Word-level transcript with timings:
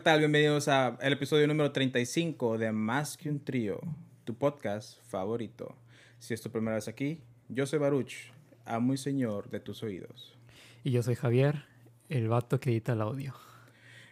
¿qué 0.00 0.04
tal? 0.04 0.20
Bienvenidos 0.20 0.66
al 0.66 1.12
episodio 1.12 1.46
número 1.46 1.72
35 1.72 2.56
de 2.56 2.72
Más 2.72 3.18
que 3.18 3.28
un 3.28 3.38
trío, 3.38 3.78
tu 4.24 4.34
podcast 4.34 4.98
favorito. 5.02 5.76
Si 6.18 6.32
es 6.32 6.40
tu 6.40 6.50
primera 6.50 6.76
vez 6.76 6.88
aquí, 6.88 7.20
yo 7.50 7.66
soy 7.66 7.80
Baruch, 7.80 8.32
amo 8.64 8.94
y 8.94 8.96
señor 8.96 9.50
de 9.50 9.60
tus 9.60 9.82
oídos. 9.82 10.38
Y 10.84 10.92
yo 10.92 11.02
soy 11.02 11.16
Javier, 11.16 11.66
el 12.08 12.28
vato 12.28 12.60
que 12.60 12.70
edita 12.70 12.94
el 12.94 13.02
audio. 13.02 13.34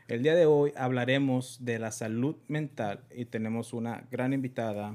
El 0.09 0.23
día 0.23 0.35
de 0.35 0.45
hoy 0.45 0.75
hablaremos 0.77 1.65
de 1.65 1.79
la 1.79 1.91
salud 1.91 2.37
mental 2.49 3.01
y 3.11 3.25
tenemos 3.25 3.73
una 3.73 4.07
gran 4.11 4.35
invitada, 4.35 4.95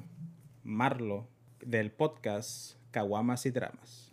Marlo, 0.63 1.27
del 1.59 1.89
podcast 1.89 2.75
Caguamas 2.91 3.47
y 3.47 3.49
Dramas. 3.49 4.11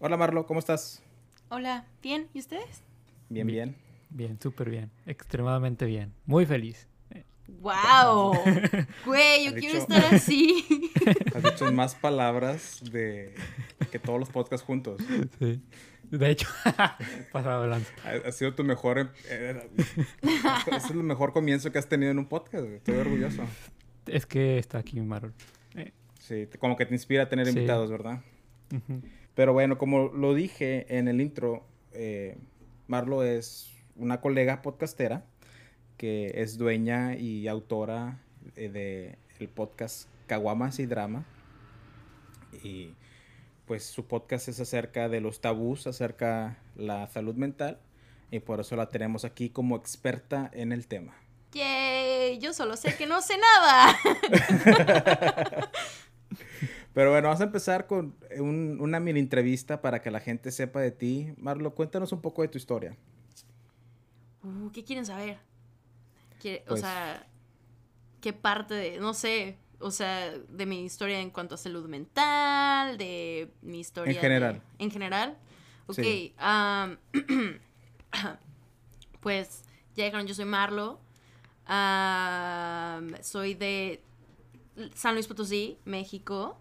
Hola 0.00 0.16
Marlo, 0.16 0.46
¿cómo 0.46 0.58
estás? 0.58 1.04
Hola, 1.48 1.86
¿bien? 2.02 2.28
¿Y 2.34 2.40
ustedes? 2.40 2.82
Bien, 3.28 3.46
bien. 3.46 3.76
Bien, 4.10 4.38
súper 4.40 4.70
bien. 4.70 4.90
Extremadamente 5.06 5.84
bien. 5.86 6.12
Muy 6.26 6.46
feliz. 6.46 6.88
¡Wow! 7.60 8.32
Güey, 9.06 9.44
yo 9.46 9.54
quiero 9.54 9.74
dicho- 9.74 9.78
estar 9.78 10.14
así. 10.14 10.64
Has 11.34 11.42
dicho 11.42 11.70
más 11.72 11.94
palabras 12.00 12.80
de 12.90 13.34
que 13.92 13.98
todos 14.00 14.18
los 14.18 14.28
podcasts 14.30 14.66
juntos. 14.66 15.00
Sí. 15.38 15.60
De 16.10 16.30
hecho, 16.30 16.48
pasado 17.32 17.62
de 17.62 17.68
lanza. 17.68 17.92
Ha, 18.04 18.28
ha 18.28 18.32
sido 18.32 18.54
tu 18.54 18.62
mejor... 18.64 19.12
eh, 19.28 19.68
es 20.72 20.90
el 20.90 21.02
mejor 21.02 21.32
comienzo 21.32 21.70
que 21.72 21.78
has 21.78 21.88
tenido 21.88 22.10
en 22.12 22.18
un 22.18 22.26
podcast. 22.26 22.64
Estoy 22.64 22.96
orgulloso. 22.96 23.42
Es 24.06 24.24
que 24.26 24.58
está 24.58 24.78
aquí 24.78 25.00
Marol. 25.00 25.32
Eh, 25.74 25.92
Sí, 26.20 26.48
como 26.58 26.76
que 26.76 26.86
te 26.86 26.94
inspira 26.94 27.24
a 27.24 27.28
tener 27.28 27.46
Sí. 27.46 27.52
invitados, 27.52 27.90
¿verdad? 27.90 28.20
ujú. 28.72 29.00
Pero 29.36 29.52
bueno, 29.52 29.76
como 29.76 30.08
lo 30.08 30.32
dije 30.32 30.86
en 30.88 31.08
el 31.08 31.20
intro, 31.20 31.62
eh, 31.92 32.38
Marlo 32.86 33.22
es 33.22 33.70
una 33.94 34.22
colega 34.22 34.62
podcastera 34.62 35.26
que 35.98 36.32
es 36.36 36.56
dueña 36.56 37.16
y 37.16 37.46
autora 37.46 38.18
eh, 38.56 38.70
de 38.70 39.18
el 39.38 39.48
podcast 39.50 40.08
Caguamas 40.26 40.78
y 40.78 40.86
Drama. 40.86 41.26
Y 42.62 42.94
pues 43.66 43.84
su 43.84 44.06
podcast 44.06 44.48
es 44.48 44.58
acerca 44.58 45.10
de 45.10 45.20
los 45.20 45.42
tabús, 45.42 45.86
acerca 45.86 46.56
la 46.74 47.06
salud 47.08 47.34
mental. 47.34 47.78
Y 48.30 48.40
por 48.40 48.60
eso 48.60 48.74
la 48.74 48.88
tenemos 48.88 49.26
aquí 49.26 49.50
como 49.50 49.76
experta 49.76 50.50
en 50.54 50.72
el 50.72 50.86
tema. 50.86 51.14
Yay, 51.52 52.38
yo 52.38 52.54
solo 52.54 52.74
sé 52.78 52.96
que 52.96 53.06
no 53.06 53.20
sé 53.20 53.34
nada. 53.36 53.98
Pero 56.96 57.10
bueno, 57.10 57.28
vamos 57.28 57.42
a 57.42 57.44
empezar 57.44 57.86
con 57.86 58.16
un- 58.38 58.78
una 58.80 59.00
mini 59.00 59.20
entrevista 59.20 59.82
para 59.82 60.00
que 60.00 60.10
la 60.10 60.18
gente 60.18 60.50
sepa 60.50 60.80
de 60.80 60.90
ti. 60.92 61.30
Marlo, 61.36 61.74
cuéntanos 61.74 62.10
un 62.12 62.22
poco 62.22 62.40
de 62.40 62.48
tu 62.48 62.56
historia. 62.56 62.96
Uh, 64.42 64.70
¿Qué 64.70 64.82
quieren 64.82 65.04
saber? 65.04 65.36
Quiere- 66.40 66.64
Pues- 66.66 66.80
O 66.80 66.82
sea, 66.86 67.26
¿qué 68.22 68.32
parte 68.32 68.72
de, 68.72 68.98
no 68.98 69.12
sé, 69.12 69.58
o 69.78 69.90
sea, 69.90 70.30
de 70.38 70.64
mi 70.64 70.86
historia 70.86 71.20
en 71.20 71.28
cuanto 71.28 71.56
a 71.56 71.58
salud 71.58 71.86
mental, 71.86 72.96
de 72.96 73.50
mi 73.60 73.80
historia... 73.80 74.14
de- 74.14 74.18
general. 74.18 74.62
en 74.78 74.90
general. 74.90 75.36
Ok, 75.88 75.96
Sí. 75.96 76.34
am, 76.38 76.96
pues 79.20 79.64
ya 79.94 80.04
dijeron, 80.04 80.26
yo 80.26 80.32
soy 80.34 80.46
Marlo. 80.46 80.98
Soy 83.20 83.52
de 83.52 84.02
San 84.94 85.12
Luis 85.12 85.26
Potosí, 85.26 85.78
México. 85.84 86.58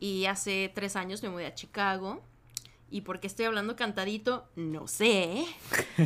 Y 0.00 0.24
hace 0.24 0.72
tres 0.74 0.96
años 0.96 1.22
me 1.22 1.28
mudé 1.28 1.46
a 1.46 1.54
Chicago. 1.54 2.22
¿Y 2.88 3.02
por 3.02 3.20
qué 3.20 3.26
estoy 3.28 3.44
hablando 3.44 3.76
cantadito? 3.76 4.48
No 4.56 4.88
sé. 4.88 5.44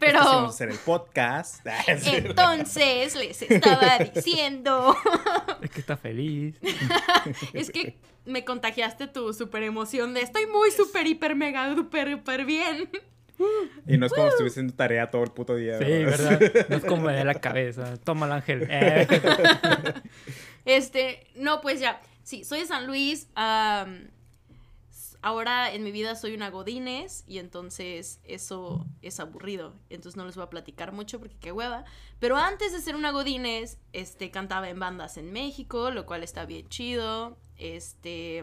Pero 0.00 0.18
Este 0.18 0.28
sí 0.28 0.34
vamos 0.34 0.50
a 0.50 0.54
hacer 0.54 0.70
el 0.70 0.78
podcast. 0.78 1.64
entonces 2.06 3.14
les 3.14 3.42
estaba 3.42 3.98
diciendo. 3.98 4.96
Es 5.62 5.70
que 5.70 5.80
está 5.80 5.96
feliz. 5.96 6.58
Es 7.52 7.70
que 7.70 7.98
me 8.24 8.44
contagiaste 8.44 9.06
tu 9.06 9.32
super 9.32 9.62
emoción 9.62 10.14
de 10.14 10.22
estoy 10.22 10.46
muy 10.46 10.70
super, 10.70 11.06
hiper, 11.06 11.36
mega, 11.36 11.74
super, 11.74 12.08
hiper 12.08 12.44
bien. 12.44 12.90
y 13.86 13.98
no 13.98 14.06
es 14.06 14.12
como 14.12 14.26
si 14.26 14.30
estuviese 14.30 14.54
haciendo 14.54 14.74
tarea 14.74 15.10
todo 15.10 15.24
el 15.24 15.30
puto 15.30 15.56
día. 15.56 15.78
Sí, 15.78 15.84
¿verdad? 15.84 16.40
No 16.68 16.76
es 16.76 16.84
como 16.84 17.02
me 17.02 17.14
da 17.14 17.24
la 17.24 17.34
cabeza. 17.34 17.96
Toma 17.98 18.26
el 18.26 18.32
ángel. 18.32 18.66
Eh. 18.70 19.06
Este, 20.64 21.26
no, 21.34 21.60
pues 21.60 21.78
ya. 21.78 22.00
Sí, 22.22 22.42
soy 22.42 22.60
de 22.60 22.66
San 22.66 22.86
Luis. 22.86 23.28
ahora 25.20 25.72
en 25.72 25.82
mi 25.84 25.92
vida 25.92 26.14
soy 26.14 26.34
una 26.34 26.48
Godines 26.48 27.22
y 27.26 27.38
entonces 27.38 28.18
eso 28.24 28.86
es 29.02 29.20
aburrido. 29.20 29.74
Entonces 29.90 30.16
no 30.16 30.24
les 30.24 30.36
voy 30.36 30.44
a 30.44 30.48
platicar 30.48 30.92
mucho 30.92 31.18
porque 31.18 31.36
qué 31.38 31.52
hueva. 31.52 31.84
Pero 32.18 32.38
antes 32.38 32.72
de 32.72 32.80
ser 32.80 32.96
una 32.96 33.10
Godines, 33.10 33.76
este, 33.92 34.30
cantaba 34.30 34.70
en 34.70 34.80
bandas 34.80 35.18
en 35.18 35.32
México, 35.32 35.90
lo 35.90 36.06
cual 36.06 36.22
está 36.22 36.46
bien 36.46 36.66
chido. 36.70 37.36
Este, 37.58 38.42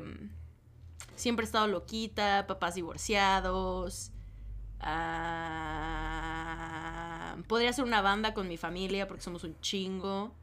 siempre 1.16 1.44
he 1.44 1.48
estado 1.48 1.66
loquita, 1.66 2.46
papás 2.48 2.76
divorciados. 2.76 4.12
Podría 7.52 7.74
ser 7.74 7.84
una 7.84 8.02
banda 8.02 8.34
con 8.34 8.48
mi 8.48 8.56
familia 8.56 9.10
porque 9.10 9.22
somos 9.22 9.44
un 9.44 9.60
chingo 9.60 10.34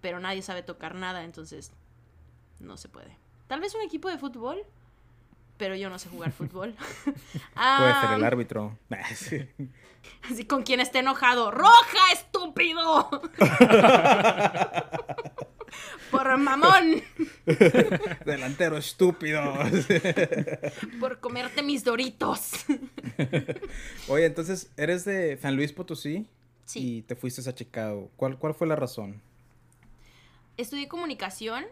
pero 0.00 0.20
nadie 0.20 0.42
sabe 0.42 0.62
tocar 0.62 0.94
nada, 0.94 1.24
entonces 1.24 1.72
no 2.60 2.76
se 2.76 2.88
puede. 2.88 3.16
Tal 3.46 3.60
vez 3.60 3.74
un 3.74 3.82
equipo 3.82 4.08
de 4.08 4.18
fútbol, 4.18 4.58
pero 5.56 5.74
yo 5.74 5.90
no 5.90 5.98
sé 5.98 6.08
jugar 6.08 6.32
fútbol. 6.38 6.74
Puede 7.04 8.00
ser 8.00 8.12
el 8.14 8.24
árbitro. 8.24 8.78
Sí. 9.14 9.48
Así 10.30 10.44
con 10.46 10.62
quien 10.62 10.80
esté 10.80 11.00
enojado. 11.00 11.50
¡Roja, 11.50 12.12
estúpido! 12.12 13.10
Por 16.10 16.38
mamón. 16.38 17.02
Delantero 18.24 18.78
estúpido. 18.78 19.42
Por 20.98 21.20
comerte 21.20 21.62
mis 21.62 21.84
doritos. 21.84 22.64
Oye, 24.08 24.24
entonces, 24.24 24.70
¿eres 24.78 25.04
de 25.04 25.36
San 25.36 25.56
Luis 25.56 25.72
Potosí? 25.72 26.26
Sí. 26.68 26.98
Y 26.98 27.02
te 27.02 27.16
fuiste 27.16 27.48
a 27.48 27.54
Chicago. 27.54 28.10
¿Cuál, 28.16 28.38
cuál 28.38 28.54
fue 28.54 28.66
la 28.66 28.76
razón? 28.76 29.22
Estudié 30.58 30.86
comunicación. 30.86 31.64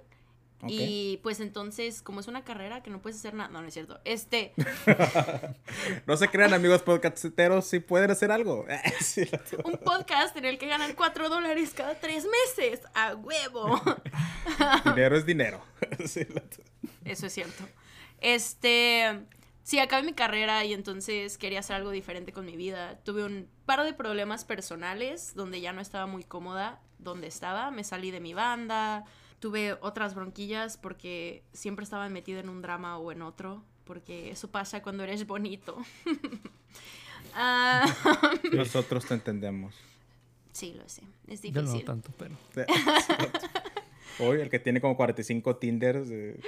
Y 0.66 1.18
pues 1.22 1.40
entonces, 1.40 2.00
como 2.00 2.20
es 2.20 2.28
una 2.28 2.42
carrera 2.42 2.82
que 2.82 2.88
no 2.88 3.02
puedes 3.02 3.18
hacer 3.18 3.34
nada. 3.34 3.50
No, 3.50 3.60
no 3.60 3.68
es 3.68 3.74
cierto. 3.74 4.00
Este. 4.06 4.54
No 6.06 6.16
se 6.16 6.28
crean, 6.28 6.54
amigos 6.54 6.82
podcasteros, 6.82 7.66
si 7.66 7.78
pueden 7.80 8.10
hacer 8.10 8.32
algo. 8.32 8.64
Sí. 9.00 9.28
un 9.64 9.76
podcast 9.76 10.34
en 10.38 10.46
el 10.46 10.56
que 10.56 10.66
ganan 10.66 10.94
4 10.94 11.28
dólares 11.28 11.74
cada 11.74 12.00
3 12.00 12.26
meses. 12.56 12.80
¡A 12.94 13.14
huevo! 13.16 13.78
Dinero 14.86 15.16
es 15.16 15.26
dinero. 15.26 15.60
Sí, 16.06 16.26
Eso 17.04 17.26
es 17.26 17.32
cierto. 17.34 17.68
Este, 18.20 19.20
sí, 19.66 19.80
acabé 19.80 20.04
mi 20.04 20.12
carrera 20.12 20.64
y 20.64 20.72
entonces 20.72 21.38
quería 21.38 21.58
hacer 21.58 21.74
algo 21.74 21.90
diferente 21.90 22.32
con 22.32 22.46
mi 22.46 22.56
vida. 22.56 23.00
Tuve 23.02 23.24
un 23.24 23.48
par 23.66 23.82
de 23.82 23.92
problemas 23.92 24.44
personales 24.44 25.34
donde 25.34 25.60
ya 25.60 25.72
no 25.72 25.80
estaba 25.80 26.06
muy 26.06 26.22
cómoda 26.22 26.80
donde 27.00 27.26
estaba. 27.26 27.72
Me 27.72 27.82
salí 27.82 28.12
de 28.12 28.20
mi 28.20 28.32
banda. 28.32 29.04
Tuve 29.40 29.76
otras 29.80 30.14
bronquillas 30.14 30.76
porque 30.76 31.42
siempre 31.52 31.82
estaba 31.82 32.08
metida 32.08 32.38
en 32.38 32.48
un 32.48 32.62
drama 32.62 32.96
o 32.98 33.10
en 33.10 33.22
otro. 33.22 33.64
Porque 33.84 34.30
eso 34.30 34.50
pasa 34.52 34.82
cuando 34.82 35.02
eres 35.02 35.26
bonito. 35.26 35.76
Ah, 37.38 37.84
Nosotros 38.52 39.04
te 39.04 39.12
entendemos. 39.12 39.74
sí, 40.52 40.72
lo 40.74 40.88
sé. 40.88 41.02
Es 41.26 41.42
Yo 41.42 41.50
no 41.52 41.62
difícil. 41.62 41.84
tanto, 41.84 42.10
pero. 42.16 42.34
Hoy, 44.18 44.40
el 44.40 44.48
que 44.48 44.58
tiene 44.58 44.80
como 44.80 44.96
45 44.96 45.56
Tinders, 45.56 46.08
eh, 46.10 46.40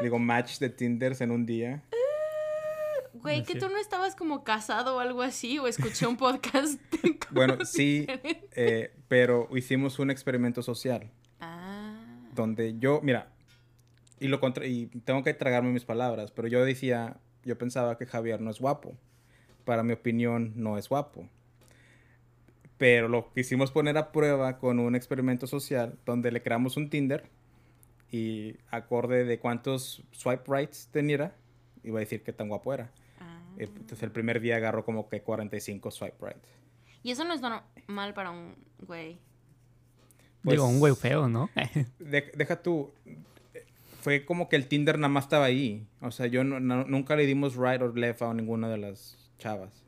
digo, 0.00 0.18
match 0.18 0.58
de 0.58 0.70
Tinders 0.70 1.20
en 1.20 1.30
un 1.30 1.46
día. 1.46 1.84
Güey, 3.22 3.40
No 3.40 3.44
que 3.46 3.54
tú 3.58 3.68
no 3.68 3.78
estabas 3.78 4.14
como 4.16 4.44
casado 4.44 4.96
o 4.96 5.00
algo 5.00 5.22
así, 5.22 5.58
o 5.58 5.66
escuché 5.66 6.06
un 6.06 6.16
podcast. 6.16 6.80
Bueno, 7.30 7.64
sí, 7.64 8.06
eh, 8.52 8.94
pero 9.08 9.48
hicimos 9.54 9.98
un 9.98 10.10
experimento 10.10 10.62
social 10.62 11.10
Ah. 11.40 11.96
donde 12.34 12.78
yo, 12.78 13.00
mira, 13.02 13.32
y 14.20 14.28
lo 14.28 14.40
contra 14.40 14.64
y 14.66 14.86
tengo 15.04 15.22
que 15.22 15.34
tragarme 15.34 15.70
mis 15.72 15.84
palabras, 15.84 16.30
pero 16.30 16.48
yo 16.48 16.64
decía, 16.64 17.18
yo 17.44 17.58
pensaba 17.58 17.98
que 17.98 18.06
Javier 18.06 18.40
no 18.40 18.50
es 18.50 18.60
guapo. 18.60 18.96
Para 19.64 19.82
mi 19.82 19.92
opinión, 19.92 20.52
no 20.56 20.78
es 20.78 20.88
guapo. 20.88 21.28
Pero 22.78 23.08
lo 23.08 23.32
quisimos 23.32 23.70
poner 23.72 23.96
a 23.98 24.12
prueba 24.12 24.58
con 24.58 24.78
un 24.78 24.94
experimento 24.94 25.46
social 25.46 25.98
donde 26.06 26.30
le 26.30 26.42
creamos 26.42 26.76
un 26.76 26.88
Tinder 26.90 27.28
y 28.10 28.56
acorde 28.70 29.24
de 29.24 29.38
cuántos 29.38 30.02
swipe 30.12 30.44
rights 30.46 30.88
tenía, 30.92 31.34
iba 31.82 31.98
a 31.98 32.00
decir 32.00 32.22
qué 32.22 32.32
tan 32.32 32.48
guapo 32.48 32.72
era. 32.72 32.92
Entonces 33.58 34.02
el 34.02 34.10
primer 34.10 34.40
día 34.40 34.56
agarró 34.56 34.84
como 34.84 35.08
que 35.08 35.22
45 35.22 35.90
swipe 35.90 36.16
right. 36.20 36.36
Y 37.02 37.10
eso 37.10 37.24
no 37.24 37.32
es 37.34 37.40
normal 37.40 38.14
para 38.14 38.30
un 38.30 38.54
güey. 38.80 39.18
Pues- 40.42 40.54
Digo, 40.54 40.66
un 40.66 40.78
güey 40.78 40.94
feo, 40.94 41.28
¿no? 41.28 41.50
De- 41.98 42.32
deja 42.36 42.62
tú. 42.62 42.92
fue 44.00 44.24
como 44.24 44.48
que 44.48 44.54
el 44.56 44.68
Tinder 44.68 44.98
nada 44.98 45.08
más 45.08 45.24
estaba 45.24 45.46
ahí. 45.46 45.86
O 46.00 46.10
sea, 46.12 46.26
yo 46.26 46.44
no- 46.44 46.60
no- 46.60 46.84
nunca 46.84 47.16
le 47.16 47.26
dimos 47.26 47.56
right 47.56 47.80
or 47.82 47.96
left 47.98 48.22
a 48.22 48.32
ninguna 48.34 48.68
de 48.68 48.78
las 48.78 49.16
chavas. 49.38 49.84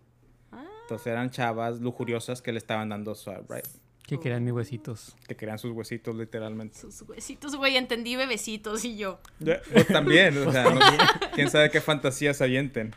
Ah, 0.50 0.64
Entonces 0.82 1.06
eran 1.06 1.30
chavas 1.30 1.80
lujuriosas 1.80 2.42
que 2.42 2.50
le 2.52 2.58
estaban 2.58 2.88
dando 2.88 3.14
swipe 3.14 3.44
right. 3.48 3.66
Que 4.04 4.18
querían 4.18 4.42
mis 4.42 4.54
huesitos. 4.54 5.14
Que 5.28 5.36
querían 5.36 5.58
sus 5.58 5.70
huesitos 5.72 6.16
literalmente. 6.16 6.78
sus 6.78 7.02
huesitos, 7.02 7.54
güey, 7.56 7.76
entendí 7.76 8.16
bebecitos 8.16 8.84
y 8.84 8.96
yo. 8.96 9.20
Yo 9.38 9.54
también, 9.92 10.36
o 10.38 10.50
sea, 10.50 10.64
no- 10.74 10.80
quién 11.34 11.50
sabe 11.50 11.70
qué 11.70 11.80
fantasías 11.80 12.40
avienten. 12.40 12.94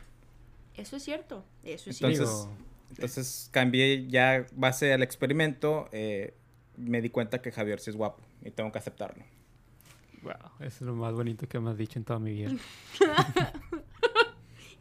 Eso 0.81 0.95
es 0.98 1.04
cierto, 1.04 1.44
eso 1.63 1.89
es 1.89 2.01
Entonces, 2.01 2.28
cierto. 2.30 2.50
Entonces 2.89 3.50
cambié 3.51 4.07
ya 4.07 4.45
base 4.54 4.92
al 4.94 5.04
experimento. 5.04 5.88
eh, 5.92 6.33
me 6.78 7.01
di 7.01 7.10
cuenta 7.10 7.42
que 7.42 7.51
Javier 7.51 7.80
sí 7.80 7.89
es 7.92 7.95
guapo 7.95 8.22
y 8.44 8.50
tengo 8.51 8.72
que 8.72 8.80
aceptarlo. 8.80 9.24
wow, 10.24 10.33
eso 10.60 10.68
es 10.68 10.81
lo 10.81 10.95
más 10.95 11.13
bonito 11.13 11.48
que 11.48 11.60
me 11.60 11.69
has 11.69 11.78
dicho 11.78 12.00
en 12.00 12.06
toda 12.06 12.19
mi 12.19 12.31
vida. 12.33 12.51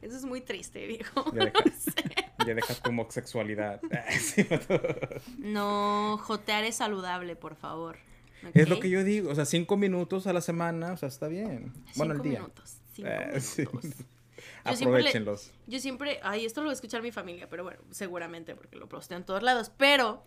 Eso 0.02 0.16
es 0.16 0.24
muy 0.24 0.40
triste, 0.40 0.86
viejo. 0.86 1.30
Ya 1.34 1.44
deja, 1.44 1.64
ya 2.46 2.54
deja 2.54 2.74
tu 2.74 2.88
homosexualidad. 2.90 3.80
Sí, 4.18 4.46
No, 5.38 6.16
jotear 6.22 6.64
es 6.64 6.76
saludable, 6.76 7.36
por 7.36 7.54
favor. 7.54 7.98
Es 8.54 8.70
lo 8.70 8.80
que 8.80 8.88
yo 8.88 9.04
digo, 9.04 9.30
o 9.30 9.34
sea, 9.34 9.44
cinco 9.44 9.76
minutos 9.76 10.26
a 10.26 10.32
la 10.32 10.40
semana, 10.40 10.92
o 10.92 10.96
sea, 10.96 11.08
está 11.10 11.28
bien. 11.28 11.74
Bueno, 11.96 12.14
el 12.14 12.20
Cinco 12.20 12.28
día. 12.30 12.38
minutos. 12.40 12.76
Cinco 12.94 13.10
Eh, 13.10 13.40
sí. 13.42 13.64
Siempre 14.74 15.02
le- 15.02 15.08
Aprovechenlos. 15.08 15.52
Yo 15.66 15.78
siempre, 15.78 16.20
ay, 16.22 16.44
esto 16.44 16.60
lo 16.60 16.66
va 16.66 16.72
a 16.72 16.74
escuchar 16.74 17.02
mi 17.02 17.12
familia, 17.12 17.48
pero 17.48 17.64
bueno, 17.64 17.80
seguramente 17.90 18.54
porque 18.54 18.76
lo 18.76 18.88
posteo 18.88 19.16
en 19.18 19.24
todos 19.24 19.42
lados. 19.42 19.70
Pero 19.76 20.22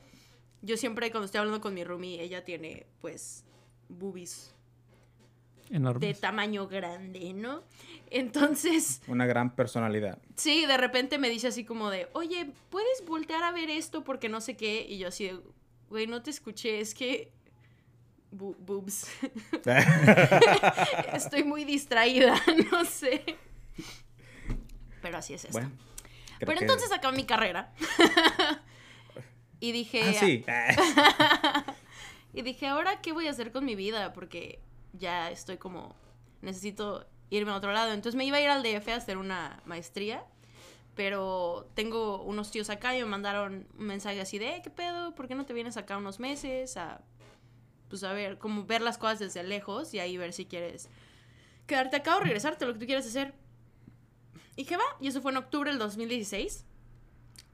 yo 0.62 0.78
siempre 0.78 1.12
cuando 1.12 1.26
estoy 1.26 1.40
hablando 1.40 1.62
con 1.62 1.74
mi 1.74 1.84
roomie, 1.84 2.22
ella 2.22 2.44
tiene 2.44 2.86
pues 3.02 3.44
boobies 3.90 4.54
de 5.70 5.78
Enormes. 5.78 6.20
tamaño 6.20 6.68
grande, 6.68 7.34
¿no? 7.34 7.64
Entonces, 8.12 9.02
Una 9.08 9.26
gran 9.26 9.56
personalidad. 9.56 10.20
sí, 10.36 10.66
de 10.66 10.78
repente 10.78 11.18
me 11.18 11.30
dice 11.30 11.48
así 11.48 11.64
como 11.66 11.90
de, 11.90 12.08
oye, 12.14 12.52
¿puedes 12.70 13.04
voltear 13.06 13.44
a 13.44 13.52
ver 13.52 13.70
esto? 13.70 14.04
Porque 14.04 14.30
no 14.30 14.40
sé 14.42 14.56
qué. 14.56 14.86
Y 14.88 15.00
yo 15.00 15.08
así 15.08 15.26
de, 15.26 15.40
güey, 15.90 16.06
no 16.08 16.22
te 16.22 16.30
escuché, 16.30 16.80
es 16.80 16.94
que... 16.94 17.32
boobs. 18.32 19.08
Estoy 21.14 21.44
muy 21.44 21.66
distraída, 21.66 22.36
no 22.72 22.86
sé. 22.86 23.24
Pero 25.04 25.20
así 25.20 25.36
es 25.36 25.46
esto. 25.46 25.54
bueno. 25.60 25.72
Pero 26.40 26.54
que- 26.58 26.64
entonces 26.66 26.92
acabé 26.92 27.16
mi 27.16 27.26
carrera. 27.26 27.72
y 29.60 29.72
dije, 29.72 30.02
Ah, 30.10 30.14
sí. 30.20 30.44
y 32.34 32.42
dije, 32.42 32.68
ahora 32.68 33.00
qué 33.02 33.12
voy 33.14 33.28
a 33.28 33.32
hacer 33.32 33.52
con 33.52 33.64
mi 33.66 33.76
vida 33.76 34.12
porque 34.14 34.60
ya 34.94 35.30
estoy 35.30 35.58
como 35.58 35.96
necesito 36.42 37.06
irme 37.30 37.52
a 37.52 37.56
otro 37.56 37.72
lado. 37.72 37.94
Entonces 37.94 38.16
me 38.18 38.26
iba 38.26 38.38
a 38.38 38.42
ir 38.42 38.50
al 38.50 38.64
DF 38.64 38.90
a 38.90 38.96
hacer 38.96 39.18
una 39.18 39.62
maestría, 39.66 40.24
pero 40.96 41.70
tengo 41.76 42.22
unos 42.24 42.52
tíos 42.52 42.70
acá 42.70 42.96
y 42.96 43.00
me 43.00 43.06
mandaron 43.06 43.68
un 43.78 43.86
mensaje 43.86 44.20
así 44.22 44.38
de, 44.40 44.56
"Eh, 44.58 44.62
¿qué 44.64 44.70
pedo? 44.70 45.16
¿Por 45.16 45.28
qué 45.28 45.36
no 45.36 45.46
te 45.46 45.54
vienes 45.54 45.78
acá 45.78 45.98
unos 45.98 46.20
meses 46.20 46.76
a 46.78 47.02
pues 47.90 48.04
a 48.04 48.12
ver, 48.12 48.40
como 48.40 48.66
ver 48.66 48.82
las 48.82 48.98
cosas 48.98 49.20
desde 49.20 49.44
lejos 49.44 49.94
y 49.94 50.00
ahí 50.00 50.18
ver 50.18 50.34
si 50.34 50.46
quieres 50.48 50.90
quedarte 51.68 51.96
acá 51.98 52.18
o 52.18 52.22
regresarte, 52.22 52.66
lo 52.66 52.74
que 52.74 52.80
tú 52.80 52.86
quieras 52.88 53.06
hacer. 53.06 53.36
Y 54.56 54.64
dije, 54.64 54.78
va, 54.78 54.84
y 55.00 55.08
eso 55.08 55.22
fue 55.22 55.32
en 55.32 55.38
octubre 55.38 55.70
del 55.70 55.80
2016. 55.80 56.66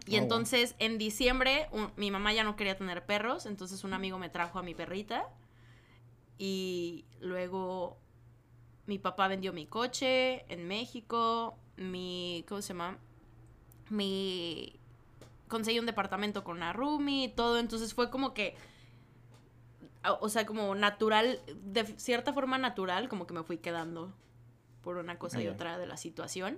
Y 0.05 0.11
Oh, 0.11 0.13
wow. 0.15 0.23
entonces 0.23 0.75
en 0.79 0.97
diciembre 0.97 1.67
un- 1.71 1.91
mi 1.97 2.09
mamá 2.11 2.33
ya 2.33 2.43
no 2.43 2.55
quería 2.55 2.77
tener 2.77 3.05
perros, 3.05 3.45
entonces 3.45 3.83
un 3.83 3.93
amigo 3.93 4.17
me 4.17 4.29
trajo 4.29 4.59
a 4.59 4.63
mi 4.63 4.73
perrita. 4.75 5.27
Y 6.37 7.05
luego 7.19 7.97
mi 8.87 8.97
papá 8.97 9.27
vendió 9.27 9.53
mi 9.53 9.65
coche 9.65 10.45
en 10.51 10.67
México, 10.67 11.57
mi, 11.77 12.43
¿cómo 12.47 12.61
se 12.61 12.69
llama? 12.69 12.97
Mi, 13.89 14.79
conseguí 15.47 15.79
un 15.79 15.85
departamento 15.85 16.43
con 16.43 16.57
una 16.57 16.73
roomie 16.73 17.25
y 17.25 17.29
todo, 17.29 17.59
entonces 17.59 17.93
fue 17.93 18.09
como 18.09 18.33
que, 18.33 18.55
o 20.21 20.29
sea, 20.29 20.45
como 20.45 20.73
natural, 20.75 21.39
de 21.63 21.85
cierta 21.97 22.33
forma 22.33 22.57
natural, 22.57 23.09
como 23.09 23.27
que 23.27 23.33
me 23.33 23.43
fui 23.43 23.57
quedando 23.57 24.13
por 24.81 24.97
una 24.97 25.19
cosa 25.19 25.41
y 25.41 25.47
otra 25.47 25.77
de 25.77 25.85
la 25.87 25.97
situación. 25.97 26.57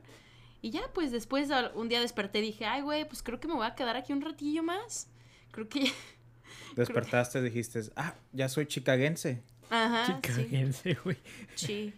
Y 0.62 0.69
ya, 0.72 0.81
pues 0.94 1.12
después 1.12 1.50
un 1.75 1.90
día 1.90 2.00
desperté 2.02 2.40
y 2.40 2.44
dije, 2.44 2.66
ay, 2.66 2.81
güey, 2.81 3.08
pues 3.08 3.24
creo 3.24 3.40
que 3.40 3.48
me 3.48 3.56
voy 3.56 3.66
a 3.66 3.74
quedar 3.75 3.98
aquí 3.98 4.13
un 4.13 4.22
ratillo 4.22 4.62
más. 4.63 5.08
Creo 5.52 5.68
que... 5.68 5.92
Despertaste, 6.75 7.42
dijiste, 7.42 7.81
ah, 7.96 8.16
ya 8.31 8.48
soy 8.48 8.66
chicaguense. 8.66 9.42
Ajá, 9.69 10.06
sí. 10.06 10.13
Chicagense, 10.22 10.94
güey. 11.04 11.18
Sí. 11.56 11.94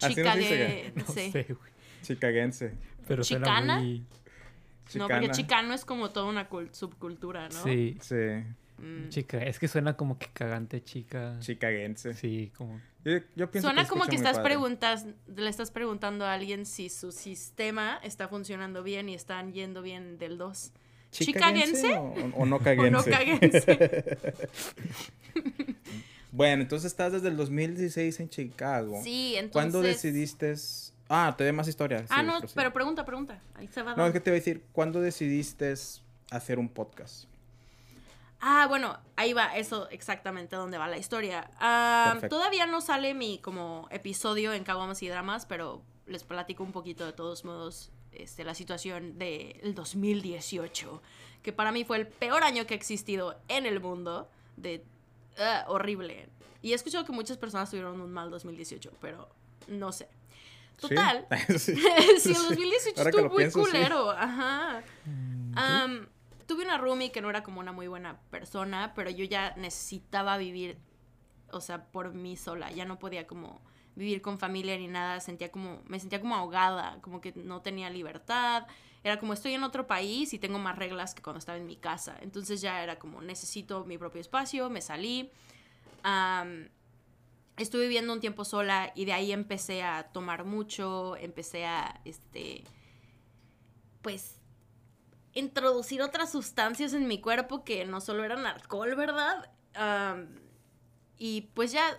Así 0.00 0.14
Chica 0.14 0.30
nos 0.30 0.36
dice 0.38 0.56
de... 0.56 0.92
No 0.96 1.06
sé, 1.06 1.30
güey. 1.48 1.72
Chicaguense. 2.02 2.72
Pero 3.06 3.22
suena 3.24 3.46
¿Chicana? 3.46 3.78
muy... 3.78 4.04
No, 4.94 5.08
porque 5.08 5.20
Chicana. 5.30 5.32
chicano 5.32 5.74
es 5.74 5.84
como 5.84 6.10
toda 6.10 6.26
una 6.26 6.48
cul- 6.50 6.72
subcultura, 6.72 7.48
¿no? 7.48 7.62
Sí. 7.62 7.96
Sí, 8.00 8.16
Mm. 8.78 9.10
Chica, 9.10 9.38
es 9.44 9.60
que 9.60 9.68
suena 9.68 9.96
como 9.96 10.18
que 10.18 10.26
cagante, 10.32 10.82
chica. 10.82 11.36
chicaguense. 11.38 12.14
Sí, 12.14 12.50
como... 12.56 12.80
Yo, 13.04 13.18
yo 13.34 13.50
pienso 13.50 13.68
Suena 13.68 13.86
como 13.88 14.06
que 14.06 14.16
estás 14.16 14.38
preguntas, 14.38 15.06
le 15.26 15.48
estás 15.48 15.70
preguntando 15.70 16.24
a 16.24 16.34
alguien 16.34 16.66
si 16.66 16.88
su 16.88 17.10
sistema 17.12 17.98
está 18.02 18.28
funcionando 18.28 18.82
bien 18.82 19.08
y 19.08 19.14
están 19.14 19.52
yendo 19.52 19.82
bien 19.82 20.18
del 20.18 20.38
2. 20.38 20.72
¿Chicaguense. 21.10 21.94
O, 21.94 22.14
o 22.36 22.46
no 22.46 22.56
O 22.58 22.58
caguense. 22.60 22.90
no 22.90 23.04
caguense. 23.04 24.16
Bueno, 26.32 26.62
entonces 26.62 26.90
estás 26.90 27.12
desde 27.12 27.28
el 27.28 27.36
2016 27.36 28.20
en 28.20 28.30
Chicago. 28.30 29.00
Sí, 29.04 29.34
entonces... 29.34 29.52
¿Cuándo 29.52 29.82
decidiste? 29.82 30.54
Ah, 31.06 31.34
te 31.36 31.44
doy 31.44 31.52
más 31.52 31.68
historias. 31.68 32.06
Ah, 32.08 32.20
Sí, 32.20 32.26
no, 32.26 32.40
pero 32.54 32.72
pregunta, 32.72 33.04
pregunta. 33.04 33.38
Ahí 33.54 33.68
se 33.68 33.82
va 33.82 33.94
No, 33.94 34.06
es 34.06 34.14
que 34.14 34.20
te 34.20 34.30
voy 34.30 34.36
a 34.36 34.40
decir, 34.40 34.64
¿cuándo 34.72 35.02
decidiste 35.02 35.74
hacer 36.30 36.58
un 36.58 36.70
podcast? 36.70 37.26
Ah, 38.44 38.66
bueno, 38.66 38.98
ahí 39.14 39.32
va, 39.34 39.56
eso 39.56 39.88
exactamente 39.90 40.56
donde 40.56 40.76
va 40.76 40.88
la 40.88 40.98
historia. 40.98 41.48
Ah, 41.60 42.18
todavía 42.28 42.66
no 42.66 42.80
sale 42.80 43.14
mi 43.14 43.38
como 43.38 43.86
episodio 43.92 44.52
en 44.52 44.64
Caguamas 44.64 45.00
y 45.04 45.08
Dramas, 45.08 45.46
pero 45.46 45.80
les 46.06 46.24
platico 46.24 46.64
un 46.64 46.72
poquito 46.72 47.06
de 47.06 47.12
todos 47.12 47.44
modos 47.44 47.92
este, 48.10 48.42
la 48.42 48.56
situación 48.56 49.16
del 49.16 49.76
2018, 49.76 51.00
que 51.40 51.52
para 51.52 51.70
mí 51.70 51.84
fue 51.84 51.98
el 51.98 52.08
peor 52.08 52.42
año 52.42 52.66
que 52.66 52.74
ha 52.74 52.76
existido 52.76 53.40
en 53.46 53.64
el 53.64 53.78
mundo, 53.78 54.28
de 54.56 54.84
ah, 55.38 55.64
horrible. 55.68 56.28
Y 56.62 56.72
he 56.72 56.74
escuchado 56.74 57.04
que 57.04 57.12
muchas 57.12 57.38
personas 57.38 57.70
tuvieron 57.70 58.00
un 58.00 58.12
mal 58.12 58.28
2018, 58.28 58.90
pero 59.00 59.28
no 59.68 59.92
sé. 59.92 60.08
¿Sí? 60.78 60.88
Total. 60.88 61.28
Sí. 61.58 61.76
sí, 62.18 62.32
el 62.32 62.42
2018 62.42 62.98
Ahora 62.98 63.10
que 63.12 63.16
estuvo 63.18 63.28
muy 63.28 63.38
pienso, 63.38 63.64
sí. 63.64 63.70
culero, 63.70 64.10
ajá. 64.10 64.82
Am, 65.54 66.08
tuve 66.52 66.64
una 66.64 66.76
roomie 66.76 67.10
que 67.10 67.22
no 67.22 67.30
era 67.30 67.42
como 67.42 67.60
una 67.60 67.72
muy 67.72 67.88
buena 67.88 68.20
persona, 68.30 68.92
pero 68.94 69.08
yo 69.08 69.24
ya 69.24 69.54
necesitaba 69.56 70.36
vivir, 70.36 70.78
o 71.50 71.62
sea, 71.62 71.86
por 71.86 72.12
mí 72.12 72.36
sola. 72.36 72.70
Ya 72.70 72.84
no 72.84 72.98
podía 72.98 73.26
como 73.26 73.62
vivir 73.94 74.20
con 74.20 74.38
familia 74.38 74.76
ni 74.76 74.86
nada. 74.86 75.20
Sentía 75.20 75.50
como, 75.50 75.80
me 75.86 75.98
sentía 75.98 76.20
como 76.20 76.34
ahogada, 76.34 76.98
como 77.00 77.22
que 77.22 77.32
no 77.36 77.62
tenía 77.62 77.88
libertad. 77.88 78.66
Era 79.02 79.18
como 79.18 79.32
estoy 79.32 79.54
en 79.54 79.64
otro 79.64 79.86
país 79.86 80.34
y 80.34 80.38
tengo 80.38 80.58
más 80.58 80.76
reglas 80.76 81.14
que 81.14 81.22
cuando 81.22 81.38
estaba 81.38 81.56
en 81.56 81.64
mi 81.64 81.76
casa. 81.76 82.18
Entonces 82.20 82.60
ya 82.60 82.82
era 82.82 82.98
como 82.98 83.22
necesito 83.22 83.86
mi 83.86 83.96
propio 83.96 84.20
espacio, 84.20 84.68
me 84.68 84.82
salí. 84.82 85.30
Estuve 87.56 87.84
viviendo 87.84 88.12
un 88.12 88.20
tiempo 88.20 88.44
sola 88.44 88.92
y 88.94 89.06
de 89.06 89.14
ahí 89.14 89.32
empecé 89.32 89.82
a 89.82 90.02
tomar 90.02 90.44
mucho, 90.44 91.16
empecé 91.16 91.64
a, 91.64 92.02
este, 92.04 92.64
pues, 94.02 94.41
introducir 95.34 96.02
otras 96.02 96.32
sustancias 96.32 96.92
en 96.92 97.06
mi 97.08 97.20
cuerpo 97.20 97.64
que 97.64 97.84
no 97.84 98.00
solo 98.00 98.24
eran 98.24 98.46
alcohol, 98.46 98.94
¿verdad? 98.94 99.50
Y 101.18 101.42
pues 101.54 101.72
ya 101.72 101.96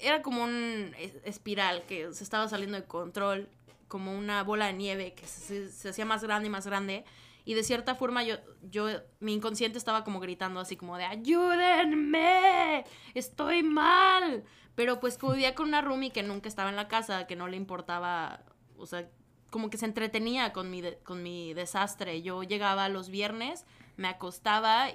era 0.00 0.22
como 0.22 0.44
un 0.44 0.94
es- 0.98 1.16
espiral 1.24 1.84
que 1.86 2.12
se 2.12 2.24
estaba 2.24 2.48
saliendo 2.48 2.76
de 2.80 2.84
control, 2.86 3.48
como 3.88 4.16
una 4.16 4.42
bola 4.44 4.66
de 4.66 4.72
nieve 4.74 5.14
que 5.14 5.26
se, 5.26 5.88
hacía 5.88 6.04
más 6.04 6.22
grande 6.22 6.46
y 6.46 6.50
más 6.50 6.66
grande. 6.66 7.04
Y 7.44 7.54
de 7.54 7.64
cierta 7.64 7.94
forma 7.94 8.22
yo, 8.22 8.36
yo, 8.62 8.86
mi 9.18 9.32
inconsciente 9.34 9.78
estaba 9.78 10.04
como 10.04 10.20
gritando 10.20 10.60
así 10.60 10.76
como 10.76 10.96
de 10.96 11.04
ayúdenme, 11.04 12.84
estoy 13.14 13.62
mal. 13.62 14.44
Pero 14.74 15.00
pues 15.00 15.18
vivía 15.20 15.54
con 15.54 15.68
una 15.68 15.82
roomie 15.82 16.12
que 16.12 16.22
nunca 16.22 16.48
estaba 16.48 16.70
en 16.70 16.76
la 16.76 16.88
casa, 16.88 17.26
que 17.26 17.36
no 17.36 17.48
le 17.48 17.56
importaba, 17.56 18.44
o 18.76 18.86
sea, 18.86 19.08
como 19.50 19.70
que 19.70 19.78
se 19.78 19.86
entretenía 19.86 20.52
con 20.52 20.70
mi, 20.70 20.80
de- 20.80 20.98
con 20.98 21.22
mi 21.22 21.54
desastre. 21.54 22.22
Yo 22.22 22.42
llegaba 22.42 22.88
los 22.88 23.08
viernes, 23.10 23.66
me 23.96 24.08
acostaba, 24.08 24.88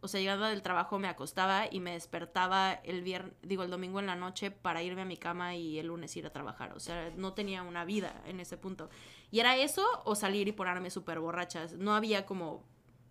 o 0.00 0.08
sea, 0.08 0.20
llegaba 0.20 0.48
del 0.50 0.62
trabajo, 0.62 0.98
me 0.98 1.08
acostaba 1.08 1.66
y 1.70 1.78
me 1.80 1.92
despertaba 1.92 2.72
el 2.72 3.02
viernes, 3.02 3.34
digo, 3.42 3.62
el 3.62 3.70
domingo 3.70 4.00
en 4.00 4.06
la 4.06 4.16
noche 4.16 4.50
para 4.50 4.82
irme 4.82 5.02
a 5.02 5.04
mi 5.04 5.16
cama 5.16 5.54
y 5.54 5.78
el 5.78 5.86
lunes 5.86 6.16
ir 6.16 6.26
a 6.26 6.30
trabajar. 6.32 6.72
O 6.72 6.80
sea, 6.80 7.10
no 7.16 7.34
tenía 7.34 7.62
una 7.62 7.84
vida 7.84 8.22
en 8.26 8.40
ese 8.40 8.56
punto. 8.56 8.88
Y 9.30 9.40
era 9.40 9.56
eso 9.56 9.84
o 10.04 10.14
salir 10.14 10.48
y 10.48 10.52
ponerme 10.52 10.90
súper 10.90 11.20
borrachas. 11.20 11.74
No 11.74 11.94
había 11.94 12.26
como 12.26 12.64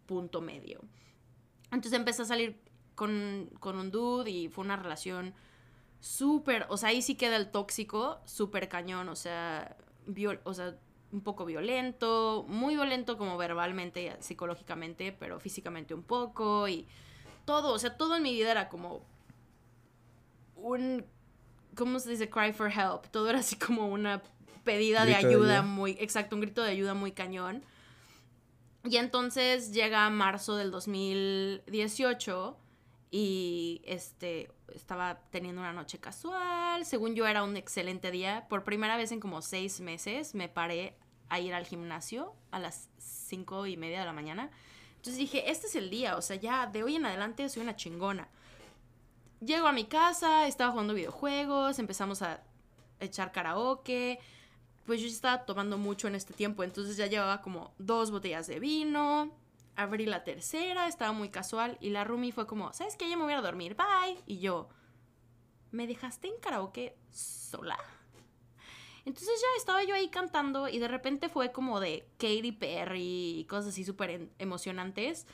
punto 0.06 0.42
medio. 0.42 0.82
Entonces 1.72 1.94
empecé 1.94 2.24
a 2.24 2.26
salir 2.26 2.60
con, 2.96 3.50
con 3.60 3.78
un 3.78 3.92
dude 3.92 4.30
y 4.30 4.50
fue 4.50 4.66
una 4.66 4.76
relación 4.76 5.34
súper, 6.00 6.66
o 6.70 6.78
sea, 6.78 6.90
ahí 6.90 7.02
sí 7.02 7.16
queda 7.16 7.38
el 7.38 7.50
tóxico, 7.52 8.20
súper 8.26 8.68
cañón, 8.68 9.08
o 9.10 9.16
sea, 9.16 9.78
viol- 10.08 10.42
o 10.44 10.54
sea, 10.54 10.76
un 11.12 11.22
poco 11.22 11.46
violento, 11.46 12.46
muy 12.48 12.76
violento 12.76 13.18
como 13.18 13.38
verbalmente, 13.38 14.16
psicológicamente, 14.20 15.12
pero 15.12 15.40
físicamente 15.40 15.94
un 15.94 16.04
poco 16.04 16.68
y 16.68 16.88
todo, 17.46 17.74
o 17.74 17.80
sea, 17.80 17.98
todo 17.98 18.16
en 18.16 18.24
mi 18.24 18.32
vida 18.34 18.52
era 18.52 18.70
como 18.70 19.06
un, 20.56 21.06
¿cómo 21.76 22.00
se 22.00 22.12
dice? 22.12 22.30
Cry 22.30 22.54
for 22.54 22.72
help, 22.72 23.08
todo 23.12 23.30
era 23.30 23.40
así 23.40 23.58
como 23.58 23.88
una 23.88 24.22
pedida 24.64 25.06
de 25.06 25.14
Grito 25.14 25.28
de 25.28 25.34
ayuda 25.34 25.54
ayuda. 25.60 25.62
muy, 25.64 25.98
exacto, 26.00 26.36
un 26.36 26.42
grito 26.42 26.62
de 26.62 26.72
ayuda 26.72 26.94
muy 26.94 27.12
cañón. 27.12 27.64
Y 28.84 28.98
entonces 28.98 29.74
llega 29.74 30.10
marzo 30.10 30.56
del 30.56 30.72
2018 30.72 32.58
y 33.12 33.82
este 33.86 34.50
estaba 34.76 35.20
teniendo 35.32 35.62
una 35.62 35.74
noche 35.74 36.00
casual. 36.00 36.86
Según 36.86 37.16
yo 37.16 37.28
era 37.28 37.44
un 37.44 37.58
excelente 37.58 38.12
día. 38.12 38.48
Por 38.50 38.64
primera 38.64 38.98
vez 38.98 39.12
en 39.12 39.20
como 39.20 39.42
seis 39.42 39.80
meses 39.80 40.36
me 40.36 40.50
paré 40.50 40.96
a 41.30 41.40
ir 41.40 41.54
al 41.54 41.66
gimnasio 41.66 42.36
a 42.52 42.60
las 42.60 42.90
cinco 42.98 43.66
y 43.66 43.78
media 43.78 44.00
de 44.00 44.06
la 44.06 44.14
mañana. 44.14 44.52
Entonces 44.98 45.18
dije, 45.18 45.50
este 45.50 45.68
es 45.68 45.76
el 45.76 45.90
día, 45.90 46.16
o 46.16 46.22
sea, 46.22 46.36
ya 46.36 46.68
de 46.68 46.84
hoy 46.84 46.96
en 46.96 47.06
adelante 47.06 47.50
soy 47.50 47.64
una 47.64 47.76
chingona. 47.76 48.28
Llego 49.40 49.66
a 49.66 49.72
mi 49.72 49.86
casa, 49.86 50.46
estaba 50.46 50.72
jugando 50.72 50.94
videojuegos, 50.94 51.80
empezamos 51.80 52.22
a 52.22 52.44
echar 53.00 53.32
karaoke. 53.32 54.20
Pues 54.86 55.02
yo 55.02 55.08
estaba 55.08 55.46
tomando 55.46 55.78
mucho 55.78 56.08
en 56.08 56.16
este 56.16 56.34
tiempo, 56.34 56.64
entonces 56.64 56.98
ya 56.98 57.08
llevaba 57.08 57.42
como 57.42 57.74
dos 57.80 58.12
botellas 58.12 58.46
de 58.46 58.60
vino. 58.60 59.32
Abrí 59.76 60.06
la 60.06 60.24
tercera, 60.24 60.88
estaba 60.88 61.12
muy 61.12 61.30
casual 61.30 61.78
y 61.80 61.90
la 61.90 62.04
Rumi 62.04 62.32
fue 62.32 62.46
como, 62.46 62.74
¿sabes 62.74 62.96
qué? 62.98 63.10
Ya 63.10 63.18
me 63.18 63.24
voy 63.24 63.34
a 63.34 63.42
dormir, 63.42 63.76
bye. 63.76 64.22
Y 64.26 64.40
yo, 64.40 64.70
¿me 65.72 65.88
dejaste 65.88 66.28
en 66.28 66.40
karaoke 66.40 66.96
sola? 67.10 67.78
Entonces 69.06 69.42
ya 69.42 69.48
estaba 69.58 69.84
yo 69.84 69.96
ahí 69.96 70.10
cantando 70.10 70.68
y 70.68 70.78
de 70.78 70.88
repente 70.88 71.30
fue 71.30 71.52
como 71.52 71.80
de 71.80 72.08
Katy 72.18 72.52
Perry 72.52 73.40
y 73.40 73.46
cosas 73.46 73.70
así 73.70 73.84
súper 73.84 74.30
emocionantes 74.38 75.26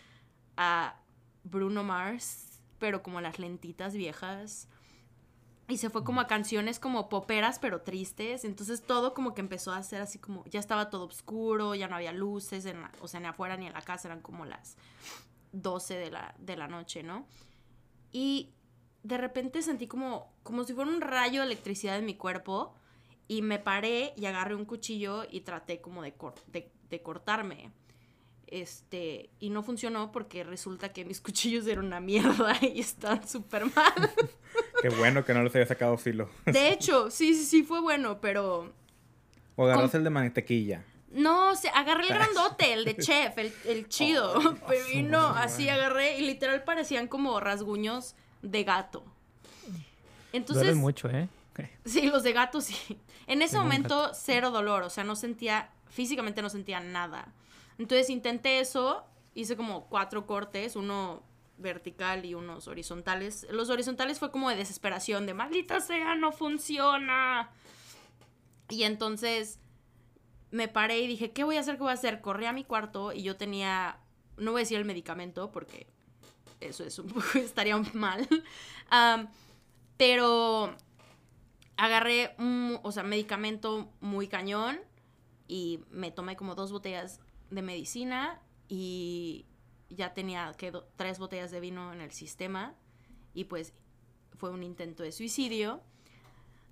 a 0.55 1.01
Bruno 1.43 1.83
Mars, 1.83 2.61
pero 2.79 3.03
como 3.03 3.19
las 3.19 3.39
lentitas 3.39 3.93
viejas. 3.93 4.69
Y 5.69 5.77
se 5.77 5.89
fue 5.89 6.03
como 6.05 6.21
a 6.21 6.27
canciones 6.27 6.79
como 6.79 7.09
poperas 7.09 7.59
pero 7.59 7.81
tristes. 7.81 8.45
Entonces 8.45 8.81
todo 8.83 9.13
como 9.13 9.33
que 9.33 9.41
empezó 9.41 9.71
a 9.73 9.83
ser 9.83 10.01
así 10.01 10.17
como, 10.17 10.45
ya 10.45 10.59
estaba 10.59 10.89
todo 10.89 11.05
oscuro, 11.05 11.75
ya 11.75 11.87
no 11.89 11.95
había 11.97 12.13
luces, 12.13 12.65
en 12.65 12.81
la- 12.81 12.91
o 13.01 13.07
sea, 13.07 13.19
ni 13.19 13.27
afuera 13.27 13.57
ni 13.57 13.67
en 13.67 13.73
la 13.73 13.81
casa, 13.81 14.07
eran 14.07 14.21
como 14.21 14.45
las 14.45 14.77
12 15.51 15.95
de 15.95 16.09
la, 16.11 16.35
de 16.39 16.55
la 16.55 16.67
noche, 16.67 17.03
¿no? 17.03 17.27
Y 18.13 18.53
de 19.03 19.17
repente 19.17 19.61
sentí 19.61 19.87
como, 19.87 20.33
como 20.43 20.63
si 20.63 20.73
fuera 20.73 20.89
un 20.89 21.01
rayo 21.01 21.41
de 21.41 21.47
electricidad 21.47 21.97
en 21.97 22.05
mi 22.05 22.15
cuerpo 22.15 22.73
y 23.27 23.41
me 23.41 23.59
paré 23.59 24.13
y 24.15 24.25
agarré 24.25 24.55
un 24.55 24.63
cuchillo 24.65 25.25
y 25.29 25.41
traté 25.41 25.81
como 25.81 26.01
de, 26.01 26.13
cor- 26.13 26.41
de, 26.47 26.71
de 26.89 27.01
cortarme. 27.01 27.71
Este, 28.47 29.29
y 29.41 29.49
no 29.49 29.61
funcionó 29.63 30.13
porque 30.13 30.45
resulta 30.45 30.93
que 30.93 31.03
mis 31.03 31.19
cuchillos 31.27 31.67
eran 31.67 31.85
una 31.85 31.99
mierda 31.99 32.55
y 32.61 32.79
están 32.79 33.27
súper 33.27 33.65
mal. 33.75 34.11
Qué 34.81 34.89
bueno 34.89 35.25
que 35.25 35.33
no 35.33 35.43
les 35.43 35.55
haya 35.55 35.65
sacado 35.65 35.97
filo. 35.97 36.29
De 36.45 36.69
hecho, 36.69 37.09
sí, 37.11 37.33
sí, 37.33 37.45
sí 37.45 37.63
fue 37.63 37.81
bueno, 37.81 38.19
pero 38.21 38.71
O 39.55 39.65
agarras 39.65 39.93
el 39.95 40.03
de 40.03 40.09
mantequilla. 40.09 40.83
no, 41.11 41.55
se 41.55 41.69
agarré 41.69 42.03
el 42.07 42.13
grandote, 42.13 42.73
el 42.73 42.85
de 42.85 42.97
chef, 42.97 43.37
el, 43.37 43.53
el 43.65 43.87
chido. 43.89 44.55
pero 44.67 44.87
y 44.91 45.01
no, 45.03 45.27
así 45.29 45.67
agarré 45.69 46.17
y 46.19 46.25
literal 46.25 46.63
parecían 46.63 47.07
como 47.07 47.39
rasguños 47.39 48.15
de 48.41 48.63
gato. 48.63 49.03
Entonces, 50.33 50.63
Duelen 50.65 50.79
mucho, 50.81 51.09
¿eh? 51.09 51.27
Sí, 51.85 52.03
los 52.03 52.21
de 52.21 52.33
gato 52.33 52.61
sí. 52.61 52.75
En 53.25 53.41
ese 53.41 53.57
momento, 53.57 54.11
cero 54.13 54.51
dolor. 54.51 54.83
O 54.83 54.89
sea, 54.91 55.03
no 55.03 55.15
sentía, 55.15 55.71
físicamente 55.89 56.43
no 56.43 56.49
sentía 56.49 56.79
nada. 56.79 57.33
Entonces 57.79 58.11
intenté 58.11 58.59
eso. 58.59 59.03
Hice 59.33 59.55
como 59.57 59.85
cuatro 59.87 60.27
cortes, 60.27 60.75
uno 60.75 61.23
vertical 61.57 62.25
y 62.25 62.33
unos 62.33 62.67
horizontales. 62.67 63.47
Los 63.49 63.69
horizontales 63.69 64.19
fue 64.19 64.31
como 64.31 64.49
de 64.49 64.55
desesperación, 64.55 65.25
de 65.25 65.33
maldita 65.33 65.79
sea, 65.79 66.15
no 66.15 66.31
funciona. 66.31 67.49
Y 68.69 68.83
entonces 68.83 69.59
me 70.51 70.67
paré 70.67 70.99
y 70.99 71.07
dije, 71.07 71.31
¿qué 71.31 71.43
voy 71.43 71.57
a 71.57 71.61
hacer? 71.61 71.75
¿Qué 71.75 71.83
voy 71.83 71.91
a 71.91 71.95
hacer? 71.95 72.21
Corrí 72.21 72.45
a 72.45 72.53
mi 72.53 72.63
cuarto 72.63 73.11
y 73.13 73.23
yo 73.23 73.37
tenía, 73.37 73.99
no 74.37 74.51
voy 74.51 74.59
a 74.59 74.63
decir 74.63 74.77
el 74.77 74.85
medicamento 74.85 75.51
porque 75.51 75.87
eso 76.59 76.83
es 76.83 76.99
un 76.99 77.07
poco, 77.07 77.25
estaría 77.35 77.77
mal. 77.93 78.27
Pero 79.97 80.75
agarré 81.75 82.35
un, 82.37 82.79
o 82.83 82.91
sea, 82.91 83.03
medicamento 83.03 83.91
muy 83.99 84.27
cañón 84.27 84.79
y 85.47 85.79
me 85.89 86.11
tomé 86.11 86.35
como 86.35 86.55
dos 86.55 86.71
botellas 86.71 87.19
de 87.49 87.61
medicina 87.61 88.41
y 88.67 89.45
ya 89.89 90.13
tenía 90.13 90.53
que 90.57 90.73
tres 90.95 91.19
botellas 91.19 91.51
de 91.51 91.59
vino 91.59 91.93
en 91.93 92.01
el 92.01 92.11
sistema 92.11 92.75
y 93.33 93.45
pues 93.45 93.73
fue 94.35 94.51
un 94.51 94.63
intento 94.63 95.03
de 95.03 95.11
suicidio. 95.11 95.81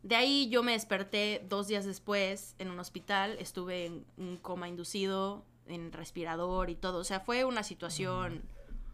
De 0.03 0.15
ahí 0.15 0.49
yo 0.49 0.61
me 0.61 0.73
desperté 0.73 1.43
dos 1.49 1.67
días 1.67 1.85
después 1.85 2.55
en 2.59 2.69
un 2.69 2.79
hospital, 2.79 3.37
estuve 3.39 3.85
en 3.85 4.05
un 4.17 4.37
coma 4.37 4.67
inducido, 4.67 5.45
en 5.67 5.91
respirador 5.91 6.69
y 6.69 6.75
todo, 6.75 6.99
o 6.99 7.03
sea, 7.03 7.19
fue 7.19 7.43
una 7.43 7.63
situación 7.63 8.43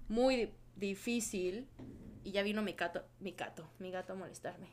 muy 0.07 0.53
difícil 0.75 1.67
y 2.23 2.31
ya 2.31 2.43
vino 2.43 2.61
mi 2.61 2.73
gato, 2.73 3.03
mi 3.19 3.31
gato, 3.31 3.67
mi 3.79 3.91
gato 3.91 4.13
a 4.13 4.15
molestarme. 4.15 4.67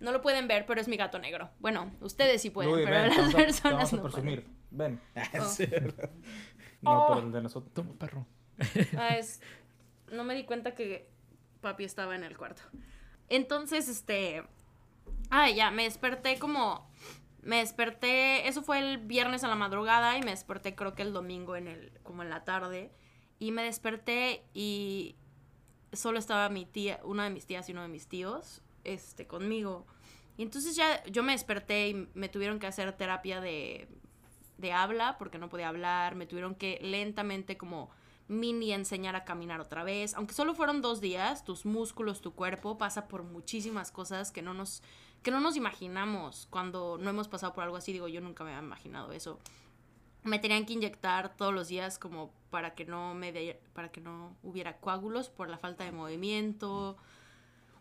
No 0.00 0.12
lo 0.12 0.22
pueden 0.22 0.46
ver, 0.46 0.64
pero 0.64 0.80
es 0.80 0.86
mi 0.86 0.96
gato 0.96 1.18
negro. 1.18 1.50
Bueno, 1.58 1.90
ustedes 2.00 2.40
sí 2.40 2.50
pueden, 2.50 2.72
pero 2.84 2.90
ven, 2.90 3.08
las 3.08 3.16
vamos 3.16 3.34
te 3.34 3.42
personas 3.42 3.74
vamos 3.74 3.92
a 3.92 3.96
no 3.96 4.02
presumir. 4.02 4.46
Ven. 4.70 5.00
Oh. 5.40 5.56
No, 6.82 7.04
Oh. 7.04 7.08
pero 7.14 7.26
el 7.26 7.32
de 7.32 7.42
nosotros. 7.42 7.72
Toma, 7.74 7.92
perro. 7.98 8.26
Ah, 8.96 9.16
es- 9.16 9.40
No 10.12 10.24
me 10.24 10.34
di 10.34 10.44
cuenta 10.44 10.74
que 10.74 11.08
papi 11.60 11.84
estaba 11.84 12.14
en 12.14 12.24
el 12.24 12.36
cuarto. 12.36 12.62
Entonces, 13.28 13.88
este... 13.88 14.44
Ah, 15.30 15.50
ya, 15.50 15.70
me 15.70 15.82
desperté 15.84 16.38
como... 16.38 16.90
Me 17.42 17.56
desperté... 17.58 18.48
Eso 18.48 18.62
fue 18.62 18.78
el 18.78 18.98
viernes 18.98 19.44
a 19.44 19.48
la 19.48 19.54
madrugada 19.54 20.16
y 20.16 20.22
me 20.22 20.30
desperté 20.30 20.74
creo 20.74 20.94
que 20.94 21.02
el 21.02 21.12
domingo 21.12 21.56
en 21.56 21.68
el... 21.68 21.92
como 22.02 22.22
en 22.22 22.30
la 22.30 22.44
tarde. 22.44 22.90
Y 23.38 23.52
me 23.52 23.62
desperté 23.62 24.44
y 24.54 25.16
solo 25.92 26.18
estaba 26.18 26.48
mi 26.48 26.64
tía, 26.66 27.00
una 27.04 27.24
de 27.24 27.30
mis 27.30 27.46
tías 27.46 27.68
y 27.68 27.72
uno 27.72 27.82
de 27.82 27.88
mis 27.88 28.08
tíos, 28.08 28.62
este, 28.84 29.26
conmigo. 29.26 29.86
Y 30.36 30.42
entonces 30.42 30.74
ya 30.76 31.02
yo 31.04 31.22
me 31.22 31.32
desperté 31.32 31.88
y 31.88 32.08
me 32.14 32.28
tuvieron 32.28 32.58
que 32.58 32.66
hacer 32.66 32.92
terapia 32.94 33.40
de, 33.40 33.88
de 34.58 34.72
habla 34.72 35.16
porque 35.18 35.38
no 35.38 35.48
podía 35.48 35.68
hablar, 35.68 36.14
me 36.14 36.26
tuvieron 36.26 36.54
que 36.54 36.78
lentamente 36.82 37.56
como 37.56 37.90
mini 38.26 38.72
enseñar 38.72 39.16
a 39.16 39.24
caminar 39.24 39.60
otra 39.60 39.84
vez. 39.84 40.14
Aunque 40.14 40.34
solo 40.34 40.54
fueron 40.54 40.82
dos 40.82 41.00
días, 41.00 41.44
tus 41.44 41.64
músculos, 41.64 42.20
tu 42.20 42.34
cuerpo 42.34 42.76
pasa 42.76 43.08
por 43.08 43.22
muchísimas 43.22 43.90
cosas 43.90 44.30
que 44.30 44.42
no 44.42 44.52
nos, 44.52 44.82
que 45.22 45.30
no 45.30 45.40
nos 45.40 45.56
imaginamos 45.56 46.46
cuando 46.50 46.98
no 47.00 47.08
hemos 47.08 47.26
pasado 47.28 47.54
por 47.54 47.64
algo 47.64 47.76
así. 47.76 47.92
Digo, 47.92 48.06
yo 48.08 48.20
nunca 48.20 48.44
me 48.44 48.50
había 48.50 48.64
imaginado 48.66 49.12
eso 49.12 49.38
me 50.24 50.40
tenían 50.40 50.66
que 50.66 50.72
inyectar 50.74 51.36
todos 51.36 51.54
los 51.54 51.68
días 51.68 51.98
como 51.98 52.32
para 52.50 52.74
que 52.74 52.84
no 52.84 53.14
me 53.14 53.32
de- 53.32 53.60
para 53.72 53.90
que 53.90 54.00
no 54.00 54.36
hubiera 54.42 54.76
coágulos 54.78 55.30
por 55.30 55.48
la 55.48 55.56
falta 55.58 55.84
de 55.84 55.92
movimiento. 55.92 56.96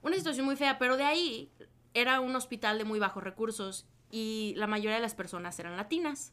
Una 0.04 0.16
situación 0.16 0.46
muy 0.46 0.56
fea, 0.56 0.78
pero 0.78 0.96
de 0.98 1.04
ahí 1.04 1.52
era 1.94 2.22
un 2.22 2.36
hospital 2.36 2.78
de 2.78 2.86
muy 2.86 3.00
bajos 3.00 3.24
recursos 3.24 3.86
y 4.12 4.54
la 4.56 4.68
mayoría 4.68 4.96
de 4.96 5.02
las 5.02 5.16
personas 5.16 5.60
eran 5.60 5.76
latinas 5.76 6.32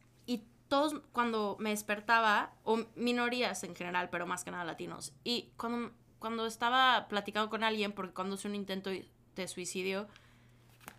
todos 0.69 1.01
cuando 1.13 1.57
me 1.59 1.71
despertaba 1.71 2.53
o 2.65 2.85
minorías 2.97 3.65
en 3.65 3.75
general, 3.75 4.09
pero 4.11 4.27
más 4.27 4.45
que 4.45 4.51
nada 4.51 4.65
latinos. 4.65 5.13
Y 5.25 5.51
cuando 5.57 5.93
cuando 6.25 6.47
estaba 6.47 7.07
platicando 7.09 7.51
con 7.51 7.63
alguien 7.63 7.93
porque 7.93 8.15
cuando 8.15 8.37
es 8.37 8.47
un 8.47 8.55
intento 8.55 8.89
de 8.89 9.47
suicidio 9.47 10.09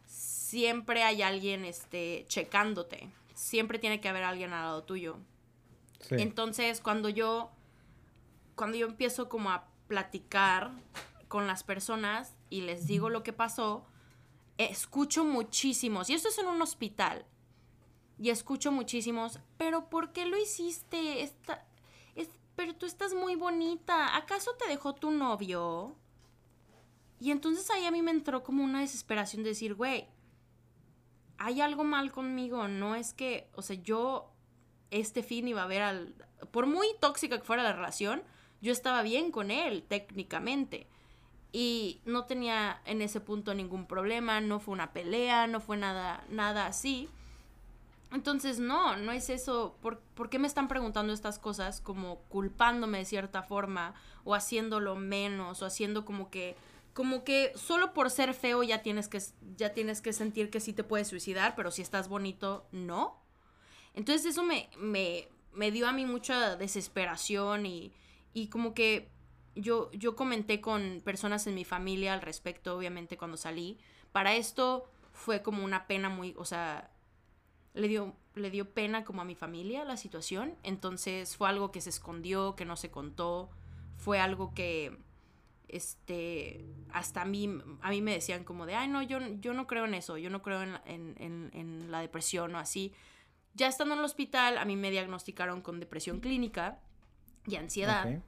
siempre 0.06 1.02
hay 1.02 1.24
alguien 1.24 1.66
este 1.66 2.26
checándote. 2.28 3.10
Siempre 3.34 3.80
tiene 3.80 4.00
que 4.00 4.08
haber 4.08 4.24
alguien 4.24 4.54
al 4.54 4.66
lado 4.66 4.84
tuyo. 4.84 5.18
Sí. 6.00 6.16
Entonces, 6.20 6.80
cuando 6.80 7.10
yo, 7.10 7.50
cuando 8.54 8.78
yo 8.78 8.86
empiezo 8.86 9.28
como 9.28 9.50
a 9.50 9.66
platicar 9.88 10.72
con 11.28 11.48
las 11.48 11.64
personas 11.64 12.36
y 12.52 12.62
les 12.62 12.86
digo 12.86 13.10
lo 13.10 13.24
que 13.24 13.34
pasó, 13.34 13.84
escucho 14.58 15.26
muchísimos, 15.26 16.10
y 16.10 16.14
esto 16.14 16.30
es 16.30 16.38
en 16.38 16.46
un 16.46 16.62
hospital, 16.62 17.26
y 18.18 18.30
escucho 18.30 18.72
muchísimos, 18.72 19.40
pero 19.58 19.90
¿por 19.90 20.14
qué 20.14 20.26
lo 20.26 20.38
hiciste? 20.38 21.22
Esta, 21.22 21.66
es, 22.16 22.30
pero 22.56 22.76
tú 22.76 22.86
estás 22.86 23.14
muy 23.14 23.36
bonita, 23.36 24.16
¿acaso 24.16 24.52
te 24.58 24.70
dejó 24.70 24.96
tu 24.96 25.12
novio? 25.12 25.96
Y 27.20 27.32
entonces 27.32 27.70
ahí 27.70 27.86
a 27.86 27.92
mí 27.92 28.02
me 28.02 28.12
entró 28.12 28.44
como 28.44 28.64
una 28.64 28.82
desesperación 28.82 29.44
de 29.44 29.50
decir, 29.50 29.74
güey, 29.74 30.08
hay 31.38 31.62
algo 31.62 31.84
mal 31.84 32.12
conmigo, 32.12 32.68
no 32.68 32.96
es 32.96 33.14
que, 33.14 33.50
o 33.56 33.62
sea, 33.62 33.76
yo 33.76 34.32
este 34.92 35.24
fin 35.24 35.48
iba 35.48 35.64
a 35.64 35.68
ver 35.68 35.82
al... 35.82 36.16
Por 36.52 36.68
muy 36.68 36.88
tóxica 37.02 37.38
que 37.38 37.44
fuera 37.44 37.64
la 37.64 37.74
relación, 37.74 38.24
yo 38.62 38.72
estaba 38.72 39.02
bien 39.02 39.32
con 39.32 39.52
él 39.52 39.84
técnicamente. 39.84 40.88
y 41.52 42.02
no 42.06 42.26
tenía 42.26 42.82
en 42.86 43.02
ese 43.02 43.22
punto 43.22 43.54
ningún 43.54 43.88
problema, 43.88 44.42
no 44.42 44.60
fue 44.60 44.74
una 44.74 44.92
pelea, 44.92 45.48
no 45.48 45.62
fue 45.62 45.78
nada, 45.78 46.26
nada 46.30 46.68
así. 46.68 47.10
Entonces, 48.12 48.60
no, 48.60 48.96
no 48.98 49.12
es 49.12 49.30
eso. 49.30 49.78
¿Por, 49.82 50.00
¿Por, 50.00 50.30
qué 50.30 50.40
me 50.40 50.48
están 50.48 50.68
preguntando 50.68 51.14
estas 51.14 51.40
cosas 51.40 51.82
como 51.82 52.20
culpándome 52.30 53.00
de 53.00 53.06
cierta 53.06 53.44
forma 53.44 53.94
o 54.24 54.36
haciéndolo 54.36 54.96
menos 54.96 55.62
o 55.62 55.66
haciendo 55.66 56.06
como 56.06 56.30
que 56.30 56.56
como 56.94 57.26
que 57.26 57.52
solo 57.56 57.94
por 57.94 58.10
ser 58.10 58.34
feo 58.34 58.64
ya 58.64 58.82
tienes 58.82 59.10
que 59.10 59.22
ya 59.58 59.74
tienes 59.74 60.02
que 60.02 60.14
sentir 60.14 60.50
que 60.50 60.62
sí 60.62 60.72
te 60.72 60.84
puedes 60.84 61.10
suicidar, 61.10 61.54
pero 61.56 61.70
si 61.72 61.82
estás 61.82 62.08
bonito, 62.08 62.68
no. 62.72 63.22
Entonces 63.94 64.26
eso 64.26 64.44
me, 64.44 64.70
me, 64.78 65.28
me 65.54 65.72
dio 65.72 65.88
a 65.88 65.92
mí 65.92 66.06
mucha 66.06 66.56
desesperación 66.56 67.66
y, 67.66 67.92
y 68.34 68.48
como 68.48 68.74
que 68.74 69.10
yo, 69.56 69.92
yo 69.94 70.16
comenté 70.16 70.62
con 70.62 71.02
personas 71.04 71.48
en 71.48 71.56
mi 71.56 71.66
familia 71.66 72.14
al 72.14 72.22
respecto, 72.22 72.78
obviamente, 72.78 73.18
cuando 73.18 73.38
salí. 73.38 73.78
Para 74.12 74.36
esto 74.36 74.90
fue 75.12 75.42
como 75.42 75.64
una 75.64 75.88
pena 75.88 76.10
muy, 76.10 76.36
o 76.38 76.46
sea, 76.46 76.92
le 77.76 77.88
dio, 77.88 78.16
le 78.34 78.50
dio 78.50 78.72
pena 78.72 79.04
como 79.04 79.22
a 79.22 79.26
mi 79.26 79.36
familia 79.36 79.86
la 79.86 79.98
situación. 79.98 80.56
Entonces 80.64 81.38
fue 81.38 81.50
algo 81.50 81.72
que 81.72 81.82
se 81.82 81.90
escondió, 81.90 82.56
que 82.56 82.66
no 82.66 82.76
se 82.76 82.90
contó. 82.90 83.52
Fue 83.98 84.20
algo 84.20 84.54
que, 84.54 84.98
este, 85.68 86.66
hasta 86.92 87.22
a 87.22 87.26
mí, 87.26 87.50
a 87.82 87.90
mí 87.90 88.02
me 88.02 88.14
decían 88.14 88.44
como 88.44 88.66
de, 88.66 88.76
ay, 88.76 88.88
no, 88.88 89.02
yo, 89.04 89.20
yo 89.40 89.54
no 89.54 89.68
creo 89.68 89.86
en 89.86 89.94
eso, 89.94 90.18
yo 90.18 90.30
no 90.30 90.42
creo 90.42 90.64
en, 90.64 90.80
en, 90.86 91.52
en 91.54 91.92
la 91.92 92.00
depresión 92.00 92.56
o 92.56 92.60
así. 92.60 92.94
Ya 93.54 93.68
estando 93.68 93.94
en 93.94 94.00
el 94.00 94.06
hospital, 94.06 94.58
a 94.58 94.66
mí 94.66 94.76
me 94.76 94.92
diagnosticaron 94.92 95.62
con 95.62 95.80
depresión 95.80 96.20
clínica 96.20 96.80
y 97.46 97.56
ansiedad. 97.56 98.22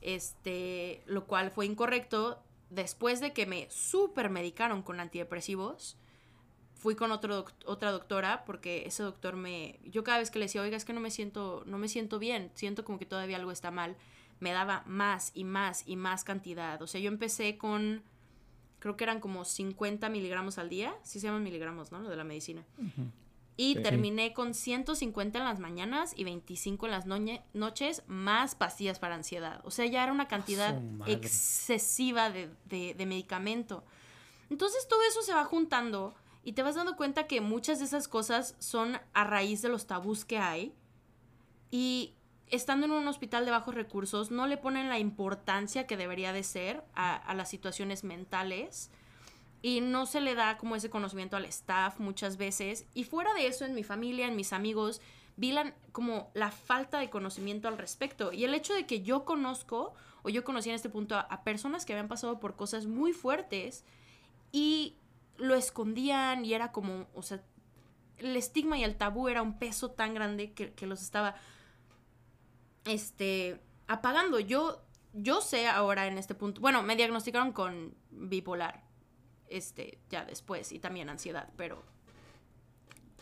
Este, 0.00 1.02
lo 1.06 1.26
cual 1.26 1.50
fue 1.50 1.66
incorrecto. 1.66 2.42
Después 2.70 3.20
de 3.20 3.32
que 3.32 3.46
me 3.46 3.68
super 3.70 4.28
medicaron 4.28 4.82
con 4.82 4.98
antidepresivos, 4.98 5.96
fui 6.76 6.94
con 6.94 7.10
otro 7.10 7.46
otra 7.64 7.90
doctora 7.90 8.44
porque 8.44 8.84
ese 8.86 9.02
doctor 9.02 9.36
me 9.36 9.80
yo 9.84 10.04
cada 10.04 10.18
vez 10.18 10.30
que 10.30 10.38
le 10.38 10.44
decía, 10.44 10.62
"Oiga, 10.62 10.76
es 10.76 10.84
que 10.84 10.92
no 10.92 11.00
me 11.00 11.10
siento 11.10 11.62
no 11.66 11.78
me 11.78 11.88
siento 11.88 12.18
bien, 12.18 12.50
siento 12.54 12.84
como 12.84 12.98
que 12.98 13.06
todavía 13.06 13.36
algo 13.36 13.52
está 13.52 13.70
mal." 13.70 13.96
Me 14.38 14.52
daba 14.52 14.82
más 14.86 15.32
y 15.34 15.44
más 15.44 15.82
y 15.86 15.96
más 15.96 16.22
cantidad. 16.22 16.82
O 16.82 16.86
sea, 16.86 17.00
yo 17.00 17.08
empecé 17.08 17.56
con 17.56 18.02
creo 18.78 18.96
que 18.96 19.04
eran 19.04 19.20
como 19.20 19.44
50 19.44 20.08
miligramos 20.10 20.58
al 20.58 20.68
día, 20.68 20.94
sí 21.02 21.18
se 21.20 21.26
llaman 21.26 21.42
miligramos, 21.42 21.90
¿no? 21.92 22.00
Lo 22.00 22.08
de 22.08 22.16
la 22.16 22.24
medicina. 22.24 22.64
Y 23.56 23.76
terminé 23.76 24.34
con 24.34 24.52
150 24.52 25.38
en 25.38 25.44
las 25.44 25.58
mañanas 25.58 26.12
y 26.14 26.24
25 26.24 26.86
en 26.86 26.92
las 26.92 27.06
noches, 27.06 28.02
más 28.06 28.54
pastillas 28.54 28.98
para 28.98 29.14
ansiedad. 29.14 29.60
O 29.64 29.70
sea, 29.70 29.86
ya 29.86 30.02
era 30.02 30.12
una 30.12 30.28
cantidad 30.28 30.80
excesiva 31.06 32.30
de, 32.30 32.50
de, 32.66 33.06
medicamento. 33.06 33.82
Entonces 34.50 34.86
todo 34.88 35.00
eso 35.08 35.22
se 35.22 35.32
va 35.32 35.44
juntando 35.44 36.14
y 36.46 36.52
te 36.52 36.62
vas 36.62 36.76
dando 36.76 36.96
cuenta 36.96 37.26
que 37.26 37.40
muchas 37.40 37.80
de 37.80 37.86
esas 37.86 38.06
cosas 38.06 38.54
son 38.60 39.00
a 39.14 39.24
raíz 39.24 39.62
de 39.62 39.68
los 39.68 39.88
tabús 39.88 40.24
que 40.24 40.38
hay. 40.38 40.72
Y 41.72 42.14
estando 42.46 42.86
en 42.86 42.92
un 42.92 43.08
hospital 43.08 43.44
de 43.44 43.50
bajos 43.50 43.74
recursos, 43.74 44.30
no 44.30 44.46
le 44.46 44.56
ponen 44.56 44.88
la 44.88 45.00
importancia 45.00 45.88
que 45.88 45.96
debería 45.96 46.32
de 46.32 46.44
ser 46.44 46.84
a, 46.94 47.16
a 47.16 47.34
las 47.34 47.50
situaciones 47.50 48.04
mentales 48.04 48.92
y 49.60 49.80
no 49.80 50.06
se 50.06 50.20
le 50.20 50.36
da 50.36 50.56
como 50.56 50.76
ese 50.76 50.88
conocimiento 50.88 51.36
al 51.36 51.46
staff 51.46 51.98
muchas 51.98 52.36
veces. 52.36 52.86
Y 52.94 53.02
fuera 53.02 53.34
de 53.34 53.48
eso, 53.48 53.64
en 53.64 53.74
mi 53.74 53.82
familia, 53.82 54.28
en 54.28 54.36
mis 54.36 54.52
amigos, 54.52 55.00
vi 55.36 55.52
como 55.90 56.30
la 56.32 56.52
falta 56.52 57.00
de 57.00 57.10
conocimiento 57.10 57.66
al 57.66 57.76
respecto. 57.76 58.32
Y 58.32 58.44
el 58.44 58.54
hecho 58.54 58.72
de 58.72 58.86
que 58.86 59.02
yo 59.02 59.24
conozco, 59.24 59.94
o 60.22 60.28
yo 60.28 60.44
conocí 60.44 60.68
en 60.68 60.76
este 60.76 60.90
punto, 60.90 61.16
a, 61.16 61.42
personas 61.42 61.84
que 61.84 61.92
habían 61.92 62.06
pasado 62.06 62.38
por 62.38 62.54
cosas 62.54 62.86
muy 62.86 63.12
fuertes 63.12 63.84
y 64.52 64.94
lo 65.38 65.54
escondían 65.54 66.44
y 66.44 66.54
era 66.54 66.72
como, 66.72 67.06
o 67.14 67.22
sea, 67.22 67.42
el 68.18 68.36
estigma 68.36 68.78
y 68.78 68.84
el 68.84 68.96
tabú 68.96 69.28
era 69.28 69.42
un 69.42 69.58
peso 69.58 69.90
tan 69.90 70.14
grande 70.14 70.52
que, 70.52 70.72
que 70.72 70.86
los 70.86 71.02
estaba, 71.02 71.36
este, 72.84 73.60
apagando. 73.86 74.40
Yo, 74.40 74.82
yo 75.12 75.40
sé 75.40 75.68
ahora 75.68 76.06
en 76.06 76.18
este 76.18 76.34
punto, 76.34 76.60
bueno, 76.60 76.82
me 76.82 76.96
diagnosticaron 76.96 77.52
con 77.52 77.94
bipolar 78.10 78.84
este, 79.48 79.98
ya 80.10 80.24
después, 80.24 80.72
y 80.72 80.78
también 80.78 81.08
ansiedad, 81.08 81.48
pero 81.56 81.82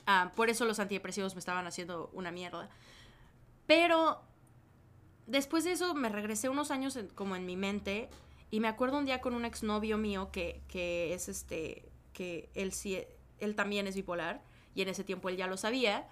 ah, 0.06 0.32
por 0.34 0.48
eso 0.48 0.64
los 0.64 0.78
antidepresivos 0.78 1.34
me 1.34 1.38
estaban 1.38 1.66
haciendo 1.66 2.10
una 2.12 2.30
mierda. 2.30 2.68
Pero 3.66 4.22
después 5.26 5.64
de 5.64 5.72
eso 5.72 5.94
me 5.94 6.08
regresé 6.08 6.48
unos 6.48 6.70
años 6.70 6.98
como 7.14 7.36
en 7.36 7.46
mi 7.46 7.56
mente 7.56 8.10
y 8.50 8.60
me 8.60 8.68
acuerdo 8.68 8.98
un 8.98 9.06
día 9.06 9.20
con 9.20 9.34
un 9.34 9.44
exnovio 9.44 9.98
mío 9.98 10.30
que, 10.30 10.62
que 10.68 11.14
es 11.14 11.28
este, 11.28 11.90
que 12.14 12.48
él 12.54 12.72
sí, 12.72 12.98
él 13.38 13.54
también 13.54 13.86
es 13.86 13.94
bipolar 13.94 14.42
y 14.74 14.80
en 14.80 14.88
ese 14.88 15.04
tiempo 15.04 15.28
él 15.28 15.36
ya 15.36 15.46
lo 15.46 15.58
sabía. 15.58 16.08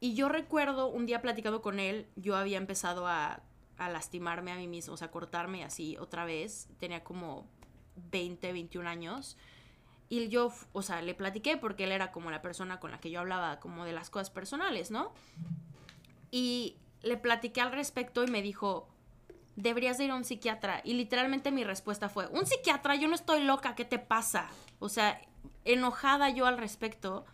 Y 0.00 0.14
yo 0.14 0.28
recuerdo 0.28 0.88
un 0.88 1.06
día 1.06 1.22
platicando 1.22 1.62
con 1.62 1.78
él, 1.78 2.08
yo 2.16 2.34
había 2.34 2.58
empezado 2.58 3.06
a, 3.06 3.42
a 3.76 3.88
lastimarme 3.88 4.50
a 4.50 4.56
mí 4.56 4.66
mismo, 4.66 4.94
o 4.94 4.96
sea, 4.96 5.12
cortarme 5.12 5.62
así 5.62 5.96
otra 5.98 6.24
vez. 6.24 6.68
Tenía 6.80 7.04
como 7.04 7.46
20, 8.10 8.52
21 8.52 8.88
años. 8.88 9.36
Y 10.08 10.28
yo, 10.28 10.52
o 10.72 10.82
sea, 10.82 11.02
le 11.02 11.14
platiqué 11.14 11.56
porque 11.56 11.84
él 11.84 11.92
era 11.92 12.10
como 12.10 12.30
la 12.30 12.42
persona 12.42 12.80
con 12.80 12.90
la 12.90 12.98
que 12.98 13.10
yo 13.10 13.20
hablaba 13.20 13.60
como 13.60 13.84
de 13.84 13.92
las 13.92 14.10
cosas 14.10 14.30
personales, 14.30 14.90
¿no? 14.90 15.12
Y 16.32 16.76
le 17.02 17.16
platiqué 17.16 17.60
al 17.60 17.70
respecto 17.72 18.24
y 18.24 18.26
me 18.26 18.42
dijo, 18.42 18.88
deberías 19.56 19.98
de 19.98 20.04
ir 20.04 20.10
a 20.10 20.16
un 20.16 20.24
psiquiatra. 20.24 20.80
Y 20.84 20.94
literalmente 20.94 21.52
mi 21.52 21.64
respuesta 21.64 22.08
fue, 22.08 22.26
un 22.28 22.46
psiquiatra, 22.46 22.96
yo 22.96 23.08
no 23.08 23.14
estoy 23.14 23.44
loca, 23.44 23.74
¿qué 23.74 23.84
te 23.84 23.98
pasa? 23.98 24.48
O 24.80 24.88
sea, 24.88 25.20
enojada 25.64 26.30
yo 26.30 26.46
al 26.46 26.58
respecto. 26.58 27.24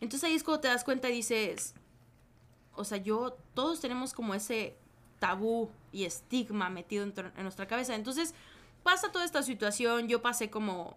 Entonces 0.00 0.28
ahí 0.28 0.36
es 0.36 0.44
cuando 0.44 0.60
te 0.60 0.68
das 0.68 0.84
cuenta 0.84 1.08
y 1.08 1.14
dices, 1.14 1.74
o 2.74 2.84
sea, 2.84 2.98
yo, 2.98 3.38
todos 3.54 3.80
tenemos 3.80 4.12
como 4.12 4.34
ese 4.34 4.76
tabú 5.18 5.70
y 5.90 6.04
estigma 6.04 6.68
metido 6.68 7.04
en, 7.04 7.14
en 7.16 7.42
nuestra 7.42 7.66
cabeza. 7.66 7.94
Entonces, 7.94 8.34
pasa 8.82 9.10
toda 9.10 9.24
esta 9.24 9.42
situación, 9.42 10.08
yo 10.08 10.22
pasé 10.22 10.50
como 10.50 10.96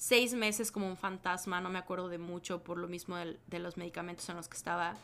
seis 0.00 0.32
meses 0.32 0.72
como 0.72 0.88
un 0.88 0.96
fantasma, 0.96 1.60
no 1.60 1.68
me 1.68 1.78
acuerdo 1.78 2.08
de 2.08 2.16
mucho 2.16 2.64
por 2.64 2.78
lo 2.78 2.88
mismo 2.88 3.16
de, 3.16 3.58
los 3.58 3.76
medicamentos 3.76 4.26
en 4.30 4.36
los 4.36 4.48
que 4.48 4.56
estaba. 4.56 4.96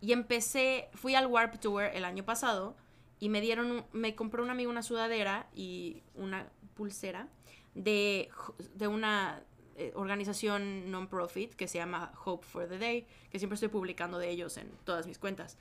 Y 0.00 0.12
empecé, 0.12 0.88
fui 0.94 1.16
al 1.16 1.26
Warp 1.26 1.58
Tour 1.58 1.82
el 1.82 2.04
año 2.04 2.24
pasado 2.24 2.76
y 3.18 3.28
me 3.28 3.40
dieron, 3.40 3.84
me 3.92 4.14
compró 4.14 4.44
un 4.44 4.50
amigo 4.50 4.70
una 4.70 4.84
sudadera 4.84 5.48
y 5.52 6.04
una 6.14 6.48
pulsera 6.74 7.26
de, 7.74 8.30
de 8.76 8.86
una 8.86 9.42
eh, 9.78 9.92
organización 9.94 10.90
non-profit 10.90 11.54
que 11.54 11.68
se 11.68 11.78
llama 11.78 12.12
Hope 12.24 12.46
for 12.46 12.66
the 12.66 12.78
Day, 12.78 13.06
que 13.30 13.38
siempre 13.38 13.54
estoy 13.54 13.68
publicando 13.68 14.18
de 14.18 14.30
ellos 14.30 14.56
en 14.56 14.70
todas 14.84 15.06
mis 15.06 15.18
cuentas. 15.18 15.58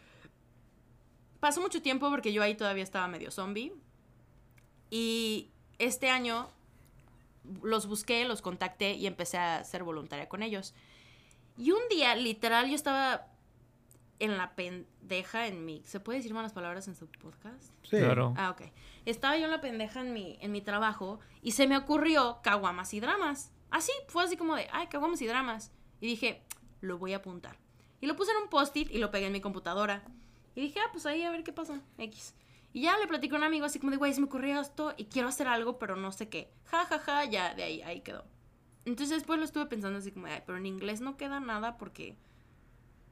Pasó 1.40 1.62
mucho 1.62 1.82
tiempo 1.82 2.10
porque 2.10 2.32
yo 2.32 2.42
ahí 2.42 2.56
todavía 2.56 2.84
estaba 2.84 3.08
medio 3.08 3.30
zombie. 3.30 3.74
Y 4.90 5.52
este 5.80 6.10
año 6.10 6.48
los 7.62 7.88
busqué, 7.88 8.26
los 8.26 8.42
contacté 8.42 8.94
y 8.94 9.08
empecé 9.08 9.38
a 9.38 9.64
ser 9.64 9.84
voluntaria 9.84 10.30
con 10.30 10.44
ellos. 10.44 10.74
Y 11.58 11.72
un 11.72 11.82
día, 11.90 12.16
literal, 12.16 12.70
yo 12.70 12.76
estaba 12.76 13.28
en 14.20 14.38
la 14.38 14.56
pendeja 14.56 15.48
en 15.48 15.66
mi... 15.66 15.82
¿Se 15.86 16.00
puede 16.00 16.20
decir 16.20 16.34
malas 16.34 16.54
palabras 16.54 16.88
en 16.88 16.96
su 16.96 17.08
podcast? 17.08 17.64
Sí. 17.84 17.98
Claro. 17.98 18.34
Ah, 18.38 18.52
ok. 18.52 18.72
Estaba 19.06 19.38
yo 19.38 19.46
en 19.46 19.52
la 19.52 19.62
pendeja 19.62 20.02
en 20.02 20.14
mi, 20.14 20.38
en 20.42 20.52
mi 20.52 20.62
trabajo 20.62 21.20
y 21.42 21.52
se 21.52 21.68
me 21.68 21.78
ocurrió 21.78 22.40
caguamas 22.42 22.94
y 22.94 23.00
dramas. 23.00 23.52
Así, 23.70 23.92
fue 24.08 24.24
así 24.24 24.38
como 24.38 24.56
de, 24.56 24.68
ay, 24.72 24.88
caguamas 24.88 25.22
y 25.22 25.28
dramas. 25.28 25.72
Y 26.00 26.08
dije, 26.08 26.42
lo 26.82 26.98
voy 26.98 27.14
a 27.14 27.18
apuntar. 27.18 27.58
Y 28.02 28.08
lo 28.08 28.16
puse 28.16 28.32
en 28.32 28.38
un 28.38 28.50
post-it 28.50 28.90
y 28.92 28.98
lo 28.98 29.12
pegué 29.12 29.28
en 29.28 29.34
mi 29.34 29.42
computadora. 29.42 30.04
Y 30.56 30.62
dije, 30.62 30.80
ah, 30.80 30.90
pues 30.92 31.06
ahí 31.06 31.24
a 31.24 31.32
ver 31.32 31.44
qué 31.44 31.52
pasa. 31.52 31.82
X. 31.98 32.34
Y 32.74 32.82
ya 32.82 32.98
le 32.98 33.08
platico 33.08 33.36
a 33.36 33.38
un 33.38 33.44
amigo 33.44 33.66
así 33.66 33.80
como 33.80 33.92
de, 33.92 33.98
güey, 33.98 34.14
se 34.14 34.20
me 34.20 34.28
ocurrió 34.28 34.60
esto 34.60 34.94
y 34.98 35.06
quiero 35.06 35.30
hacer 35.30 35.48
algo, 35.48 35.80
pero 35.80 35.96
no 35.96 36.12
sé 36.12 36.30
qué. 36.30 36.52
Ja, 36.66 36.86
ja, 36.86 37.00
ja, 37.00 37.26
ya, 37.26 37.54
de 37.54 37.64
ahí, 37.64 37.82
ahí 37.82 38.02
quedó. 38.02 38.26
Entonces 38.86 39.18
después 39.18 39.40
lo 39.40 39.46
estuve 39.46 39.66
pensando 39.66 39.98
así 39.98 40.12
como, 40.12 40.28
pero 40.46 40.58
en 40.58 40.66
inglés 40.66 41.02
no 41.02 41.18
queda 41.18 41.40
nada 41.40 41.78
porque 41.78 42.18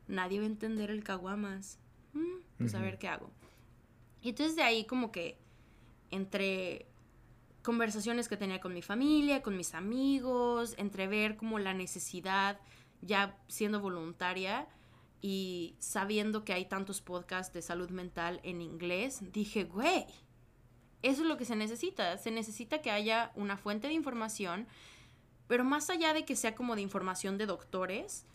nadie 0.08 0.40
va 0.40 0.44
a 0.44 0.48
entender 0.48 0.92
el 0.92 1.04
caguamas. 1.04 1.80
Mm, 2.14 2.42
pues 2.58 2.76
a 2.76 2.80
ver 2.80 3.00
qué 3.00 3.08
hago. 3.08 3.32
Y 4.22 4.30
entonces 4.30 4.56
de 4.56 4.64
ahí 4.64 4.86
como 4.86 5.12
que 5.12 5.38
entre 6.12 6.86
conversaciones 7.64 8.28
que 8.28 8.38
tenía 8.38 8.60
con 8.60 8.74
mi 8.74 8.82
familia, 8.82 9.42
con 9.42 9.58
mis 9.58 9.74
amigos, 9.74 10.76
entre 10.78 11.08
ver 11.08 11.38
como 11.38 11.60
la 11.60 11.74
necesidad 11.74 12.60
ya 13.02 13.38
siendo 13.48 13.82
voluntaria, 13.82 14.68
y 15.24 15.76
sabiendo 15.80 16.44
que 16.44 16.52
hay 16.52 16.66
tantos 16.66 17.00
podcasts 17.00 17.54
de 17.54 17.62
salud 17.62 17.90
mental 17.90 18.42
en 18.44 18.62
inglés, 18.62 19.22
dije, 19.32 19.64
güey, 19.64 20.06
eso 21.02 21.22
es 21.22 21.28
lo 21.28 21.38
que 21.38 21.46
se 21.46 21.56
necesita. 21.56 22.18
Se 22.18 22.30
necesita 22.30 22.82
que 22.82 22.92
haya 22.92 23.32
una 23.36 23.56
fuente 23.56 23.88
de 23.88 23.94
información, 23.94 24.68
pero 25.48 25.64
más 25.64 25.90
allá 25.90 26.14
de 26.14 26.26
que 26.26 26.36
sea 26.36 26.56
como 26.56 26.76
de 26.76 26.82
información 26.82 27.38
de 27.38 27.46
doctores, 27.46 28.26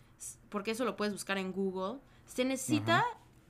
porque 0.49 0.71
eso 0.71 0.83
lo 0.83 0.95
puedes 0.95 1.13
buscar 1.13 1.37
en 1.37 1.51
Google, 1.51 1.99
se 2.25 2.43
necesita 2.43 3.05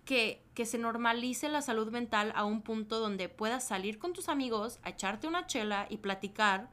que, 0.10 0.66
se 0.66 0.80
normalice 0.80 1.50
la 1.50 1.62
salud 1.62 1.92
mental 1.92 2.34
a 2.36 2.44
un 2.44 2.64
punto 2.64 3.00
donde 3.00 3.30
puedas 3.30 3.66
salir 3.66 4.00
con 4.00 4.12
tus 4.12 4.28
amigos 4.28 4.80
a 4.82 4.90
echarte 4.90 5.28
una 5.28 5.46
chela 5.46 5.86
y 5.88 5.98
platicar 5.98 6.70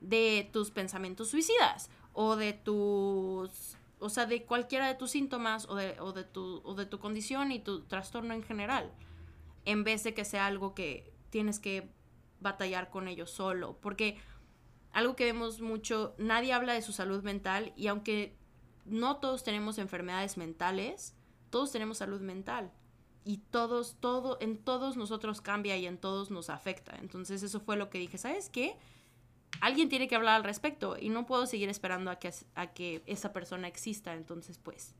de 0.00 0.50
tus 0.52 0.72
pensamientos 0.72 1.30
suicidas 1.30 1.90
o 2.12 2.34
de 2.34 2.52
tus, 2.52 3.76
o 4.00 4.08
sea, 4.10 4.26
de 4.26 4.42
cualquiera 4.42 4.88
de 4.88 4.96
tus 4.96 5.12
síntomas 5.12 5.66
o 5.68 5.76
de, 5.76 5.98
o 6.00 6.12
de, 6.12 6.24
tu, 6.24 6.60
o 6.64 6.74
de 6.74 6.84
tu 6.84 6.98
condición 6.98 7.52
y 7.52 7.60
tu 7.60 7.84
trastorno 7.84 8.34
en 8.34 8.42
general, 8.42 8.90
en 9.64 9.84
vez 9.84 10.02
de 10.02 10.12
que 10.12 10.24
sea 10.24 10.46
algo 10.46 10.74
que 10.74 11.10
tienes 11.30 11.60
que 11.60 11.88
batallar 12.40 12.90
con 12.90 13.06
ello 13.06 13.26
solo, 13.26 13.78
porque 13.80 14.18
algo 14.90 15.14
que 15.14 15.24
vemos 15.24 15.60
mucho, 15.60 16.14
nadie 16.18 16.52
habla 16.52 16.74
de 16.74 16.82
su 16.82 16.92
salud 16.92 17.22
mental 17.22 17.72
y 17.76 17.86
aunque 17.86 18.36
no 18.84 19.18
todos 19.18 19.44
tenemos 19.44 19.78
enfermedades 19.78 20.36
mentales, 20.36 21.14
todos 21.52 21.70
tenemos 21.70 21.98
salud 21.98 22.20
mental 22.22 22.72
y 23.24 23.36
todos, 23.50 23.96
todo, 24.00 24.38
en 24.40 24.56
todos 24.56 24.96
nosotros 24.96 25.40
cambia 25.40 25.76
y 25.76 25.86
en 25.86 25.98
todos 25.98 26.30
nos 26.30 26.50
afecta. 26.50 26.96
Entonces 27.00 27.42
eso 27.42 27.60
fue 27.60 27.76
lo 27.76 27.90
que 27.90 27.98
dije, 27.98 28.18
¿sabes 28.18 28.48
qué? 28.48 28.74
Alguien 29.60 29.88
tiene 29.88 30.08
que 30.08 30.16
hablar 30.16 30.34
al 30.34 30.44
respecto 30.44 30.96
y 30.98 31.10
no 31.10 31.26
puedo 31.26 31.46
seguir 31.46 31.68
esperando 31.68 32.10
a 32.10 32.16
que, 32.16 32.32
a 32.54 32.68
que 32.68 33.02
esa 33.06 33.32
persona 33.32 33.68
exista. 33.68 34.14
Entonces, 34.14 34.58
pues, 34.58 34.94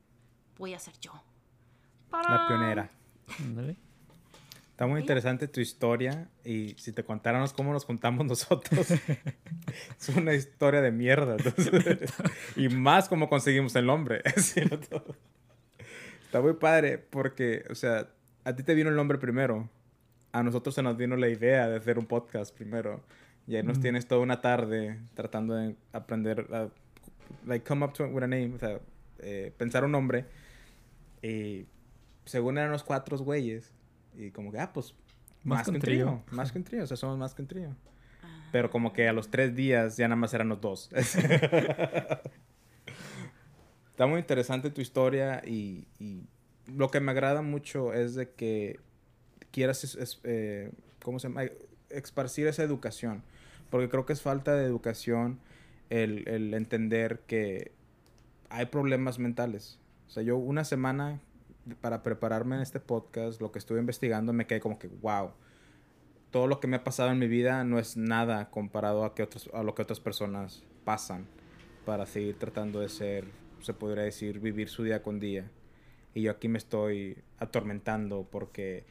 voy 0.58 0.74
a 0.74 0.78
ser 0.78 0.94
yo. 1.00 1.12
La 2.12 2.46
pionera. 2.46 2.90
Está 4.70 4.86
muy 4.86 5.00
interesante 5.00 5.48
tu 5.48 5.60
historia 5.60 6.28
y 6.44 6.74
si 6.78 6.92
te 6.92 7.02
contáramos 7.02 7.52
cómo 7.52 7.72
nos 7.72 7.84
juntamos 7.84 8.26
nosotros, 8.26 8.90
es 9.98 10.08
una 10.14 10.34
historia 10.34 10.80
de 10.80 10.92
mierda. 10.92 11.36
entonces, 11.36 12.12
y 12.56 12.68
más 12.68 13.08
cómo 13.08 13.28
conseguimos 13.28 13.74
el 13.74 13.86
nombre. 13.86 14.20
¿es 14.36 14.52
cierto? 14.52 15.04
Está 16.32 16.40
muy 16.40 16.54
padre 16.54 16.96
porque, 16.96 17.62
o 17.68 17.74
sea, 17.74 18.08
a 18.44 18.56
ti 18.56 18.62
te 18.62 18.74
vino 18.74 18.88
el 18.88 18.96
nombre 18.96 19.18
primero. 19.18 19.68
A 20.32 20.42
nosotros 20.42 20.74
se 20.74 20.82
nos 20.82 20.96
vino 20.96 21.14
la 21.14 21.28
idea 21.28 21.68
de 21.68 21.76
hacer 21.76 21.98
un 21.98 22.06
podcast 22.06 22.56
primero. 22.56 23.02
Y 23.46 23.56
ahí 23.56 23.62
nos 23.62 23.76
Mm. 23.76 23.82
tienes 23.82 24.06
toda 24.08 24.22
una 24.22 24.40
tarde 24.40 24.98
tratando 25.12 25.54
de 25.54 25.76
aprender 25.92 26.46
a, 26.54 26.68
like, 27.44 27.66
come 27.68 27.84
up 27.84 27.92
to 27.92 28.06
with 28.06 28.22
a 28.22 28.26
name, 28.26 28.54
o 28.54 28.58
sea, 28.58 28.80
eh, 29.18 29.52
pensar 29.58 29.84
un 29.84 29.92
nombre. 29.92 30.24
Y 31.20 31.66
según 32.24 32.56
eran 32.56 32.70
los 32.70 32.82
cuatro 32.82 33.18
güeyes. 33.18 33.70
Y 34.16 34.30
como 34.30 34.50
que, 34.52 34.58
ah, 34.58 34.72
pues, 34.72 34.94
Más 35.44 35.58
más, 35.58 35.64
que 35.66 35.70
un 35.72 35.80
trío. 35.80 36.06
trío. 36.06 36.22
Más 36.30 36.50
que 36.50 36.56
un 36.60 36.64
trío, 36.64 36.84
o 36.84 36.86
sea, 36.86 36.96
somos 36.96 37.18
más 37.18 37.34
que 37.34 37.42
un 37.42 37.48
trío. 37.48 37.76
Ah. 38.22 38.48
Pero 38.52 38.70
como 38.70 38.94
que 38.94 39.06
a 39.06 39.12
los 39.12 39.30
tres 39.30 39.54
días 39.54 39.98
ya 39.98 40.08
nada 40.08 40.16
más 40.16 40.32
eran 40.32 40.48
los 40.48 40.62
dos. 40.62 40.88
Está 44.02 44.10
muy 44.10 44.18
interesante 44.18 44.68
tu 44.70 44.80
historia 44.80 45.42
y, 45.46 45.86
y 46.00 46.24
lo 46.66 46.90
que 46.90 46.98
me 46.98 47.12
agrada 47.12 47.40
mucho 47.40 47.92
es 47.92 48.16
de 48.16 48.30
que 48.30 48.80
quieras, 49.52 49.84
es- 49.84 49.94
es, 49.94 50.20
eh, 50.24 50.72
¿cómo 51.04 51.20
se 51.20 51.28
llama? 51.28 51.42
Esparcir 51.88 52.48
esa 52.48 52.64
educación. 52.64 53.22
Porque 53.70 53.88
creo 53.88 54.04
que 54.04 54.12
es 54.12 54.20
falta 54.20 54.56
de 54.56 54.64
educación 54.66 55.38
el, 55.88 56.28
el 56.28 56.52
entender 56.54 57.20
que 57.28 57.70
hay 58.50 58.66
problemas 58.66 59.20
mentales. 59.20 59.78
O 60.08 60.10
sea, 60.10 60.24
yo 60.24 60.36
una 60.36 60.64
semana 60.64 61.20
para 61.80 62.02
prepararme 62.02 62.56
en 62.56 62.62
este 62.62 62.80
podcast, 62.80 63.40
lo 63.40 63.52
que 63.52 63.60
estuve 63.60 63.78
investigando, 63.78 64.32
me 64.32 64.48
quedé 64.48 64.58
como 64.58 64.80
que, 64.80 64.88
wow, 64.88 65.30
todo 66.32 66.48
lo 66.48 66.58
que 66.58 66.66
me 66.66 66.74
ha 66.74 66.82
pasado 66.82 67.12
en 67.12 67.20
mi 67.20 67.28
vida 67.28 67.62
no 67.62 67.78
es 67.78 67.96
nada 67.96 68.50
comparado 68.50 69.04
a, 69.04 69.14
que 69.14 69.22
otros, 69.22 69.48
a 69.54 69.62
lo 69.62 69.76
que 69.76 69.82
otras 69.82 70.00
personas 70.00 70.64
pasan 70.84 71.24
para 71.86 72.04
seguir 72.04 72.36
tratando 72.36 72.80
de 72.80 72.88
ser, 72.88 73.26
se 73.62 73.74
podría 73.74 74.04
decir, 74.04 74.40
vivir 74.40 74.68
su 74.68 74.82
día 74.82 75.02
con 75.02 75.20
día. 75.20 75.50
Y 76.14 76.22
yo 76.22 76.30
aquí 76.32 76.48
me 76.48 76.58
estoy 76.58 77.16
atormentando 77.38 78.26
porque 78.30 78.84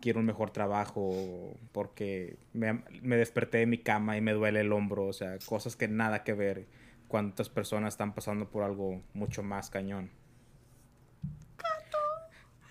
quiero 0.00 0.20
un 0.20 0.26
mejor 0.26 0.50
trabajo, 0.50 1.56
porque 1.72 2.36
me, 2.52 2.82
me 3.02 3.16
desperté 3.16 3.58
de 3.58 3.66
mi 3.66 3.78
cama 3.78 4.16
y 4.16 4.20
me 4.20 4.32
duele 4.32 4.60
el 4.60 4.72
hombro, 4.72 5.06
o 5.06 5.12
sea, 5.12 5.38
cosas 5.46 5.76
que 5.76 5.88
nada 5.88 6.24
que 6.24 6.32
ver 6.32 6.66
cuando 7.08 7.32
otras 7.32 7.50
personas 7.50 7.94
están 7.94 8.14
pasando 8.14 8.48
por 8.48 8.62
algo 8.62 9.02
mucho 9.12 9.42
más 9.42 9.68
cañón. 9.68 10.10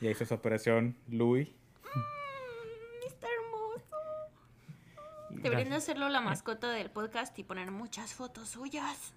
Y 0.01 0.07
ahí 0.07 0.13
hizo 0.13 0.25
su 0.25 0.33
operación 0.33 0.97
Louis. 1.07 1.47
Está 3.07 3.27
hermoso. 3.27 3.97
Deberían 5.29 5.69
de 5.69 5.75
hacerlo 5.75 6.09
la 6.09 6.21
mascota 6.21 6.71
del 6.71 6.89
podcast 6.89 7.37
y 7.37 7.43
poner 7.43 7.69
muchas 7.69 8.15
fotos 8.15 8.49
suyas. 8.49 9.13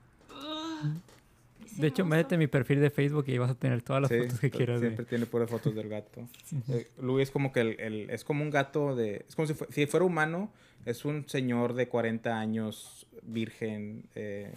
De 1.76 1.86
hecho, 1.88 2.04
métete 2.04 2.34
en 2.36 2.38
mi 2.40 2.46
perfil 2.46 2.80
de 2.80 2.90
Facebook 2.90 3.24
y 3.28 3.38
vas 3.38 3.50
a 3.50 3.54
tener 3.54 3.82
todas 3.82 4.02
las 4.02 4.10
Sí, 4.10 4.18
fotos 4.18 4.40
que 4.40 4.50
quieras. 4.50 4.80
de- 4.80 4.88
Siempre 4.88 5.04
tiene 5.06 5.26
puras 5.26 5.50
fotos 5.50 5.74
del 5.74 5.88
gato. 5.88 6.28
Eh, 6.68 6.88
Louis 6.98 7.24
es 7.28 7.30
como 7.30 7.52
que 7.52 7.60
el, 7.60 7.80
el- 7.80 8.10
es 8.10 8.24
como 8.24 8.42
un 8.42 8.50
gato 8.50 8.94
de... 8.94 9.24
Es 9.28 9.34
como 9.36 9.46
si, 9.46 9.54
si 9.70 9.86
fuera 9.86 10.04
humano, 10.06 10.52
es 10.84 11.04
un 11.04 11.28
señor 11.28 11.74
de 11.74 11.88
40 11.88 12.38
años, 12.38 13.06
virgen, 13.22 14.04
eh, 14.14 14.52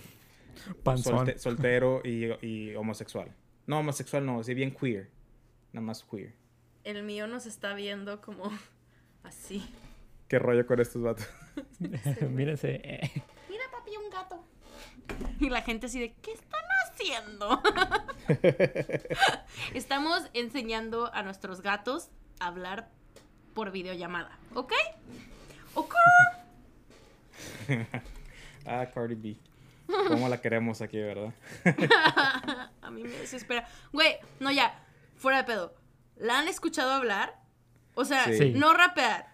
solte- 0.83 1.37
soltero 1.37 2.01
y, 2.03 2.25
y 2.45 2.75
homosexual. 2.75 3.31
No, 3.65 3.79
homosexual 3.79 4.25
no, 4.25 4.43
sí, 4.43 4.53
bien 4.53 4.71
queer. 4.71 5.09
Nada 5.73 5.85
más 5.85 6.03
queer. 6.03 6.33
El 6.83 7.03
mío 7.03 7.27
nos 7.27 7.45
está 7.45 7.73
viendo 7.73 8.21
como 8.21 8.51
así. 9.23 9.63
¿Qué 10.27 10.39
rollo 10.39 10.65
con 10.67 10.79
estos 10.79 11.01
vatos? 11.01 11.27
Mírense. 12.29 12.81
eh. 12.83 13.11
Mira, 13.49 13.63
papi, 13.71 13.91
un 14.03 14.09
gato. 14.09 14.43
Y 15.39 15.49
la 15.49 15.61
gente 15.61 15.85
así 15.87 15.99
de, 15.99 16.13
¿qué 16.21 16.31
están 16.31 16.61
haciendo? 16.97 17.61
Estamos 19.73 20.23
enseñando 20.33 21.13
a 21.13 21.23
nuestros 21.23 21.61
gatos 21.61 22.09
a 22.39 22.47
hablar 22.47 22.89
por 23.53 23.71
videollamada, 23.71 24.37
¿ok? 24.53 24.73
¿Ok? 25.75 25.95
ah, 28.65 28.85
Cardi 28.93 29.15
B. 29.15 29.37
¿Cómo 30.09 30.27
la 30.27 30.41
queremos 30.41 30.81
aquí, 30.81 30.97
verdad? 30.99 31.33
A 32.81 32.91
mí 32.91 33.03
me 33.03 33.09
desespera. 33.09 33.67
Güey, 33.93 34.17
no 34.39 34.51
ya, 34.51 34.83
fuera 35.15 35.37
de 35.37 35.43
pedo. 35.45 35.73
¿La 36.17 36.39
han 36.39 36.47
escuchado 36.47 36.91
hablar? 36.91 37.39
O 37.95 38.03
sea, 38.03 38.25
Sí. 38.25 38.51
no 38.53 38.73
rapear. 38.73 39.33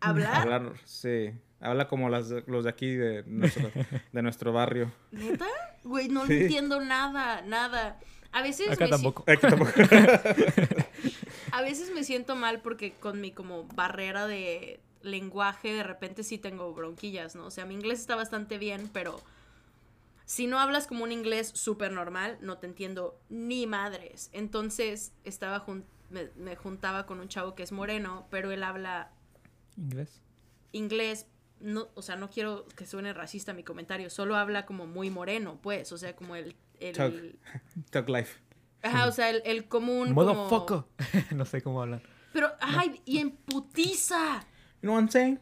¿Hablar? 0.00 0.36
Hablar, 0.36 0.72
sí. 0.84 1.32
Habla 1.60 1.88
como 1.88 2.08
las, 2.08 2.30
los 2.46 2.64
de 2.64 2.70
aquí, 2.70 2.94
de 2.94 3.24
nuestro, 3.26 3.70
de 4.12 4.22
nuestro 4.22 4.52
barrio. 4.52 4.92
¿Neta? 5.10 5.46
Güey, 5.84 6.08
no 6.08 6.26
Sí. 6.26 6.34
entiendo 6.34 6.80
nada, 6.80 7.42
nada. 7.42 7.98
A 8.32 8.42
veces 8.42 8.70
Acá 8.70 8.84
me 8.84 8.90
tampoco. 8.90 9.24
Que 9.24 9.36
tampoco- 9.38 9.72
A 11.52 11.62
veces 11.62 11.90
me 11.94 12.04
siento 12.04 12.36
mal 12.36 12.60
porque 12.60 12.92
con 12.92 13.20
mi 13.20 13.32
como 13.32 13.64
barrera 13.74 14.26
de 14.26 14.80
lenguaje 15.02 15.72
de 15.72 15.82
repente 15.82 16.22
sí 16.22 16.38
tengo 16.38 16.72
bronquillas, 16.74 17.34
¿no? 17.34 17.46
O 17.46 17.50
sea, 17.50 17.64
mi 17.64 17.74
inglés 17.74 18.00
está 18.00 18.14
bastante 18.16 18.58
bien, 18.58 18.88
pero 18.92 19.20
si 20.26 20.46
no 20.46 20.60
hablas 20.60 20.86
como 20.86 21.04
un 21.04 21.12
inglés 21.12 21.50
súper 21.54 21.90
normal, 21.92 22.38
no 22.42 22.58
te 22.58 22.66
entiendo 22.66 23.18
ni 23.30 23.66
madres. 23.66 24.28
Entonces 24.32 25.12
estaba 25.24 25.60
jun- 25.64 25.84
me, 26.10 26.28
me 26.36 26.54
juntaba 26.56 27.06
con 27.06 27.20
un 27.20 27.28
chavo 27.28 27.54
que 27.54 27.62
es 27.62 27.72
moreno, 27.72 28.26
pero 28.30 28.50
él 28.50 28.62
habla 28.62 29.10
¿Inglés? 29.76 30.20
inglés. 30.72 31.26
No, 31.60 31.88
o 31.94 32.02
sea, 32.02 32.16
no 32.16 32.30
quiero 32.30 32.66
que 32.76 32.86
suene 32.86 33.12
racista 33.12 33.52
mi 33.52 33.64
comentario, 33.64 34.10
solo 34.10 34.36
habla 34.36 34.64
como 34.66 34.86
muy 34.86 35.10
moreno, 35.10 35.58
pues, 35.62 35.90
o 35.92 35.98
sea, 35.98 36.14
como 36.14 36.36
el... 36.36 36.54
el 36.80 36.94
Tug. 36.96 37.12
Tug 37.90 38.08
Life. 38.08 38.38
ajá, 38.82 39.06
o 39.06 39.12
sea, 39.12 39.30
el, 39.30 39.42
el 39.44 39.66
común... 39.68 40.14
como- 40.14 40.34
Motherfucker. 40.34 40.84
no 41.36 41.44
sé 41.44 41.60
cómo 41.62 41.82
hablan. 41.82 42.02
Pero, 42.32 42.52
ay, 42.60 43.00
y 43.04 43.18
en 43.18 43.30
putiza. 43.32 44.40
You 44.82 44.88
know 44.88 44.94
what 44.94 45.00
I'm 45.02 45.10
saying? 45.10 45.40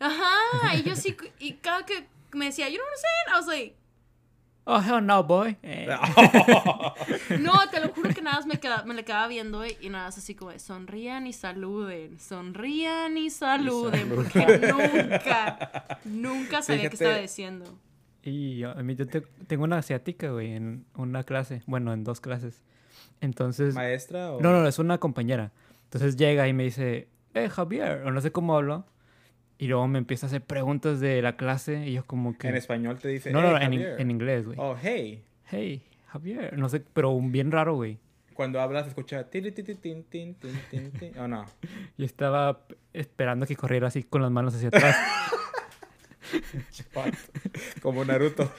Ajá, 0.00 0.74
y 0.76 0.82
yo 0.82 0.96
sí, 0.96 1.16
y 1.38 1.54
cada 1.54 1.84
que 1.86 2.06
me 2.32 2.46
decía, 2.46 2.68
you 2.68 2.76
know 2.76 2.84
what 2.86 2.92
I'm 2.94 3.00
saying? 3.00 3.34
I 3.34 3.38
was 3.38 3.46
like, 3.46 3.76
Oh, 4.66 4.80
hell 4.80 5.04
no, 5.04 5.22
boy. 5.24 5.56
Eh, 5.62 5.86
no, 7.40 7.52
te 7.70 7.80
lo 7.80 7.88
juro 7.90 8.10
que 8.14 8.22
nada 8.22 8.36
más 8.36 8.46
me, 8.46 8.58
queda- 8.58 8.84
me 8.84 8.94
le 8.94 9.04
quedaba 9.04 9.28
viendo 9.28 9.64
y, 9.66 9.76
y 9.80 9.88
nada 9.90 10.06
más 10.06 10.18
así 10.18 10.34
como, 10.34 10.50
de, 10.52 10.58
sonrían 10.58 11.26
y 11.26 11.32
saluden, 11.32 12.18
sonrían 12.18 13.16
y 13.18 13.30
saluden, 13.30 14.08
porque 14.08 14.60
nunca, 14.72 15.98
nunca 16.04 16.62
sabía 16.62 16.88
qué 16.88 16.96
estaba 16.96 17.16
diciendo. 17.18 17.78
Y 18.22 18.56
yo, 18.58 18.70
a 18.70 18.82
mí, 18.82 18.94
yo 18.94 19.06
te- 19.06 19.20
tengo 19.46 19.64
una 19.64 19.78
asiática, 19.78 20.30
güey, 20.30 20.52
en 20.54 20.86
una 20.94 21.24
clase. 21.24 21.62
Bueno, 21.66 21.92
en 21.92 22.04
dos 22.04 22.20
clases. 22.22 22.62
Entonces... 23.20 23.74
¿Maestra 23.74 24.32
o...? 24.32 24.40
No, 24.40 24.50
no, 24.50 24.66
es 24.66 24.78
una 24.78 24.96
compañera. 24.98 25.52
Entonces 25.84 26.16
llega 26.16 26.48
y 26.48 26.54
me 26.54 26.62
dice, 26.64 27.08
eh, 27.34 27.50
Javier, 27.50 28.02
o 28.06 28.10
no 28.10 28.20
sé 28.22 28.32
cómo 28.32 28.56
hablo. 28.56 28.86
Y 29.58 29.68
luego 29.68 29.86
me 29.88 29.98
empieza 29.98 30.26
a 30.26 30.28
hacer 30.28 30.42
preguntas 30.42 31.00
de 31.00 31.22
la 31.22 31.36
clase 31.36 31.86
y 31.86 31.92
yo 31.92 32.04
como 32.04 32.36
que... 32.36 32.48
En 32.48 32.56
español 32.56 32.98
te 32.98 33.08
dice... 33.08 33.30
No, 33.30 33.40
no, 33.40 33.56
"Hey, 33.56 33.66
en, 33.66 33.72
in- 33.74 33.80
Javier". 33.80 34.00
en 34.00 34.10
inglés, 34.10 34.46
güey. 34.46 34.58
Oh, 34.60 34.76
hey. 34.80 35.22
Hey, 35.50 35.82
Javier, 36.08 36.58
no 36.58 36.68
sé, 36.68 36.80
pero 36.92 37.10
un 37.10 37.30
bien 37.32 37.50
raro, 37.52 37.74
güey. 37.76 37.98
Cuando 38.34 38.60
hablas, 38.60 38.88
escucha... 38.88 39.30
tin. 39.30 39.46
Oh, 41.18 41.28
no. 41.28 41.44
Y 41.96 42.04
estaba 42.04 42.62
esperando 42.92 43.46
que 43.46 43.54
corriera 43.54 43.86
así 43.88 44.02
con 44.02 44.22
las 44.22 44.30
manos 44.32 44.54
hacia 44.56 44.68
atrás. 44.68 44.96
Como 47.82 48.04
Naruto. 48.04 48.50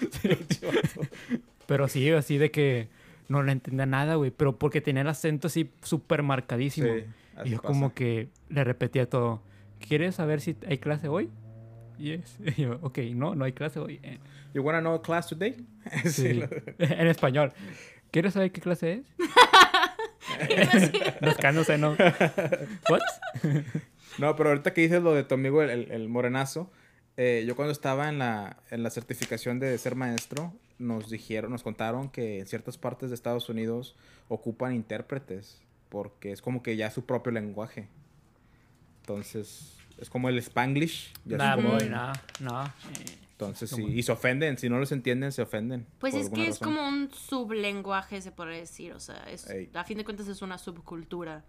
pero 1.68 1.88
sí, 1.88 2.10
así 2.12 2.38
de 2.38 2.52
que 2.52 2.88
no 3.28 3.44
le 3.44 3.52
entendía 3.52 3.86
nada, 3.86 4.16
güey. 4.16 4.32
Pero 4.32 4.58
porque 4.58 4.82
tenía 4.82 5.02
el 5.02 5.08
acento 5.10 5.48
así 5.48 5.72
súper 5.82 6.24
marcadísimo. 6.24 6.88
Sí, 6.88 7.04
y 7.46 7.50
yo 7.52 7.58
pasa. 7.58 7.68
como 7.68 7.94
que 7.94 8.30
le 8.50 8.64
repetía 8.64 9.10
todo. 9.10 9.42
¿Quieres 9.80 10.16
saber 10.16 10.42
si 10.42 10.56
hay 10.68 10.78
clase 10.78 11.08
hoy? 11.08 11.30
yes. 11.98 12.38
Y 12.58 12.62
yo, 12.64 12.80
ok, 12.82 12.98
no, 13.14 13.36
no 13.36 13.46
hay 13.46 13.54
clase 13.54 13.80
hoy. 13.80 14.00
Eh, 14.04 14.20
You 14.54 14.62
wanna 14.64 14.80
know 14.80 14.94
a 14.96 15.02
class 15.02 15.28
today? 15.28 15.56
Sí, 16.06 16.42
en 16.80 17.08
español. 17.08 17.52
¿Quieres 18.12 18.34
saber 18.34 18.52
qué 18.52 18.62
clase 18.62 18.94
es? 18.94 19.06
Rascándose, 21.22 21.78
¿no? 21.78 21.92
¿What? 22.90 23.00
No, 24.18 24.36
pero 24.36 24.50
ahorita 24.50 24.74
que 24.74 24.82
dices 24.82 25.02
lo 25.04 25.14
de 25.14 25.24
tu 25.24 25.36
amigo 25.36 25.62
el, 25.62 25.70
el- 25.70 25.92
el 25.92 26.10
morenazo, 26.10 26.72
eh, 27.18 27.44
yo 27.48 27.56
cuando 27.56 27.72
estaba 27.72 28.10
en 28.10 28.20
la, 28.20 28.58
en 28.72 28.84
la 28.84 28.90
certificación 28.90 29.60
de 29.60 29.78
ser 29.78 29.96
maestro, 29.96 30.54
nos 30.80 31.10
dijeron, 31.10 31.52
nos 31.52 31.64
contaron 31.64 32.10
que 32.10 32.40
en 32.40 32.48
ciertas 32.48 32.78
partes 32.78 33.10
de 33.10 33.16
Estados 33.16 33.50
Unidos 33.50 33.96
ocupan 34.28 34.74
intérpretes, 34.74 35.62
porque 35.90 36.32
es 36.32 36.42
como 36.42 36.64
que 36.64 36.76
ya 36.78 36.90
su 36.92 37.06
propio 37.06 37.32
lenguaje. 37.32 37.88
Entonces, 39.08 39.78
es 40.00 40.10
como 40.10 40.30
el 40.30 40.38
Spanglish. 40.40 41.14
ya 41.26 41.38
Nah, 41.38 41.56
como- 41.56 41.74
boy, 41.74 41.90
no, 41.90 42.12
no. 42.40 42.74
Entonces, 43.34 43.70
sí, 43.70 43.84
y 43.84 44.02
se 44.02 44.12
ofenden, 44.14 44.58
si 44.58 44.70
no 44.70 44.80
los 44.80 44.92
entienden, 44.92 45.32
se 45.32 45.42
ofenden. 45.42 45.86
Pues 46.00 46.16
es 46.16 46.30
que 46.30 46.44
es 46.48 46.60
razón. 46.60 46.76
como 46.76 46.88
un 46.88 47.12
sublenguaje, 47.14 48.22
se 48.22 48.32
podría 48.32 48.58
decir. 48.58 48.94
O 48.94 49.00
sea, 49.00 49.18
es, 49.30 49.48
a 49.74 49.84
fin 49.84 49.98
de 49.98 50.06
cuentas 50.06 50.28
es 50.28 50.42
una 50.42 50.58
subcultura 50.58 51.44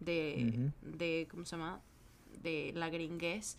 de, 0.00 0.70
de, 0.82 1.28
¿cómo 1.30 1.44
se 1.44 1.52
llama? 1.56 1.80
De 2.42 2.72
la 2.74 2.90
gringuez. 2.90 3.56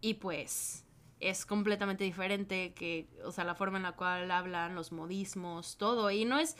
Y 0.00 0.14
pues 0.14 0.84
es 1.20 1.46
completamente 1.46 2.02
diferente 2.02 2.72
que, 2.74 3.06
o 3.24 3.30
sea, 3.30 3.44
la 3.44 3.54
forma 3.54 3.76
en 3.78 3.84
la 3.84 3.92
cual 3.92 4.28
hablan, 4.32 4.74
los 4.74 4.90
modismos, 4.92 5.76
todo. 5.78 6.10
Y 6.10 6.24
no 6.24 6.38
es... 6.38 6.56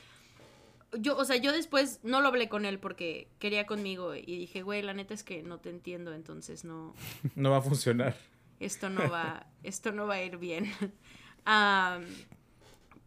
Yo, 0.99 1.17
o 1.17 1.25
sea, 1.25 1.37
yo 1.37 1.53
después 1.53 2.01
no 2.03 2.21
lo 2.21 2.29
hablé 2.29 2.49
con 2.49 2.65
él 2.65 2.79
porque 2.79 3.29
quería 3.39 3.67
conmigo 3.67 4.15
y 4.15 4.39
dije, 4.39 4.63
güey, 4.63 4.83
la 4.83 4.93
neta 4.95 5.15
es 5.15 5.25
que 5.25 5.43
no 5.43 5.59
te 5.59 5.71
entiendo, 5.71 6.13
entonces 6.13 6.65
no, 6.65 6.95
No 7.35 7.51
va 7.51 7.59
a 7.59 7.63
funcionar. 7.63 8.15
esto 8.61 8.91
no 8.91 9.09
va, 9.11 9.47
esto 9.63 9.93
no 9.93 10.07
va 10.07 10.15
a 10.15 10.23
ir 10.23 10.37
bien. 10.37 10.71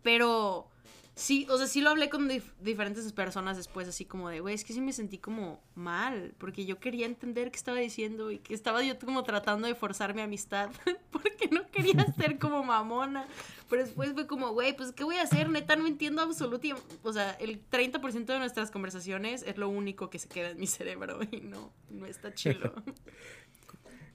Pero 0.03 0.67
sí, 1.15 1.47
o 1.49 1.57
sea, 1.57 1.65
sí 1.67 1.81
lo 1.81 1.89
hablé 1.89 2.09
con 2.09 2.29
dif- 2.29 2.53
diferentes 2.61 3.11
personas 3.13 3.57
después, 3.57 3.87
así 3.87 4.05
como 4.05 4.29
de, 4.29 4.41
güey, 4.41 4.53
es 4.53 4.63
que 4.63 4.73
sí 4.73 4.81
me 4.81 4.93
sentí 4.93 5.17
como 5.17 5.61
mal, 5.73 6.33
porque 6.37 6.65
yo 6.65 6.79
quería 6.79 7.05
entender 7.05 7.49
qué 7.51 7.57
estaba 7.57 7.77
diciendo 7.79 8.31
y 8.31 8.39
que 8.39 8.53
estaba 8.53 8.83
yo 8.83 8.97
como 8.99 9.23
tratando 9.23 9.67
de 9.67 9.75
forzar 9.75 10.13
mi 10.13 10.21
amistad, 10.21 10.69
porque 11.11 11.47
no 11.51 11.69
quería 11.71 12.05
ser 12.17 12.37
como 12.37 12.63
mamona. 12.63 13.27
Pero 13.69 13.83
después 13.83 14.13
fue 14.13 14.27
como, 14.27 14.51
güey, 14.51 14.75
pues, 14.77 14.91
¿qué 14.91 15.03
voy 15.03 15.15
a 15.15 15.23
hacer? 15.23 15.49
Neta, 15.49 15.75
no 15.75 15.87
entiendo 15.87 16.21
absolutamente. 16.21 16.85
O 17.01 17.11
sea, 17.11 17.31
el 17.39 17.67
30% 17.69 18.25
de 18.25 18.37
nuestras 18.37 18.69
conversaciones 18.69 19.41
es 19.41 19.57
lo 19.57 19.69
único 19.69 20.11
que 20.11 20.19
se 20.19 20.27
queda 20.29 20.51
en 20.51 20.59
mi 20.59 20.67
cerebro 20.67 21.19
y 21.31 21.41
no, 21.41 21.73
no 21.89 22.05
está 22.05 22.31
chilo. 22.33 22.73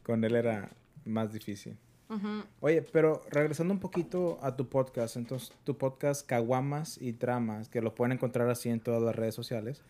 Con 0.04 0.22
él 0.24 0.36
era 0.36 0.70
más 1.04 1.32
difícil. 1.32 1.76
Oye, 2.60 2.82
pero 2.82 3.22
regresando 3.30 3.72
un 3.72 3.80
poquito 3.80 4.38
a 4.42 4.56
tu 4.56 4.68
podcast, 4.68 5.16
entonces 5.16 5.52
tu 5.64 5.78
podcast 5.78 6.26
Caguamas 6.26 7.00
y 7.00 7.12
Tramas, 7.12 7.68
que 7.68 7.80
lo 7.80 7.94
pueden 7.94 8.12
encontrar 8.12 8.48
así 8.50 8.68
en 8.68 8.80
todas 8.80 9.00
las 9.00 9.14
redes 9.14 9.34
sociales, 9.34 9.82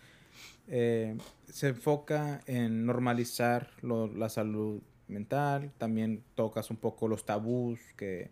eh, 0.68 1.16
se 1.48 1.68
enfoca 1.68 2.42
en 2.46 2.84
normalizar 2.84 3.70
la 3.82 4.28
salud 4.28 4.82
mental, 5.08 5.72
también 5.78 6.22
tocas 6.34 6.70
un 6.70 6.76
poco 6.76 7.08
los 7.08 7.24
tabús 7.24 7.80
que, 7.96 8.30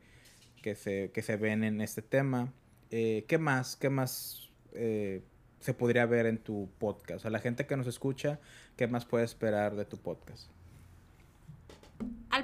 que, 0.63 0.75
se, 0.75 1.11
que 1.13 1.23
se 1.23 1.37
ven 1.37 1.65
en 1.65 1.81
este 1.81 2.03
tema. 2.03 2.53
Eh, 2.91 3.25
¿Qué 3.27 3.39
más? 3.39 3.77
¿Qué 3.77 3.91
más 3.91 4.51
eh, 4.73 5.23
se 5.61 5.75
podría 5.75 6.07
ver 6.07 6.27
en 6.27 6.39
tu 6.39 6.69
podcast? 6.79 7.27
A 7.27 7.31
la 7.31 7.41
gente 7.41 7.67
que 7.67 7.77
nos 7.77 7.87
escucha, 7.87 8.39
¿qué 8.77 8.87
más 8.87 9.05
puede 9.05 9.25
esperar 9.25 9.77
de 9.77 9.85
tu 9.85 9.97
podcast? 9.97 10.51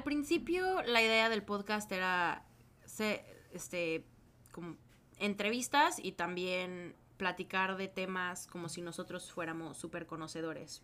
Al 0.05 0.11
principio 0.11 0.83
la 0.83 1.01
idea 1.01 1.29
del 1.29 1.41
podcast 1.41 1.91
era 1.91 2.45
este 2.79 4.05
como 4.51 4.77
entrevistas 5.17 5.97
y 5.97 6.11
también 6.11 6.95
platicar 7.17 7.75
de 7.75 7.87
temas 7.87 8.45
como 8.45 8.69
si 8.69 8.81
nosotros 8.81 9.31
fuéramos 9.31 9.77
súper 9.77 10.05
conocedores. 10.05 10.83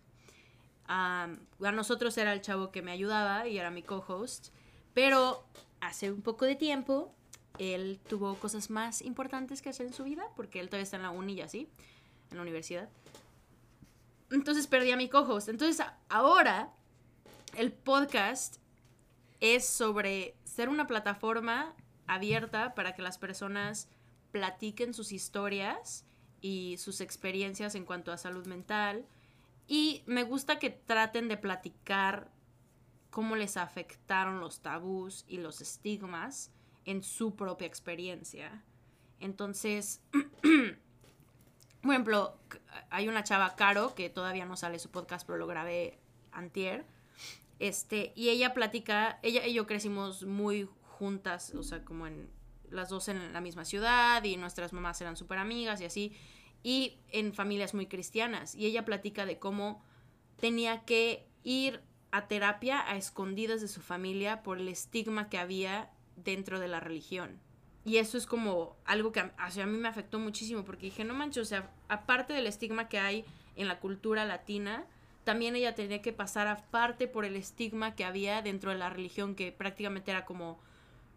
A 0.88 1.30
nosotros 1.60 2.18
era 2.18 2.34
el 2.34 2.42
chavo 2.42 2.72
que 2.72 2.82
me 2.82 2.92
ayudaba 2.92 3.48
y 3.48 3.60
era 3.60 3.70
mi 3.70 3.84
co-host, 3.84 4.48
pero 4.96 5.46
hace 5.82 6.12
un 6.12 6.24
poco 6.24 6.46
de 6.46 6.56
tiempo 6.56 7.14
él 7.60 8.00
tuvo 8.10 8.34
cosas 8.40 8.72
más 8.72 9.04
importantes 9.04 9.62
que 9.62 9.70
hacer 9.70 9.86
en 9.86 9.94
su 9.94 10.04
vida 10.04 10.24
porque 10.36 10.60
él 10.60 10.68
todavía 10.68 10.86
está 10.86 10.98
en 10.98 11.04
la 11.04 11.12
uni 11.12 11.34
y 11.34 11.42
así, 11.42 11.70
en 12.32 12.38
la 12.38 12.42
universidad. 12.42 12.90
Entonces 14.32 14.66
perdí 14.66 14.90
a 14.90 14.98
mi 14.98 15.10
co-host. 15.10 15.48
Entonces 15.48 15.86
ahora 16.10 16.74
el 17.56 17.72
podcast 17.72 18.58
es 19.42 19.66
sobre 19.66 20.36
ser 20.46 20.70
una 20.70 20.88
plataforma 20.88 21.76
abierta 22.08 22.74
para 22.76 22.96
que 22.96 23.02
las 23.02 23.18
personas 23.18 23.90
platiquen 24.32 24.94
sus 24.94 25.12
historias 25.12 26.06
y 26.40 26.78
sus 26.78 27.02
experiencias 27.02 27.76
en 27.76 27.86
cuanto 27.86 28.12
a 28.12 28.18
salud 28.18 28.46
mental. 28.48 29.06
Y 29.68 30.04
me 30.06 30.24
gusta 30.24 30.60
que 30.60 30.70
traten 30.70 31.28
de 31.28 31.38
platicar 31.38 32.30
cómo 33.10 33.36
les 33.36 33.58
afectaron 33.58 34.40
los 34.40 34.62
tabús 34.62 35.26
y 35.28 35.38
los 35.38 35.62
estigmas 35.62 36.52
en 36.86 37.04
su 37.04 37.36
propia 37.36 37.68
experiencia. 37.68 38.64
Entonces, 39.20 40.02
por 41.82 41.92
ejemplo, 41.92 42.38
hay 42.90 43.08
una 43.08 43.24
chava, 43.24 43.56
Caro, 43.56 43.96
que 43.96 44.10
todavía 44.10 44.46
no 44.46 44.56
sale 44.56 44.80
su 44.80 44.90
podcast, 44.90 45.26
pero 45.26 45.38
lo 45.38 45.48
grabé 45.48 46.00
antier. 46.32 46.86
Este, 47.62 48.12
y 48.16 48.30
ella 48.30 48.56
platica, 48.56 49.20
ella 49.22 49.46
y 49.46 49.54
yo 49.54 49.68
crecimos 49.68 50.24
muy 50.24 50.68
juntas, 50.82 51.54
o 51.54 51.62
sea, 51.62 51.86
como 51.86 52.08
en 52.08 52.28
las 52.72 52.90
dos 52.90 53.08
en 53.08 53.34
la 53.34 53.40
misma 53.40 53.66
ciudad 53.66 54.24
y 54.24 54.36
nuestras 54.36 54.74
mamás 54.74 55.00
eran 55.00 55.16
súper 55.16 55.38
amigas 55.38 55.80
y 55.80 55.86
así, 55.86 56.12
y 56.64 56.98
en 57.10 57.36
familias 57.36 57.76
muy 57.76 57.86
cristianas. 57.86 58.56
Y 58.56 58.66
ella 58.66 58.84
platica 58.84 59.28
de 59.28 59.38
cómo 59.38 59.86
tenía 60.38 60.86
que 60.86 61.28
ir 61.44 61.82
a 62.10 62.28
terapia 62.28 62.82
a 62.90 62.98
escondidas 62.98 63.62
de 63.62 63.68
su 63.68 63.82
familia 63.82 64.42
por 64.42 64.58
el 64.58 64.68
estigma 64.68 65.30
que 65.30 65.38
había 65.38 65.92
dentro 66.16 66.60
de 66.60 66.68
la 66.68 66.80
religión. 66.80 67.40
Y 67.86 67.98
eso 67.98 68.18
es 68.18 68.26
como 68.26 68.76
algo 68.86 69.12
que 69.12 69.22
o 69.22 69.28
a 69.38 69.66
mí 69.68 69.78
me 69.78 69.88
afectó 69.88 70.18
muchísimo 70.18 70.66
porque 70.66 70.88
dije, 70.88 71.04
no 71.04 71.14
manches, 71.14 71.44
o 71.44 71.46
sea, 71.46 71.72
aparte 71.90 72.34
del 72.34 72.48
estigma 72.48 72.90
que 72.90 72.98
hay 72.98 73.24
en 73.56 73.68
la 73.68 73.80
cultura 73.80 74.26
latina, 74.26 74.88
también 75.32 75.56
ella 75.56 75.74
tenía 75.74 76.02
que 76.02 76.12
pasar 76.12 76.48
aparte 76.48 77.08
por 77.08 77.24
el 77.24 77.38
estigma 77.38 77.96
que 77.96 78.04
había 78.04 78.42
dentro 78.42 78.72
de 78.72 78.78
la 78.78 78.90
religión 78.90 79.34
que 79.34 79.54
prácticamente 79.54 80.12
era 80.12 80.26
como, 80.26 80.60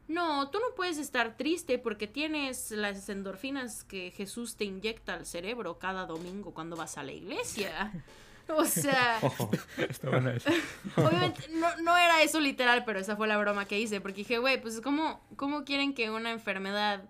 no, 0.07 0.51
tú 0.51 0.61
no 0.61 0.67
puedes 0.77 0.99
estar 0.99 1.37
triste 1.37 1.81
porque 1.81 2.07
tienes 2.07 2.71
las 2.71 3.09
endorfinas 3.09 3.83
que 3.83 4.13
Jesús 4.13 4.55
te 4.55 4.67
inyecta 4.67 5.15
al 5.15 5.27
cerebro 5.27 5.81
cada 5.81 6.07
domingo 6.07 6.55
cuando 6.55 6.77
vas 6.77 6.97
a 6.97 7.03
la 7.03 7.11
iglesia. 7.11 7.93
O 8.47 8.67
sea, 8.67 9.21
Está 9.79 10.19
eso. 10.31 10.51
Obviamente, 10.99 11.49
no, 11.53 11.75
no 11.79 11.97
era 11.97 12.23
eso 12.23 12.39
literal, 12.41 12.85
pero 12.85 12.99
esa 12.99 13.17
fue 13.17 13.27
la 13.27 13.39
broma 13.39 13.65
que 13.65 13.81
hice. 13.81 14.03
Porque 14.03 14.19
dije, 14.19 14.37
güey, 14.37 14.61
pues 14.61 14.83
¿cómo, 14.83 15.19
¿cómo 15.37 15.65
quieren 15.65 15.95
que 15.95 16.11
una 16.11 16.31
enfermedad 16.31 17.05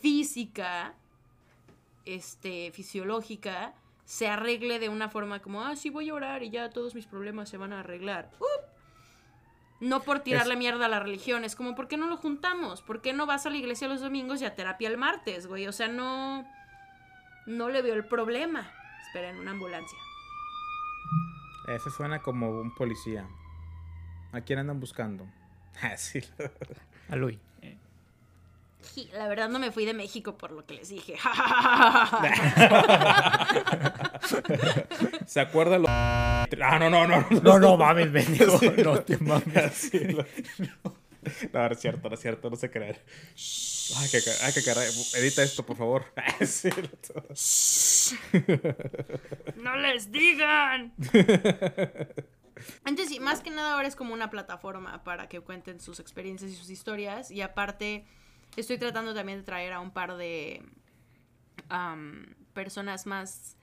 física, 0.00 0.94
este, 2.06 2.72
fisiológica, 2.72 3.74
se 4.04 4.28
arregle 4.28 4.78
de 4.78 4.88
una 4.88 5.08
forma 5.08 5.40
como, 5.40 5.62
ah, 5.64 5.76
sí 5.76 5.90
voy 5.90 6.10
a 6.10 6.14
orar 6.14 6.42
y 6.42 6.50
ya 6.50 6.70
todos 6.70 6.94
mis 6.94 7.06
problemas 7.06 7.48
se 7.48 7.56
van 7.56 7.72
a 7.72 7.80
arreglar? 7.80 8.30
¡Up! 8.38 8.74
No 9.80 10.00
por 10.02 10.20
tirarle 10.20 10.56
mierda 10.56 10.86
a 10.86 10.88
la 10.88 11.00
religión, 11.00 11.44
es 11.44 11.56
como, 11.56 11.74
¿por 11.74 11.88
qué 11.88 11.96
no 11.96 12.06
lo 12.06 12.16
juntamos? 12.16 12.80
¿Por 12.80 13.02
qué 13.02 13.12
no 13.12 13.26
vas 13.26 13.44
a 13.44 13.50
la 13.50 13.56
iglesia 13.56 13.88
los 13.88 14.00
domingos 14.00 14.40
y 14.40 14.44
a 14.44 14.54
terapia 14.54 14.88
el 14.88 14.96
martes, 14.96 15.46
güey? 15.46 15.66
O 15.66 15.72
sea, 15.72 15.88
no, 15.88 16.46
no 17.46 17.68
le 17.68 17.82
veo 17.82 17.94
el 17.94 18.06
problema. 18.06 18.70
Esperen, 19.06 19.36
una 19.38 19.50
ambulancia. 19.50 19.98
Ese 21.68 21.90
suena 21.90 22.22
como 22.22 22.50
un 22.50 22.74
policía. 22.74 23.26
¿A 24.32 24.40
quién 24.40 24.58
andan 24.58 24.80
buscando? 24.80 25.26
Ah, 25.82 25.96
sí. 25.96 26.20
A 27.08 27.16
Luis. 27.16 27.36
La 29.12 29.28
verdad 29.28 29.48
no 29.48 29.58
me 29.58 29.70
fui 29.72 29.84
de 29.84 29.94
México 29.94 30.36
por 30.36 30.50
lo 30.52 30.64
que 30.66 30.74
les 30.74 30.88
dije. 30.88 31.16
¿Se 35.26 35.40
acuerda 35.40 35.78
lo... 35.78 35.86
Ah, 35.88 36.46
no, 36.78 36.90
no, 36.90 37.06
no. 37.06 37.26
No, 37.42 37.58
no 37.58 37.76
mames, 37.76 38.12
bendigo. 38.12 38.58
No 38.84 39.00
te 39.00 39.16
mames. 39.18 39.90
No, 41.52 41.68
no 41.68 41.72
es 41.72 41.80
cierto, 41.80 42.08
no 42.08 42.14
es 42.14 42.20
cierto, 42.20 42.50
no 42.50 42.56
sé 42.56 42.70
creer. 42.70 43.02
Ay, 43.96 44.08
que, 44.10 44.18
ay, 44.42 44.52
que 44.52 44.62
caray. 44.62 44.88
Edita 45.14 45.42
esto, 45.42 45.64
por 45.64 45.76
favor. 45.76 46.04
Sí, 46.46 46.68
lo- 46.70 47.24
¡No 49.62 49.76
les 49.76 50.10
digan! 50.12 50.92
Entonces, 52.84 53.08
sí, 53.08 53.20
más 53.20 53.40
que 53.40 53.50
nada 53.50 53.74
ahora 53.74 53.88
es 53.88 53.96
como 53.96 54.12
una 54.14 54.30
plataforma 54.30 55.02
para 55.04 55.28
que 55.28 55.40
cuenten 55.40 55.80
sus 55.80 56.00
experiencias 56.00 56.50
y 56.50 56.54
sus 56.54 56.70
historias. 56.70 57.30
Y 57.30 57.40
aparte, 57.40 58.04
estoy 58.60 58.78
tratando 58.78 59.14
también 59.14 59.38
de 59.38 59.44
traer 59.44 59.72
a 59.72 59.80
un 59.80 59.90
par 59.90 60.16
de 60.16 60.62
personas 62.52 63.06
más 63.06 63.56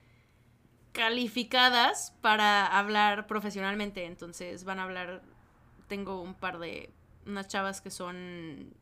calificadas 0.92 2.14
para 2.20 2.66
hablar 2.66 3.26
profesionalmente. 3.26 4.04
Entonces, 4.04 4.64
van 4.64 4.78
a 4.78 4.84
hablar. 4.84 5.22
Tengo 5.88 6.20
un 6.20 6.34
par 6.34 6.58
de 6.58 6.90
unas 7.26 7.48
chavas 7.48 7.80
que 7.80 7.90
son 7.90 8.74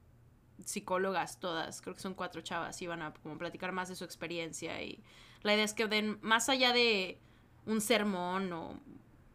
psicólogas 0.65 1.41
todas, 1.41 1.81
creo 1.81 1.95
que 1.95 2.01
son 2.03 2.15
cuatro 2.15 2.43
chavas 2.43 2.81
y 2.83 2.87
van 2.87 3.03
a 3.03 3.15
como 3.15 3.39
platicar 3.39 3.73
más 3.73 3.89
de 3.89 3.97
su 3.97 4.05
experiencia 4.05 4.83
y 4.83 5.03
la 5.43 5.55
idea 5.55 5.65
es 5.65 5.75
que 5.75 5.87
den 5.87 6.19
más 6.23 6.49
allá 6.49 6.73
de 6.73 7.19
un 7.67 7.81
sermón 7.81 8.53
o, 8.53 8.79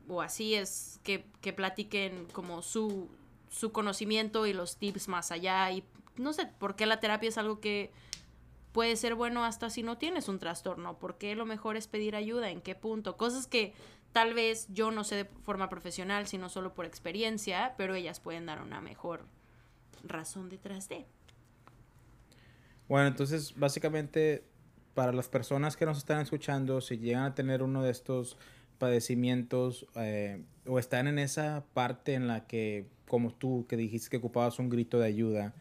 o 0.08 0.22
así 0.22 0.54
es 0.54 1.00
que, 1.04 1.26
que 1.42 1.52
platiquen 1.52 2.28
como 2.32 2.62
su, 2.62 3.10
su 3.50 3.72
conocimiento 3.72 4.46
y 4.46 4.54
los 4.54 4.78
tips 4.78 5.08
más 5.08 5.32
allá 5.32 5.72
y 5.72 5.84
no 6.17 6.34
sé, 6.34 6.47
por 6.60 6.75
qué 6.75 6.86
la 6.86 6.99
terapia 6.99 7.30
es 7.30 7.38
algo 7.38 7.60
que 7.60 7.91
puede 8.71 8.95
ser 8.95 9.15
bueno 9.15 9.45
hasta 9.45 9.69
si 9.69 9.84
no 9.84 9.97
tienes 9.97 10.28
un 10.28 10.39
trastorno, 10.39 10.99
por 10.99 11.17
qué 11.17 11.36
lo 11.36 11.45
mejor 11.45 11.78
es 11.78 11.88
pedir 11.88 12.15
ayuda, 12.15 12.49
en 12.49 12.62
qué 12.62 12.75
punto, 12.75 13.15
cosas 13.15 13.47
que 13.47 13.73
tal 14.12 14.34
vez 14.34 14.67
yo 14.69 14.91
no 14.91 15.04
sé 15.04 15.15
de 15.15 15.25
forma 15.25 15.69
profesional, 15.69 16.28
sino 16.28 16.49
solo 16.49 16.73
por 16.73 16.86
experiencia, 16.86 17.73
pero 17.78 17.95
ellas 17.95 18.19
pueden 18.19 18.45
dar 18.45 18.62
una 18.62 18.82
mejor 18.82 19.25
razón 20.04 20.49
detrás 20.49 20.89
de. 20.89 21.06
Bueno, 22.88 23.08
entonces 23.08 23.56
básicamente 23.56 24.45
para 24.93 25.12
las 25.12 25.28
personas 25.28 25.75
que 25.75 25.86
nos 25.86 25.97
están 25.97 26.21
escuchando, 26.21 26.82
si 26.82 26.97
llegan 26.97 27.23
a 27.23 27.36
tener 27.36 27.62
uno 27.62 27.84
de 27.84 27.91
estos 27.91 28.38
padecimientos 28.78 29.86
eh, 29.95 30.43
o 30.65 30.80
están 30.80 31.08
en 31.08 31.19
esa 31.19 31.65
parte 31.73 32.13
en 32.13 32.28
la 32.28 32.47
que, 32.47 32.88
como 33.08 33.34
tú, 33.34 33.65
que 33.67 33.78
dijiste 33.78 34.10
que 34.10 34.17
ocupabas 34.17 34.60
un 34.60 34.69
grito 34.69 34.99
de 34.99 35.08
ayuda, 35.08 35.54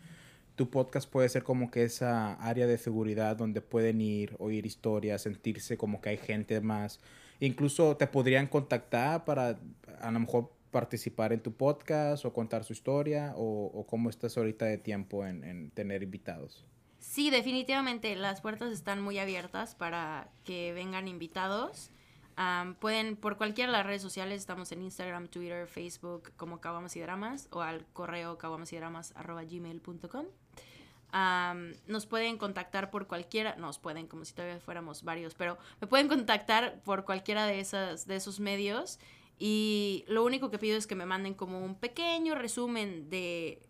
tu 0.56 0.70
podcast 0.70 1.08
puede 1.10 1.28
ser 1.28 1.42
como 1.42 1.70
que 1.70 1.84
esa 1.84 2.34
área 2.34 2.66
de 2.66 2.78
seguridad 2.78 3.36
donde 3.36 3.60
pueden 3.60 4.00
ir, 4.00 4.36
oír 4.38 4.66
historias, 4.66 5.22
sentirse 5.22 5.76
como 5.76 6.00
que 6.00 6.10
hay 6.10 6.16
gente 6.16 6.60
más. 6.60 7.00
Incluso 7.40 7.96
te 7.96 8.06
podrían 8.06 8.46
contactar 8.46 9.24
para 9.24 9.58
a 10.00 10.10
lo 10.10 10.20
mejor 10.20 10.52
participar 10.70 11.32
en 11.32 11.40
tu 11.40 11.52
podcast 11.52 12.24
o 12.24 12.32
contar 12.32 12.64
su 12.64 12.72
historia 12.72 13.32
o, 13.36 13.66
o 13.66 13.86
cómo 13.86 14.10
estás 14.10 14.36
ahorita 14.36 14.64
de 14.66 14.78
tiempo 14.78 15.26
en, 15.26 15.44
en 15.44 15.70
tener 15.70 16.02
invitados. 16.02 16.64
Sí, 16.98 17.30
definitivamente 17.30 18.16
las 18.16 18.40
puertas 18.40 18.72
están 18.72 19.02
muy 19.02 19.18
abiertas 19.18 19.74
para 19.74 20.30
que 20.44 20.72
vengan 20.72 21.06
invitados. 21.06 21.90
Pueden, 22.80 23.16
por 23.16 23.36
cualquiera 23.36 23.70
de 23.70 23.78
las 23.78 23.86
redes 23.86 24.02
sociales, 24.02 24.40
estamos 24.40 24.72
en 24.72 24.82
Instagram, 24.82 25.28
Twitter, 25.28 25.68
Facebook, 25.68 26.32
como 26.36 26.60
Caguamas 26.60 26.96
y 26.96 27.00
Dramas, 27.00 27.48
o 27.50 27.60
al 27.60 27.86
correo 27.92 28.38
caguamasydramas.gmail.com. 28.38 30.26
Am, 31.16 31.74
nos 31.86 32.06
pueden 32.06 32.38
contactar 32.38 32.90
por 32.90 33.06
cualquiera, 33.06 33.54
nos 33.54 33.78
pueden, 33.78 34.08
como 34.08 34.24
si 34.24 34.34
todavía 34.34 34.58
fuéramos 34.58 35.04
varios, 35.04 35.34
pero 35.34 35.58
me 35.80 35.86
pueden 35.86 36.08
contactar 36.08 36.80
por 36.82 37.04
cualquiera 37.04 37.46
de, 37.46 37.60
esas, 37.60 38.08
de 38.08 38.16
esos 38.16 38.40
medios. 38.40 38.98
Y 39.38 40.04
lo 40.08 40.24
único 40.24 40.50
que 40.50 40.58
pido 40.58 40.76
es 40.76 40.88
que 40.88 40.96
me 40.96 41.06
manden 41.06 41.34
como 41.34 41.64
un 41.64 41.76
pequeño 41.76 42.34
resumen 42.34 43.10
de, 43.10 43.62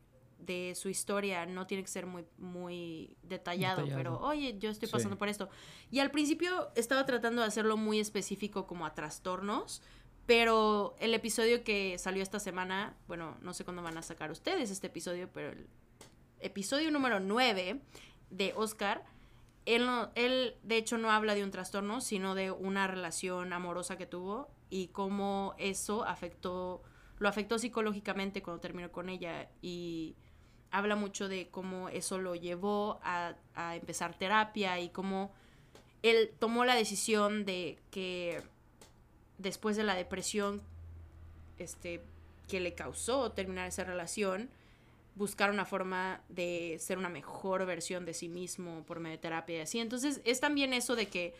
de 0.47 0.75
su 0.75 0.89
historia. 0.89 1.47
No 1.47 1.67
tiene 1.67 1.83
que 1.83 1.89
ser 1.91 2.07
muy, 2.07 2.25
muy 2.39 3.17
detallado, 3.23 3.83
Detallado. 3.83 4.19
pero 4.19 4.27
oye, 4.27 4.59
yo 4.59 4.71
estoy 4.71 4.89
Sí. 4.89 4.93
pasando 4.93 5.17
por 5.19 5.29
esto. 5.29 5.49
Y 5.91 5.99
al 6.01 6.11
principio 6.11 6.71
estaba 6.75 7.05
tratando 7.07 7.43
de 7.43 7.49
hacerlo 7.49 7.77
muy 7.77 8.01
específico 8.01 8.67
como 8.67 8.87
a 8.87 8.95
trastornos, 8.95 9.83
pero 10.27 10.95
el 11.01 11.13
episodio 11.15 11.65
que 11.65 11.99
salió 11.99 12.23
esta 12.23 12.41
semana, 12.41 12.97
bueno, 13.07 13.37
no 13.43 13.53
sé 13.53 13.65
cuándo 13.65 13.83
van 13.83 13.99
a 13.99 14.03
sacar 14.03 14.31
ustedes 14.31 14.71
este 14.71 14.87
episodio, 14.87 15.29
pero 15.33 15.51
el 15.51 15.67
episodio 16.41 16.91
número 16.91 17.21
9 17.21 17.81
de 18.31 18.53
Oscar, 18.57 19.05
él, 19.67 19.85
no- 19.87 20.11
él 20.15 20.57
de 20.63 20.77
hecho 20.77 20.99
no 20.99 21.11
habla 21.11 21.35
de 21.35 21.45
un 21.45 21.51
trastorno, 21.51 22.01
sino 22.01 22.35
de 22.35 22.51
una 22.51 22.87
relación 22.87 23.53
amorosa 23.53 23.97
que 23.99 24.07
tuvo 24.07 24.49
y 24.71 24.89
cómo 24.89 25.55
eso 25.59 26.05
afectó, 26.05 26.83
lo 27.19 27.29
afectó 27.29 27.59
psicológicamente 27.59 28.43
cuando 28.43 28.61
terminó 28.61 28.91
con 28.93 29.09
ella 29.09 29.51
y 29.63 30.17
habla 30.75 30.97
mucho 30.97 31.29
de 31.29 31.47
cómo 31.53 31.89
eso 31.89 32.19
lo 32.19 32.35
llevó 32.35 32.99
a, 33.05 33.37
empezar 33.77 34.19
terapia 34.19 34.81
y 34.81 34.89
cómo 34.89 35.31
él 36.03 36.33
tomó 36.41 36.65
la 36.65 36.75
decisión 36.75 37.45
de 37.45 37.79
que 37.93 38.43
después 39.39 39.77
de 39.77 39.85
la 39.85 39.95
depresión 39.95 40.63
este, 41.61 42.03
que 42.49 42.59
le 42.59 42.75
causó 42.75 43.31
terminar 43.31 43.69
esa 43.69 43.85
relación, 43.85 44.51
buscar 45.15 45.53
una 45.53 45.65
forma 45.65 46.21
de 46.29 46.77
ser 46.81 46.99
una 46.99 47.09
mejor 47.09 47.65
versión 47.67 48.05
de 48.05 48.13
sí 48.13 48.29
mismo 48.29 48.83
por 48.85 48.99
medio 48.99 49.17
de 49.17 49.23
terapia 49.23 49.59
y 49.59 49.61
así. 49.61 49.79
Entonces 49.79 50.21
es 50.25 50.41
también 50.41 50.73
eso 50.73 50.97
de 50.97 51.07
que 51.07 51.35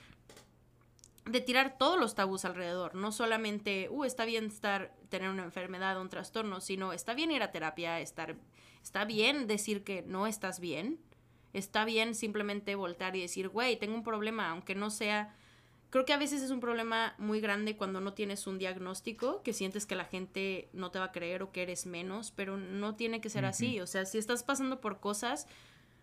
de 1.27 1.41
tirar 1.41 1.79
todos 1.79 1.99
los 1.99 2.15
tabús 2.15 2.45
alrededor, 2.45 2.95
no 2.95 3.11
solamente, 3.11 3.89
uh, 3.91 4.05
está 4.05 4.25
bien 4.25 4.47
estar, 4.47 4.95
tener 5.09 5.31
una 5.31 5.45
enfermedad 5.45 5.97
o 5.97 6.03
un 6.03 6.11
trastorno, 6.11 6.61
sino 6.61 6.93
está 6.93 7.15
bien 7.15 7.31
ir 7.31 7.43
a 7.43 7.51
terapia, 7.51 8.01
estar, 8.01 8.37
está 8.83 9.05
bien 9.05 9.47
decir 9.47 9.85
que 9.85 10.03
no 10.03 10.27
estás 10.27 10.61
bien, 10.61 11.01
está 11.55 11.85
bien 11.87 12.15
simplemente 12.15 12.75
voltar 12.75 13.17
y 13.17 13.23
decir, 13.23 13.49
güey, 13.49 13.79
tengo 13.79 13.95
un 13.95 14.03
problema, 14.03 14.51
aunque 14.51 14.75
no 14.75 14.91
sea, 14.91 15.35
creo 15.89 16.05
que 16.05 16.13
a 16.13 16.19
veces 16.19 16.43
es 16.43 16.51
un 16.51 16.61
problema 16.61 17.15
muy 17.17 17.41
grande 17.41 17.77
cuando 17.77 18.03
no 18.03 18.13
tienes 18.13 18.47
un 18.47 18.59
diagnóstico, 18.59 19.43
que 19.43 19.55
sientes 19.55 19.87
que 19.87 19.97
la 19.97 20.05
gente 20.05 20.69
no 20.75 20.91
te 20.91 20.99
va 20.99 21.07
a 21.07 21.13
creer 21.13 21.43
o 21.43 21.53
que 21.53 21.63
eres 21.63 21.87
menos, 21.87 22.33
pero 22.33 22.59
no 22.59 22.97
tiene 22.97 23.23
que 23.23 23.31
ser 23.31 23.47
así, 23.47 23.81
o 23.81 23.87
sea, 23.87 24.05
si 24.05 24.19
estás 24.19 24.43
pasando 24.43 24.83
por 24.83 25.01
cosas, 25.01 25.47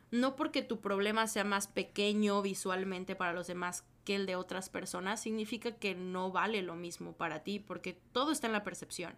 no 0.09 0.35
porque 0.35 0.63
tu 0.63 0.81
problema 0.81 1.27
sea 1.27 1.43
más 1.43 1.67
pequeño 1.67 2.41
visualmente 2.41 3.15
para 3.15 3.33
los 3.33 3.45
demás 3.47 3.85
el 4.11 4.25
de 4.25 4.35
otras 4.35 4.69
personas, 4.69 5.21
significa 5.21 5.71
que 5.71 5.95
no 5.95 6.31
vale 6.31 6.61
lo 6.61 6.75
mismo 6.75 7.13
para 7.13 7.43
ti, 7.43 7.59
porque 7.59 7.93
todo 8.11 8.31
está 8.31 8.47
en 8.47 8.53
la 8.53 8.63
percepción. 8.63 9.13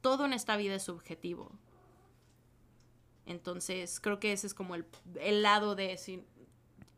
Todo 0.00 0.24
en 0.24 0.32
esta 0.32 0.56
vida 0.56 0.74
es 0.74 0.84
subjetivo. 0.84 1.50
Entonces, 3.26 4.00
creo 4.00 4.20
que 4.20 4.32
ese 4.32 4.46
es 4.46 4.54
como 4.54 4.74
el, 4.74 4.86
el 5.20 5.42
lado 5.42 5.74
de, 5.74 5.98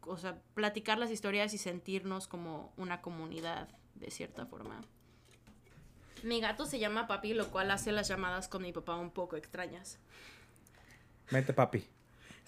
o 0.02 0.16
sea, 0.16 0.40
platicar 0.54 0.98
las 0.98 1.10
historias 1.10 1.54
y 1.54 1.58
sentirnos 1.58 2.28
como 2.28 2.72
una 2.76 3.00
comunidad, 3.00 3.68
de 3.94 4.10
cierta 4.10 4.46
forma. 4.46 4.80
Mi 6.22 6.40
gato 6.40 6.66
se 6.66 6.78
llama 6.78 7.06
Papi, 7.06 7.34
lo 7.34 7.48
cual 7.50 7.70
hace 7.70 7.92
las 7.92 8.08
llamadas 8.08 8.48
con 8.48 8.62
mi 8.62 8.72
papá 8.72 8.96
un 8.96 9.10
poco 9.10 9.36
extrañas. 9.36 9.98
Vente, 11.30 11.52
papi. 11.52 11.88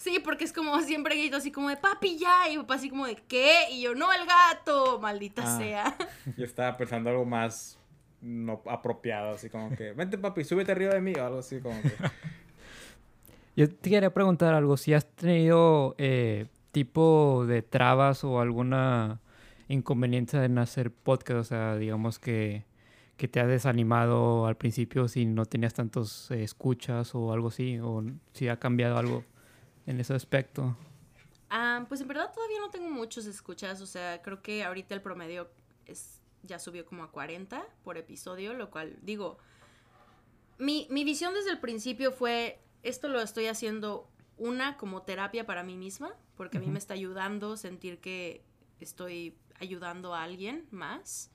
Sí, 0.01 0.19
porque 0.25 0.45
es 0.45 0.53
como 0.55 0.81
siempre 0.81 1.15
grito 1.15 1.37
así 1.37 1.53
como 1.53 1.69
de 1.69 1.77
papi 1.77 2.17
ya, 2.17 2.49
y 2.51 2.57
papá 2.57 2.77
así 2.77 2.89
como 2.89 3.07
de 3.07 3.17
¿qué? 3.17 3.65
Y 3.71 3.83
yo, 3.83 3.95
no 3.95 4.11
el 4.15 4.27
gato, 4.27 4.99
maldita 4.99 5.43
Ah. 5.45 5.59
sea. 5.59 5.97
Yo 6.39 6.45
estaba 6.47 6.75
pensando 6.79 7.11
algo 7.11 7.27
más 7.27 7.79
no 8.23 8.63
apropiado, 8.67 9.35
así 9.35 9.51
como 9.51 9.77
que, 9.77 9.93
vente 9.93 10.17
papi, 10.17 10.43
súbete 10.43 10.73
arriba 10.73 10.95
de 10.95 11.03
mí 11.03 11.13
o 11.13 11.27
algo 11.27 11.41
así 11.41 11.61
como 11.61 11.79
que. 11.83 11.91
Yo 13.57 13.69
te 13.69 13.91
quería 13.91 14.09
preguntar 14.15 14.55
algo, 14.55 14.79
si 14.79 14.95
has 14.95 15.05
tenido 15.05 15.95
eh, 15.99 16.47
tipo 16.73 17.45
de 17.47 17.61
trabas 17.61 18.25
o 18.25 18.41
alguna 18.41 19.21
inconveniencia 19.69 20.43
en 20.47 20.57
hacer 20.57 20.91
podcast, 20.91 21.41
o 21.41 21.45
sea, 21.45 21.77
digamos 21.77 22.19
que, 22.19 22.65
que 23.19 23.29
te 23.29 23.39
has 23.39 23.49
desanimado 23.49 24.47
al 24.47 24.57
principio 24.57 25.09
si 25.09 25.27
no 25.27 25.45
tenías 25.45 25.75
tantos 25.75 26.31
eh, 26.31 26.43
escuchas 26.43 27.15
o 27.15 27.35
algo 27.35 27.49
así, 27.49 27.79
o 27.81 28.03
si 28.33 28.49
ha 28.49 28.59
cambiado 28.59 28.97
algo 28.97 29.25
en 29.90 30.00
ese 30.00 30.14
aspecto. 30.14 30.76
Ah, 31.50 31.85
pues 31.88 32.00
en 32.00 32.09
verdad 32.09 32.33
todavía 32.33 32.61
no 32.61 32.70
tengo 32.70 32.88
muchos 32.90 33.26
escuchas, 33.26 33.81
o 33.81 33.87
sea, 33.87 34.22
creo 34.22 34.40
que 34.40 34.62
ahorita 34.64 34.94
el 34.94 35.03
promedio 35.03 35.50
es, 35.87 36.20
ya 36.42 36.59
subió 36.59 36.87
como 36.87 37.03
a 37.03 37.11
40 37.11 37.66
por 37.83 37.98
episodio, 37.98 38.55
lo 38.55 38.70
cual 38.70 38.96
digo, 39.03 39.38
mi, 40.59 40.87
mi 40.90 41.05
visión 41.05 41.35
desde 41.35 41.50
el 41.50 41.59
principio 41.59 42.12
fue, 42.12 42.61
esto 42.83 43.09
lo 43.09 43.20
estoy 43.20 43.46
haciendo 43.46 44.09
una 44.37 44.76
como 44.76 45.03
terapia 45.03 45.44
para 45.44 45.64
mí 45.64 45.76
misma, 45.76 46.14
porque 46.37 46.59
a 46.59 46.61
mí 46.61 46.68
me 46.68 46.79
está 46.79 46.94
ayudando 46.94 47.57
sentir 47.57 48.00
que 48.00 48.44
estoy 48.79 49.37
ayudando 49.59 50.14
a 50.14 50.22
alguien 50.22 50.66
más. 50.70 51.31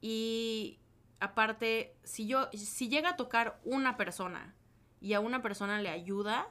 Y 0.00 0.78
aparte, 1.20 1.94
si 2.04 2.26
yo, 2.26 2.48
si 2.52 2.88
llega 2.88 3.10
a 3.10 3.16
tocar 3.16 3.60
una 3.64 3.96
persona 3.96 4.54
y 5.00 5.12
a 5.12 5.20
una 5.20 5.42
persona 5.42 5.80
le 5.80 5.88
ayuda, 5.88 6.48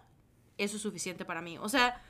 eso 0.57 0.77
es 0.77 0.81
suficiente 0.81 1.25
para 1.25 1.41
mí. 1.41 1.57
O 1.57 1.69
sea, 1.69 2.01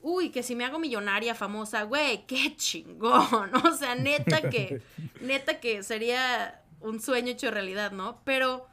uy, 0.00 0.30
que 0.30 0.42
si 0.42 0.54
me 0.54 0.64
hago 0.64 0.78
millonaria, 0.78 1.34
famosa, 1.34 1.82
güey, 1.82 2.26
qué 2.26 2.54
chingón. 2.56 3.50
O 3.64 3.72
sea, 3.72 3.94
neta 3.94 4.48
que, 4.48 4.80
neta 5.20 5.60
que 5.60 5.82
sería 5.82 6.62
un 6.80 7.00
sueño 7.00 7.32
hecho 7.32 7.50
realidad, 7.50 7.92
¿no? 7.92 8.20
Pero 8.24 8.66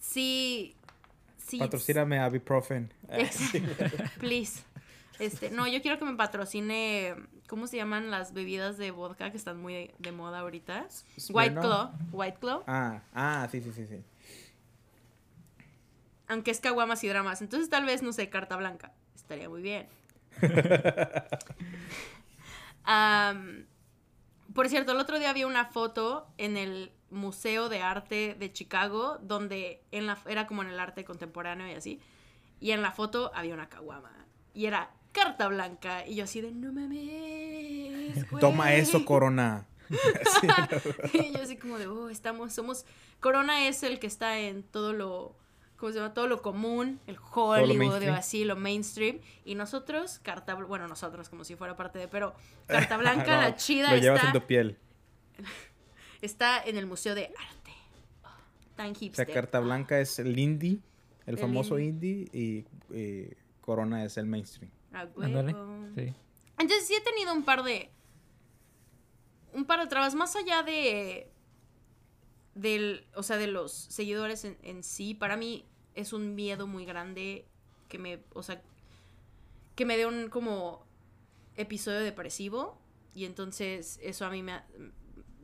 sí, 0.00 0.74
sí. 1.36 1.58
Patrocíname 1.58 2.18
a. 2.18 2.26
Exacto. 3.08 3.96
Please. 4.18 4.62
Este, 5.18 5.50
no, 5.50 5.68
yo 5.68 5.80
quiero 5.80 5.98
que 5.98 6.04
me 6.04 6.16
patrocine, 6.16 7.14
¿cómo 7.46 7.68
se 7.68 7.76
llaman 7.76 8.10
las 8.10 8.32
bebidas 8.32 8.78
de 8.78 8.90
vodka 8.90 9.30
que 9.30 9.36
están 9.36 9.60
muy 9.60 9.92
de, 9.98 10.12
moda 10.12 10.40
ahorita? 10.40 10.88
White. 11.30 11.54
Claw, 11.54 11.92
White 12.10 12.38
Claw, 12.40 12.64
Ah, 12.66 13.00
ah, 13.14 13.48
sí, 13.50 13.60
sí, 13.60 13.70
sí, 13.72 13.86
sí. 13.86 14.02
Aunque 16.28 16.50
es 16.50 16.60
caguamas 16.60 17.04
y 17.04 17.08
dramas. 17.08 17.42
Entonces 17.42 17.70
tal 17.70 17.84
vez, 17.84 18.02
no 18.02 18.12
sé, 18.12 18.30
carta 18.30 18.56
blanca. 18.56 18.92
Estaría 19.14 19.48
muy 19.48 19.62
bien. 19.62 19.86
Por 24.54 24.68
cierto, 24.68 24.92
el 24.92 24.98
otro 24.98 25.18
día 25.18 25.30
había 25.30 25.46
una 25.46 25.64
foto 25.64 26.28
en 26.38 26.56
el 26.56 26.92
Museo 27.10 27.68
de 27.68 27.80
Arte 27.80 28.36
de 28.38 28.52
Chicago, 28.52 29.18
donde 29.20 29.82
en 29.90 30.06
la, 30.06 30.18
era 30.26 30.46
como 30.46 30.62
en 30.62 30.68
el 30.68 30.78
arte 30.78 31.04
contemporáneo 31.04 31.68
y 31.68 31.72
así. 31.72 32.00
Y 32.60 32.70
en 32.70 32.82
la 32.82 32.92
foto 32.92 33.32
había 33.34 33.54
una 33.54 33.68
caguama. 33.68 34.12
Y 34.52 34.66
era 34.66 34.90
carta 35.12 35.48
blanca. 35.48 36.06
Y 36.06 36.16
yo 36.16 36.24
así 36.24 36.40
de, 36.40 36.52
no 36.52 36.72
mames. 36.72 38.30
güey". 38.30 38.40
Toma 38.40 38.74
eso, 38.74 39.04
Corona. 39.04 39.66
Sí, 41.12 41.18
y 41.18 41.32
yo 41.32 41.42
así 41.42 41.56
como 41.56 41.78
de, 41.78 41.86
oh, 41.86 42.08
estamos, 42.08 42.52
somos... 42.52 42.86
Corona 43.20 43.68
es 43.68 43.82
el 43.82 43.98
que 43.98 44.06
está 44.06 44.38
en 44.38 44.62
todo 44.62 44.92
lo... 44.92 45.36
¿Cómo 45.76 45.92
se 45.92 45.98
llama? 45.98 46.14
Todo 46.14 46.28
lo 46.28 46.40
común, 46.40 47.00
el 47.06 47.18
Hollywood, 47.32 48.02
o 48.08 48.12
así, 48.14 48.44
lo 48.44 48.56
mainstream. 48.56 49.18
Y 49.44 49.54
nosotros, 49.54 50.20
carta... 50.20 50.54
Bueno, 50.54 50.86
nosotros 50.88 51.28
como 51.28 51.44
si 51.44 51.56
fuera 51.56 51.76
parte 51.76 51.98
de... 51.98 52.08
Pero 52.08 52.34
carta 52.66 52.96
blanca, 52.96 53.36
No, 53.36 53.42
la 53.42 53.56
chida, 53.56 53.90
Lo 53.92 54.00
llevas 54.00 54.20
está, 54.20 54.32
en 54.32 54.40
tu 54.40 54.46
piel. 54.46 54.78
está 56.22 56.62
en 56.64 56.76
el 56.78 56.86
Museo 56.86 57.14
de 57.14 57.24
Arte. 57.26 57.72
Oh, 58.22 58.28
tan 58.76 58.90
O 58.92 58.94
sea, 58.94 59.00
hipster. 59.00 59.32
carta 59.32 59.60
blanca 59.60 59.98
es 60.00 60.18
el 60.18 60.38
indie, 60.38 60.78
el, 61.26 61.34
El 61.34 61.38
famoso 61.38 61.78
indie, 61.78 62.28
y, 62.32 62.64
y 62.96 63.28
Corona 63.60 64.04
es 64.04 64.16
el 64.16 64.26
mainstream. 64.26 64.70
A 64.92 65.00
Ándale. 65.22 65.52
huevo. 65.54 65.88
Sí. 65.96 66.14
Entonces 66.58 66.86
sí 66.86 66.94
he 66.94 67.00
tenido 67.00 67.32
un 67.34 67.44
par 67.44 67.62
de. 67.64 67.90
Un 69.52 69.64
par 69.64 69.80
de 69.80 69.86
trabas. 69.88 70.14
Más 70.14 70.36
allá 70.36 70.62
de. 70.62 71.30
Del. 72.54 73.06
O 73.14 73.22
sea, 73.22 73.36
de 73.36 73.46
los 73.46 73.72
seguidores 73.72 74.44
en, 74.44 74.56
en 74.62 74.82
sí. 74.82 75.14
Para 75.14 75.36
mí 75.36 75.64
es 75.94 76.12
un 76.12 76.34
miedo 76.34 76.66
muy 76.66 76.84
grande. 76.84 77.46
Que 77.88 77.98
me. 77.98 78.20
O 78.32 78.42
sea. 78.42 78.62
Que 79.74 79.84
me 79.84 79.96
dé 79.96 80.06
un 80.06 80.28
como. 80.28 80.86
episodio 81.56 82.00
depresivo. 82.00 82.78
Y 83.14 83.24
entonces 83.24 84.00
eso 84.02 84.26
a 84.26 84.30
mí 84.30 84.42
me, 84.42 84.60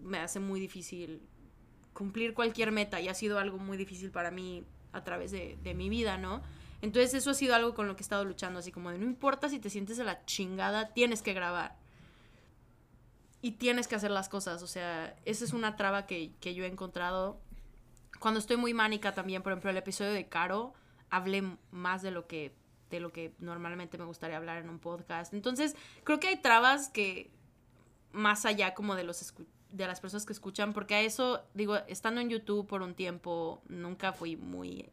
me 0.02 0.18
hace 0.18 0.40
muy 0.40 0.58
difícil 0.60 1.22
cumplir 1.92 2.34
cualquier 2.34 2.72
meta. 2.72 3.00
Y 3.00 3.08
ha 3.08 3.14
sido 3.14 3.38
algo 3.38 3.58
muy 3.58 3.76
difícil 3.76 4.10
para 4.10 4.30
mí 4.30 4.64
a 4.92 5.04
través 5.04 5.30
de, 5.30 5.56
de 5.62 5.74
mi 5.74 5.88
vida, 5.88 6.18
¿no? 6.18 6.42
Entonces 6.82 7.14
eso 7.14 7.30
ha 7.30 7.34
sido 7.34 7.54
algo 7.54 7.74
con 7.74 7.86
lo 7.86 7.94
que 7.94 8.00
he 8.00 8.02
estado 8.02 8.24
luchando, 8.24 8.58
así 8.58 8.72
como 8.72 8.90
de 8.90 8.98
no 8.98 9.04
importa 9.04 9.48
si 9.48 9.58
te 9.58 9.68
sientes 9.70 9.96
de 9.98 10.04
la 10.04 10.24
chingada, 10.24 10.92
tienes 10.94 11.22
que 11.22 11.34
grabar. 11.34 11.76
Y 13.42 13.52
tienes 13.52 13.88
que 13.88 13.94
hacer 13.94 14.10
las 14.10 14.28
cosas, 14.28 14.62
o 14.62 14.66
sea, 14.66 15.16
esa 15.24 15.44
es 15.44 15.52
una 15.52 15.76
traba 15.76 16.06
que, 16.06 16.32
que 16.40 16.54
yo 16.54 16.64
he 16.64 16.66
encontrado. 16.66 17.40
Cuando 18.18 18.38
estoy 18.38 18.58
muy 18.58 18.74
mánica 18.74 19.14
también, 19.14 19.42
por 19.42 19.52
ejemplo, 19.52 19.70
el 19.70 19.76
episodio 19.78 20.12
de 20.12 20.28
Caro, 20.28 20.74
hablé 21.08 21.42
más 21.70 22.02
de 22.02 22.10
lo 22.10 22.26
que 22.26 22.54
de 22.90 23.00
lo 23.00 23.12
que 23.12 23.32
normalmente 23.38 23.98
me 23.98 24.04
gustaría 24.04 24.36
hablar 24.36 24.58
en 24.58 24.68
un 24.68 24.80
podcast. 24.80 25.32
Entonces, 25.32 25.76
creo 26.02 26.18
que 26.18 26.26
hay 26.26 26.36
trabas 26.36 26.88
que 26.88 27.30
más 28.12 28.44
allá 28.44 28.74
como 28.74 28.96
de 28.96 29.04
los 29.04 29.32
de 29.70 29.86
las 29.86 30.00
personas 30.00 30.26
que 30.26 30.32
escuchan, 30.32 30.72
porque 30.72 30.96
a 30.96 31.00
eso, 31.00 31.44
digo, 31.54 31.76
estando 31.86 32.20
en 32.20 32.28
YouTube 32.28 32.66
por 32.66 32.82
un 32.82 32.94
tiempo, 32.94 33.62
nunca 33.68 34.12
fui 34.12 34.36
muy 34.36 34.90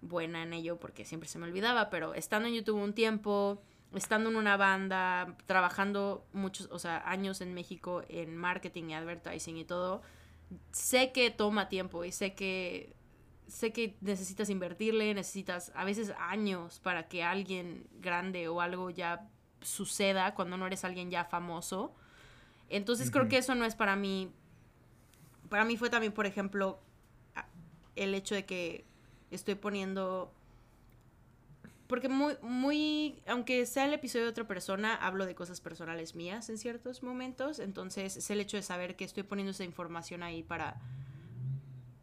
buena 0.00 0.42
en 0.42 0.52
ello 0.52 0.78
porque 0.78 1.04
siempre 1.04 1.28
se 1.28 1.38
me 1.38 1.46
olvidaba, 1.46 1.90
pero 1.90 2.14
estando 2.14 2.48
en 2.48 2.54
YouTube 2.54 2.82
un 2.82 2.92
tiempo, 2.92 3.62
estando 3.94 4.30
en 4.30 4.36
una 4.36 4.56
banda, 4.56 5.36
trabajando 5.46 6.26
muchos, 6.32 6.68
o 6.70 6.78
sea, 6.78 7.02
años 7.08 7.40
en 7.40 7.54
México 7.54 8.02
en 8.08 8.36
marketing 8.36 8.90
y 8.90 8.94
advertising 8.94 9.56
y 9.56 9.64
todo, 9.64 10.02
sé 10.72 11.12
que 11.12 11.30
toma 11.30 11.68
tiempo 11.68 12.04
y 12.04 12.12
sé 12.12 12.34
que 12.34 12.94
sé 13.48 13.72
que 13.72 13.96
necesitas 14.02 14.50
invertirle, 14.50 15.14
necesitas 15.14 15.72
a 15.74 15.84
veces 15.84 16.12
años 16.18 16.80
para 16.80 17.08
que 17.08 17.24
alguien 17.24 17.86
grande 18.00 18.46
o 18.48 18.60
algo 18.60 18.90
ya 18.90 19.26
suceda 19.62 20.34
cuando 20.34 20.56
no 20.56 20.66
eres 20.66 20.84
alguien 20.84 21.10
ya 21.10 21.24
famoso. 21.24 21.94
Entonces 22.68 23.10
creo 23.10 23.28
que 23.28 23.38
eso 23.38 23.54
no 23.54 23.64
es 23.64 23.74
para 23.74 23.96
mí. 23.96 24.30
Para 25.48 25.64
mí 25.64 25.78
fue 25.78 25.88
también, 25.88 26.12
por 26.12 26.26
ejemplo, 26.26 26.78
el 27.96 28.14
hecho 28.14 28.34
de 28.34 28.44
que 28.44 28.84
estoy 29.30 29.54
poniendo. 29.54 30.32
Porque 31.88 32.08
muy, 32.08 32.36
muy, 32.42 33.22
aunque 33.26 33.66
sea 33.66 33.86
el 33.86 33.94
episodio 33.94 34.26
de 34.26 34.30
otra 34.30 34.46
persona, 34.46 34.94
hablo 34.94 35.26
de 35.26 35.34
cosas 35.34 35.60
personales 35.60 36.14
mías 36.14 36.48
en 36.50 36.58
ciertos 36.58 37.02
momentos. 37.02 37.58
Entonces 37.58 38.16
es 38.16 38.30
el 38.30 38.40
hecho 38.40 38.56
de 38.56 38.62
saber 38.62 38.94
que 38.94 39.04
estoy 39.04 39.24
poniendo 39.24 39.50
esa 39.50 39.64
información 39.64 40.22
ahí 40.22 40.42
para, 40.42 40.80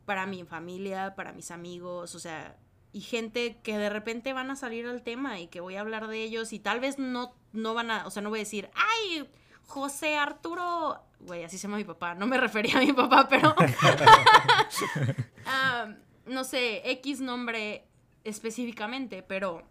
para 0.05 0.25
mi 0.25 0.43
familia, 0.43 1.15
para 1.15 1.33
mis 1.33 1.51
amigos, 1.51 2.15
o 2.15 2.19
sea, 2.19 2.57
y 2.91 3.01
gente 3.01 3.59
que 3.61 3.77
de 3.77 3.89
repente 3.89 4.31
van 4.31 4.49
a 4.51 4.55
salir 4.55 4.87
al 4.87 5.03
tema 5.03 5.39
y 5.39 5.47
que 5.47 5.59
voy 5.59 5.75
a 5.75 5.81
hablar 5.81 6.07
de 6.07 6.23
ellos 6.23 6.53
y 6.53 6.59
tal 6.59 6.79
vez 6.79 6.97
no, 6.97 7.35
no 7.51 7.73
van 7.73 7.91
a, 7.91 8.07
o 8.07 8.09
sea, 8.09 8.21
no 8.21 8.29
voy 8.29 8.39
a 8.39 8.43
decir, 8.43 8.69
ay, 8.73 9.29
José 9.67 10.17
Arturo, 10.17 11.03
güey, 11.19 11.43
así 11.43 11.57
se 11.57 11.63
llama 11.63 11.77
mi 11.77 11.83
papá, 11.83 12.15
no 12.15 12.25
me 12.25 12.37
refería 12.39 12.77
a 12.77 12.81
mi 12.81 12.93
papá, 12.93 13.27
pero, 13.27 13.53
Ah, 15.45 15.93
no 16.25 16.43
sé, 16.43 16.89
X 16.91 17.19
nombre 17.19 17.85
específicamente, 18.23 19.23
pero, 19.23 19.63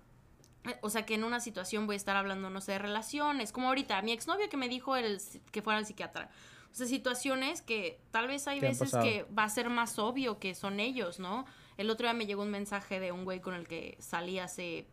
o 0.80 0.90
sea, 0.90 1.04
que 1.04 1.14
en 1.14 1.24
una 1.24 1.40
situación 1.40 1.86
voy 1.86 1.94
a 1.94 1.96
estar 1.96 2.16
hablando, 2.16 2.50
no 2.50 2.60
sé, 2.60 2.72
de 2.72 2.78
relaciones, 2.78 3.52
como 3.52 3.68
ahorita, 3.68 4.00
mi 4.02 4.12
exnovio 4.12 4.48
que 4.48 4.56
me 4.56 4.68
dijo 4.68 4.96
el, 4.96 5.20
que 5.50 5.62
fuera 5.62 5.78
al 5.78 5.86
psiquiatra. 5.86 6.30
O 6.70 6.74
sea, 6.74 6.86
situaciones 6.86 7.62
que 7.62 8.00
tal 8.10 8.26
vez 8.26 8.48
hay 8.48 8.60
¿Qué 8.60 8.66
han 8.66 8.72
veces 8.72 8.90
pasado? 8.90 9.04
que 9.04 9.22
va 9.24 9.44
a 9.44 9.48
ser 9.48 9.70
más 9.70 9.98
obvio 9.98 10.38
que 10.38 10.54
son 10.54 10.80
ellos, 10.80 11.18
¿no? 11.20 11.44
El 11.76 11.90
otro 11.90 12.06
día 12.06 12.14
me 12.14 12.26
llegó 12.26 12.42
un 12.42 12.50
mensaje 12.50 12.98
de 12.98 13.12
un 13.12 13.24
güey 13.24 13.40
con 13.40 13.54
el 13.54 13.68
que 13.68 13.96
salí 14.00 14.38
hace 14.38 14.88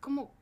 como 0.00 0.34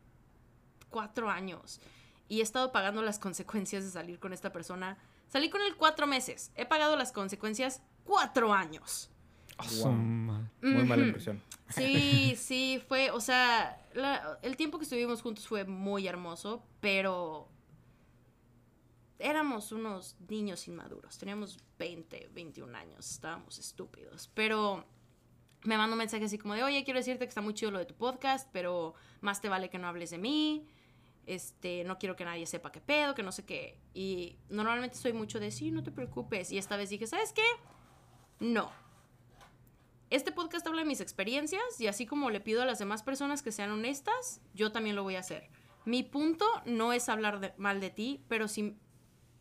cuatro 0.91 1.31
años 1.31 1.81
y 2.29 2.41
he 2.41 2.43
estado 2.43 2.73
pagando 2.73 3.03
las 3.03 3.19
consecuencias 3.19 3.85
de 3.85 3.91
salir 3.91 4.19
con 4.19 4.33
esta 4.33 4.53
persona. 4.53 4.99
Salí 5.29 5.49
con 5.49 5.63
él 5.63 5.77
cuatro 5.77 6.07
meses, 6.07 6.51
he 6.57 6.67
pagado 6.67 6.97
las 6.97 7.13
consecuencias 7.13 7.83
cuatro 8.05 8.53
años. 8.53 9.11
Wow. 9.83 9.93
Muy 10.63 10.85
mala 10.85 11.05
impresión. 11.07 11.43
Sí, 11.69 12.35
sí, 12.39 12.83
fue, 12.89 13.11
o 13.11 13.21
sea, 13.21 13.81
la- 13.95 14.39
el 14.43 14.57
tiempo 14.57 14.79
que 14.79 14.85
estuvimos 14.85 15.23
juntos 15.23 15.47
fue 15.47 15.65
muy 15.65 16.07
hermoso, 16.09 16.63
pero 16.81 17.49
éramos 19.19 19.71
unos 19.73 20.17
niños 20.29 20.67
inmaduros, 20.67 21.19
teníamos 21.19 21.59
20, 21.79 22.31
21 22.33 22.75
años, 22.75 23.11
estábamos 23.11 23.59
estúpidos, 23.59 24.31
pero 24.35 24.85
me 25.65 25.77
mandó 25.77 25.93
un 25.95 25.99
mensaje 25.99 26.25
así 26.25 26.39
como 26.39 26.55
de, 26.55 26.63
oye, 26.65 26.85
quiero 26.85 26.99
decirte 26.99 27.25
que 27.27 27.29
está 27.29 27.43
muy 27.43 27.53
chido 27.53 27.71
lo 27.71 27.79
de 27.79 27.85
tu 27.85 27.95
podcast, 27.95 28.49
pero 28.53 28.95
más 29.21 29.41
te 29.43 29.49
vale 29.51 29.69
que 29.69 29.79
no 29.79 29.89
hables 29.89 30.11
de 30.11 30.17
mí, 30.19 30.67
este, 31.27 31.85
no 31.85 31.99
quiero 31.99 32.17
que 32.17 32.25
nadie 32.25 32.47
sepa 32.47 32.73
qué 32.73 32.81
pedo, 32.81 33.15
que 33.15 33.23
no 33.23 33.31
sé 33.31 33.45
qué, 33.45 33.79
y 33.93 34.39
normalmente 34.49 34.97
soy 34.97 35.13
mucho 35.13 35.39
de, 35.39 35.51
sí, 35.51 35.71
no 35.71 35.83
te 35.83 35.91
preocupes, 35.91 36.51
y 36.51 36.57
esta 36.57 36.77
vez 36.79 36.89
dije, 36.89 37.07
¿sabes 37.07 37.33
qué? 37.35 37.43
No, 38.39 38.71
este 40.11 40.33
podcast 40.33 40.67
habla 40.67 40.83
de 40.83 40.89
mis 40.89 41.01
experiencias 41.01 41.63
y 41.81 41.87
así 41.87 42.05
como 42.07 42.31
le 42.31 42.41
pido 42.41 42.63
a 42.63 42.67
las 42.67 42.79
demás 42.79 43.03
personas 43.03 43.43
que 43.43 43.53
sean 43.53 43.71
honestas, 43.71 44.41
yo 44.55 44.73
también 44.73 44.97
lo 44.97 45.03
voy 45.03 45.17
a 45.17 45.21
hacer. 45.21 45.49
Mi 45.85 46.03
punto 46.03 46.45
no 46.67 46.93
es 46.93 47.09
hablar 47.09 47.41
de- 47.41 47.55
mal 47.57 47.81
de 47.81 47.91
ti, 47.91 48.25
pero 48.29 48.49
sí, 48.49 48.77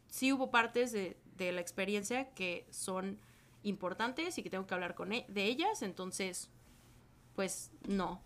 sí 0.07 0.31
hubo 0.31 0.51
partes 0.51 0.91
de, 0.91 1.17
de 1.35 1.51
la 1.51 1.61
experiencia 1.61 2.29
que 2.33 2.67
son 2.71 3.19
importantes 3.63 4.37
y 4.37 4.43
que 4.43 4.49
tengo 4.49 4.65
que 4.67 4.73
hablar 4.73 4.95
con 4.95 5.11
e- 5.11 5.25
de 5.27 5.45
ellas, 5.45 5.81
entonces, 5.81 6.49
pues 7.35 7.71
no. 7.87 8.21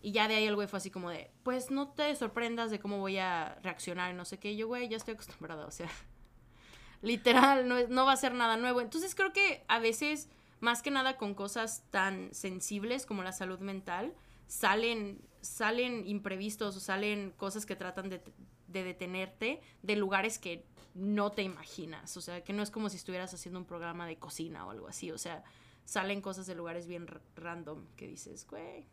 Y 0.00 0.12
ya 0.12 0.28
de 0.28 0.36
ahí 0.36 0.44
el 0.46 0.54
güey 0.54 0.68
fue 0.68 0.76
así 0.78 0.90
como 0.90 1.10
de, 1.10 1.30
pues 1.42 1.70
no 1.72 1.88
te 1.88 2.14
sorprendas 2.14 2.70
de 2.70 2.78
cómo 2.78 2.98
voy 3.00 3.18
a 3.18 3.58
reaccionar 3.62 4.12
y 4.12 4.14
no 4.16 4.24
sé 4.24 4.38
qué. 4.38 4.54
Yo, 4.56 4.68
güey, 4.68 4.88
ya 4.88 4.96
estoy 4.96 5.14
acostumbrada, 5.14 5.66
o 5.66 5.70
sea, 5.72 5.88
literal, 7.02 7.68
no, 7.68 7.86
no 7.88 8.06
va 8.06 8.12
a 8.12 8.16
ser 8.16 8.32
nada 8.34 8.56
nuevo. 8.56 8.80
Entonces 8.80 9.14
creo 9.14 9.32
que 9.32 9.64
a 9.68 9.78
veces, 9.78 10.28
más 10.60 10.82
que 10.82 10.90
nada 10.90 11.16
con 11.16 11.34
cosas 11.34 11.84
tan 11.90 12.32
sensibles 12.32 13.06
como 13.06 13.22
la 13.22 13.32
salud 13.32 13.60
mental, 13.60 14.14
salen, 14.46 15.20
salen 15.40 16.06
imprevistos 16.06 16.76
o 16.76 16.80
salen 16.80 17.32
cosas 17.36 17.66
que 17.66 17.76
tratan 17.76 18.08
de, 18.08 18.22
de 18.66 18.84
detenerte 18.84 19.60
de 19.82 19.96
lugares 19.96 20.38
que 20.38 20.64
no 20.94 21.30
te 21.30 21.42
imaginas. 21.42 22.16
O 22.16 22.20
sea, 22.20 22.42
que 22.42 22.52
no 22.52 22.62
es 22.62 22.70
como 22.70 22.88
si 22.88 22.96
estuvieras 22.96 23.32
haciendo 23.32 23.60
un 23.60 23.66
programa 23.66 24.06
de 24.06 24.16
cocina 24.16 24.66
o 24.66 24.70
algo 24.70 24.88
así. 24.88 25.10
O 25.12 25.18
sea, 25.18 25.44
salen 25.84 26.20
cosas 26.20 26.46
de 26.46 26.54
lugares 26.54 26.86
bien 26.86 27.06
random 27.36 27.86
que 27.96 28.06
dices, 28.06 28.46
güey. 28.46 28.86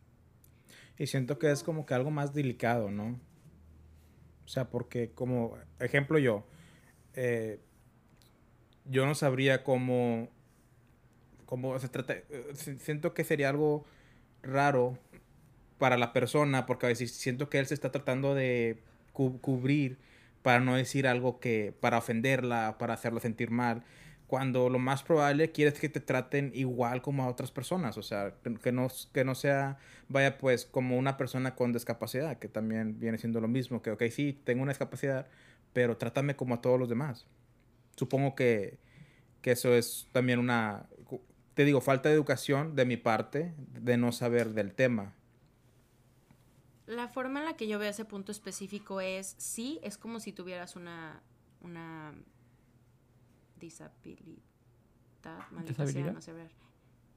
Y 0.98 1.08
siento 1.08 1.40
que 1.40 1.52
es 1.52 1.64
como 1.64 1.86
que 1.86 1.94
algo 1.94 2.12
más 2.12 2.34
delicado, 2.34 2.90
¿no? 2.90 3.20
O 4.46 4.48
sea, 4.48 4.70
porque 4.70 5.12
como 5.12 5.58
ejemplo 5.80 6.20
yo, 6.20 6.46
eh, 7.16 7.60
yo 8.86 9.06
no 9.06 9.16
sabría 9.16 9.64
cómo, 9.64 10.30
cómo 11.46 11.78
se 11.80 11.90
trata, 11.90 12.14
eh, 12.16 12.26
si- 12.56 12.78
siento 12.80 13.14
que 13.14 13.24
sería 13.24 13.50
algo 13.50 13.86
raro 14.44 14.98
para 15.78 15.98
la 15.98 16.14
persona, 16.14 16.66
porque 16.66 16.86
a 16.86 16.90
veces 16.90 17.12
siento 17.12 17.50
que 17.50 17.60
él 17.60 17.68
se 17.68 17.74
está 17.74 17.92
tratando 17.92 18.34
de 18.36 18.80
cu- 19.14 19.40
cubrir 19.42 19.98
para 20.42 20.60
no 20.60 20.76
decir 20.76 21.08
algo 21.08 21.40
que, 21.40 21.74
para 21.80 21.98
ofenderla, 21.98 22.78
para 22.80 22.94
hacerla 22.94 23.20
sentir 23.20 23.52
mal, 23.52 23.84
cuando 24.28 24.70
lo 24.70 24.80
más 24.80 25.04
probable 25.04 25.52
quieres 25.52 25.80
que 25.80 25.90
te 25.90 26.00
traten 26.00 26.52
igual 26.56 27.02
como 27.02 27.24
a 27.24 27.28
otras 27.28 27.52
personas, 27.52 27.98
o 27.98 28.04
sea, 28.04 28.34
que 28.64 28.72
no, 28.72 28.88
que 29.14 29.24
no 29.24 29.36
sea, 29.36 29.78
vaya 30.10 30.38
pues 30.38 30.66
como 30.66 30.98
una 30.98 31.18
persona 31.18 31.56
con 31.56 31.74
discapacidad, 31.74 32.38
que 32.40 32.48
también 32.48 33.00
viene 33.00 33.18
siendo 33.18 33.40
lo 33.42 33.48
mismo, 33.48 33.82
que 33.82 33.92
ok, 33.92 34.04
sí, 34.12 34.40
tengo 34.44 34.64
una 34.64 34.72
discapacidad, 34.72 35.28
pero 35.74 35.98
trátame 35.98 36.36
como 36.36 36.56
a 36.56 36.62
todos 36.62 36.80
los 36.80 36.90
demás. 36.90 37.28
Supongo 37.96 38.36
que, 38.36 38.78
que 39.42 39.52
eso 39.52 39.74
es 39.76 40.08
también 40.12 40.40
una, 40.40 40.88
te 41.56 41.66
digo, 41.66 41.82
falta 41.82 42.10
de 42.10 42.16
educación 42.16 42.76
de 42.76 42.86
mi 42.86 42.98
parte, 42.98 43.54
de 43.58 43.98
no 43.98 44.12
saber 44.12 44.50
del 44.54 44.74
tema. 44.74 45.14
La 46.86 47.08
forma 47.08 47.40
en 47.40 47.46
la 47.46 47.56
que 47.56 47.68
yo 47.68 47.80
veo 47.80 47.90
ese 47.90 48.06
punto 48.06 48.32
específico 48.32 49.02
es, 49.02 49.36
sí, 49.40 49.80
es 49.82 49.98
como 49.98 50.20
si 50.20 50.32
tuvieras 50.32 50.76
una, 50.76 51.22
una 51.62 52.14
disabilidad, 53.60 54.38
maldita 55.52 55.88
sea, 55.88 56.12
no 56.14 56.22
sé 56.22 56.34
ver. 56.34 56.52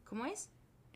¿Cómo 0.04 0.24
es? 0.24 0.48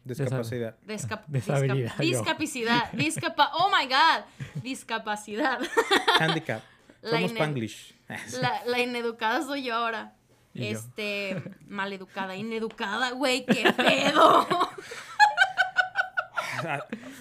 Discapacidad. 0.04 0.76
Discap- 0.86 1.26
discapacidad. 2.00 2.92
Discapa 2.92 3.50
oh 3.54 3.70
my 3.70 3.86
God. 3.86 4.62
Discapacidad. 4.62 5.60
Handicap. 6.18 6.62
Somos. 7.10 7.32
La, 8.40 8.64
la 8.66 8.78
ineducada 8.80 9.42
soy 9.42 9.64
yo 9.64 9.74
ahora. 9.74 10.16
Y 10.54 10.70
yo. 10.70 10.78
este, 10.78 11.42
maleducada, 11.66 12.36
ineducada, 12.36 13.10
güey, 13.12 13.46
qué 13.46 13.72
pedo. 13.72 14.46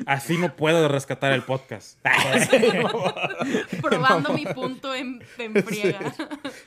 Así 0.06 0.38
no 0.38 0.56
puedo 0.56 0.88
rescatar 0.88 1.32
el 1.34 1.44
podcast. 1.44 2.00
Probando 3.82 4.34
mi 4.34 4.46
punto 4.46 4.94
en, 4.94 5.24
en 5.38 5.64
friega. 5.64 6.14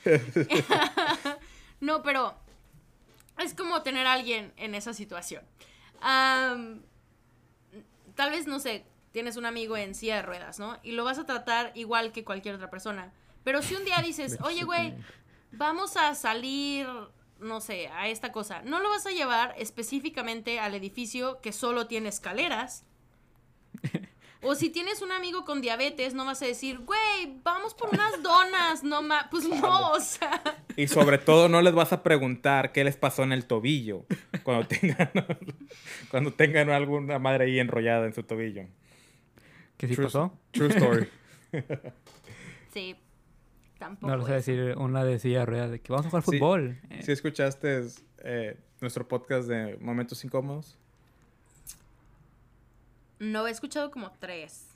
no, 1.81 2.03
pero 2.03 2.35
es 3.39 3.55
como 3.55 3.83
tener 3.83 4.07
a 4.07 4.15
alguien 4.15 4.53
en 4.57 4.75
esa 4.75 4.95
situación. 4.95 5.45
Tal 8.15 8.31
vez, 8.31 8.47
no 8.47 8.61
sé, 8.61 8.85
tienes 9.13 9.37
un 9.37 9.47
amigo 9.47 9.77
en 9.77 9.95
silla 9.95 10.17
de 10.17 10.23
ruedas, 10.23 10.59
¿no? 10.59 10.79
Y 10.83 10.93
lo 10.93 11.05
vas 11.05 11.19
a 11.19 11.27
tratar 11.27 11.73
igual 11.75 12.13
que 12.13 12.25
cualquier 12.25 12.55
otra 12.55 12.71
persona. 12.71 13.13
Pero 13.43 13.63
si 13.63 13.75
un 13.75 13.85
día 13.85 14.01
dices, 14.03 14.39
oye, 14.43 14.65
güey, 14.65 14.95
vamos 15.57 15.97
a 15.97 16.15
salir, 16.15 16.87
no 17.41 17.61
sé, 17.61 17.89
a 17.89 18.09
esta 18.09 18.33
cosa, 18.33 18.63
no 18.63 18.81
lo 18.81 18.89
vas 18.91 19.07
a 19.07 19.11
llevar 19.11 19.55
específicamente 19.59 20.59
al 20.61 20.75
edificio 20.75 21.41
que 21.41 21.53
solo 21.53 21.87
tiene 21.87 22.09
escaleras. 22.09 22.85
O 24.47 24.55
si 24.55 24.69
tienes 24.69 25.01
un 25.01 25.11
amigo 25.11 25.47
con 25.47 25.63
diabetes, 25.63 26.13
no 26.13 26.27
vas 26.27 26.43
a 26.43 26.45
decir, 26.47 26.79
güey, 26.81 27.41
vamos 27.43 27.73
por 27.73 27.89
unas 27.89 28.23
donas, 28.23 28.85
no 28.85 29.01
más. 29.01 29.29
Pues 29.31 29.49
no, 29.49 29.93
o 29.93 30.01
sea. 30.01 30.39
Y 30.77 30.87
sobre 30.87 31.17
todo 31.17 31.49
no 31.49 31.63
les 31.63 31.73
vas 31.73 31.95
a 31.95 32.03
preguntar 32.03 32.71
qué 32.71 32.85
les 32.85 32.99
pasó 32.99 33.23
en 33.23 33.33
el 33.33 33.47
tobillo 33.47 34.05
cuando 34.43 34.67
tengan, 34.69 35.11
cuando 36.11 36.35
tengan 36.35 36.69
alguna 36.69 37.19
madre 37.19 37.47
ahí 37.47 37.59
enrollada 37.59 38.05
en 38.05 38.13
su 38.13 38.23
tobillo. 38.23 38.67
¿Qué 39.79 39.89
sí 39.89 39.95
True- 39.95 40.05
pasó? 40.09 40.39
True 40.51 40.69
story. 40.69 41.09
Sí, 42.75 42.97
tampoco. 43.79 44.07
No 44.09 44.17
lo 44.17 44.25
sé 44.27 44.37
eso. 44.37 44.51
decir 44.53 44.77
una 44.79 45.05
de 45.05 45.19
silla 45.19 45.41
de 45.41 45.47
ruedas 45.47 45.71
de 45.71 45.81
que 45.81 45.93
vamos 45.93 46.07
a 46.07 46.11
jugar 46.11 46.23
Sí. 46.25 46.39
fútbol. 46.39 46.81
Eh, 46.91 47.03
Si 47.03 47.13
escuchaste 47.13 47.87
eh, 48.19 48.59
nuestro 48.81 49.07
podcast 49.09 49.49
de 49.49 49.77
Momentos 49.81 50.25
Incómodos, 50.25 50.79
No, 53.21 53.47
he 53.47 53.51
escuchado 53.51 53.91
como 53.91 54.11
tres. 54.19 54.71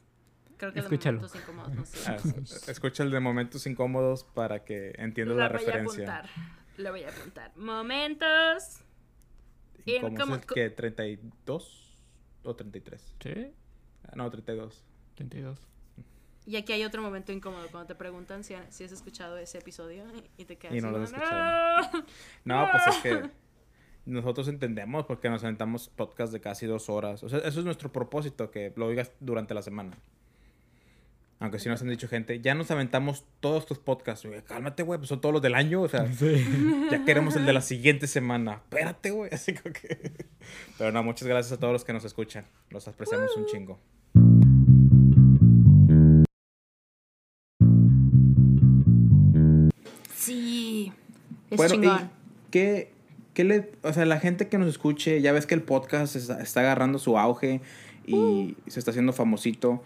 Creo 0.57 0.73
que 0.73 0.81
Escúchalo. 0.81 1.21
los 1.21 1.33
momentos 1.35 1.43
incómodos, 1.43 1.75
no 1.75 1.85
sé. 1.85 2.11
ah, 2.11 2.17
es- 2.43 2.69
escucha 2.69 3.03
el 3.05 3.11
de 3.11 3.21
Momentos 3.21 3.67
Incómodos 3.67 4.25
para 4.25 4.65
que 4.65 4.93
entiendas 4.97 5.37
la, 5.37 5.45
Lo 5.49 5.53
voy 5.55 5.57
a 5.63 5.67
referencia. 5.67 6.19
apuntar. 6.19 6.31
Lo 6.79 6.91
voy 6.91 7.03
a 7.05 7.09
apuntar. 7.11 7.57
Momentos. 7.57 8.81
¿Incómodos 9.85 10.13
Incómodo- 10.13 10.41
es 10.41 10.47
que 10.47 10.71
32 10.71 11.97
o 12.43 12.55
33? 12.57 13.15
Sí, 13.23 13.53
Ah, 14.09 14.13
No, 14.17 14.31
32. 14.31 14.85
32. 15.17 15.59
Y 16.49 16.57
aquí 16.57 16.73
hay 16.73 16.83
otro 16.83 17.03
momento 17.03 17.31
incómodo 17.31 17.69
cuando 17.71 17.87
te 17.89 17.95
preguntan 17.95 18.43
si, 18.43 18.55
si 18.71 18.83
has 18.85 18.91
escuchado 18.93 19.37
ese 19.37 19.59
episodio 19.59 20.05
y 20.39 20.47
te 20.47 20.57
quedas 20.57 20.75
Y 20.75 20.81
no 20.81 20.91
lo 20.91 21.03
has 21.03 21.13
escuchado. 21.13 21.91
"No". 22.47 22.63
No, 22.65 22.71
pues 22.73 22.87
es 22.87 22.97
que 23.03 23.31
nosotros 24.07 24.49
entendemos 24.49 25.05
porque 25.05 25.29
nos 25.29 25.45
aventamos 25.45 25.91
podcast 25.91 26.33
de 26.33 26.41
casi 26.41 26.65
dos 26.65 26.89
horas. 26.89 27.23
O 27.23 27.29
sea, 27.29 27.41
eso 27.41 27.59
es 27.61 27.67
nuestro 27.67 27.93
propósito, 27.93 28.51
que 28.51 28.73
lo 28.77 28.87
oigas 28.87 29.13
durante 29.21 29.53
la 29.53 29.61
semana. 29.61 29.99
Aunque 31.39 31.59
sí 31.59 31.69
nos 31.69 31.83
han 31.83 31.91
dicho 31.91 32.09
gente, 32.09 32.41
ya 32.41 32.55
nos 32.55 32.71
aventamos 32.71 33.27
todos 33.41 33.67
tus 33.67 33.79
podcasts. 33.79 34.25
Oye, 34.25 34.43
cálmate, 34.43 34.85
güey, 34.85 34.99
pues 34.99 35.11
son 35.11 35.21
todos 35.21 35.35
los 35.35 35.43
del 35.43 35.55
año. 35.55 35.83
O 35.83 35.89
sea, 35.89 36.11
ya 36.91 37.05
queremos 37.05 37.37
el 37.37 37.45
de 37.45 37.53
la 37.53 37.61
siguiente 37.61 38.07
semana. 38.07 38.63
Espérate, 38.65 39.11
güey. 39.11 39.29
Así 39.35 39.53
como 39.53 39.75
que... 39.75 40.15
Pero 40.79 40.93
no, 40.93 41.03
muchas 41.05 41.29
gracias 41.29 41.53
a 41.53 41.61
todos 41.61 41.75
los 41.75 41.85
que 41.85 41.93
nos 41.93 42.07
escuchan. 42.07 42.47
Los 42.71 42.89
apreciamos 42.89 43.37
un 43.37 43.45
chingo. 43.45 43.79
Es 51.51 51.57
Bueno, 51.57 51.75
¿y 51.75 51.79
chingón. 51.79 52.11
qué, 52.51 52.93
qué 53.35 53.45
le, 53.45 53.71
o 53.83 53.93
sea, 53.93 54.05
la 54.07 54.21
gente 54.21 54.49
que 54.49 54.59
nos 54.59 54.69
escuche, 54.69 55.21
ya 55.21 55.33
ves 55.33 55.47
que 55.47 55.55
el 55.55 55.63
podcast 55.63 56.17
está, 56.17 56.41
está 56.43 56.61
agarrando 56.61 56.99
su 56.99 57.19
auge 57.19 57.61
y 58.07 58.15
Uh. 58.15 58.55
se 58.71 58.79
está 58.79 58.91
haciendo 58.91 59.13
famosito. 59.13 59.83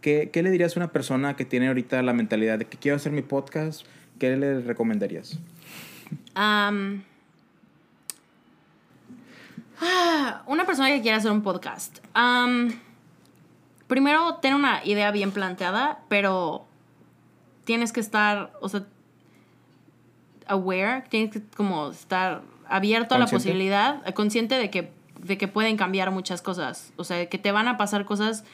¿Qué, 0.00 0.28
¿Qué 0.32 0.42
le 0.42 0.50
dirías 0.50 0.76
a 0.76 0.80
una 0.80 0.92
persona 0.92 1.34
que 1.34 1.44
tiene 1.46 1.68
ahorita 1.68 2.02
la 2.02 2.12
mentalidad 2.12 2.58
de 2.58 2.66
que 2.66 2.76
quiero 2.76 2.96
hacer 2.96 3.10
mi 3.12 3.22
podcast? 3.22 3.86
¿Qué 4.18 4.36
le 4.36 4.60
recomendarías? 4.60 5.38
Ah, 6.34 6.72
una 10.46 10.64
persona 10.66 10.88
que 10.88 11.00
quiera 11.02 11.16
hacer 11.18 11.30
un 11.30 11.42
podcast. 11.42 11.98
Primero, 13.86 14.36
ten 14.36 14.54
una 14.54 14.84
idea 14.84 15.10
bien 15.10 15.30
planteada, 15.30 16.00
pero 16.08 16.66
tienes 17.64 17.92
que 17.92 18.00
estar, 18.00 18.52
o 18.60 18.68
sea, 18.68 18.86
aware, 20.46 21.04
tienes 21.08 21.30
que 21.32 21.42
como 21.56 21.90
estar 21.90 22.42
abierto 22.68 23.14
a 23.14 23.18
la 23.18 23.24
¿Consciente? 23.24 23.44
posibilidad, 23.48 24.14
consciente 24.14 24.54
de 24.56 24.70
que, 24.70 24.90
de 25.20 25.38
que 25.38 25.48
pueden 25.48 25.76
cambiar 25.76 26.10
muchas 26.10 26.42
cosas. 26.42 26.92
O 26.96 27.04
sea, 27.04 27.28
que 27.28 27.38
te 27.38 27.52
van 27.52 27.68
a 27.68 27.76
pasar 27.76 28.04
cosas 28.04 28.44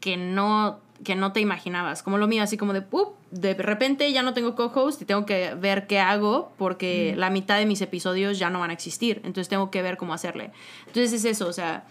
que 0.00 0.16
no, 0.16 0.80
que 1.04 1.14
no 1.14 1.32
te 1.32 1.40
imaginabas. 1.40 2.02
Como 2.02 2.18
lo 2.18 2.26
mío, 2.26 2.42
así 2.42 2.56
como 2.56 2.72
de, 2.72 2.84
"Up", 2.90 3.14
de 3.30 3.54
repente 3.54 4.10
ya 4.12 4.22
no 4.22 4.34
tengo 4.34 4.54
co-host 4.56 5.00
y 5.02 5.04
tengo 5.04 5.26
que 5.26 5.54
ver 5.54 5.86
qué 5.86 6.00
hago 6.00 6.52
porque 6.58 7.14
la 7.16 7.30
mitad 7.30 7.56
de 7.58 7.66
mis 7.66 7.80
episodios 7.80 8.38
ya 8.38 8.50
no 8.50 8.58
van 8.60 8.70
a 8.70 8.72
existir. 8.72 9.18
Entonces 9.18 9.48
tengo 9.48 9.70
que 9.70 9.80
ver 9.82 9.96
cómo 9.96 10.12
hacerle. 10.12 10.50
Entonces 10.86 11.12
es 11.12 11.24
eso, 11.24 11.46
o 11.48 11.52
sea, 11.52 11.84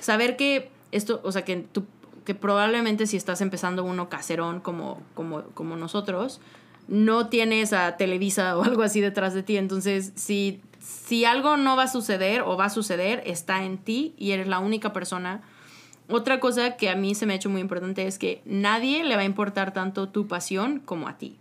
saber 0.00 0.36
que 0.36 0.70
esto, 0.92 1.20
o 1.24 1.30
sea, 1.32 1.42
que 1.44 1.56
tú, 1.56 1.84
que 2.24 2.34
probablemente 2.34 3.06
si 3.06 3.16
estás 3.16 3.40
empezando 3.40 3.84
uno 3.84 4.08
caserón 4.08 4.60
como, 4.60 5.00
como, 5.14 5.42
como 5.54 5.76
nosotros, 5.76 6.40
no 6.88 7.28
tienes 7.28 7.72
a 7.72 7.96
Televisa 7.96 8.56
o 8.58 8.64
algo 8.64 8.82
así 8.82 9.00
detrás 9.00 9.34
de 9.34 9.42
ti. 9.42 9.56
Entonces, 9.56 10.12
si, 10.14 10.60
si 10.78 11.24
algo 11.24 11.56
no 11.56 11.76
va 11.76 11.84
a 11.84 11.88
suceder 11.88 12.42
o 12.42 12.56
va 12.56 12.66
a 12.66 12.70
suceder, 12.70 13.22
está 13.26 13.64
en 13.64 13.78
ti 13.78 14.14
y 14.18 14.32
eres 14.32 14.46
la 14.46 14.58
única 14.58 14.92
persona. 14.92 15.42
Otra 16.08 16.38
cosa 16.38 16.76
que 16.76 16.90
a 16.90 16.96
mí 16.96 17.14
se 17.14 17.24
me 17.26 17.32
ha 17.32 17.36
hecho 17.36 17.48
muy 17.48 17.60
importante 17.60 18.06
es 18.06 18.18
que 18.18 18.42
nadie 18.44 19.04
le 19.04 19.16
va 19.16 19.22
a 19.22 19.24
importar 19.26 19.72
tanto 19.72 20.10
tu 20.10 20.26
pasión 20.26 20.80
como 20.80 21.08
a 21.08 21.16
ti. 21.16 21.36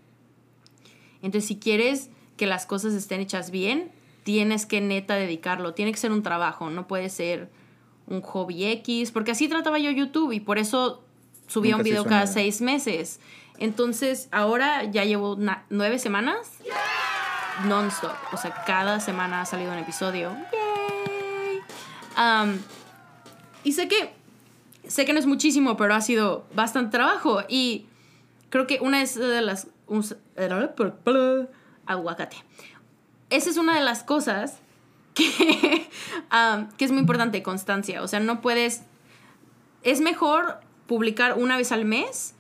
Entonces, 1.22 1.48
si 1.48 1.58
quieres 1.58 2.10
que 2.38 2.46
las 2.48 2.66
cosas 2.66 2.94
estén 2.94 3.22
hechas 3.22 3.52
bien, 3.52 3.92
tienes 4.24 4.66
que 4.66 4.82
neta 4.82 5.16
dedicarlo. 5.16 5.74
Tiene 5.74 5.92
que 5.92 5.98
ser 5.98 6.12
un 6.12 6.24
trabajo, 6.24 6.70
no 6.70 6.88
puede 6.88 7.10
ser 7.10 7.50
un 8.08 8.22
hobby 8.22 8.66
X, 8.66 9.12
porque 9.12 9.32
así 9.32 9.48
trataba 9.48 9.80
yo 9.80 9.92
YouTube 9.92 10.32
y 10.32 10.40
por 10.40 10.58
eso 10.58 11.04
subía 11.48 11.72
Nunca 11.72 11.82
un 11.82 11.84
video 11.84 12.06
cada 12.06 12.28
seis 12.28 12.62
meses. 12.62 13.20
Entonces, 13.60 14.28
ahora 14.32 14.84
ya 14.86 15.04
llevo 15.06 15.38
nueve 15.70 16.00
semanas 16.00 16.38
non-stop. 17.66 18.12
O 18.32 18.38
sea, 18.38 18.64
cada 18.66 19.00
semana 19.00 19.42
ha 19.42 19.46
salido 19.46 19.72
un 19.72 19.78
episodio. 19.78 20.36
¡Yay! 20.52 21.62
Y 23.64 23.72
sé 23.74 23.88
que, 23.88 24.14
sé 24.88 25.06
que 25.06 25.14
no 25.14 25.20
es 25.20 25.26
muchísimo, 25.26 25.78
pero 25.78 25.94
ha 25.96 26.02
sido 26.02 26.46
bastante 26.54 26.92
trabajo. 26.98 27.42
Y 27.48 27.86
creo 28.50 28.68
que 28.68 28.80
una 28.82 29.02
es 29.02 29.16
de 29.16 29.42
las... 29.42 29.68
un- 29.88 30.04
aguacate. 31.86 32.38
Esa 33.30 33.50
es 33.50 33.58
una 33.58 33.76
de 33.76 33.82
las 33.82 34.04
cosas 34.04 34.58
que, 35.14 35.26
que 36.78 36.86
es 36.86 36.92
muy 36.92 37.00
importante, 37.02 37.42
constancia. 37.44 38.02
O 38.04 38.08
sea, 38.08 38.20
no 38.20 38.42
puedes... 38.42 38.82
Es 39.84 40.02
mejor 40.02 40.60
publicar 40.88 41.38
una 41.38 41.58
vez 41.58 41.72
al 41.72 41.86
mes 41.86 42.36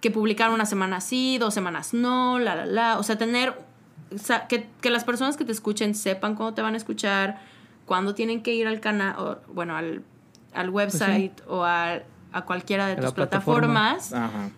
que 0.00 0.10
publicar 0.10 0.50
una 0.50 0.66
semana 0.66 1.00
sí, 1.00 1.38
dos 1.38 1.52
semanas 1.54 1.92
no, 1.94 2.38
la, 2.38 2.54
la, 2.54 2.66
la. 2.66 2.98
O 2.98 3.02
sea, 3.02 3.18
tener... 3.18 3.54
o 4.14 4.18
sea, 4.18 4.46
que, 4.48 4.68
que 4.80 4.90
las 4.90 5.04
personas 5.04 5.36
que 5.36 5.44
te 5.44 5.52
escuchen 5.52 5.94
sepan 5.94 6.34
cuándo 6.34 6.54
te 6.54 6.62
van 6.62 6.74
a 6.74 6.76
escuchar, 6.76 7.40
cuándo 7.86 8.14
tienen 8.14 8.42
que 8.42 8.54
ir 8.54 8.66
al 8.66 8.80
canal, 8.80 9.14
o, 9.18 9.38
bueno, 9.52 9.76
al, 9.76 10.02
al 10.54 10.70
website 10.70 11.40
o 11.46 11.64
al- 11.64 12.04
a 12.32 12.42
cualquiera 12.42 12.86
de 12.86 12.92
A 12.92 12.96
tus 13.00 13.12
plataforma. 13.12 13.96
plataformas. 13.98 14.12
Ajá. 14.12 14.50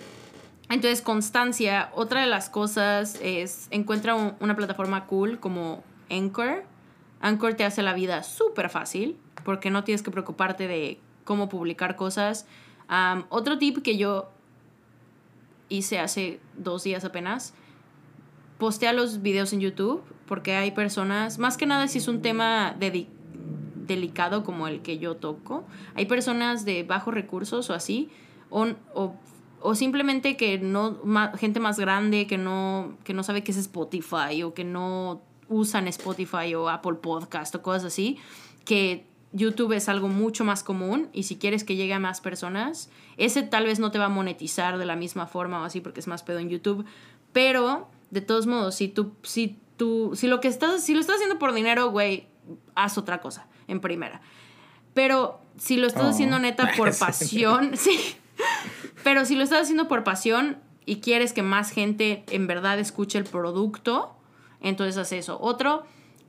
Entonces, 0.69 1.03
constancia. 1.03 1.91
Otra 1.95 2.21
de 2.21 2.27
las 2.27 2.49
cosas 2.51 3.19
es 3.23 3.67
encuentra 3.71 4.15
un- 4.15 4.35
una 4.41 4.55
plataforma 4.57 5.07
cool 5.07 5.39
como 5.41 5.83
Anchor. 6.11 6.65
Anchor 7.21 7.55
te 7.55 7.65
hace 7.65 7.83
la 7.83 7.95
vida 7.95 8.23
súper 8.23 8.69
fácil 8.71 9.17
porque 9.45 9.71
no 9.71 9.85
tienes 9.85 10.03
que 10.03 10.11
preocuparte 10.11 10.67
de 10.69 10.99
cómo 11.25 11.49
publicar 11.49 11.97
cosas. 11.97 12.47
Otro 13.31 13.59
tip 13.59 13.83
que 13.83 13.97
yo 13.97 14.31
hice 15.73 15.99
hace 15.99 16.41
dos 16.57 16.85
días 16.85 17.05
apenas. 17.05 17.55
postea 18.59 18.93
los 18.93 19.23
videos 19.23 19.53
en 19.53 19.61
YouTube 19.61 20.03
porque 20.27 20.55
hay 20.55 20.71
personas, 20.71 21.39
más 21.39 21.57
que 21.57 21.67
nada 21.67 21.89
si 21.89 21.99
es 21.99 22.09
un 22.09 22.23
tema 22.23 22.77
delicado 22.79 24.45
como 24.45 24.69
el 24.69 24.81
que 24.81 24.99
yo 24.99 25.17
toco, 25.17 25.65
hay 25.95 26.07
personas 26.07 26.65
de 26.65 26.85
bajos 26.85 27.13
recursos 27.13 27.71
o 27.71 27.75
así, 27.75 28.09
o, 28.51 28.69
o, 28.95 29.15
o 29.61 29.75
simplemente 29.75 30.37
que 30.37 30.59
no, 30.59 30.99
gente 31.37 31.61
más 31.61 31.79
grande 31.79 32.27
que 32.27 32.39
no, 32.39 32.97
que 33.05 33.15
no 33.15 33.23
sabe 33.23 33.43
qué 33.43 33.51
es 33.51 33.59
Spotify 33.59 34.43
o 34.45 34.55
que 34.55 34.65
no 34.65 35.23
usan 35.49 35.89
Spotify 35.89 36.55
o 36.55 36.69
Apple 36.69 36.95
Podcast 36.95 37.55
o 37.55 37.63
cosas 37.63 37.85
así, 37.85 38.19
que 38.65 39.07
YouTube 39.33 39.73
es 39.73 39.89
algo 39.89 40.09
mucho 40.09 40.45
más 40.45 40.63
común 40.63 41.09
y 41.13 41.23
si 41.25 41.37
quieres 41.37 41.65
que 41.65 41.77
llegue 41.77 41.95
a 41.95 41.99
más 41.99 42.21
personas, 42.21 42.91
ese 43.17 43.43
tal 43.43 43.65
vez 43.65 43.79
no 43.81 43.91
te 43.91 43.99
va 43.99 44.07
a 44.07 44.11
monetizar 44.11 44.79
de 44.79 44.85
la 44.87 44.97
misma 44.97 45.27
forma 45.27 45.61
o 45.61 45.65
así 45.65 45.81
porque 45.81 46.01
es 46.01 46.07
más 46.07 46.23
pedo 46.23 46.39
en 46.39 46.49
YouTube, 46.51 46.85
pero 47.33 47.89
de 48.11 48.21
todos 48.21 48.47
modos, 48.47 48.75
si 48.75 48.89
tú, 48.89 49.13
si 49.23 49.57
tú, 49.77 50.13
si 50.15 50.27
lo 50.29 50.41
que 50.41 50.49
estás, 50.49 50.85
si 50.85 50.93
lo 50.95 51.01
estás 51.01 51.17
haciendo 51.17 51.39
por 51.39 51.55
dinero, 51.55 51.91
güey, 51.91 52.27
haz 52.75 52.99
otra 52.99 53.21
cosa 53.21 53.47
en 53.69 53.81
primera. 53.81 54.21
Pero 54.95 55.41
si 55.57 55.77
lo 55.79 55.87
estás 55.87 56.05
Oh. 56.05 56.09
haciendo 56.11 56.39
neta 56.39 56.71
por 56.77 56.95
pasión, 56.99 57.71
sí. 57.77 57.99
Pero 59.03 59.25
si 59.25 59.35
lo 59.37 59.43
estás 59.45 59.63
haciendo 59.63 59.89
por 59.89 60.05
pasión 60.05 60.59
y 60.85 60.97
quieres 61.01 61.33
que 61.33 61.43
más 61.43 61.71
gente 61.71 62.25
en 62.31 62.47
verdad 62.47 62.79
escuche 62.79 63.17
el 63.19 63.25
producto, 63.25 64.15
entonces 64.61 64.97
haz 64.99 65.13
eso. 65.13 65.39
Otro, 65.41 65.85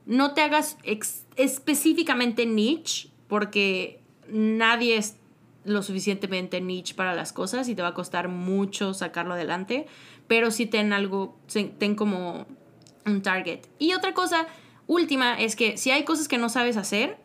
no 0.06 0.34
te 0.34 0.42
hagas 0.42 0.78
ex- 0.84 1.23
específicamente 1.36 2.46
niche, 2.46 3.10
porque 3.28 4.00
nadie 4.28 4.98
es 4.98 5.18
lo 5.66 5.82
suficientemente 5.82 6.62
niche 6.62 6.94
para 6.94 7.16
las 7.16 7.32
cosas 7.34 7.70
y 7.70 7.76
te 7.76 7.82
va 7.82 7.90
a 7.90 7.94
costar 7.94 8.28
mucho 8.28 8.94
sacarlo 8.94 9.34
adelante. 9.34 9.88
Pero 10.28 10.52
sí 10.52 10.66
ten 10.66 10.94
algo, 10.94 11.38
ten 11.78 11.96
como 11.96 12.46
un 13.06 13.22
target. 13.22 13.62
Y 13.80 13.94
otra 13.94 14.14
cosa 14.14 14.48
última 14.88 15.40
es 15.40 15.56
que 15.56 15.78
si 15.78 15.92
hay 15.92 16.04
cosas 16.04 16.28
que 16.28 16.38
no 16.38 16.50
sabes 16.50 16.78
hacer, 16.78 17.18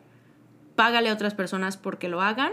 págale 0.75 1.09
a 1.09 1.13
otras 1.13 1.33
personas 1.33 1.77
porque 1.77 2.09
lo 2.09 2.21
hagan. 2.21 2.51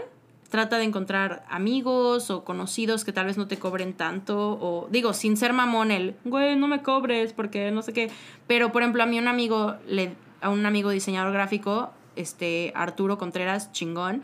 Trata 0.49 0.77
de 0.77 0.85
encontrar 0.85 1.45
amigos 1.49 2.29
o 2.29 2.45
conocidos 2.45 3.03
que 3.03 3.11
tal 3.11 3.25
vez 3.25 3.37
no 3.37 3.47
te 3.47 3.57
cobren 3.57 3.93
tanto. 3.93 4.57
O 4.61 4.87
digo, 4.89 5.13
sin 5.13 5.35
ser 5.35 5.51
mamón 5.51 5.91
el, 5.91 6.15
güey, 6.23 6.55
no 6.55 6.67
me 6.67 6.81
cobres 6.81 7.33
porque 7.33 7.69
no 7.71 7.81
sé 7.81 7.91
qué. 7.91 8.09
Pero 8.47 8.71
por 8.71 8.81
ejemplo, 8.81 9.03
a 9.03 9.05
mí 9.05 9.19
un 9.19 9.27
amigo, 9.27 9.75
le, 9.87 10.13
a 10.41 10.49
un 10.49 10.65
amigo 10.65 10.89
diseñador 10.89 11.33
gráfico, 11.33 11.91
este 12.15 12.71
Arturo 12.75 13.17
Contreras, 13.17 13.71
chingón, 13.71 14.23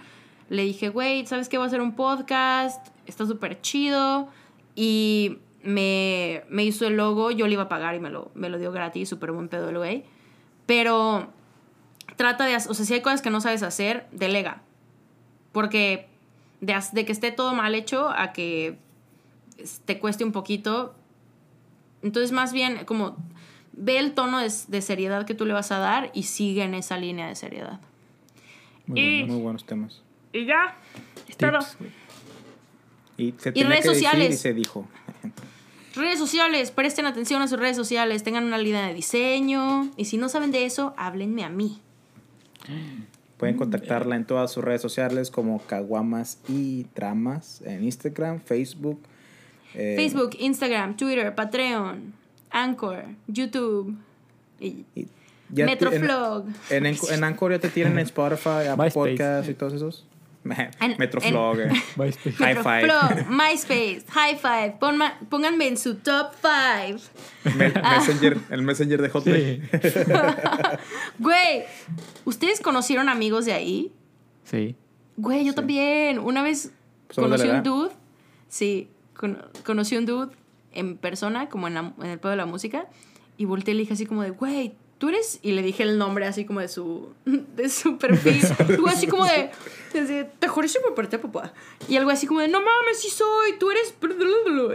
le 0.50 0.64
dije, 0.64 0.90
güey, 0.90 1.26
¿sabes 1.26 1.50
qué? 1.50 1.58
Voy 1.58 1.66
a 1.66 1.68
hacer 1.68 1.82
un 1.82 1.96
podcast, 1.96 2.88
está 3.06 3.26
súper 3.26 3.62
chido. 3.62 4.28
Y 4.76 5.40
me, 5.64 6.44
me 6.50 6.64
hizo 6.64 6.86
el 6.86 6.98
logo, 6.98 7.32
yo 7.32 7.48
le 7.48 7.54
iba 7.54 7.64
a 7.64 7.70
pagar 7.70 7.96
y 7.96 8.00
me 8.00 8.10
lo, 8.10 8.32
me 8.36 8.50
lo 8.50 8.58
dio 8.58 8.72
gratis, 8.72 9.10
súper 9.10 9.32
buen 9.32 9.48
pedo 9.48 9.70
el 9.70 9.78
güey. 9.78 10.04
Pero 10.66 11.30
trata 12.16 12.46
de, 12.46 12.56
o 12.56 12.60
sea, 12.60 12.86
si 12.86 12.94
hay 12.94 13.02
cosas 13.02 13.22
que 13.22 13.30
no 13.30 13.42
sabes 13.42 13.64
hacer, 13.64 14.08
delega. 14.12 14.62
Porque 15.52 16.10
de, 16.62 17.06
que 17.06 17.12
esté 17.12 17.32
todo 17.32 17.54
mal 17.54 17.76
hecho 17.76 18.10
a 18.10 18.34
que 18.34 18.78
te 19.86 20.00
cueste 20.00 20.24
un 20.24 20.32
poquito. 20.32 20.96
Entonces, 22.02 22.32
más 22.32 22.54
bien, 22.54 22.86
como 22.86 23.16
ve 23.74 23.98
el 24.00 24.14
tono 24.14 24.40
de, 24.40 24.52
de 24.68 24.82
seriedad 24.82 25.26
que 25.26 25.34
tú 25.36 25.46
le 25.46 25.54
vas 25.54 25.72
a 25.72 25.78
dar 25.80 26.12
y 26.14 26.24
sigue 26.24 26.64
en 26.64 26.74
esa 26.74 26.98
línea 26.98 27.28
de 27.28 27.36
seriedad. 27.36 27.80
Muy, 28.88 29.00
Y- 29.00 29.20
buenos, 29.20 29.34
muy 29.36 29.44
buenos 29.44 29.66
temas. 29.66 30.02
Y 30.32 30.46
ya, 30.46 30.76
es 31.28 31.38
todo. 31.38 31.60
Y, 33.18 33.34
se 33.38 33.52
tenía 33.52 33.70
redes 33.70 33.84
que 33.84 33.90
decir 33.90 34.04
sociales. 34.08 34.34
y 34.34 34.38
se 34.38 34.54
dijo. 34.54 34.88
Redes 35.96 36.18
sociales, 36.18 36.72
presten 36.72 37.06
atención 37.06 37.44
a 37.44 37.48
sus 37.48 37.60
redes 37.60 37.76
sociales, 37.78 38.24
tengan 38.24 38.46
una 38.46 38.58
línea 38.58 38.88
de 38.88 38.96
diseño. 38.96 39.92
Y 39.96 40.06
si 40.06 40.18
no 40.18 40.28
saben 40.28 40.50
de 40.52 40.66
eso, 40.66 40.96
háblenme 40.98 41.44
a 41.44 41.50
mí. 41.50 41.80
Pueden 43.38 43.58
contactarla 43.58 44.16
en 44.16 44.26
todas 44.26 44.52
sus 44.52 44.64
redes 44.64 44.82
sociales 44.82 45.30
como 45.30 45.60
Caguamas 45.60 46.40
y 46.48 46.86
Tramas 46.96 47.62
en 47.64 47.84
Instagram, 47.84 48.40
Facebook. 48.42 49.00
eh, 49.76 49.94
Facebook, 49.96 50.32
Instagram, 50.40 50.98
Twitter, 50.98 51.36
Patreon, 51.36 52.14
Anchor, 52.54 53.04
YouTube. 53.28 53.96
Y 54.60 54.86
y 54.96 55.08
ya 55.50 55.66
te- 55.66 55.72
Metroflog. 55.72 56.46
En, 56.70 56.86
en, 56.86 56.96
en 57.12 57.24
Anchor 57.24 57.52
ya 57.52 57.60
te 57.60 57.70
tienen 57.70 57.94
en 58.00 58.06
Spotify, 58.06 58.68
Apple 58.70 58.86
MySpace. 58.86 58.94
Podcast 58.94 59.50
y 59.50 59.54
todos 59.56 59.74
esos. 59.74 60.06
En- 60.80 60.96
Metroflog. 60.98 61.60
eh. 61.60 61.70
MySpace. 61.96 62.32
High 62.34 62.56
five. 62.56 62.82
Metroflog, 62.82 63.30
MySpace, 63.30 64.04
High 64.10 64.36
Five. 64.38 64.76
Ponma- 64.80 65.18
pónganme 65.30 65.68
en 65.68 65.78
su 65.78 65.96
top 65.96 66.34
5. 66.42 67.02
Me- 67.58 67.72
Ah. 67.82 67.98
Messenger, 68.00 68.38
el 68.50 68.62
Messenger 68.62 69.02
de 69.02 69.10
Hotmail. 69.10 69.70
Sí. 69.82 69.90
Güey, 71.20 71.64
¿ustedes 72.26 72.60
conocieron 72.62 73.10
amigos 73.10 73.46
de 73.46 73.54
ahí? 73.54 73.92
Sí. 74.46 74.76
Güey, 75.18 75.46
yo 75.46 75.54
también. 75.54 76.20
Una 76.20 76.42
vez 76.44 76.72
¿Somos 77.10 77.32
de 77.32 77.38
la 77.38 77.44
conocí 77.46 77.58
un 77.58 77.64
dude. 77.64 77.92
Sí, 78.50 78.88
con- 79.16 79.42
conocí 79.66 79.96
un 79.98 80.06
dude 80.06 80.36
en 80.74 80.98
persona, 80.98 81.50
como 81.50 81.68
en, 81.68 81.74
la- 81.76 81.94
en 82.00 82.06
el 82.08 82.20
pueblo 82.20 82.32
de 82.32 82.38
la 82.38 82.46
música. 82.46 82.88
Y 83.38 83.46
volteé 83.46 83.74
y 83.74 83.78
le 83.78 83.82
dije 83.82 83.94
así 83.94 84.06
como 84.06 84.22
de, 84.22 84.30
güey, 84.30 84.74
¿tú 85.00 85.10
eres? 85.10 85.40
Y 85.42 85.52
le 85.54 85.64
dije 85.64 85.82
el 85.84 85.98
nombre 85.98 86.26
así 86.28 86.46
como 86.46 86.60
de 86.60 86.68
su, 86.68 87.14
de 87.26 87.68
su 87.70 87.98
perfil. 87.98 88.42
Güey, 88.80 88.94
así 88.94 89.08
como 89.08 89.26
de, 89.26 89.50
de, 89.94 90.24
te 90.26 90.48
juro 90.48 90.68
me 90.88 90.96
parte 90.96 91.18
papá. 91.20 91.52
Y 91.90 91.98
algo 91.98 92.12
así 92.12 92.28
como 92.28 92.40
de, 92.42 92.48
no 92.48 92.60
mames, 92.60 93.00
sí 93.02 93.10
soy, 93.10 93.58
tú 93.60 93.72
eres... 93.72 93.94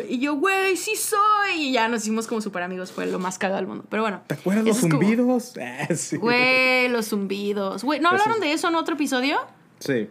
Y 0.08 0.18
yo, 0.18 0.34
güey, 0.34 0.76
sí 0.76 0.96
soy. 0.96 1.68
Y 1.68 1.72
ya 1.72 1.88
nos 1.88 2.02
hicimos 2.02 2.26
como 2.26 2.40
súper 2.40 2.62
amigos. 2.64 2.90
Fue 2.92 3.06
lo 3.06 3.18
más 3.20 3.38
cagado 3.38 3.58
del 3.60 3.68
mundo. 3.68 3.84
Pero 3.88 4.02
bueno. 4.02 4.22
¿Te 4.26 4.34
acuerdas 4.34 4.64
los 4.64 4.78
como- 4.80 4.92
zumbidos? 4.98 5.54
Ah, 5.60 5.94
sí. 5.94 6.16
Güey, 6.16 6.88
los 6.88 7.06
zumbidos. 7.08 7.84
Güey, 7.84 8.00
¿no 8.00 8.08
hablaron 8.08 8.34
es- 8.34 8.40
de 8.40 8.52
eso 8.52 8.68
en 8.68 8.74
otro 8.74 8.94
episodio? 8.96 9.38
Sí, 9.78 10.08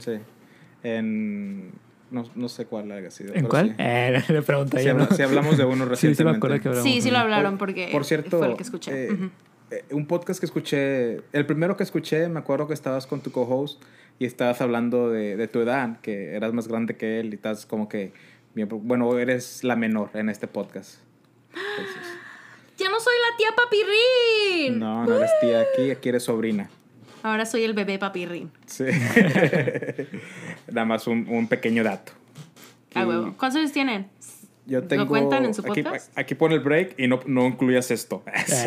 sí. 0.00 0.12
En. 0.82 1.72
No, 2.12 2.24
no 2.34 2.48
sé 2.48 2.66
cuál 2.66 2.92
haya 2.92 3.10
sido. 3.10 3.34
¿En 3.34 3.46
cuál? 3.46 3.70
sí. 3.70 3.74
Eh, 3.78 4.22
le 4.28 4.42
pregunté 4.42 4.78
Si, 4.78 4.84
yo, 4.84 4.90
habla- 4.92 5.06
¿no? 5.10 5.16
si 5.16 5.22
hablamos 5.22 5.56
de 5.56 5.64
uno 5.64 5.84
recientemente. 5.86 6.16
sí 6.16 6.24
me 6.24 6.30
acuerdo 6.36 6.60
que 6.60 6.68
hablamos. 6.68 6.90
Sí, 6.90 7.00
sí 7.00 7.10
lo 7.10 7.18
hablaron 7.18 7.58
porque 7.58 7.88
Por 7.90 8.04
cierto, 8.04 8.38
fue 8.38 8.48
el 8.50 8.56
que 8.56 8.62
escuché. 8.62 9.06
eh, 9.06 9.30
eh, 9.70 9.84
un 9.90 10.06
podcast 10.06 10.38
que 10.38 10.46
escuché, 10.46 11.20
el 11.32 11.46
primero 11.46 11.76
que 11.76 11.82
escuché, 11.82 12.28
me 12.28 12.38
acuerdo 12.38 12.68
que 12.68 12.74
estabas 12.74 13.06
con 13.06 13.20
tu 13.22 13.32
co-host 13.32 13.82
y 14.18 14.26
estabas 14.26 14.60
hablando 14.60 15.10
de, 15.10 15.36
de 15.36 15.48
tu 15.48 15.60
edad, 15.60 15.98
que 16.00 16.34
eras 16.36 16.52
más 16.52 16.68
grande 16.68 16.94
que 16.96 17.18
él 17.20 17.32
y 17.32 17.36
estás 17.36 17.64
como 17.66 17.88
que, 17.88 18.12
bien, 18.54 18.68
bueno, 18.70 19.18
eres 19.18 19.64
la 19.64 19.74
menor 19.74 20.10
en 20.14 20.28
este 20.28 20.46
podcast. 20.46 21.00
Entonces, 21.50 22.02
Ya 22.78 22.88
no 22.90 22.98
soy 23.00 23.14
la 23.30 23.36
tía 23.36 23.48
papirrín. 23.56 24.78
no, 24.78 25.06
no 25.06 25.16
eres 25.16 25.30
tía 25.40 25.60
aquí, 25.62 25.90
aquí 25.90 26.08
eres 26.10 26.24
sobrina. 26.24 26.68
Ahora 27.22 27.46
soy 27.46 27.62
el 27.64 27.72
bebé 27.74 27.98
papirrín. 27.98 28.50
Sí. 28.66 28.84
Nada 30.72 30.84
más 30.84 31.06
un, 31.06 31.26
un 31.28 31.48
pequeño 31.48 31.84
dato. 31.84 32.12
A 32.94 33.02
Y 33.02 33.04
huevo. 33.04 33.34
¿Cuántos 33.38 33.58
años 33.60 33.72
tienen? 33.72 34.08
Yo 34.64 34.84
tengo, 34.84 35.08
cuentan 35.08 35.44
en 35.44 35.54
su 35.54 35.60
aquí, 35.62 35.82
podcast? 35.82 36.16
aquí 36.16 36.36
pone 36.36 36.54
el 36.54 36.60
break 36.60 36.94
y 36.96 37.08
no, 37.08 37.20
no 37.26 37.46
incluyas 37.46 37.90
esto. 37.90 38.22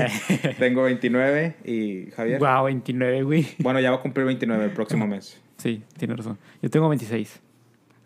tengo 0.60 0.84
29 0.84 1.56
y 1.64 2.12
Javier. 2.12 2.40
Wow, 2.40 2.66
29, 2.66 3.24
güey. 3.24 3.48
Bueno, 3.60 3.80
ya 3.80 3.92
va 3.92 3.98
a 3.98 4.02
cumplir 4.02 4.26
29 4.26 4.66
el 4.66 4.72
próximo 4.72 5.08
mes. 5.08 5.40
Sí, 5.58 5.84
tiene 5.98 6.16
razón. 6.16 6.38
Yo 6.62 6.70
tengo 6.70 6.90
26. 6.90 7.40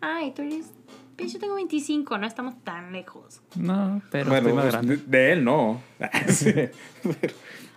Ay, 0.00 0.32
tú 0.34 0.42
eres... 0.42 0.70
Yo 1.18 1.38
tengo 1.38 1.56
25, 1.56 2.16
no 2.16 2.26
estamos 2.26 2.54
tan 2.64 2.92
lejos. 2.92 3.42
No, 3.54 4.00
pero 4.10 4.30
bueno, 4.30 4.48
estoy 4.48 4.52
más 4.54 4.72
grande. 4.72 4.96
de, 4.96 5.02
de 5.02 5.32
él 5.32 5.44
no. 5.44 5.82
Sí. 6.28 6.54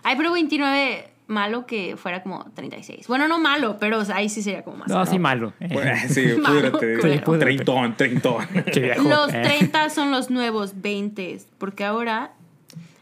Ay, 0.02 0.16
pero 0.16 0.32
29, 0.32 1.08
malo 1.26 1.64
que 1.66 1.96
fuera 1.96 2.22
como 2.22 2.44
36. 2.54 3.06
Bueno, 3.08 3.28
no 3.28 3.38
malo, 3.38 3.76
pero 3.80 3.98
o 3.98 4.04
sea, 4.04 4.16
ahí 4.16 4.28
sí 4.28 4.42
sería 4.42 4.62
como 4.62 4.78
más. 4.78 4.88
No, 4.88 4.98
así 4.98 5.18
malo. 5.18 5.52
Eh, 5.60 5.68
Bueno, 5.72 5.92
sí, 6.08 6.26
Malo, 6.38 6.72
púdrete. 6.72 7.00
culero. 7.00 7.02
Sí, 7.18 7.18
púdrete. 7.24 7.44
Treintón, 7.44 7.96
treintón. 7.96 8.46
qué 8.72 8.80
viejo. 8.80 9.08
Los 9.08 9.32
Eh. 9.32 9.40
30 9.42 9.90
son 9.90 10.10
los 10.10 10.30
nuevos 10.30 10.80
20, 10.82 11.40
porque 11.58 11.84
ahora 11.84 12.32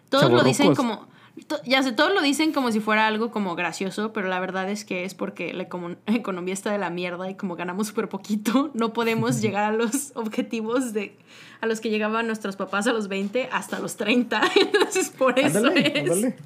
todos 0.08 0.30
lo 0.30 0.42
dicen 0.42 0.74
como 0.74 1.08
to- 1.48 1.60
ya 1.64 1.82
sé, 1.82 1.92
todos 1.92 2.12
lo 2.14 2.20
dicen 2.20 2.52
como 2.52 2.70
si 2.70 2.78
fuera 2.80 3.06
algo 3.06 3.30
como 3.30 3.56
gracioso, 3.56 4.12
pero 4.12 4.28
la 4.28 4.38
verdad 4.38 4.70
es 4.70 4.84
que 4.84 5.04
es 5.04 5.14
porque 5.14 5.52
la 5.52 5.68
econo- 5.68 5.96
economía 6.06 6.54
está 6.54 6.70
de 6.70 6.78
la 6.78 6.90
mierda 6.90 7.28
y 7.30 7.34
como 7.34 7.56
ganamos 7.56 7.88
súper 7.88 8.08
poquito, 8.08 8.70
no 8.74 8.92
podemos 8.92 9.40
llegar 9.40 9.64
a 9.64 9.72
los 9.72 10.12
objetivos 10.14 10.92
de 10.92 11.16
a 11.60 11.66
los 11.66 11.80
que 11.80 11.90
llegaban 11.90 12.26
nuestros 12.26 12.56
papás 12.56 12.86
a 12.88 12.92
los 12.92 13.08
20 13.08 13.48
hasta 13.52 13.78
los 13.78 13.96
30. 13.96 14.42
Entonces, 14.60 15.10
por 15.10 15.38
eso 15.38 15.58
Ándale, 15.58 15.92
es. 15.94 16.10
ándale. 16.10 16.36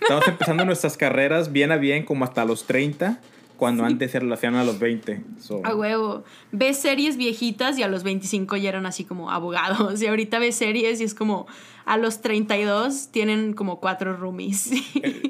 Estamos 0.00 0.26
empezando 0.28 0.64
nuestras 0.64 0.96
carreras 0.96 1.52
bien 1.52 1.72
a 1.72 1.76
bien 1.76 2.04
como 2.04 2.24
hasta 2.24 2.44
los 2.44 2.66
30, 2.66 3.20
cuando 3.56 3.84
antes 3.84 4.12
se 4.12 4.20
relacionan 4.20 4.60
a 4.60 4.64
los 4.64 4.78
20. 4.78 5.20
So, 5.40 5.60
A 5.64 5.74
huevo. 5.74 6.22
Ves 6.52 6.78
series 6.78 7.16
viejitas 7.16 7.76
y 7.78 7.82
a 7.82 7.88
los 7.88 8.04
25 8.04 8.56
ya 8.56 8.68
eran 8.68 8.86
así 8.86 9.04
como 9.04 9.30
abogados. 9.30 10.00
Y 10.00 10.06
ahorita 10.06 10.38
ves 10.38 10.54
series 10.54 11.00
y 11.00 11.04
es 11.04 11.14
como 11.14 11.46
a 11.84 11.96
los 11.96 12.20
32 12.20 13.08
tienen 13.10 13.52
como 13.54 13.80
cuatro 13.80 14.16
roomies. 14.16 14.70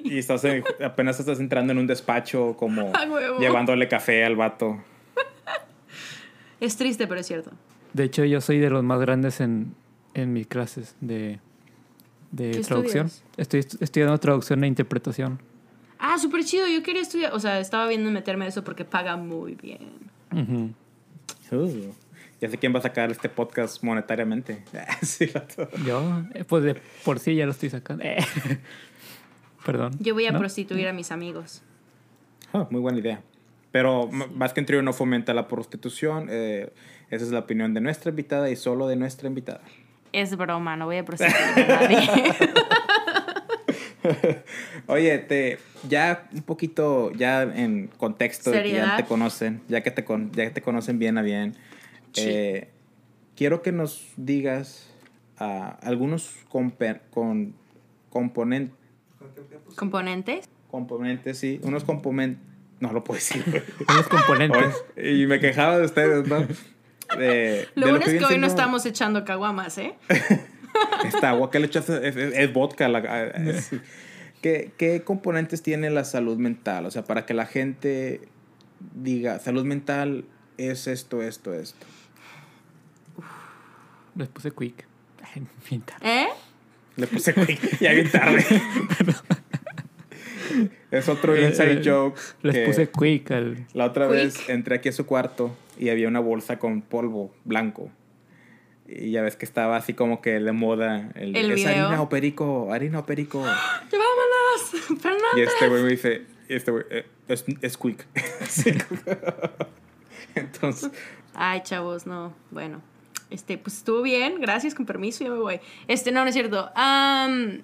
y 0.04 0.18
estás 0.18 0.44
en- 0.44 0.62
apenas 0.84 1.18
estás 1.20 1.40
entrando 1.40 1.72
en 1.72 1.78
un 1.78 1.86
despacho 1.86 2.54
como 2.58 2.92
llevándole 3.40 3.88
café 3.88 4.24
al 4.24 4.36
vato. 4.36 4.76
es 6.60 6.76
triste, 6.76 7.06
pero 7.06 7.20
es 7.20 7.26
cierto. 7.26 7.50
De 7.92 8.04
hecho, 8.04 8.24
yo 8.24 8.40
soy 8.40 8.58
de 8.58 8.70
los 8.70 8.82
más 8.84 9.00
grandes 9.00 9.40
en, 9.40 9.74
en 10.14 10.32
mis 10.32 10.46
clases 10.46 10.96
de, 11.00 11.40
de 12.30 12.50
¿Qué 12.52 12.60
traducción. 12.60 13.06
estudias? 13.06 13.24
Estoy 13.36 13.60
estu- 13.60 13.78
estudiando 13.82 14.18
traducción 14.18 14.62
e 14.64 14.66
interpretación. 14.66 15.40
Ah, 15.98 16.18
súper 16.18 16.44
chido. 16.44 16.66
Yo 16.68 16.82
quería 16.82 17.02
estudiar. 17.02 17.32
O 17.34 17.40
sea, 17.40 17.58
estaba 17.60 17.86
viendo 17.88 18.10
meterme 18.10 18.44
a 18.44 18.48
eso 18.48 18.62
porque 18.64 18.84
paga 18.84 19.16
muy 19.16 19.54
bien. 19.54 19.88
Ujú. 20.32 20.72
Uh, 21.50 21.92
ya 22.40 22.48
sé 22.50 22.58
quién 22.58 22.74
va 22.74 22.78
a 22.78 22.82
sacar 22.82 23.10
este 23.10 23.28
podcast 23.28 23.82
monetariamente. 23.82 24.62
sí, 25.02 25.26
la 25.32 25.46
to- 25.46 25.68
Yo, 25.84 26.22
eh, 26.34 26.44
pues 26.44 26.62
de 26.62 26.76
por 27.04 27.18
sí 27.18 27.34
ya 27.34 27.46
lo 27.46 27.52
estoy 27.52 27.70
sacando. 27.70 28.04
Eh. 28.04 28.18
Perdón. 29.64 29.96
Yo 29.98 30.14
voy 30.14 30.26
a 30.26 30.32
¿no? 30.32 30.38
prostituir 30.38 30.86
a 30.88 30.92
mis 30.92 31.10
amigos. 31.10 31.62
Ah, 32.52 32.66
muy 32.70 32.80
buena 32.80 32.98
idea. 32.98 33.22
Pero 33.72 34.08
m- 34.10 34.28
más 34.28 34.52
que 34.52 34.60
en 34.60 34.66
trío 34.66 34.82
no 34.82 34.92
fomenta 34.92 35.34
la 35.34 35.48
prostitución. 35.48 36.28
eh, 36.30 36.72
esa 37.10 37.24
es 37.24 37.30
la 37.30 37.40
opinión 37.40 37.74
de 37.74 37.80
nuestra 37.80 38.10
invitada 38.10 38.50
y 38.50 38.56
solo 38.56 38.86
de 38.86 38.96
nuestra 38.96 39.28
invitada. 39.28 39.62
Es 40.12 40.36
broma, 40.36 40.76
no 40.76 40.86
voy 40.86 40.98
a 40.98 41.04
prostituir 41.04 41.70
a 41.70 41.80
nadie. 41.82 42.32
Oye, 44.86 45.18
te, 45.18 45.58
ya 45.88 46.28
un 46.32 46.42
poquito, 46.42 47.12
ya 47.12 47.42
en 47.42 47.88
contexto, 47.98 48.50
de 48.50 48.62
que 48.62 48.72
ya 48.72 48.96
te 48.96 49.04
conocen, 49.04 49.60
ya 49.68 49.82
que 49.82 49.90
te, 49.90 50.04
con- 50.04 50.32
ya 50.32 50.44
que 50.44 50.50
te 50.50 50.62
conocen 50.62 50.98
bien 50.98 51.18
a 51.18 51.22
bien, 51.22 51.54
Sí. 52.12 52.22
eh, 52.26 52.68
quiero 53.36 53.60
que 53.60 53.70
nos 53.72 54.06
digas 54.16 54.88
ah, 55.38 55.78
algunos 55.82 56.34
compe- 56.50 57.00
con, 57.10 57.54
componen- 58.10 58.70
¿Componentes? 59.76 60.48
componentes, 60.70 61.38
sí, 61.38 61.60
unos 61.62 61.84
componentes, 61.84 62.42
no 62.80 62.92
lo 62.92 63.04
puedo 63.04 63.18
decir. 63.18 63.44
Unos 63.88 64.06
componentes. 64.08 64.74
Oye, 64.96 65.12
y 65.22 65.26
me 65.26 65.40
quejaba 65.40 65.78
de 65.78 65.84
ustedes, 65.84 66.26
¿no? 66.28 66.46
De- 67.16 67.68
Lo 67.74 67.86
de 67.86 67.92
bueno 67.92 68.06
es 68.06 68.18
que 68.18 68.24
hoy 68.24 68.38
no 68.38 68.46
estamos 68.46 68.84
echando 68.86 69.24
caguamas, 69.24 69.78
¿eh? 69.78 69.94
Esta 71.06 71.30
agua 71.30 71.50
que 71.50 71.58
le 71.58 71.66
echas 71.66 71.88
es, 71.88 72.16
es- 72.16 72.34
es 72.34 72.52
vodka. 72.52 72.88
la- 72.88 73.24
es- 73.28 73.70
¿Qué, 74.42 74.70
¿Qué 74.76 75.02
componentes 75.02 75.62
tiene 75.62 75.90
la 75.90 76.04
salud 76.04 76.36
mental? 76.36 76.86
O 76.86 76.90
sea, 76.90 77.02
para 77.04 77.26
que 77.26 77.34
la 77.34 77.46
gente 77.46 78.20
diga, 78.94 79.38
salud 79.40 79.64
mental 79.64 80.24
es 80.58 80.86
esto, 80.86 81.22
esto, 81.22 81.52
esto. 81.54 81.86
Les 84.14 84.28
puse 84.28 84.50
quick. 84.52 84.86
Bien 85.70 85.82
tarde. 85.82 86.08
¿Eh? 86.22 86.26
Le 86.96 87.06
puse 87.06 87.32
quick, 87.34 87.78
ya 87.80 87.92
bien 87.92 88.10
tarde. 88.10 88.44
es 90.90 91.08
otro 91.08 91.34
Eh, 91.36 91.46
inside 91.48 91.72
eh, 91.74 91.82
joke. 91.84 92.18
Les 92.42 92.54
que 92.54 92.64
puse 92.66 92.88
quick 92.90 93.30
al. 93.30 93.66
La 93.72 93.84
otra 93.86 94.06
Quick. 94.08 94.16
vez 94.16 94.48
entré 94.48 94.76
aquí 94.76 94.88
a 94.88 94.92
su 94.92 95.06
cuarto 95.06 95.56
y 95.78 95.88
había 95.90 96.08
una 96.08 96.20
bolsa 96.20 96.58
con 96.58 96.82
polvo 96.82 97.34
blanco. 97.44 97.90
Y 98.86 99.10
ya 99.10 99.22
ves 99.22 99.36
que 99.36 99.44
estaba 99.44 99.76
así 99.76 99.92
como 99.92 100.22
que 100.22 100.40
de 100.40 100.52
moda. 100.52 101.10
El, 101.14 101.36
El 101.36 101.50
es 101.50 101.56
video. 101.56 101.86
harina 101.86 102.02
o 102.02 102.08
perico, 102.08 102.72
harina 102.72 103.00
o 103.00 103.06
perico. 103.06 103.40
¡Vámonos! 103.42 104.98
Fernanda. 105.00 105.26
Y 105.36 105.40
este 105.42 105.68
güey 105.68 105.82
me 105.82 105.90
dice, 105.90 106.26
este 106.48 106.70
güey, 106.70 106.84
eh, 106.90 107.06
es, 107.28 107.44
es 107.60 107.76
quick. 107.76 108.06
Entonces, 110.34 110.90
Ay, 111.34 111.60
chavos, 111.62 112.06
no. 112.06 112.34
Bueno, 112.50 112.82
este, 113.30 113.58
pues 113.58 113.76
estuvo 113.76 114.02
bien. 114.02 114.40
Gracias, 114.40 114.74
con 114.74 114.86
permiso, 114.86 115.22
ya 115.22 115.30
me 115.30 115.38
voy. 115.38 115.60
Este, 115.86 116.10
no, 116.10 116.22
no 116.22 116.28
es 116.28 116.34
cierto. 116.34 116.70
Am, 116.74 117.62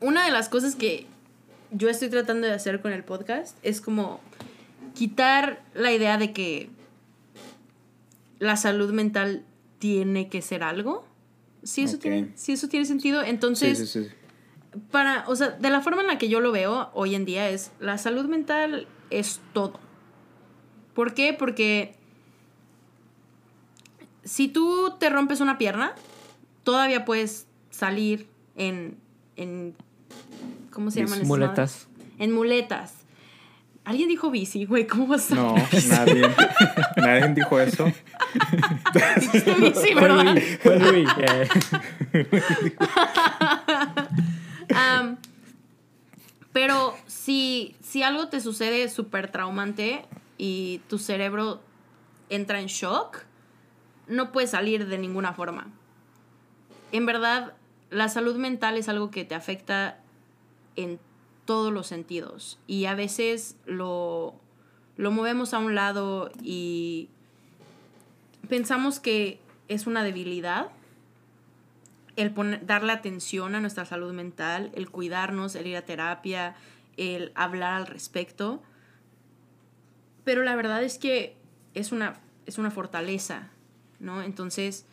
una 0.00 0.24
de 0.24 0.30
las 0.30 0.48
cosas 0.48 0.76
que 0.76 1.06
yo 1.70 1.88
estoy 1.88 2.08
tratando 2.08 2.46
de 2.46 2.52
hacer 2.52 2.80
con 2.80 2.92
el 2.92 3.02
podcast 3.02 3.56
es 3.62 3.80
como 3.80 4.20
quitar 4.94 5.62
la 5.74 5.92
idea 5.92 6.18
de 6.18 6.32
que 6.32 6.68
la 8.44 8.56
salud 8.56 8.92
mental 8.92 9.44
tiene 9.78 10.28
que 10.28 10.42
ser 10.42 10.62
algo. 10.62 11.06
Si 11.62 11.82
eso, 11.82 11.98
tiene, 11.98 12.30
si 12.34 12.52
eso 12.52 12.68
tiene 12.68 12.84
sentido, 12.84 13.22
sí, 13.22 13.30
entonces 13.30 13.90
sí, 13.90 14.04
sí. 14.04 14.08
para, 14.90 15.24
o 15.28 15.34
sea, 15.34 15.48
de 15.48 15.70
la 15.70 15.80
forma 15.80 16.02
en 16.02 16.08
la 16.08 16.18
que 16.18 16.28
yo 16.28 16.40
lo 16.40 16.52
veo 16.52 16.90
hoy 16.92 17.14
en 17.14 17.24
día 17.24 17.48
es 17.48 17.72
la 17.80 17.96
salud 17.96 18.26
mental 18.26 18.86
es 19.08 19.40
todo. 19.54 19.80
¿Por 20.92 21.14
qué? 21.14 21.32
Porque 21.32 21.96
si 24.24 24.48
tú 24.48 24.92
te 24.98 25.08
rompes 25.08 25.40
una 25.40 25.56
pierna, 25.56 25.94
todavía 26.64 27.06
puedes 27.06 27.46
salir 27.70 28.28
en, 28.56 28.98
en 29.36 29.74
¿cómo 30.70 30.90
se 30.90 31.00
llaman? 31.00 31.26
Muletas. 31.26 31.88
En 32.18 32.30
muletas. 32.30 33.03
Alguien 33.84 34.08
dijo 34.08 34.30
bici, 34.30 34.64
güey, 34.64 34.86
¿cómo 34.86 35.06
vas 35.06 35.30
a 35.30 35.34
No, 35.34 35.54
nadie, 35.88 36.22
nadie 36.96 37.34
dijo 37.34 37.60
eso. 37.60 37.92
Dijiste 39.16 39.54
bici, 39.54 39.92
Fue 39.92 39.94
¿verdad? 39.94 40.24
Luis, 40.24 40.58
fue 40.62 40.78
Luis. 40.78 41.08
Eh, 41.18 41.48
Am, 44.74 45.18
pero 46.52 46.96
si, 47.06 47.76
si 47.82 48.02
algo 48.02 48.28
te 48.28 48.40
sucede 48.40 48.88
súper 48.88 49.30
traumante 49.30 50.06
y 50.38 50.80
tu 50.88 50.98
cerebro 50.98 51.60
entra 52.30 52.60
en 52.60 52.66
shock, 52.66 53.24
no 54.08 54.32
puedes 54.32 54.50
salir 54.50 54.86
de 54.86 54.98
ninguna 54.98 55.34
forma. 55.34 55.66
En 56.92 57.06
verdad, 57.06 57.52
la 57.90 58.08
salud 58.08 58.36
mental 58.36 58.78
es 58.78 58.88
algo 58.88 59.10
que 59.10 59.24
te 59.24 59.34
afecta 59.34 59.98
en 60.76 60.98
todos 61.44 61.72
los 61.72 61.86
sentidos 61.86 62.58
y 62.66 62.86
a 62.86 62.94
veces 62.94 63.56
lo, 63.66 64.34
lo 64.96 65.10
movemos 65.10 65.54
a 65.54 65.58
un 65.58 65.74
lado 65.74 66.30
y 66.42 67.08
pensamos 68.48 69.00
que 69.00 69.40
es 69.68 69.86
una 69.86 70.04
debilidad 70.04 70.70
el 72.16 72.32
poner, 72.32 72.64
darle 72.64 72.92
atención 72.92 73.54
a 73.54 73.60
nuestra 73.60 73.84
salud 73.84 74.12
mental, 74.12 74.70
el 74.74 74.90
cuidarnos, 74.90 75.54
el 75.54 75.66
ir 75.66 75.76
a 75.76 75.82
terapia, 75.82 76.54
el 76.96 77.32
hablar 77.34 77.74
al 77.74 77.86
respecto. 77.86 78.62
Pero 80.24 80.42
la 80.42 80.54
verdad 80.56 80.82
es 80.82 80.98
que 80.98 81.36
es 81.74 81.92
una, 81.92 82.20
es 82.46 82.58
una 82.58 82.70
fortaleza, 82.70 83.50
¿no? 83.98 84.22
Entonces, 84.22 84.86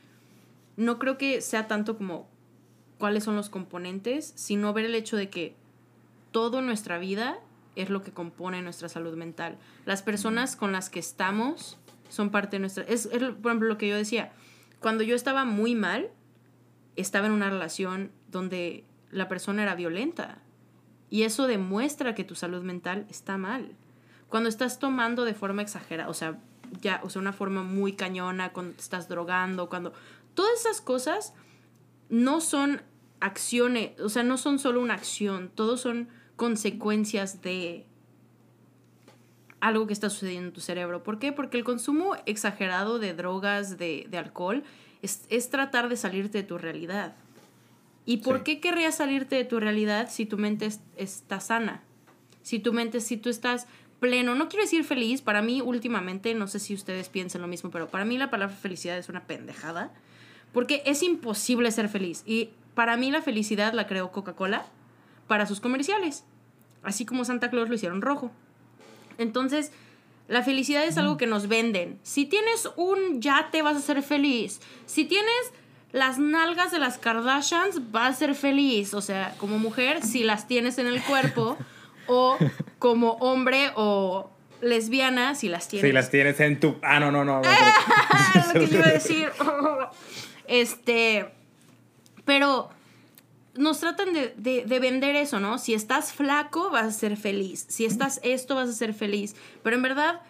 no 0.78 0.98
creo 1.00 1.18
que 1.18 1.42
sea 1.42 1.68
tanto 1.68 1.98
como 1.98 2.28
cuáles 2.98 3.24
son 3.24 3.36
los 3.36 3.50
componentes, 3.50 4.34
sino 4.36 4.74
ver 4.74 4.86
el 4.86 4.96
hecho 4.96 5.16
de 5.16 5.30
que 5.30 5.56
toda 6.32 6.62
nuestra 6.62 6.98
vida 6.98 7.40
es 7.76 7.90
lo 7.90 8.02
que 8.02 8.12
compone 8.12 8.62
nuestra 8.62 8.90
salud 8.90 9.16
mental. 9.16 9.58
Las 9.86 10.02
personas 10.02 10.56
con 10.56 10.72
las 10.72 10.90
que 10.90 11.00
estamos 11.00 11.78
son 12.10 12.30
parte 12.30 12.58
de 12.58 12.62
nuestra... 12.62 12.84
Es, 12.84 13.06
es, 13.06 13.24
por 13.36 13.52
ejemplo, 13.52 13.68
lo 13.68 13.78
que 13.78 13.88
yo 13.88 13.96
decía. 13.96 14.32
Cuando 14.80 15.04
yo 15.04 15.16
estaba 15.16 15.46
muy 15.46 15.76
mal, 15.76 16.10
estaba 16.96 17.28
en 17.28 17.34
una 17.34 17.50
relación 17.50 18.12
donde 18.28 18.84
la 19.12 19.28
persona 19.28 19.64
era 19.64 19.76
violenta. 19.76 20.40
Y 21.10 21.24
eso 21.24 21.48
demuestra 21.48 22.16
que 22.16 22.24
tu 22.24 22.36
salud 22.36 22.64
mental 22.64 23.06
está 23.10 23.38
mal. 23.38 23.76
Cuando 24.30 24.50
estás 24.50 24.80
tomando 24.80 25.26
de 25.26 25.34
forma 25.34 25.62
exagerada, 25.62 26.10
o 26.10 26.14
sea, 26.14 26.40
ya, 26.82 27.02
o 27.04 27.10
sea, 27.10 27.22
una 27.22 27.34
forma 27.34 27.64
muy 27.64 27.94
cañona, 27.94 28.54
cuando 28.54 28.74
te 28.74 28.82
estás 28.82 29.08
drogando, 29.08 29.70
cuando... 29.70 29.94
Todas 30.34 30.62
esas 30.62 30.80
cosas 30.80 31.34
no 32.10 32.40
son 32.40 32.82
acciones, 33.20 34.00
o 34.00 34.10
sea, 34.10 34.24
no 34.24 34.38
son 34.38 34.60
solo 34.60 34.82
una 34.82 34.94
acción, 34.94 35.52
todos 35.54 35.82
son 35.82 36.10
consecuencias 36.42 37.44
de 37.44 37.86
algo 39.60 39.86
que 39.86 39.94
está 39.94 40.10
sucediendo 40.10 40.48
en 40.48 40.54
tu 40.56 40.60
cerebro. 40.60 41.04
¿Por 41.04 41.20
qué? 41.20 41.32
Porque 41.32 41.56
el 41.56 41.64
consumo 41.64 42.16
exagerado 42.26 42.98
de 42.98 43.14
drogas, 43.14 43.78
de, 43.78 44.08
de 44.10 44.18
alcohol, 44.18 44.64
es, 45.04 45.22
es 45.30 45.52
tratar 45.52 45.88
de 45.88 45.98
salirte 45.98 46.40
de 46.40 46.44
tu 46.44 46.58
realidad. 46.58 47.14
¿Y 48.08 48.18
por 48.18 48.38
Sí. 48.40 48.44
qué 48.44 48.60
querrías 48.60 48.96
salirte 48.98 49.36
de 49.36 49.44
tu 49.46 49.60
realidad 49.60 50.10
si 50.10 50.26
tu 50.26 50.40
mente 50.40 50.66
es- 50.66 50.82
está 50.98 51.40
sana? 51.40 51.84
Si 52.42 52.58
tu 52.58 52.74
mente, 52.74 53.02
si 53.02 53.18
tú 53.18 53.30
estás 53.30 53.68
pleno, 54.00 54.34
no 54.34 54.50
quiero 54.50 54.64
decir 54.64 54.84
feliz, 54.84 55.22
para 55.22 55.44
mí 55.44 55.62
últimamente, 55.62 56.34
no 56.34 56.48
sé 56.48 56.58
si 56.58 56.74
ustedes 56.74 57.08
piensan 57.08 57.44
lo 57.44 57.48
mismo, 57.48 57.70
pero 57.70 57.88
para 57.88 58.04
mí 58.04 58.18
la 58.18 58.32
palabra 58.32 58.56
felicidad 58.56 58.98
es 58.98 59.10
una 59.10 59.26
pendejada, 59.28 59.92
porque 60.54 60.82
es 60.88 61.04
imposible 61.04 61.70
ser 61.70 61.88
feliz. 61.88 62.24
Y 62.26 62.50
para 62.74 62.98
mí 62.98 63.12
la 63.12 63.22
felicidad 63.22 63.74
la 63.74 63.86
creó 63.86 64.12
Coca-Cola 64.12 64.66
para 65.28 65.46
sus 65.46 65.60
comerciales, 65.62 66.24
así 66.84 67.06
como 67.06 67.26
Santa 67.26 67.50
Claus 67.50 67.70
lo 67.70 67.76
hicieron 67.76 68.02
rojo. 68.02 68.32
Entonces, 69.18 69.72
la 70.28 70.44
felicidad 70.44 70.86
es 70.86 70.98
algo 70.98 71.18
que 71.18 71.28
nos 71.28 71.48
venden. 71.48 72.00
Si 72.04 72.26
tienes 72.26 72.70
un 72.76 73.22
yate, 73.22 73.62
vas 73.62 73.78
a 73.78 73.82
ser 73.82 74.02
feliz. 74.02 74.62
Si 74.86 75.06
tienes 75.06 75.54
las 75.92 76.20
nalgas 76.20 76.72
de 76.72 76.80
las 76.80 76.98
Kardashians, 76.98 77.92
vas 77.92 78.16
a 78.16 78.20
ser 78.20 78.36
feliz. 78.36 78.94
O 78.94 79.02
sea, 79.02 79.36
como 79.38 79.60
mujer, 79.60 80.04
si 80.04 80.24
las 80.24 80.48
tienes 80.48 80.78
en 80.78 80.88
el 80.88 81.02
cuerpo. 81.02 81.58
o 82.08 82.38
como 82.80 83.12
hombre 83.14 83.72
o 83.76 84.30
lesbiana, 84.62 85.36
si 85.36 85.50
las 85.50 85.68
tienes. 85.68 85.88
Si 85.88 85.94
las 85.94 86.10
tienes 86.10 86.40
en 86.40 86.60
tu... 86.60 86.78
Ah, 86.82 87.00
no, 87.00 87.12
no, 87.12 87.24
no. 87.24 87.42
Ah, 87.46 88.52
lo 88.54 88.68
que 88.68 88.76
iba 88.76 88.86
a 88.86 88.92
decir. 88.92 89.30
Este. 90.48 91.32
Pero 92.26 92.70
nos 93.56 93.80
tratan 93.80 94.14
de, 94.14 94.34
de- 94.38 94.66
de 94.66 94.80
vender 94.80 95.16
eso, 95.16 95.40
¿no? 95.40 95.58
Si 95.58 95.74
estás 95.74 96.14
flaco, 96.14 96.70
vas 96.70 96.86
a 96.88 96.92
ser 96.92 97.18
feliz. 97.18 97.66
Si 97.70 97.86
estás 97.86 98.20
esto, 98.24 98.56
vas 98.56 98.70
a 98.70 98.74
ser 98.74 98.94
feliz. 98.94 99.36
Pero 99.64 99.76
en 99.76 99.82
verdad, 99.82 100.22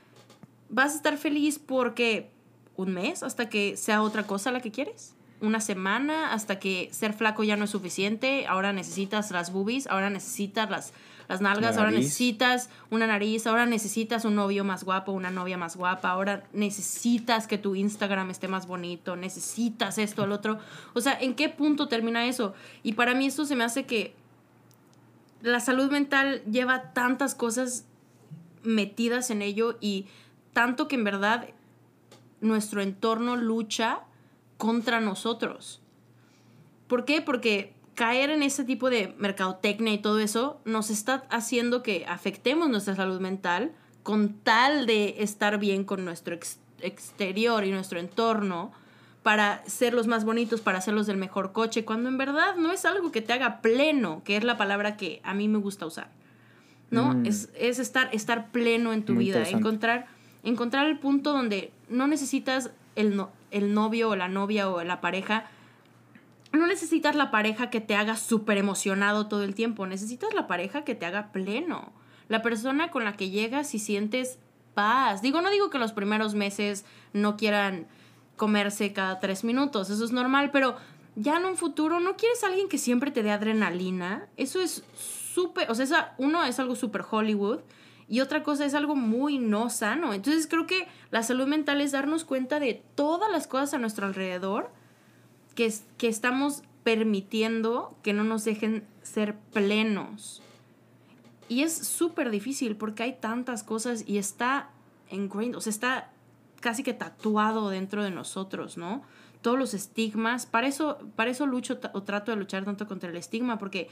vas 0.69 0.93
a 0.93 0.95
estar 0.95 1.17
feliz 1.17 1.59
porque 1.59 2.30
un 2.76 2.93
mes 2.93 3.22
hasta 3.24 3.49
que 3.49 3.78
sea 3.78 4.01
otra 4.01 4.24
cosa 4.26 4.51
la 4.51 4.61
que 4.61 4.72
quieres. 4.72 5.13
una 5.41 5.59
semana 5.59 6.34
hasta 6.34 6.59
que 6.59 6.89
ser 6.91 7.13
flaco 7.13 7.43
ya 7.43 7.55
no 7.57 7.65
es 7.65 7.72
suficiente. 7.72 8.45
Ahora 8.47 8.74
necesitas 8.74 9.32
las 9.32 9.51
boobies, 9.51 9.88
ahora 9.88 10.09
necesitas 10.11 10.69
las, 10.69 10.93
las 11.32 11.39
nalgas, 11.39 11.77
ahora 11.77 11.91
necesitas 11.91 12.69
una 12.89 13.07
nariz, 13.07 13.47
ahora 13.47 13.65
necesitas 13.65 14.25
un 14.25 14.36
novio 14.36 14.65
más 14.65 14.84
guapo, 14.84 15.13
una 15.13 15.32
novia 15.32 15.57
más 15.57 15.77
guapa, 15.77 16.09
ahora 16.09 16.43
necesitas 16.51 17.47
que 17.47 17.57
tu 17.57 17.73
Instagram 17.73 18.29
esté 18.32 18.49
más 18.49 18.67
bonito, 18.67 19.15
necesitas 19.15 19.97
esto, 19.97 20.25
el 20.25 20.34
otro. 20.34 20.59
O 20.93 20.99
sea, 20.99 21.17
¿en 21.17 21.36
qué 21.36 21.47
punto 21.47 21.88
termina 21.88 22.25
eso? 22.25 22.53
Y 22.84 22.93
para 22.93 23.13
mí 23.13 23.27
esto 23.27 23.45
se 23.45 23.55
me 23.55 23.63
hace 23.63 23.86
que 23.86 24.13
la 25.41 25.61
salud 25.61 25.89
mental 25.89 26.43
lleva 26.51 26.91
tantas 26.91 27.34
cosas 27.34 27.86
metidas 28.63 29.29
en 29.29 29.41
ello 29.41 29.77
y 29.79 30.07
tanto 30.51 30.89
que 30.89 30.95
en 30.95 31.05
verdad 31.05 31.47
nuestro 32.41 32.82
entorno 32.82 33.38
lucha 33.38 34.01
contra 34.57 34.99
nosotros. 34.99 35.82
¿Por 36.89 37.05
qué? 37.05 37.21
Porque 37.21 37.73
caer 37.96 38.30
en 38.30 38.42
ese 38.44 38.64
tipo 38.64 38.89
de 38.89 39.14
mercadotecnia 39.18 39.94
y 39.94 39.98
todo 39.98 40.20
eso 40.20 40.60
nos 40.66 40.89
está 40.89 41.24
haciendo 41.30 41.84
que 41.84 42.06
afectemos 42.08 42.70
nuestra 42.70 42.96
salud 42.96 43.20
mental 43.20 43.72
con 44.04 44.34
tal 44.34 44.86
de 44.86 45.16
estar 45.20 45.58
bien 45.60 45.84
con 45.84 46.04
nuestro 46.06 46.34
ex- 46.34 46.60
exterior 46.80 47.64
y 47.66 47.72
nuestro 47.72 48.00
entorno 48.00 48.72
para 49.24 49.64
ser 49.68 49.94
los 49.94 50.08
más 50.08 50.26
bonitos, 50.26 50.62
para 50.62 50.82
ser 50.82 50.96
los 50.96 51.06
del 51.06 51.18
mejor 51.18 51.52
coche, 51.52 51.86
cuando 51.86 52.10
en 52.10 52.18
verdad 52.18 52.56
no 52.56 52.72
es 52.72 52.86
algo 52.86 53.12
que 53.12 53.22
te 53.22 53.34
haga 53.34 53.62
pleno, 53.62 54.24
que 54.26 54.36
es 54.36 54.44
la 54.44 54.58
palabra 54.58 54.98
que 54.98 55.22
a 55.24 55.34
mí 55.36 55.48
me 55.48 55.60
gusta 55.60 55.86
usar. 55.86 56.10
¿No? 56.89 57.14
Mm. 57.14 57.26
Es, 57.28 57.50
es 57.56 57.78
estar, 57.80 58.10
estar 58.14 58.52
pleno 58.52 58.94
en 58.94 59.04
tu 59.06 59.14
Muy 59.14 59.26
vida, 59.26 59.48
encontrar, 59.48 60.08
encontrar 60.44 60.88
el 60.88 60.98
punto 60.98 61.32
donde 61.34 61.72
no 61.88 62.08
necesitas 62.08 62.72
el, 62.96 63.16
no- 63.16 63.30
el 63.52 63.74
novio 63.76 64.10
o 64.10 64.16
la 64.16 64.28
novia 64.28 64.70
o 64.70 64.84
la 64.84 65.00
pareja 65.02 65.46
no 66.54 66.68
necesitas 66.68 67.16
la 67.16 67.32
pareja 67.32 67.70
que 67.70 67.82
te 67.82 67.95
haga 67.95 68.16
súper 68.18 68.58
emocionado 68.58 69.28
todo 69.28 69.43
el 69.43 69.56
tiempo, 69.56 69.88
necesitas 69.88 70.34
la 70.34 70.47
pareja 70.47 70.84
que 70.84 70.95
te 70.95 71.06
haga 71.06 71.32
pleno. 71.32 71.93
La 72.28 72.41
persona 72.41 72.91
con 72.91 73.04
la 73.04 73.14
que 73.14 73.30
llegas 73.30 73.74
y 73.74 73.80
sientes 73.80 74.39
paz. 74.74 75.22
Digo, 75.22 75.41
no 75.41 75.49
digo 75.49 75.70
que 75.70 75.80
los 75.80 75.91
primeros 75.91 76.34
meses 76.36 76.86
no 77.14 77.38
quieran 77.38 77.88
comerse 78.38 78.93
cada 78.93 79.20
tres 79.20 79.43
minutos, 79.43 79.89
eso 79.89 80.04
es 80.04 80.12
normal, 80.12 80.49
pero 80.52 80.76
ya 81.16 81.38
en 81.38 81.45
un 81.45 81.58
futuro 81.58 81.99
no 81.99 82.16
quieres 82.16 82.43
alguien 82.43 82.70
que 82.70 82.78
siempre 82.78 83.12
te 83.12 83.24
dé 83.24 83.32
adrenalina. 83.32 84.28
Eso 84.38 84.62
es 84.62 84.84
súper, 85.34 85.70
o 85.70 85.76
sea, 85.76 86.16
uno 86.18 86.43
es 86.43 86.60
algo 86.60 86.76
súper 86.76 87.04
Hollywood 87.10 87.60
y 88.08 88.20
otra 88.22 88.43
cosa 88.43 88.66
es 88.66 88.74
algo 88.74 88.95
muy 88.95 89.38
no 89.38 89.70
sano. 89.70 90.14
Entonces 90.14 90.47
creo 90.47 90.68
que 90.68 90.88
la 91.12 91.24
salud 91.24 91.47
mental 91.47 91.82
es 91.82 91.91
darnos 91.91 92.26
cuenta 92.26 92.60
de 92.60 92.84
todas 92.95 93.32
las 93.32 93.47
cosas 93.47 93.74
a 93.74 93.78
nuestro 93.78 94.06
alrededor 94.08 94.72
que, 95.56 95.66
es- 95.66 95.86
que 95.97 96.08
estamos 96.08 96.64
permitiendo 96.84 97.95
que 98.04 98.14
no 98.14 98.24
nos 98.24 98.43
dejen 98.43 98.84
ser 99.04 99.36
plenos. 99.54 100.41
Y 101.47 101.64
es 101.64 101.76
súper 101.76 102.32
difícil 102.32 102.76
porque 102.76 103.04
hay 103.04 103.14
tantas 103.20 103.64
cosas 103.64 104.04
y 104.08 104.18
está 104.18 104.70
ingrained, 105.10 105.56
o 105.58 105.62
sea, 105.62 105.72
está 105.72 106.10
casi 106.62 106.84
que 106.84 106.93
tatuado 106.93 107.70
dentro 107.70 108.04
de 108.04 108.12
nosotros, 108.12 108.78
¿no? 108.78 109.02
Todos 109.41 109.58
los 109.60 109.74
estigmas, 109.74 110.45
para 110.45 110.68
eso, 110.68 110.99
para 111.16 111.32
eso 111.32 111.45
lucho 111.47 111.80
o 111.93 112.04
trato 112.04 112.32
de 112.32 112.38
luchar 112.38 112.64
tanto 112.64 112.88
contra 112.88 113.10
el 113.10 113.18
estigma, 113.18 113.58
porque 113.58 113.89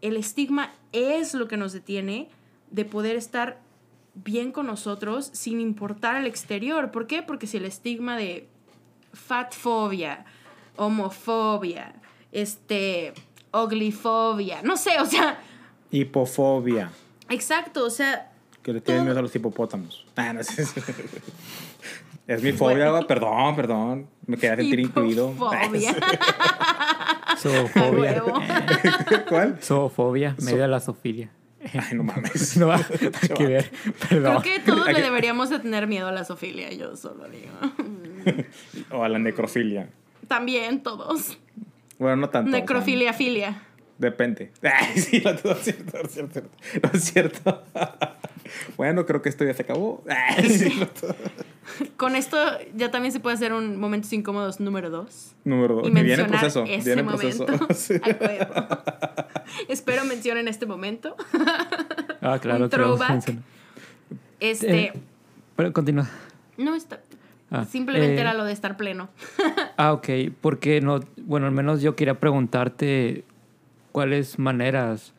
el 0.00 0.16
estigma 0.16 0.70
es 0.92 1.34
lo 1.34 1.48
que 1.48 1.56
nos 1.56 1.72
detiene 1.72 2.28
de 2.70 2.84
poder 2.84 3.16
estar 3.16 3.60
bien 4.14 4.52
con 4.52 4.66
nosotros 4.66 5.28
sin 5.32 5.60
importar 5.60 6.16
el 6.16 6.26
exterior. 6.26 6.90
¿Por 6.92 7.06
qué? 7.06 7.22
Porque 7.22 7.46
si 7.46 7.56
el 7.58 7.64
estigma 7.66 8.16
de 8.16 8.48
fatfobia, 9.12 10.24
homofobia, 10.76 11.94
este, 12.32 13.12
uglyfobia, 13.52 14.62
no 14.62 14.76
sé, 14.76 14.98
o 15.00 15.06
sea, 15.06 15.38
Hipofobia. 15.90 16.90
exacto, 17.28 17.84
o 17.86 17.90
sea, 17.90 18.32
Que 18.62 18.72
le 18.72 18.80
tienen 18.80 19.00
Todo- 19.02 19.04
miedo 19.06 19.18
a 19.20 19.22
los 19.22 19.34
hipopótamos. 19.36 20.04
Ah, 20.16 20.32
no 20.32 20.42
sé. 20.42 20.64
Es 22.26 22.42
mi 22.42 22.50
fobia, 22.52 22.90
perdón, 23.06 23.54
perdón. 23.54 24.06
Me 24.26 24.36
quería 24.36 24.56
sentir 24.56 24.80
incluido. 24.80 25.30
hipofobia. 25.30 25.94
Zoofobia. 27.38 28.22
¿Cuál? 29.28 29.58
Zoofobia, 29.62 30.34
medio 30.42 30.62
de 30.62 30.68
la 30.68 30.80
zoofilia. 30.80 31.30
Ay, 31.72 31.96
no 31.96 32.02
mames. 32.04 32.56
No, 32.56 32.70
que 33.36 33.46
ver. 33.46 33.70
Perdón. 34.08 34.40
Creo 34.40 34.42
que 34.42 34.60
todos 34.60 34.86
le 34.92 35.00
deberíamos 35.02 35.50
de 35.50 35.58
tener 35.58 35.86
miedo 35.86 36.08
a 36.08 36.12
la 36.12 36.24
sofilia, 36.24 36.72
yo 36.72 36.96
solo 36.96 37.28
digo. 37.28 37.52
O 38.92 39.02
a 39.04 39.08
la 39.08 39.18
necrofilia. 39.18 39.88
También 40.28 40.82
todos. 40.82 41.38
Bueno, 41.98 42.16
no 42.16 42.28
tanto. 42.30 42.48
o 42.48 42.52
sea, 42.52 42.60
Necrofilia, 42.60 43.12
filia. 43.12 43.62
Depende. 43.98 44.52
Ay, 44.62 45.00
sí, 45.00 45.22
no, 45.24 45.32
no 45.32 45.52
es 45.52 45.58
cierto, 45.58 45.98
no 45.98 46.02
es 46.08 46.12
cierto. 46.12 46.42
No 46.82 46.90
es 46.92 47.04
cierto. 47.04 47.62
bueno, 48.76 49.06
creo 49.06 49.22
que 49.22 49.28
esto 49.28 49.44
ya 49.44 49.54
se 49.54 49.62
acabó. 49.62 50.04
Ay, 50.36 50.50
sí, 50.50 50.78
no, 50.78 50.88
Con 51.96 52.14
esto 52.16 52.36
ya 52.74 52.90
también 52.90 53.12
se 53.12 53.20
puede 53.20 53.34
hacer 53.36 53.52
un 53.52 53.78
momentos 53.78 54.12
incómodos 54.12 54.60
número 54.60 54.90
dos. 54.90 55.34
Número 55.44 55.76
dos. 55.76 55.88
Y 55.88 55.90
viene 55.90 56.00
en 56.00 56.06
mencionar 56.06 56.40
proceso. 56.40 56.64
ese 56.64 56.84
Viene 56.84 57.00
en 57.02 57.06
proceso. 57.06 57.44
momento. 57.46 57.74
Sí. 57.74 57.94
Espero 59.68 60.04
mencionen 60.04 60.48
este 60.48 60.66
momento. 60.66 61.16
Ah, 62.20 62.38
claro 62.40 62.64
un 62.64 62.70
throwback. 62.70 63.34
Este. 64.40 64.78
Eh, 64.86 64.92
Pero 65.56 65.72
continúa. 65.72 66.08
no 66.58 66.74
está. 66.74 67.00
Ah, 67.50 67.64
Simplemente 67.64 68.16
eh, 68.16 68.20
era 68.20 68.34
lo 68.34 68.44
de 68.44 68.52
estar 68.52 68.76
pleno. 68.76 69.08
Ah, 69.78 69.92
ok. 69.92 70.08
Porque 70.40 70.80
no, 70.80 71.00
bueno, 71.18 71.46
al 71.46 71.52
menos 71.52 71.82
yo 71.82 71.96
quería 71.96 72.18
preguntarte 72.18 73.24
cuáles 73.92 74.38
maneras 74.38 75.12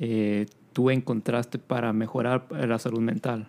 eh, 0.00 0.46
tú 0.72 0.90
encontraste 0.90 1.58
para 1.58 1.92
mejorar 1.92 2.46
la 2.50 2.78
salud 2.78 3.00
mental. 3.00 3.46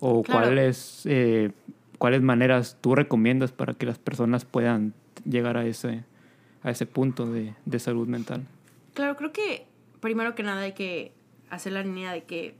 O 0.00 0.22
Claro. 0.22 0.46
cuáles, 0.48 1.02
eh, 1.06 1.50
cuáles 1.98 2.20
maneras 2.22 2.76
tú 2.80 2.94
recomiendas 2.94 3.52
para 3.52 3.72
que 3.74 3.86
las 3.86 3.98
personas 3.98 4.44
puedan 4.44 4.92
llegar 5.24 5.56
a 5.56 5.64
ese, 5.64 6.04
a 6.62 6.70
ese 6.70 6.84
punto 6.86 7.26
de, 7.26 7.54
de 7.64 7.78
salud 7.78 8.06
mental. 8.06 8.46
Claro, 8.94 9.16
creo 9.16 9.32
que 9.32 9.66
primero 10.00 10.34
que 10.34 10.42
nada 10.42 10.60
hay 10.62 10.72
que 10.72 11.12
hacer 11.48 11.72
la 11.72 11.82
línea 11.82 12.12
de 12.12 12.24
que 12.24 12.54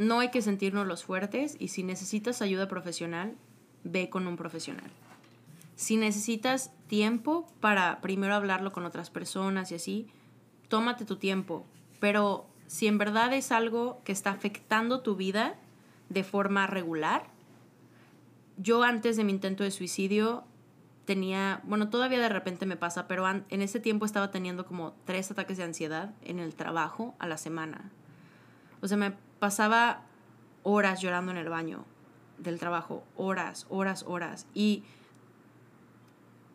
no 0.00 0.20
hay 0.20 0.30
que 0.30 0.40
sentirnos 0.40 0.86
los 0.86 1.04
fuertes 1.04 1.56
y 1.58 1.68
si 1.68 1.82
necesitas 1.82 2.40
ayuda 2.40 2.68
profesional, 2.68 3.36
ve 3.84 4.08
con 4.08 4.26
un 4.26 4.38
profesional. 4.38 4.90
Si 5.76 5.98
necesitas 5.98 6.72
tiempo 6.86 7.46
para 7.60 8.00
primero 8.00 8.34
hablarlo 8.34 8.72
con 8.72 8.86
otras 8.86 9.10
personas 9.10 9.70
y 9.70 9.74
así, 9.74 10.06
tómate 10.68 11.04
tu 11.04 11.16
tiempo. 11.16 11.66
Pero 12.00 12.46
si 12.66 12.86
en 12.86 12.96
verdad 12.96 13.34
es 13.34 13.52
algo 13.52 14.00
que 14.02 14.12
está 14.12 14.30
afectando 14.30 15.02
tu 15.02 15.16
vida 15.16 15.56
de 16.08 16.24
forma 16.24 16.66
regular, 16.66 17.26
yo 18.56 18.82
antes 18.82 19.18
de 19.18 19.24
mi 19.24 19.32
intento 19.32 19.64
de 19.64 19.70
suicidio 19.70 20.44
tenía, 21.04 21.60
bueno, 21.64 21.90
todavía 21.90 22.20
de 22.20 22.30
repente 22.30 22.64
me 22.64 22.78
pasa, 22.78 23.06
pero 23.06 23.28
en 23.28 23.60
ese 23.60 23.80
tiempo 23.80 24.06
estaba 24.06 24.30
teniendo 24.30 24.64
como 24.64 24.94
tres 25.04 25.30
ataques 25.30 25.58
de 25.58 25.64
ansiedad 25.64 26.14
en 26.22 26.38
el 26.38 26.54
trabajo 26.54 27.14
a 27.18 27.26
la 27.26 27.36
semana. 27.36 27.90
O 28.80 28.88
sea, 28.88 28.96
me 28.96 29.12
pasaba 29.40 30.02
horas 30.62 31.00
llorando 31.00 31.32
en 31.32 31.38
el 31.38 31.48
baño 31.48 31.84
del 32.38 32.58
trabajo, 32.58 33.04
horas, 33.16 33.66
horas, 33.68 34.04
horas. 34.06 34.46
Y 34.54 34.84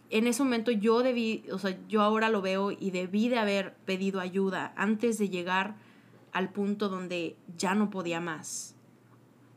en 0.10 0.28
ese 0.28 0.44
momento 0.44 0.72
yo 0.72 1.04
debí, 1.04 1.44
o 1.52 1.60
sea, 1.60 1.78
yo 1.88 2.02
ahora 2.02 2.30
lo 2.30 2.42
veo 2.42 2.72
y 2.72 2.92
debí 2.92 3.28
de 3.28 3.40
haber 3.40 3.74
pedido 3.86 4.20
ayuda 4.22 4.74
antes 4.78 5.18
de 5.18 5.30
llegar 5.30 5.76
al 6.32 6.50
punto 6.50 6.90
donde 6.90 7.36
ya 7.58 7.76
no 7.76 7.90
podía 7.90 8.20
más. 8.22 8.76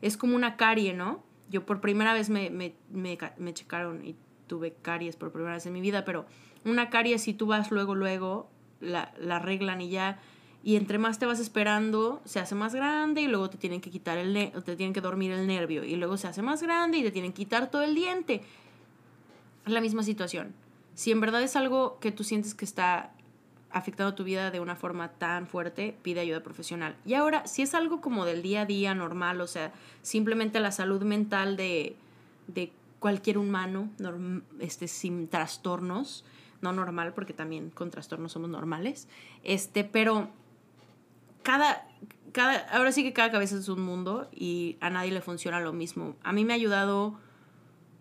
Es 0.01 0.17
como 0.17 0.35
una 0.35 0.57
carie, 0.57 0.93
¿no? 0.93 1.23
Yo 1.49 1.65
por 1.65 1.81
primera 1.81 2.13
vez 2.13 2.29
me, 2.29 2.49
me, 2.49 2.75
me, 2.89 3.17
me 3.37 3.53
checaron 3.53 4.05
y 4.05 4.15
tuve 4.47 4.73
caries 4.73 5.15
por 5.15 5.31
primera 5.31 5.55
vez 5.55 5.65
en 5.65 5.73
mi 5.73 5.81
vida, 5.81 6.05
pero 6.05 6.25
una 6.65 6.89
carie 6.89 7.17
si 7.19 7.33
tú 7.33 7.47
vas 7.47 7.71
luego, 7.71 7.95
luego, 7.95 8.49
la, 8.79 9.13
la 9.19 9.37
arreglan 9.37 9.81
y 9.81 9.89
ya, 9.89 10.19
y 10.63 10.75
entre 10.75 10.97
más 10.97 11.19
te 11.19 11.25
vas 11.25 11.39
esperando, 11.39 12.21
se 12.25 12.39
hace 12.39 12.53
más 12.53 12.75
grande 12.75 13.21
y 13.21 13.27
luego 13.27 13.49
te 13.49 13.57
tienen 13.57 13.79
que 13.79 13.89
quitar 13.89 14.17
el, 14.17 14.51
te 14.51 14.75
tienen 14.75 14.93
que 14.93 15.01
dormir 15.01 15.31
el 15.31 15.47
nervio 15.47 15.83
y 15.83 15.95
luego 15.95 16.17
se 16.17 16.27
hace 16.27 16.41
más 16.41 16.61
grande 16.61 16.97
y 16.97 17.03
te 17.03 17.11
tienen 17.11 17.31
que 17.31 17.37
quitar 17.37 17.71
todo 17.71 17.83
el 17.83 17.95
diente. 17.95 18.41
Es 19.65 19.71
la 19.71 19.81
misma 19.81 20.03
situación. 20.03 20.53
Si 20.95 21.11
en 21.11 21.21
verdad 21.21 21.41
es 21.43 21.55
algo 21.55 21.97
que 22.01 22.11
tú 22.11 22.23
sientes 22.23 22.53
que 22.53 22.65
está 22.65 23.13
afectando 23.71 24.15
tu 24.15 24.23
vida 24.23 24.51
de 24.51 24.59
una 24.59 24.75
forma 24.75 25.09
tan 25.09 25.47
fuerte, 25.47 25.95
pide 26.01 26.19
ayuda 26.19 26.41
profesional. 26.41 26.95
Y 27.05 27.13
ahora, 27.13 27.45
si 27.47 27.61
es 27.61 27.73
algo 27.73 28.01
como 28.01 28.25
del 28.25 28.41
día 28.41 28.61
a 28.61 28.65
día 28.65 28.93
normal, 28.95 29.39
o 29.41 29.47
sea, 29.47 29.71
simplemente 30.01 30.59
la 30.59 30.71
salud 30.71 31.03
mental 31.03 31.55
de, 31.55 31.95
de 32.47 32.71
cualquier 32.99 33.37
humano, 33.37 33.89
este, 34.59 34.87
sin 34.87 35.27
trastornos, 35.27 36.25
no 36.61 36.73
normal, 36.73 37.13
porque 37.13 37.33
también 37.33 37.69
con 37.69 37.91
trastornos 37.91 38.33
somos 38.33 38.49
normales, 38.49 39.07
este, 39.43 39.83
pero 39.83 40.29
cada, 41.43 41.87
cada, 42.31 42.59
ahora 42.69 42.91
sí 42.91 43.03
que 43.03 43.13
cada 43.13 43.31
cabeza 43.31 43.57
es 43.57 43.69
un 43.69 43.81
mundo 43.81 44.29
y 44.31 44.77
a 44.81 44.89
nadie 44.89 45.11
le 45.11 45.21
funciona 45.21 45.59
lo 45.59 45.73
mismo. 45.73 46.15
A 46.23 46.31
mí 46.31 46.45
me 46.45 46.53
ha 46.53 46.55
ayudado 46.55 47.19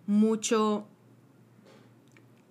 mucho 0.06 0.86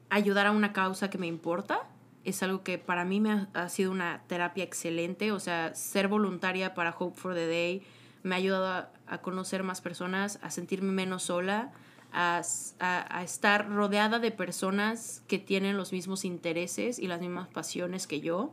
ayudar 0.10 0.48
a 0.48 0.52
una 0.52 0.74
causa 0.74 1.10
que 1.10 1.18
me 1.18 1.28
importa 1.28 1.88
es 2.28 2.44
algo 2.44 2.62
que 2.62 2.78
para 2.78 3.06
mí 3.06 3.22
me 3.22 3.48
ha, 3.54 3.70
sido 3.70 3.90
una 3.90 4.22
terapia 4.28 4.66
excelente. 4.66 5.32
O 5.32 5.40
sea, 5.40 5.74
ser 5.76 6.10
voluntaria 6.10 6.74
para 6.74 6.94
Hope 6.98 7.18
for 7.18 7.34
the 7.34 7.48
Day 7.48 7.84
me 8.24 8.36
ha 8.36 8.38
ayudado 8.38 8.90
a, 9.08 9.18
conocer 9.20 9.64
más 9.64 9.80
personas, 9.80 10.38
a 10.42 10.52
sentirme 10.52 10.92
menos 10.92 11.24
sola, 11.24 11.72
a, 12.12 12.42
a- 12.82 13.18
a 13.18 13.24
estar 13.24 13.70
rodeada 13.70 14.20
de 14.20 14.32
personas 14.32 15.24
que 15.30 15.40
tienen 15.40 15.78
los 15.78 15.94
mismos 15.94 16.26
intereses 16.26 17.00
y 17.00 17.08
las 17.08 17.22
mismas 17.22 17.48
pasiones 17.48 18.08
que 18.08 18.20
yo. 18.20 18.52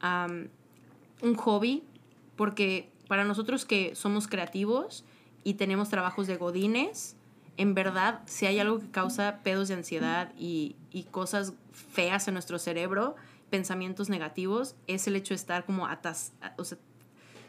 Am, 0.00 0.48
un 1.22 1.34
hobby, 1.34 1.82
porque 2.36 2.90
para 3.08 3.24
nosotros 3.24 3.64
que 3.64 3.94
somos 3.94 4.28
creativos 4.28 5.04
y 5.44 5.54
tenemos 5.54 5.88
trabajos 5.88 6.26
de 6.26 6.36
godines, 6.36 7.16
en 7.56 7.74
verdad, 7.74 8.20
si 8.26 8.46
hay 8.46 8.58
algo 8.58 8.80
que 8.80 8.90
causa 8.90 9.40
pedos 9.42 9.68
de 9.68 9.74
ansiedad 9.74 10.32
y, 10.38 10.76
y 10.90 11.04
cosas 11.04 11.54
feas 11.72 12.28
en 12.28 12.34
nuestro 12.34 12.58
cerebro, 12.58 13.16
pensamientos 13.50 14.08
negativos, 14.08 14.74
es 14.86 15.06
el 15.06 15.16
hecho 15.16 15.34
de 15.34 15.36
estar 15.36 15.64
como 15.64 15.86
atas, 15.86 16.32
o 16.58 16.64
sea, 16.64 16.78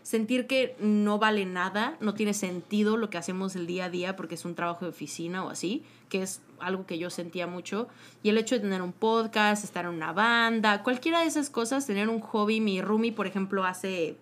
sentir 0.03 0.47
que 0.47 0.75
no 0.79 1.19
vale 1.19 1.45
nada, 1.45 1.97
no 1.99 2.13
tiene 2.13 2.33
sentido 2.33 2.95
lo 2.95 3.09
que 3.09 3.17
hacemos 3.17 3.57
el 3.57 3.67
día 3.67 3.85
a 3.85 3.89
día 3.89 4.15
porque 4.15 4.35
es 4.35 4.45
un 4.45 4.55
trabajo 4.55 4.85
de 4.85 4.91
oficina 4.91 5.43
o 5.43 5.49
así, 5.49 5.83
que 6.09 6.21
es 6.21 6.41
algo 6.59 6.85
que 6.85 6.97
yo 6.97 7.09
sentía 7.09 7.47
mucho. 7.47 7.87
Y 8.23 8.29
el 8.29 8.37
hecho 8.37 8.55
de 8.55 8.61
tener 8.61 8.81
un 8.81 8.93
podcast, 8.93 9.63
estar 9.63 9.85
en 9.85 9.91
una 9.91 10.13
banda, 10.13 10.83
cualquiera 10.83 11.21
de 11.21 11.27
esas 11.27 11.49
cosas, 11.49 11.85
tener 11.85 12.09
un 12.09 12.19
hobby. 12.19 12.61
Mi 12.61 12.81
roomie, 12.81 13.11
por 13.11 13.27
ejemplo, 13.27 13.63
hace 13.63 14.17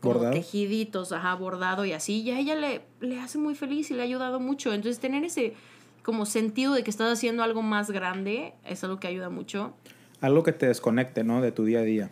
como 0.00 0.14
¿Bordado? 0.14 0.34
tejiditos, 0.34 1.12
ajá, 1.12 1.34
bordado 1.34 1.84
y 1.84 1.92
así, 1.92 2.22
y 2.22 2.30
a 2.30 2.38
ella 2.38 2.54
le, 2.54 2.82
le 3.00 3.18
hace 3.20 3.36
muy 3.36 3.56
feliz 3.56 3.90
y 3.90 3.94
le 3.94 4.02
ha 4.02 4.04
ayudado 4.04 4.38
mucho. 4.38 4.72
Entonces, 4.72 5.00
tener 5.00 5.24
ese 5.24 5.54
como 6.04 6.24
sentido 6.24 6.72
de 6.72 6.84
que 6.84 6.90
estás 6.90 7.12
haciendo 7.12 7.42
algo 7.42 7.62
más 7.62 7.90
grande 7.90 8.54
es 8.64 8.84
algo 8.84 9.00
que 9.00 9.08
ayuda 9.08 9.28
mucho. 9.28 9.74
Algo 10.20 10.42
que 10.42 10.52
te 10.52 10.66
desconecte, 10.66 11.24
¿no? 11.24 11.40
De 11.40 11.52
tu 11.52 11.64
día 11.64 11.80
a 11.80 11.82
día. 11.82 12.10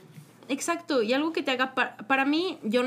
Exacto, 0.48 1.02
y 1.02 1.12
algo 1.12 1.32
que 1.32 1.42
te 1.42 1.50
haga... 1.50 1.74
Para, 1.74 1.96
para 1.96 2.24
mí, 2.24 2.58
yo, 2.62 2.82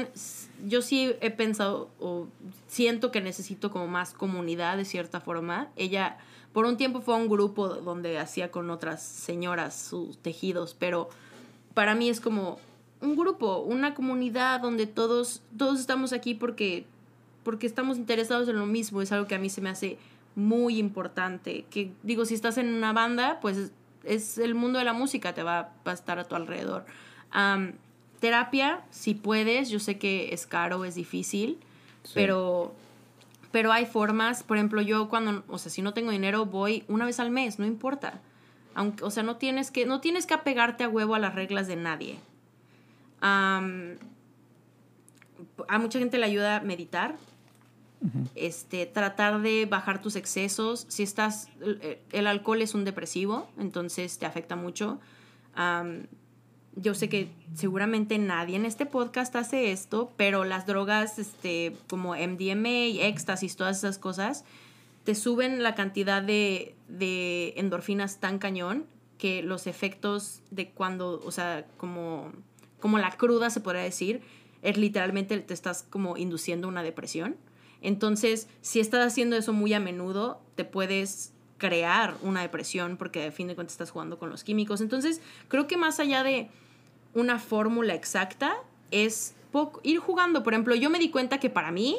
yo 0.65 0.81
sí 0.81 1.13
he 1.21 1.31
pensado 1.31 1.89
o 1.99 2.27
siento 2.67 3.11
que 3.11 3.21
necesito 3.21 3.71
como 3.71 3.87
más 3.87 4.13
comunidad 4.13 4.77
de 4.77 4.85
cierta 4.85 5.19
forma. 5.19 5.69
Ella, 5.75 6.17
por 6.53 6.65
un 6.65 6.77
tiempo 6.77 7.01
fue 7.01 7.15
a 7.15 7.17
un 7.17 7.27
grupo 7.27 7.67
donde 7.67 8.17
hacía 8.19 8.51
con 8.51 8.69
otras 8.69 9.03
señoras 9.03 9.75
sus 9.79 10.17
tejidos, 10.17 10.75
pero 10.77 11.09
para 11.73 11.95
mí 11.95 12.09
es 12.09 12.21
como 12.21 12.59
un 13.01 13.15
grupo, 13.15 13.59
una 13.59 13.93
comunidad 13.93 14.61
donde 14.61 14.87
todos, 14.87 15.41
todos 15.57 15.79
estamos 15.79 16.13
aquí 16.13 16.33
porque, 16.33 16.85
porque 17.43 17.67
estamos 17.67 17.97
interesados 17.97 18.47
en 18.49 18.57
lo 18.57 18.65
mismo. 18.65 19.01
Es 19.01 19.11
algo 19.11 19.27
que 19.27 19.35
a 19.35 19.39
mí 19.39 19.49
se 19.49 19.61
me 19.61 19.69
hace 19.69 19.97
muy 20.35 20.77
importante. 20.77 21.65
Que 21.69 21.91
digo, 22.03 22.25
si 22.25 22.33
estás 22.33 22.57
en 22.57 22.73
una 22.73 22.93
banda, 22.93 23.39
pues 23.41 23.71
es, 24.03 24.37
el 24.37 24.55
mundo 24.55 24.79
de 24.79 24.85
la 24.85 24.93
música, 24.93 25.33
te 25.33 25.43
va, 25.43 25.73
va 25.87 25.91
a 25.91 25.93
estar 25.93 26.19
a 26.19 26.25
tu 26.25 26.35
alrededor. 26.35 26.85
Am, 27.31 27.73
terapia, 28.19 28.81
si 28.89 29.13
puedes, 29.13 29.69
yo 29.69 29.79
sé 29.79 29.97
que 29.97 30.33
es 30.33 30.45
caro, 30.45 30.85
es 30.85 30.95
difícil, 30.95 31.57
Sí. 32.03 32.11
pero, 32.15 32.73
pero 33.51 33.71
hay 33.71 33.85
formas. 33.85 34.43
Por 34.43 34.57
ejemplo, 34.57 34.81
yo 34.81 35.09
cuando, 35.09 35.43
o 35.47 35.57
sea, 35.57 35.71
si 35.71 35.81
no 35.81 35.93
tengo 35.93 36.11
dinero, 36.11 36.45
voy 36.45 36.83
una 36.87 37.05
vez 37.05 37.19
al 37.19 37.29
mes, 37.31 37.59
no 37.59 37.65
importa. 37.65 38.19
Aunque, 38.75 39.03
o 39.03 39.11
sea, 39.11 39.23
no 39.23 39.35
tienes 39.37 39.71
que, 39.71 39.85
no 39.85 39.99
tienes 40.01 40.25
que 40.25 40.33
apegarte 40.33 40.83
a 40.83 40.89
huevo 40.89 41.15
a 41.15 41.19
las 41.19 41.35
reglas 41.35 41.67
de 41.67 41.75
nadie. 41.75 42.19
Am, 43.21 43.95
a 45.67 45.77
mucha 45.79 45.99
gente 45.99 46.17
le 46.17 46.25
ayuda 46.25 46.57
a 46.57 46.59
meditar, 46.61 47.15
este, 48.35 48.85
tratar 48.85 49.41
de 49.41 49.65
bajar 49.65 50.01
tus 50.01 50.15
excesos. 50.15 50.85
Si 50.89 51.03
estás, 51.03 51.49
el, 51.61 51.99
el 52.11 52.27
alcohol 52.27 52.61
es 52.61 52.73
un 52.73 52.85
depresivo, 52.85 53.49
entonces 53.57 54.17
te 54.19 54.25
afecta 54.25 54.55
mucho. 54.55 54.99
Yo 56.81 56.93
sé 56.93 57.09
que 57.09 57.29
seguramente 57.55 58.17
nadie 58.17 58.55
en 58.55 58.65
este 58.65 58.85
podcast 58.85 59.35
hace 59.35 59.71
esto, 59.71 60.11
pero 60.17 60.45
las 60.45 60.65
drogas 60.65 61.19
este, 61.19 61.75
como 61.89 62.15
MDMA, 62.15 63.05
éxtasis, 63.05 63.55
todas 63.55 63.77
esas 63.79 63.97
cosas, 63.97 64.45
te 65.03 65.15
suben 65.15 65.63
la 65.63 65.75
cantidad 65.75 66.21
de, 66.21 66.75
de 66.87 67.53
endorfinas 67.57 68.19
tan 68.19 68.39
cañón 68.39 68.85
que 69.17 69.43
los 69.43 69.67
efectos 69.67 70.41
de 70.51 70.69
cuando, 70.69 71.21
o 71.25 71.31
sea, 71.31 71.65
como, 71.77 72.31
como 72.79 72.97
la 72.97 73.11
cruda 73.11 73.49
se 73.49 73.59
podría 73.59 73.81
decir, 73.81 74.21
es 74.61 74.77
literalmente 74.77 75.37
te 75.39 75.53
estás 75.53 75.83
como 75.83 76.17
induciendo 76.17 76.67
una 76.67 76.83
depresión. 76.83 77.35
Entonces, 77.81 78.47
si 78.61 78.79
estás 78.79 79.05
haciendo 79.05 79.35
eso 79.35 79.53
muy 79.53 79.73
a 79.73 79.79
menudo, 79.79 80.41
te 80.55 80.65
puedes 80.65 81.33
crear 81.57 82.15
una 82.21 82.41
depresión 82.41 82.97
porque 82.97 83.27
a 83.27 83.31
fin 83.31 83.47
de 83.47 83.55
cuentas 83.55 83.73
estás 83.73 83.91
jugando 83.91 84.17
con 84.17 84.29
los 84.29 84.43
químicos. 84.43 84.81
Entonces, 84.81 85.21
creo 85.47 85.67
que 85.67 85.77
más 85.77 85.99
allá 85.99 86.23
de 86.23 86.49
una 87.13 87.39
fórmula 87.39 87.93
exacta, 87.93 88.55
es 88.91 89.35
ir 89.83 89.99
jugando. 89.99 90.43
Por 90.43 90.53
ejemplo, 90.53 90.75
yo 90.75 90.89
me 90.89 90.99
di 90.99 91.09
cuenta 91.09 91.39
que 91.39 91.49
para 91.49 91.71
mí 91.71 91.97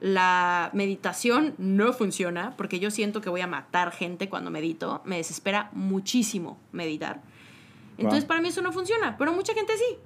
la 0.00 0.70
meditación 0.72 1.54
no 1.58 1.92
funciona 1.92 2.54
porque 2.56 2.80
yo 2.80 2.90
siento 2.90 3.20
que 3.20 3.30
voy 3.30 3.40
a 3.40 3.46
matar 3.46 3.92
gente 3.92 4.28
cuando 4.28 4.50
medito. 4.50 5.00
Me 5.04 5.16
desespera 5.16 5.70
muchísimo 5.72 6.58
meditar. 6.72 7.22
Entonces, 7.98 8.24
Wow. 8.24 8.28
para 8.28 8.40
mí 8.40 8.48
eso 8.48 8.62
no 8.62 8.72
funciona, 8.72 9.16
pero 9.16 9.32
mucha 9.32 9.54
gente 9.54 9.74
sí. 9.76 9.96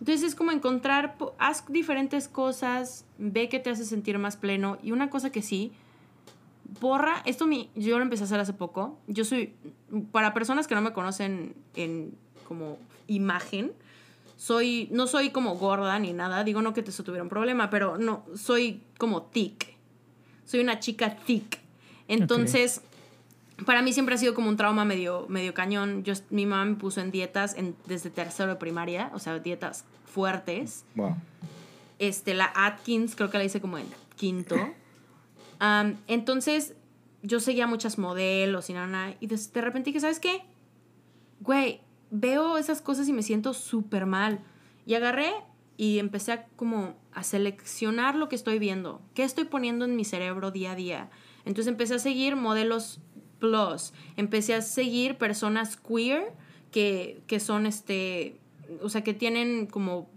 Entonces 0.00 0.24
es 0.24 0.34
como 0.34 0.50
encontrar, 0.50 1.16
haz 1.38 1.64
diferentes 1.68 2.26
cosas, 2.26 3.04
ve 3.18 3.48
que 3.48 3.60
te 3.60 3.70
hace 3.70 3.84
sentir 3.84 4.18
más 4.18 4.36
pleno. 4.36 4.76
Y 4.82 4.90
una 4.90 5.08
cosa 5.08 5.30
que 5.30 5.40
sí, 5.40 5.72
borra, 6.80 7.22
esto 7.24 7.46
mi, 7.46 7.70
yo 7.76 7.96
lo 7.98 8.02
empecé 8.02 8.24
a 8.24 8.26
hacer 8.26 8.40
hace 8.40 8.54
poco. 8.54 8.98
Yo 9.06 9.24
soy, 9.24 9.54
para 10.10 10.34
personas 10.34 10.66
que 10.66 10.74
no 10.74 10.80
me 10.80 10.92
conocen 10.92 11.54
en 11.76 12.16
como 12.48 12.76
imagen, 13.06 13.72
soy, 14.44 14.88
no 14.90 15.06
soy 15.06 15.30
como 15.30 15.54
gorda 15.54 15.98
ni 15.98 16.12
nada, 16.12 16.44
digo 16.44 16.60
no 16.60 16.74
que 16.74 16.82
te 16.82 16.92
tuviera 16.92 17.22
un 17.22 17.30
problema, 17.30 17.70
pero 17.70 17.96
no, 17.96 18.26
soy 18.36 18.82
como 18.98 19.22
thick. 19.22 19.74
Soy 20.44 20.60
una 20.60 20.80
chica 20.80 21.16
thick. 21.16 21.60
Entonces, 22.08 22.82
para 23.64 23.80
mí 23.80 23.94
siempre 23.94 24.16
ha 24.16 24.18
sido 24.18 24.34
como 24.34 24.50
un 24.50 24.58
trauma 24.58 24.84
medio, 24.84 25.24
medio 25.30 25.54
cañón. 25.54 26.04
Yo, 26.04 26.12
mi 26.28 26.44
mamá 26.44 26.66
me 26.66 26.74
puso 26.76 27.00
en 27.00 27.10
dietas 27.10 27.54
en, 27.54 27.74
desde 27.86 28.10
tercero 28.10 28.50
de 28.50 28.56
primaria, 28.56 29.10
o 29.14 29.18
sea, 29.18 29.38
dietas 29.38 29.86
fuertes. 30.04 30.84
Wow. 30.94 31.16
Este, 31.98 32.34
la 32.34 32.52
Atkins, 32.54 33.16
creo 33.16 33.30
que 33.30 33.38
la 33.38 33.44
hice 33.44 33.62
como 33.62 33.78
en 33.78 33.86
quinto. 34.16 34.56
Entonces, 36.06 36.74
yo 37.22 37.40
seguía 37.40 37.66
muchas 37.66 37.96
modelos 37.96 38.68
y 38.68 38.74
nada, 38.74 38.88
nada, 38.88 39.14
y 39.20 39.26
de, 39.26 39.36
de 39.38 39.60
repente 39.62 39.88
dije, 39.88 40.00
¿sabes 40.00 40.20
qué? 40.20 40.42
Güey, 41.40 41.80
veo 42.14 42.58
esas 42.58 42.80
cosas 42.80 43.08
y 43.08 43.12
me 43.12 43.22
siento 43.22 43.54
súper 43.54 44.06
mal. 44.06 44.40
Y 44.86 44.94
agarré 44.94 45.32
y 45.76 45.98
empecé 45.98 46.32
a 46.32 46.46
como 46.56 46.94
a 47.12 47.24
seleccionar 47.24 48.14
lo 48.14 48.28
que 48.28 48.36
estoy 48.36 48.58
viendo, 48.58 49.00
qué 49.14 49.24
estoy 49.24 49.44
poniendo 49.44 49.84
en 49.84 49.96
mi 49.96 50.04
cerebro 50.04 50.50
día 50.50 50.72
a 50.72 50.76
día. 50.76 51.10
Entonces 51.44 51.70
empecé 51.70 51.94
a 51.94 51.98
seguir 51.98 52.36
modelos 52.36 53.00
plus, 53.38 53.92
empecé 54.16 54.54
a 54.54 54.62
seguir 54.62 55.16
personas 55.16 55.76
queer 55.76 56.32
que, 56.70 57.22
que 57.26 57.40
son 57.40 57.66
este, 57.66 58.40
o 58.82 58.88
sea, 58.88 59.02
que 59.02 59.14
tienen 59.14 59.66
como 59.66 60.08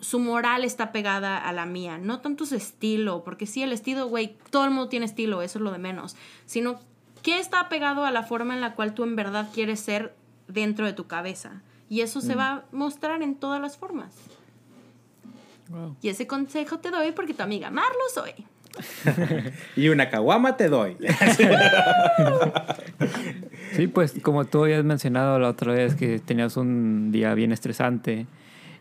su 0.00 0.20
moral 0.20 0.62
está 0.62 0.92
pegada 0.92 1.36
a 1.36 1.52
la 1.52 1.66
mía, 1.66 1.98
no 1.98 2.20
tanto 2.20 2.46
su 2.46 2.54
estilo, 2.54 3.24
porque 3.24 3.46
sí, 3.46 3.62
el 3.62 3.72
estilo, 3.72 4.06
güey, 4.06 4.36
todo 4.50 4.64
el 4.64 4.70
mundo 4.70 4.88
tiene 4.88 5.06
estilo, 5.06 5.42
eso 5.42 5.58
es 5.58 5.62
lo 5.64 5.72
de 5.72 5.78
menos, 5.78 6.14
sino 6.46 6.78
qué 7.22 7.40
está 7.40 7.68
pegado 7.68 8.04
a 8.04 8.12
la 8.12 8.22
forma 8.22 8.54
en 8.54 8.60
la 8.60 8.74
cual 8.74 8.94
tú 8.94 9.02
en 9.02 9.16
verdad 9.16 9.50
quieres 9.52 9.80
ser 9.80 10.14
dentro 10.48 10.86
de 10.86 10.92
tu 10.92 11.06
cabeza. 11.06 11.62
Y 11.88 12.00
eso 12.00 12.20
se 12.20 12.34
va 12.34 12.50
a 12.50 12.64
mostrar 12.72 13.22
en 13.22 13.34
todas 13.34 13.60
las 13.60 13.76
formas. 13.76 14.14
Wow. 15.68 15.96
Y 16.02 16.08
ese 16.08 16.26
consejo 16.26 16.78
te 16.78 16.90
doy 16.90 17.12
porque 17.12 17.34
tu 17.34 17.42
amiga 17.42 17.70
Marlo 17.70 18.00
soy. 18.12 18.32
Y 19.76 19.88
una 19.88 20.10
caguama 20.10 20.56
te 20.56 20.68
doy. 20.68 20.96
Sí, 23.72 23.88
pues 23.88 24.14
como 24.22 24.44
tú 24.44 24.64
habías 24.64 24.84
mencionado 24.84 25.38
la 25.38 25.48
otra 25.48 25.72
vez 25.72 25.94
que 25.96 26.20
tenías 26.20 26.56
un 26.56 27.10
día 27.10 27.34
bien 27.34 27.50
estresante 27.50 28.26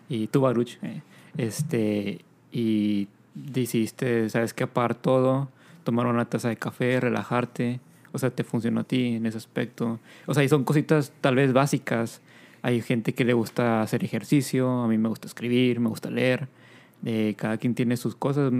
y 0.07 0.28
tú, 0.28 0.41
Baruch, 0.41 0.78
eh, 0.84 1.01
este, 1.38 2.20
y 2.51 3.07
decidiste, 3.34 4.30
sabes 4.30 4.53
que 4.53 4.66
apagar 4.66 4.93
todo, 4.93 5.49
tomar 5.84 6.05
una 6.05 6.26
taza 6.26 6.49
de 6.49 6.57
café, 6.57 6.99
relajarte, 6.99 7.80
o 8.14 8.18
sea, 8.18 8.30
te 8.30 8.45
funcionó 8.45 8.80
a 8.82 8.84
ti 8.86 9.16
en 9.16 9.26
ese 9.26 9.38
aspecto. 9.38 9.99
O 10.26 10.34
sea, 10.34 10.43
y 10.43 10.47
son 10.47 10.64
cositas 10.64 11.11
tal 11.20 11.36
vez 11.36 11.51
básicas. 11.51 12.22
Hay 12.61 12.82
gente 12.82 13.14
que 13.14 13.26
le 13.26 13.34
gusta 13.34 13.82
hacer 13.82 14.05
ejercicio, 14.05 14.70
a 14.84 14.88
mí 14.88 14.97
me 14.97 15.09
gusta 15.09 15.28
escribir, 15.28 15.82
me 15.82 15.89
gusta 15.89 16.09
leer. 16.09 16.47
eh, 17.05 17.34
cada 17.38 17.57
quien 17.57 17.76
tiene 17.76 17.97
sus 17.97 18.16
cosas. 18.16 18.51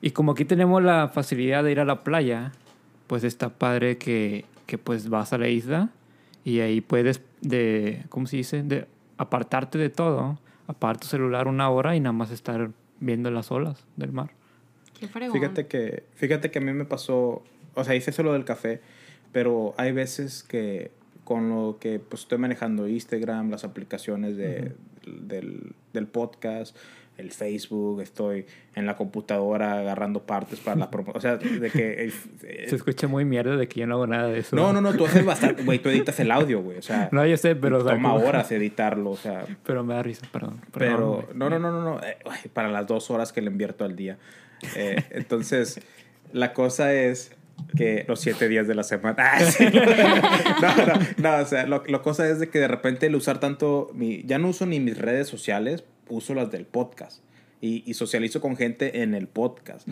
Y 0.00 0.10
como 0.12 0.32
aquí 0.32 0.44
tenemos 0.44 0.82
la 0.82 1.08
facilidad 1.08 1.64
de 1.64 1.72
ir 1.72 1.80
a 1.80 1.84
la 1.84 2.04
playa, 2.04 2.52
pues 3.06 3.24
está 3.24 3.50
padre 3.50 3.98
que, 3.98 4.44
que 4.66 4.78
pues 4.78 5.08
vas 5.08 5.32
a 5.32 5.38
la 5.38 5.48
isla 5.48 5.90
y 6.44 6.60
ahí 6.60 6.80
puedes 6.80 7.20
de, 7.40 8.04
¿cómo 8.08 8.26
se 8.26 8.36
dice? 8.36 8.62
De 8.62 8.86
apartarte 9.18 9.78
de 9.78 9.90
todo, 9.90 10.38
apagar 10.66 10.98
tu 10.98 11.06
celular 11.06 11.48
una 11.48 11.68
hora 11.70 11.96
y 11.96 12.00
nada 12.00 12.12
más 12.12 12.30
estar 12.30 12.70
viendo 13.00 13.30
las 13.30 13.50
olas 13.50 13.84
del 13.96 14.12
mar. 14.12 14.30
Qué 14.98 15.08
fregón. 15.08 15.32
Fíjate 15.32 15.66
que, 15.66 16.04
fíjate 16.14 16.50
que 16.50 16.58
a 16.58 16.62
mí 16.62 16.72
me 16.72 16.84
pasó, 16.84 17.42
o 17.74 17.84
sea, 17.84 17.94
hice 17.94 18.10
eso 18.10 18.22
lo 18.22 18.32
del 18.32 18.44
café, 18.44 18.80
pero 19.32 19.74
hay 19.78 19.92
veces 19.92 20.42
que 20.42 20.90
con 21.24 21.48
lo 21.50 21.78
que 21.80 21.98
pues 22.00 22.22
estoy 22.22 22.38
manejando 22.38 22.88
Instagram, 22.88 23.50
las 23.50 23.64
aplicaciones 23.64 24.36
de, 24.36 24.72
del, 25.06 25.74
del 25.92 26.06
podcast, 26.06 26.76
el 27.18 27.30
Facebook, 27.30 28.00
estoy 28.00 28.46
en 28.74 28.86
la 28.86 28.96
computadora 28.96 29.78
agarrando 29.78 30.24
partes 30.24 30.58
para 30.60 30.76
la 30.76 30.90
promoción. 30.90 31.16
O 31.18 31.20
sea, 31.20 31.36
de 31.36 31.70
que... 31.70 32.06
eh, 32.42 32.66
Se 32.68 32.74
escucha 32.74 33.06
muy 33.06 33.24
mierda 33.24 33.54
de 33.56 33.68
que 33.68 33.80
yo 33.80 33.86
no 33.86 33.94
hago 33.94 34.06
nada 34.06 34.28
de 34.28 34.40
eso. 34.40 34.56
no, 34.56 34.72
no, 34.72 34.80
no, 34.80 34.94
tú 34.94 35.04
haces 35.06 35.24
bastante, 35.24 35.62
güey, 35.62 35.78
tú 35.78 35.90
editas 35.90 36.18
el 36.20 36.30
audio, 36.30 36.60
güey, 36.62 36.78
o 36.78 36.82
sea, 36.82 37.08
No, 37.12 37.24
yo 37.26 37.36
sé, 37.36 37.54
pero... 37.54 37.78
o 37.78 37.84
sea, 37.84 37.92
toma 37.92 38.14
horas 38.14 38.50
editarlo, 38.50 39.10
o 39.10 39.16
sea, 39.16 39.44
Pero 39.62 39.84
me 39.84 39.94
da 39.94 40.02
risa, 40.02 40.26
perdón. 40.32 40.60
pero 40.72 40.96
Perdón, 40.96 41.12
güey. 41.12 41.26
no, 41.36 41.50
no, 41.50 41.58
no, 41.58 41.70
no, 41.70 41.82
no, 41.82 42.00
eh, 42.02 42.16
para 42.52 42.68
las 42.70 42.86
dos 42.86 43.10
horas 43.10 43.32
que 43.32 43.42
le 43.42 43.50
invierto 43.50 43.84
al 43.84 43.94
día. 43.94 44.18
Eh, 44.74 44.96
entonces, 45.10 45.80
la 46.32 46.52
cosa 46.54 46.94
es 46.94 47.36
que 47.76 48.04
los 48.08 48.20
siete 48.20 48.48
días 48.48 48.66
de 48.68 48.74
la 48.74 48.82
semana. 48.82 49.16
Ah, 49.18 49.40
sí. 49.44 49.64
No, 50.60 50.86
no, 50.86 50.94
no, 51.18 51.42
o 51.42 51.46
sea, 51.46 51.66
lo, 51.66 51.82
la 51.86 52.02
cosa 52.02 52.28
es 52.28 52.38
de 52.38 52.48
que 52.48 52.58
de 52.58 52.68
repente 52.68 53.06
el 53.06 53.14
usar 53.14 53.40
tanto, 53.40 53.90
mi, 53.94 54.22
ya 54.24 54.38
no 54.38 54.48
uso 54.48 54.66
ni 54.66 54.80
mis 54.80 54.98
redes 54.98 55.28
sociales, 55.28 55.84
uso 56.08 56.34
las 56.34 56.50
del 56.50 56.64
podcast. 56.66 57.22
Y, 57.60 57.84
y 57.86 57.94
socializo 57.94 58.40
con 58.40 58.56
gente 58.56 59.02
en 59.02 59.14
el 59.14 59.28
podcast. 59.28 59.86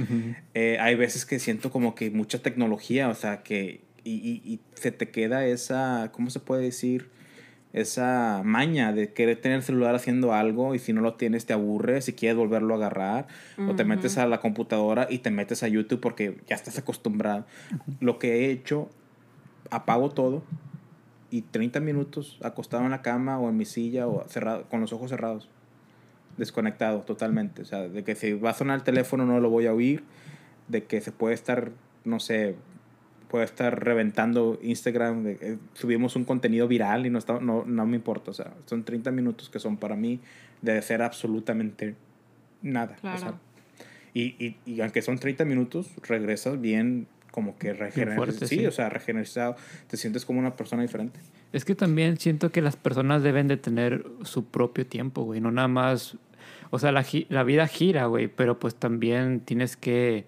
Eh, 0.55 0.77
hay 0.81 0.97
veces 0.97 1.25
que 1.25 1.39
siento 1.39 1.71
como 1.71 1.95
que 1.95 2.11
mucha 2.11 2.41
tecnología, 2.41 3.09
o 3.09 3.14
sea, 3.14 3.45
que 3.45 3.83
y, 4.03 4.14
y- 4.14 4.43
y 4.45 4.61
se 4.75 4.91
te 4.91 5.11
queda 5.11 5.47
esa, 5.47 6.11
¿cómo 6.12 6.31
se 6.31 6.41
puede 6.41 6.62
decir? 6.62 7.11
Esa 7.73 8.43
maña 8.45 8.93
de 8.93 9.12
querer 9.12 9.41
tener 9.41 9.59
el 9.59 9.62
celular 9.62 9.95
haciendo 9.95 10.35
algo 10.35 10.75
y 10.75 10.81
si 10.81 10.93
no 10.93 11.01
lo 11.01 11.14
tienes 11.14 11.47
te 11.47 11.53
aburres 11.53 12.09
y 12.09 12.14
quieres 12.14 12.37
volverlo 12.37 12.75
a 12.75 12.77
agarrar 12.79 13.29
o 13.68 13.77
te 13.77 13.85
metes 13.85 14.18
a 14.18 14.27
la 14.27 14.41
computadora 14.41 15.07
y 15.09 15.18
te 15.18 15.31
metes 15.31 15.62
a 15.62 15.68
YouTube 15.68 16.01
porque 16.01 16.39
ya 16.49 16.57
estás 16.57 16.79
acostumbrado. 16.79 17.47
Lo 18.01 18.18
que 18.18 18.47
he 18.47 18.51
hecho, 18.51 18.89
apago 19.71 20.11
todo 20.11 20.43
y 21.31 21.43
30 21.43 21.79
minutos 21.79 22.41
acostado 22.43 22.85
en 22.85 22.91
la 22.91 23.03
cama 23.03 23.39
o 23.39 23.49
en 23.49 23.57
mi 23.57 23.64
silla 23.64 24.09
o 24.09 24.27
cerrado, 24.29 24.64
con 24.68 24.81
los 24.81 24.93
ojos 24.93 25.11
cerrados 25.11 25.49
desconectado 26.37 27.01
totalmente. 27.03 27.62
O 27.62 27.64
sea, 27.64 27.89
de 27.89 28.03
que 28.03 28.16
si 28.16 28.33
va 28.33 28.51
a 28.51 28.55
sonar 28.55 28.77
el 28.77 28.83
teléfono 28.83 29.27
no 29.27 29.39
lo 29.39 29.51
voy 29.51 29.66
a 29.66 29.73
oír, 29.73 30.03
de 30.66 30.85
que 30.85 31.01
se 31.01 31.12
puede 31.12 31.35
estar, 31.35 31.71
no 32.05 32.18
sé, 32.18 32.57
puede 33.31 33.45
estar 33.45 33.83
reventando 33.85 34.59
Instagram, 34.61 35.26
eh, 35.28 35.59
subimos 35.74 36.16
un 36.16 36.24
contenido 36.24 36.66
viral 36.66 37.07
y 37.07 37.11
no, 37.11 37.18
está, 37.18 37.39
no, 37.39 37.64
no 37.64 37.87
me 37.87 37.97
importa. 37.97 38.33
O 38.33 38.35
sea, 38.35 38.53
son 38.66 38.85
30 38.85 39.11
minutos 39.12 39.49
que 39.49 39.61
son 39.61 39.76
para 39.76 39.95
mí 39.95 40.20
de 40.62 40.76
hacer 40.76 41.01
absolutamente 41.01 41.95
nada. 42.61 42.97
O 42.99 43.01
sea, 43.03 43.16
Claro. 43.16 43.39
y, 44.12 44.22
y, 44.45 44.57
y 44.66 44.81
aunque 44.81 45.01
son 45.01 45.18
30 45.18 45.45
minutos, 45.45 45.93
regresas 46.07 46.61
bien 46.61 47.07
como 47.31 47.57
que 47.57 47.72
regenerado. 47.72 48.33
sí, 48.33 48.47
sí. 48.47 48.66
o 48.66 48.72
sea, 48.72 48.89
regenerado. 48.89 49.55
Te 49.87 49.97
sientes 49.97 50.24
como 50.24 50.41
una 50.41 50.57
persona 50.57 50.83
diferente. 50.83 51.20
Es 51.53 51.64
que 51.64 51.74
también 51.74 52.16
siento 52.18 52.51
que 52.51 52.61
las 52.61 52.76
personas 52.76 53.22
deben 53.22 53.47
de 53.49 53.57
tener 53.57 54.05
su 54.22 54.45
propio 54.45 54.87
tiempo, 54.87 55.22
güey. 55.22 55.41
No 55.41 55.51
nada 55.51 55.68
más... 55.68 56.16
O 56.72 56.78
sea, 56.78 56.93
la, 56.93 57.05
la 57.28 57.43
vida 57.43 57.66
gira, 57.66 58.07
güey, 58.07 58.28
pero 58.28 58.59
pues 58.59 58.74
también 58.76 59.41
tienes 59.41 59.76
que 59.76 60.24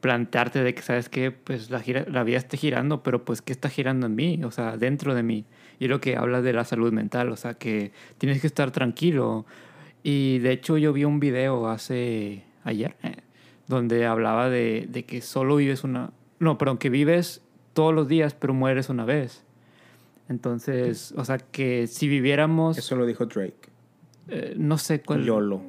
plantearte 0.00 0.62
de 0.62 0.74
que, 0.74 0.82
¿sabes 0.82 1.08
qué? 1.08 1.30
Pues 1.30 1.70
la, 1.70 1.80
gira, 1.80 2.04
la 2.08 2.24
vida 2.24 2.38
está 2.38 2.56
girando, 2.56 3.02
pero 3.02 3.24
pues 3.24 3.42
¿qué 3.42 3.52
está 3.52 3.68
girando 3.68 4.06
en 4.06 4.14
mí? 4.14 4.40
O 4.44 4.50
sea, 4.50 4.76
dentro 4.76 5.14
de 5.14 5.22
mí. 5.22 5.44
Y 5.78 5.88
lo 5.88 6.00
que 6.00 6.16
habla 6.16 6.42
de 6.42 6.52
la 6.52 6.64
salud 6.64 6.92
mental, 6.92 7.30
o 7.30 7.36
sea, 7.36 7.54
que 7.54 7.92
tienes 8.18 8.40
que 8.40 8.46
estar 8.46 8.70
tranquilo. 8.70 9.46
Y 10.02 10.38
de 10.38 10.52
hecho 10.52 10.78
yo 10.78 10.92
vi 10.92 11.04
un 11.04 11.20
video 11.20 11.68
hace 11.68 12.44
ayer 12.64 12.96
eh, 13.02 13.16
donde 13.66 14.06
hablaba 14.06 14.48
de, 14.48 14.86
de 14.88 15.04
que 15.04 15.20
solo 15.20 15.56
vives 15.56 15.84
una... 15.84 16.10
No, 16.38 16.56
perdón, 16.58 16.78
que 16.78 16.88
vives 16.90 17.42
todos 17.74 17.94
los 17.94 18.08
días, 18.08 18.34
pero 18.34 18.54
mueres 18.54 18.88
una 18.88 19.04
vez. 19.04 19.44
Entonces, 20.28 21.12
o 21.16 21.24
sea, 21.24 21.38
que 21.38 21.86
si 21.86 22.08
viviéramos... 22.08 22.78
Eso 22.78 22.96
lo 22.96 23.04
dijo 23.04 23.26
Drake. 23.26 23.68
eh, 24.28 24.54
no 24.56 24.78
sé 24.78 25.02
cuál... 25.02 25.24
YOLO. 25.24 25.60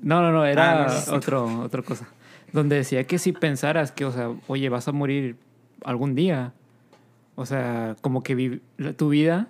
No, 0.00 0.22
no, 0.22 0.32
no, 0.32 0.46
era 0.46 0.86
Ah, 0.86 1.02
no, 1.06 1.12
no. 1.12 1.16
otro, 1.18 1.60
otra 1.60 1.82
cosa. 1.82 2.08
Donde 2.52 2.76
decía 2.76 3.04
que 3.04 3.18
si 3.18 3.32
pensaras 3.32 3.92
que, 3.92 4.04
o 4.04 4.12
sea, 4.12 4.30
oye, 4.46 4.68
vas 4.68 4.88
a 4.88 4.92
morir 4.92 5.36
algún 5.84 6.14
día, 6.14 6.52
o 7.34 7.44
sea, 7.46 7.96
como 8.00 8.22
que 8.22 8.34
vi- 8.34 8.60
tu 8.96 9.08
vida 9.10 9.48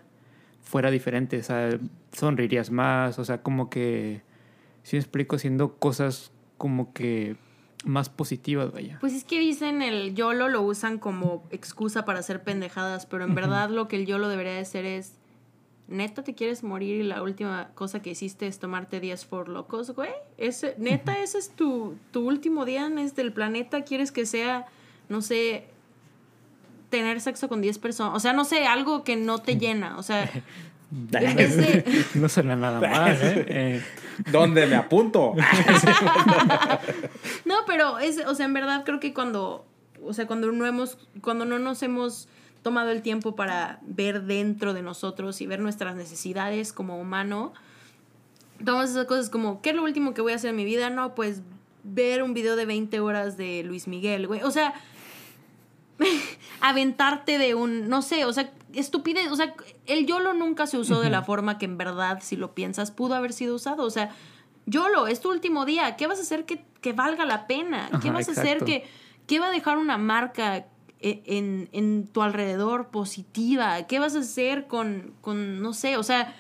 fuera 0.63 0.91
diferente, 0.91 1.39
o 1.39 1.43
sea, 1.43 1.79
sonreirías 2.13 2.71
más, 2.71 3.19
o 3.19 3.25
sea, 3.25 3.43
como 3.43 3.71
que, 3.71 4.23
si 4.83 4.97
me 4.97 5.01
explico, 5.01 5.37
haciendo 5.37 5.75
cosas 5.77 6.33
como 6.59 6.93
que 6.93 7.37
más 7.85 8.09
positivas, 8.09 8.73
vaya. 8.73 8.97
Pues 9.01 9.13
es 9.13 9.23
que 9.23 9.39
dicen 9.39 9.83
el 9.83 10.15
YOLO 10.17 10.49
lo 10.49 10.63
usan 10.63 10.99
como 10.99 11.45
excusa 11.51 12.05
para 12.05 12.19
hacer 12.19 12.43
pendejadas, 12.43 13.07
pero 13.07 13.23
en 13.25 13.35
verdad 13.37 13.71
lo 13.71 13.87
que 13.87 13.97
el 13.97 14.07
YOLO 14.07 14.29
debería 14.29 14.55
de 14.55 14.65
ser 14.65 14.85
es, 14.87 15.13
neta 15.89 16.23
te 16.25 16.35
quieres 16.35 16.63
morir 16.63 17.01
y 17.01 17.03
la 17.05 17.23
última 17.23 17.69
cosa 17.75 18.03
que 18.03 18.11
hiciste 18.11 18.47
es 18.47 18.59
tomarte 18.59 19.01
días 19.01 19.25
for 19.25 19.49
locos, 19.49 19.91
güey. 19.91 20.11
Ese, 20.37 20.75
neta, 20.79 21.19
ese 21.21 21.39
es 21.39 21.51
tu, 21.51 21.97
tu 22.11 22.27
último 22.27 22.65
día 22.65 22.87
en 22.87 22.99
este 22.99 23.23
el 23.23 23.33
planeta, 23.33 23.83
quieres 23.83 24.13
que 24.13 24.27
sea, 24.27 24.67
no 25.09 25.23
sé, 25.23 25.67
tener 26.91 27.21
sexo 27.21 27.49
con 27.49 27.61
10 27.61 27.79
personas, 27.79 28.15
o 28.15 28.21
sea, 28.21 28.33
no 28.33 28.45
sé, 28.45 28.67
algo 28.67 29.05
que 29.05 29.17
no 29.17 29.39
te 29.39 29.57
llena, 29.57 29.97
o 29.99 30.03
sea, 30.03 30.31
no 32.15 32.29
suena 32.29 32.57
nada 32.57 32.81
mal, 32.89 33.19
¿eh? 33.21 33.47
Eh, 33.49 33.83
¿Dónde 34.31 34.67
me 34.67 34.77
apunto? 34.77 35.35
No, 37.45 37.55
pero 37.67 37.99
es, 37.99 38.25
o 38.27 38.35
sea, 38.35 38.47
en 38.47 38.55
verdad 38.55 38.85
creo 38.85 39.01
que 39.01 39.13
cuando, 39.13 39.67
o 40.03 40.13
sea, 40.13 40.27
cuando 40.27 40.51
no 40.53 40.65
hemos, 40.65 40.99
cuando 41.23 41.45
no 41.45 41.59
nos 41.59 41.83
hemos 41.83 42.29
tomado 42.67 42.91
el 42.91 43.01
tiempo 43.01 43.37
para 43.37 43.79
ver 43.83 44.25
dentro 44.25 44.75
de 44.75 44.83
nosotros 44.83 45.41
y 45.41 45.47
ver 45.47 45.61
nuestras 45.61 45.95
necesidades 45.95 46.73
como 46.73 46.99
humano, 47.01 47.53
tomas 48.65 48.91
esas 48.91 49.05
cosas 49.05 49.31
como, 49.31 49.63
¿qué 49.63 49.71
es 49.71 49.77
lo 49.77 49.85
último 49.85 50.15
que 50.15 50.21
voy 50.21 50.33
a 50.33 50.35
hacer 50.35 50.51
en 50.51 50.57
mi 50.57 50.65
vida? 50.65 50.91
No, 50.91 51.15
pues 51.15 51.43
ver 51.85 52.25
un 52.25 52.35
video 52.35 52.57
de 52.57 52.67
20 52.67 52.99
horas 52.99 53.37
de 53.37 53.63
Luis 53.63 53.87
Miguel, 53.87 54.27
güey. 54.27 54.43
O 54.43 54.51
sea, 54.51 54.75
aventarte 56.61 57.39
de 57.39 57.55
un, 57.55 57.89
no 57.89 58.03
sé, 58.03 58.25
o 58.25 58.33
sea, 58.33 58.51
estupidez, 58.75 59.31
o 59.31 59.37
sea, 59.37 59.55
el 59.87 60.05
YOLO 60.05 60.35
nunca 60.35 60.67
se 60.67 60.77
usó 60.77 61.01
de 61.01 61.09
la 61.09 61.23
forma 61.23 61.59
que 61.59 61.67
en 61.67 61.79
verdad, 61.79 62.19
si 62.21 62.35
lo 62.35 62.53
piensas, 62.53 62.91
pudo 62.91 63.15
haber 63.15 63.33
sido 63.33 63.55
usado, 63.55 63.85
o 63.85 63.91
sea, 63.91 64.11
YOLO, 64.67 65.07
es 65.07 65.21
tu 65.21 65.31
último 65.31 65.67
día, 65.67 65.95
¿qué 65.95 66.09
vas 66.09 66.19
a 66.19 66.23
hacer 66.23 66.47
que, 66.47 66.65
que 66.81 66.93
valga 66.93 67.25
la 67.27 67.47
pena? 67.47 67.91
¿Qué 68.03 68.09
Ajá, 68.09 68.13
vas 68.13 68.29
a 68.29 68.33
hacer 68.33 68.65
que, 68.65 68.85
qué 69.29 69.39
va 69.39 69.47
a 69.47 69.53
dejar 69.53 69.79
una 69.79 69.99
marca 69.99 70.67
en, 71.01 71.69
en 71.73 72.07
tu 72.07 72.23
alrededor 72.23 72.89
positiva? 72.89 73.87
¿Qué 73.87 73.99
vas 73.99 74.17
a 74.17 74.21
hacer 74.21 74.67
con, 74.67 75.15
con 75.21 75.61
no 75.61 75.73
sé, 75.73 75.97
o 75.97 76.03
sea, 76.03 76.35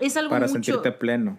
es 0.00 0.16
algo 0.16 0.30
Para 0.30 0.46
mucho... 0.46 0.54
sentirte 0.54 0.92
pleno. 0.92 1.38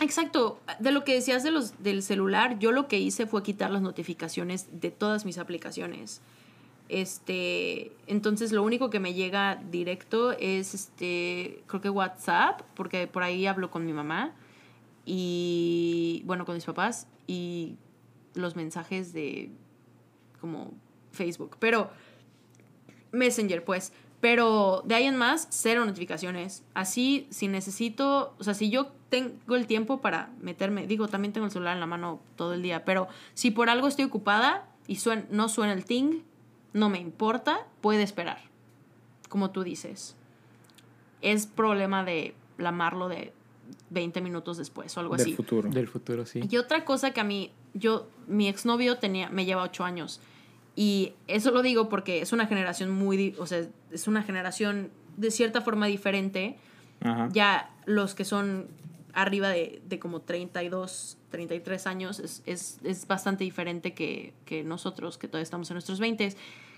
Exacto, 0.00 0.60
de 0.78 0.92
lo 0.92 1.04
que 1.04 1.12
decías 1.14 1.42
de 1.42 1.50
los, 1.50 1.82
del 1.82 2.02
celular, 2.02 2.58
yo 2.58 2.72
lo 2.72 2.88
que 2.88 2.98
hice 2.98 3.26
fue 3.26 3.42
quitar 3.42 3.70
las 3.70 3.82
notificaciones 3.82 4.80
de 4.80 4.90
todas 4.90 5.26
mis 5.26 5.36
aplicaciones. 5.36 6.22
Este, 6.88 7.92
entonces 8.06 8.50
lo 8.50 8.62
único 8.62 8.90
que 8.90 8.98
me 8.98 9.14
llega 9.14 9.62
directo 9.70 10.32
es 10.32 10.74
este, 10.74 11.62
creo 11.66 11.80
que 11.80 11.90
WhatsApp, 11.90 12.62
porque 12.74 13.06
por 13.06 13.22
ahí 13.22 13.46
hablo 13.46 13.70
con 13.70 13.84
mi 13.84 13.92
mamá 13.92 14.32
y 15.04 16.22
bueno, 16.24 16.46
con 16.46 16.54
mis 16.54 16.64
papás 16.64 17.06
y 17.26 17.76
los 18.34 18.56
mensajes 18.56 19.12
de 19.12 19.50
como 20.40 20.72
Facebook, 21.12 21.56
pero 21.58 21.90
Messenger, 23.12 23.64
pues. 23.64 23.92
Pero 24.20 24.82
de 24.84 24.94
ahí 24.96 25.04
en 25.04 25.16
más, 25.16 25.46
cero 25.50 25.84
notificaciones. 25.86 26.62
Así, 26.74 27.26
si 27.30 27.48
necesito, 27.48 28.34
o 28.38 28.44
sea, 28.44 28.52
si 28.52 28.68
yo 28.70 28.88
tengo 29.08 29.56
el 29.56 29.66
tiempo 29.66 30.00
para 30.02 30.30
meterme, 30.42 30.86
digo, 30.86 31.08
también 31.08 31.32
tengo 31.32 31.46
el 31.46 31.52
celular 31.52 31.74
en 31.74 31.80
la 31.80 31.86
mano 31.86 32.20
todo 32.36 32.52
el 32.52 32.62
día, 32.62 32.84
pero 32.84 33.08
si 33.34 33.50
por 33.50 33.70
algo 33.70 33.88
estoy 33.88 34.04
ocupada 34.04 34.68
y 34.86 34.96
suen- 34.96 35.26
no 35.30 35.48
suena 35.48 35.72
el 35.72 35.86
ting, 35.86 36.20
no 36.74 36.90
me 36.90 36.98
importa, 36.98 37.66
puede 37.80 38.02
esperar. 38.02 38.38
Como 39.30 39.50
tú 39.50 39.62
dices. 39.62 40.16
Es 41.22 41.46
problema 41.46 42.04
de 42.04 42.34
lamarlo 42.58 43.08
de 43.08 43.32
20 43.88 44.20
minutos 44.20 44.58
después 44.58 44.94
o 44.96 45.00
algo 45.00 45.16
Del 45.16 45.26
así. 45.26 45.34
futuro. 45.34 45.70
del 45.70 45.88
futuro, 45.88 46.26
sí. 46.26 46.40
Y 46.48 46.56
otra 46.58 46.84
cosa 46.84 47.12
que 47.12 47.20
a 47.20 47.24
mí, 47.24 47.52
yo, 47.72 48.06
mi 48.26 48.48
exnovio 48.48 48.98
tenía, 48.98 49.30
me 49.30 49.44
lleva 49.46 49.62
ocho 49.62 49.82
años. 49.84 50.20
Y 50.80 51.12
eso 51.26 51.50
lo 51.50 51.60
digo 51.60 51.90
porque 51.90 52.22
es 52.22 52.32
una 52.32 52.46
generación 52.46 52.88
muy, 52.88 53.34
o 53.38 53.44
sea, 53.44 53.66
es 53.90 54.08
una 54.08 54.22
generación 54.22 54.90
de 55.18 55.30
cierta 55.30 55.60
forma 55.60 55.84
diferente. 55.84 56.56
Ajá. 57.02 57.28
Ya 57.34 57.70
los 57.84 58.14
que 58.14 58.24
son 58.24 58.66
arriba 59.12 59.50
de, 59.50 59.82
de 59.86 59.98
como 59.98 60.22
32, 60.22 61.18
33 61.28 61.86
años 61.86 62.18
es, 62.18 62.42
es, 62.46 62.78
es 62.82 63.06
bastante 63.06 63.44
diferente 63.44 63.92
que, 63.92 64.32
que 64.46 64.64
nosotros, 64.64 65.18
que 65.18 65.28
todavía 65.28 65.42
estamos 65.42 65.70
en 65.70 65.74
nuestros 65.74 66.00
20. 66.00 66.34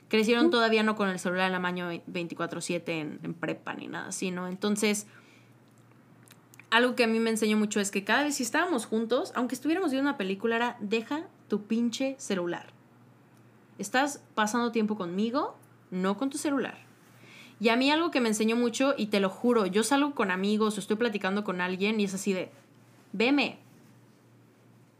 Crecieron 0.08 0.50
todavía 0.50 0.82
no 0.82 0.96
con 0.96 1.08
el 1.08 1.20
celular 1.20 1.46
en 1.46 1.52
la 1.52 1.60
mano 1.60 1.92
24/7 1.92 2.88
en, 2.88 3.20
en 3.22 3.34
prepa 3.34 3.74
ni 3.74 3.86
nada 3.86 4.08
así, 4.08 4.32
¿no? 4.32 4.48
Entonces, 4.48 5.06
algo 6.70 6.96
que 6.96 7.04
a 7.04 7.06
mí 7.06 7.20
me 7.20 7.30
enseñó 7.30 7.56
mucho 7.56 7.78
es 7.78 7.92
que 7.92 8.02
cada 8.02 8.24
vez 8.24 8.34
si 8.34 8.42
estábamos 8.42 8.84
juntos, 8.84 9.30
aunque 9.36 9.54
estuviéramos 9.54 9.92
viendo 9.92 10.10
una 10.10 10.18
película, 10.18 10.56
era 10.56 10.76
deja 10.80 11.28
tu 11.46 11.68
pinche 11.68 12.16
celular. 12.18 12.81
Estás 13.78 14.22
pasando 14.34 14.72
tiempo 14.72 14.96
conmigo, 14.96 15.56
no 15.90 16.16
con 16.18 16.30
tu 16.30 16.38
celular. 16.38 16.78
Y 17.60 17.68
a 17.68 17.76
mí 17.76 17.90
algo 17.90 18.10
que 18.10 18.20
me 18.20 18.28
enseñó 18.28 18.56
mucho, 18.56 18.94
y 18.96 19.06
te 19.06 19.20
lo 19.20 19.30
juro, 19.30 19.66
yo 19.66 19.84
salgo 19.84 20.14
con 20.14 20.30
amigos 20.30 20.76
o 20.76 20.80
estoy 20.80 20.96
platicando 20.96 21.44
con 21.44 21.60
alguien 21.60 22.00
y 22.00 22.04
es 22.04 22.14
así 22.14 22.32
de, 22.32 22.50
veme. 23.12 23.58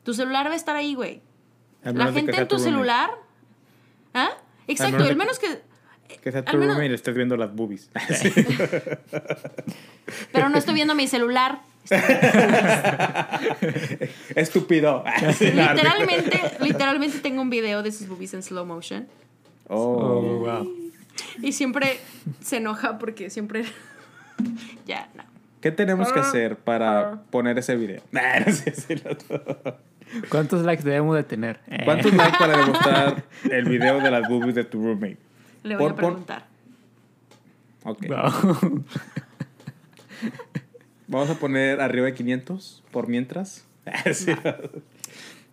Tu 0.05 0.15
celular 0.15 0.47
va 0.47 0.53
a 0.53 0.57
estar 0.57 0.77
ahí, 0.77 0.95
güey. 0.95 1.21
La 1.83 2.13
gente 2.13 2.37
en 2.37 2.49
tu 2.49 2.59
celular. 2.59 3.11
¿Ah? 4.15 4.31
Exacto, 4.69 4.99
menos 4.99 5.11
al 5.11 5.17
menos 5.17 5.39
que. 5.39 5.63
Que 6.23 6.31
sea 6.31 6.45
tu 6.45 6.57
menos- 6.57 6.77
y 6.83 6.89
le 6.89 6.95
estés 6.95 7.15
viendo 7.15 7.37
las 7.37 7.55
boobies. 7.55 7.91
Pero 10.33 10.49
no 10.49 10.59
estoy 10.59 10.75
viendo 10.75 10.95
mi 10.95 11.09
celular. 11.09 11.63
Estúpido. 14.35 15.05
Literalmente, 15.41 16.41
literalmente 16.61 17.19
tengo 17.21 17.43
un 17.43 17.51
video 17.51 17.83
de 17.83 17.93
sus 17.93 18.09
boobies 18.09 18.35
en 18.35 18.43
slow 18.43 18.65
motion. 18.65 19.07
Oh. 19.69 19.99
Oh, 19.99 20.39
wow. 20.39 20.69
Y 21.43 21.53
siempre 21.53 21.99
se 22.41 22.59
enoja 22.59 22.99
porque 22.99 23.31
siempre. 23.31 23.65
ya, 24.87 25.09
no. 25.15 25.25
¿Qué 25.61 25.71
tenemos 25.71 26.09
Ah. 26.11 26.15
que 26.15 26.21
hacer 26.21 26.57
para 26.57 27.23
poner 27.31 27.59
ese 27.59 27.77
video? 27.77 28.03
Nah, 28.11 28.41
no 28.47 28.53
sé 28.53 28.75
si 28.75 28.97
lo- 28.97 29.17
¿Cuántos 30.29 30.63
likes 30.65 30.83
debemos 30.83 31.17
de 31.17 31.23
tener? 31.23 31.61
Eh, 31.69 31.83
¿Cuántos 31.85 32.13
likes 32.13 32.37
para 32.39 32.57
demostrar 32.59 33.25
el 33.51 33.65
video 33.65 34.01
de 34.01 34.11
las 34.11 34.29
boobies 34.29 34.55
de 34.55 34.65
tu 34.65 34.83
roommate? 34.85 35.17
Le 35.63 35.77
voy 35.77 35.91
a 35.91 35.95
preguntar. 35.95 36.47
Ok. 37.85 38.07
wow. 38.09 38.85
Vamos 41.13 41.31
a 41.31 41.35
poner 41.35 41.81
arriba 41.81 42.07
de 42.07 42.15
500 42.15 42.83
por 42.91 43.07
mientras. 43.09 43.67
Sí. 44.13 44.33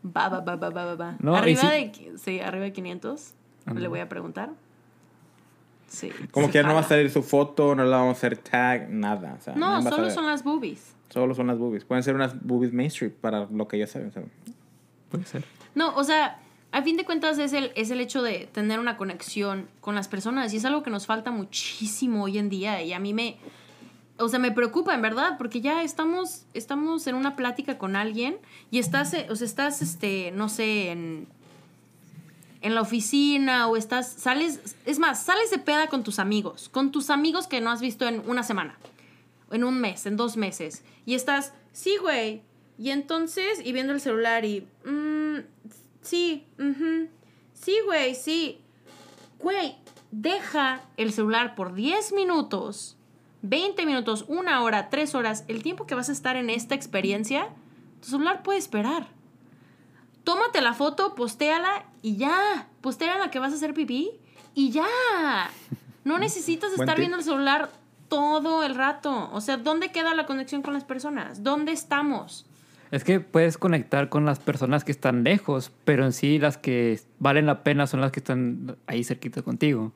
Va, 0.05 0.29
va, 0.29 0.39
va, 0.39 0.55
va, 0.55 0.69
va, 0.69 0.95
va. 0.95 1.17
No, 1.19 1.35
arriba 1.35 1.61
sí- 1.61 1.67
de. 1.67 2.17
Sí, 2.17 2.39
arriba 2.39 2.63
de 2.65 2.71
500. 2.73 3.33
Ándale. 3.65 3.81
Le 3.81 3.87
voy 3.89 3.99
a 3.99 4.07
preguntar. 4.07 4.51
Sí. 5.87 6.11
Como 6.31 6.47
que 6.47 6.53
ya 6.53 6.63
no 6.63 6.73
va 6.75 6.81
a 6.81 6.83
salir 6.83 7.09
su 7.09 7.23
foto, 7.23 7.75
no 7.75 7.83
le 7.83 7.89
vamos 7.89 8.09
a 8.09 8.11
hacer 8.17 8.37
tag, 8.37 8.89
nada. 8.89 9.35
O 9.39 9.41
sea, 9.41 9.55
No, 9.55 9.81
solo 9.81 10.09
son 10.11 10.25
las 10.27 10.43
boobies. 10.43 10.95
Solo 11.09 11.33
son 11.35 11.47
las 11.47 11.57
boobies. 11.57 11.83
Pueden 11.83 12.03
ser 12.03 12.15
unas 12.15 12.39
boobies 12.41 12.71
mainstream 12.71 13.11
para 13.19 13.45
lo 13.51 13.67
que 13.67 13.77
ya 13.79 13.87
saben. 13.87 14.11
¿saben? 14.11 14.31
Puede 15.09 15.25
ser. 15.25 15.43
No, 15.75 15.95
o 15.95 16.03
sea, 16.03 16.39
a 16.71 16.81
fin 16.83 16.95
de 16.95 17.03
cuentas 17.05 17.39
es 17.39 17.51
el, 17.53 17.71
es 17.75 17.89
el 17.89 17.99
hecho 17.99 18.21
de 18.21 18.47
tener 18.51 18.79
una 18.79 18.95
conexión 18.95 19.67
con 19.81 19.95
las 19.95 20.07
personas 20.07 20.53
y 20.53 20.57
es 20.57 20.65
algo 20.65 20.83
que 20.83 20.91
nos 20.91 21.07
falta 21.07 21.31
muchísimo 21.31 22.23
hoy 22.23 22.37
en 22.37 22.49
día 22.49 22.81
y 22.83 22.93
a 22.93 22.99
mí 22.99 23.13
me, 23.13 23.37
o 24.19 24.29
sea, 24.29 24.39
me 24.39 24.51
preocupa 24.51 24.93
en 24.93 25.01
verdad 25.01 25.37
porque 25.37 25.61
ya 25.61 25.83
estamos, 25.83 26.45
estamos 26.53 27.07
en 27.07 27.15
una 27.15 27.35
plática 27.35 27.77
con 27.77 27.95
alguien 27.95 28.37
y 28.71 28.79
estás, 28.79 29.13
eh, 29.13 29.27
o 29.29 29.35
sea, 29.35 29.45
estás, 29.45 29.81
este, 29.81 30.31
no 30.31 30.49
sé, 30.49 30.91
en, 30.91 31.27
en 32.61 32.75
la 32.75 32.81
oficina 32.81 33.67
o 33.67 33.77
estás, 33.77 34.11
sales, 34.11 34.75
es 34.85 34.99
más, 34.99 35.23
sales 35.23 35.49
de 35.51 35.59
peda 35.59 35.87
con 35.87 36.03
tus 36.03 36.19
amigos, 36.19 36.69
con 36.69 36.91
tus 36.91 37.09
amigos 37.09 37.47
que 37.47 37.61
no 37.61 37.71
has 37.71 37.81
visto 37.81 38.07
en 38.07 38.21
una 38.29 38.43
semana, 38.43 38.77
en 39.51 39.63
un 39.63 39.79
mes, 39.79 40.05
en 40.05 40.17
dos 40.17 40.37
meses 40.37 40.83
y 41.05 41.15
estás, 41.15 41.53
sí, 41.71 41.97
güey, 42.01 42.43
y 42.77 42.91
entonces, 42.91 43.59
y 43.63 43.73
viendo 43.73 43.93
el 43.93 43.99
celular 43.99 44.45
y, 44.45 44.67
mm, 44.85 45.39
sí, 46.01 46.45
sí, 47.53 47.75
güey, 47.85 48.15
sí. 48.15 48.61
Güey, 49.39 49.75
deja 50.11 50.81
el 50.97 51.11
celular 51.11 51.55
por 51.55 51.73
10 51.73 52.13
minutos, 52.13 52.95
20 53.41 53.85
minutos, 53.85 54.25
una 54.27 54.61
hora, 54.63 54.89
tres 54.89 55.15
horas, 55.15 55.45
el 55.47 55.63
tiempo 55.63 55.87
que 55.87 55.95
vas 55.95 56.09
a 56.09 56.11
estar 56.11 56.35
en 56.35 56.49
esta 56.49 56.75
experiencia, 56.75 57.49
tu 58.01 58.09
celular 58.09 58.43
puede 58.43 58.59
esperar. 58.59 59.07
Tómate 60.23 60.61
la 60.61 60.73
foto, 60.73 61.15
postéala 61.15 61.85
y 62.01 62.17
ya. 62.17 62.67
Postéala 62.81 63.31
que 63.31 63.39
vas 63.39 63.53
a 63.53 63.55
hacer 63.55 63.73
pipí 63.73 64.11
y 64.53 64.71
ya. 64.71 64.85
No 66.03 66.17
necesitas 66.19 66.71
estar 66.73 66.97
viendo 66.97 67.17
el 67.17 67.23
celular 67.23 67.71
todo 68.09 68.63
el 68.63 68.75
rato. 68.75 69.29
O 69.31 69.41
sea, 69.41 69.57
¿dónde 69.57 69.91
queda 69.91 70.13
la 70.13 70.25
conexión 70.25 70.61
con 70.61 70.73
las 70.73 70.83
personas? 70.83 71.43
¿Dónde 71.43 71.71
estamos? 71.71 72.45
Es 72.91 73.03
que 73.03 73.19
puedes 73.19 73.57
conectar 73.57 74.09
con 74.09 74.25
las 74.25 74.39
personas 74.39 74.83
que 74.83 74.91
están 74.91 75.23
lejos, 75.23 75.71
pero 75.85 76.05
en 76.05 76.11
sí 76.11 76.39
las 76.39 76.57
que 76.57 76.99
valen 77.19 77.45
la 77.45 77.63
pena 77.63 77.85
son 77.85 78.01
las 78.01 78.11
que 78.11 78.19
están 78.19 78.77
ahí 78.87 79.03
cerquita 79.03 79.43
contigo. 79.43 79.93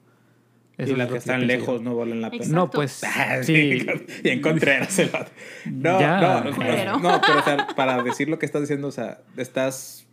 Eso 0.78 0.90
y 0.90 0.92
es 0.94 0.98
las 0.98 1.08
lo 1.08 1.14
que 1.14 1.20
están 1.20 1.42
yo. 1.42 1.48
lejos 1.48 1.82
no 1.82 1.96
valen 1.96 2.22
la 2.22 2.32
pena. 2.32 2.44
Exacto. 2.44 2.56
No, 2.66 2.70
pues 2.72 3.04
Ah, 3.16 3.44
sí. 3.44 3.86
Y 4.24 4.30
en 4.30 4.42
Contreras 4.42 4.98
el 5.00 5.10
vato. 5.10 5.32
No, 5.66 6.00
Ya. 6.00 6.42
no, 6.44 6.56
Culero. 6.56 7.00
no, 7.00 7.22
pero 7.22 7.40
o 7.40 7.44
sea, 7.44 7.68
para 7.76 8.02
decir 8.04 8.28
lo 8.30 8.40
que 8.40 8.46
estás 8.46 8.62
diciendo, 8.62 8.88
o 8.88 8.92
sea, 8.92 9.20
estás 9.38 10.06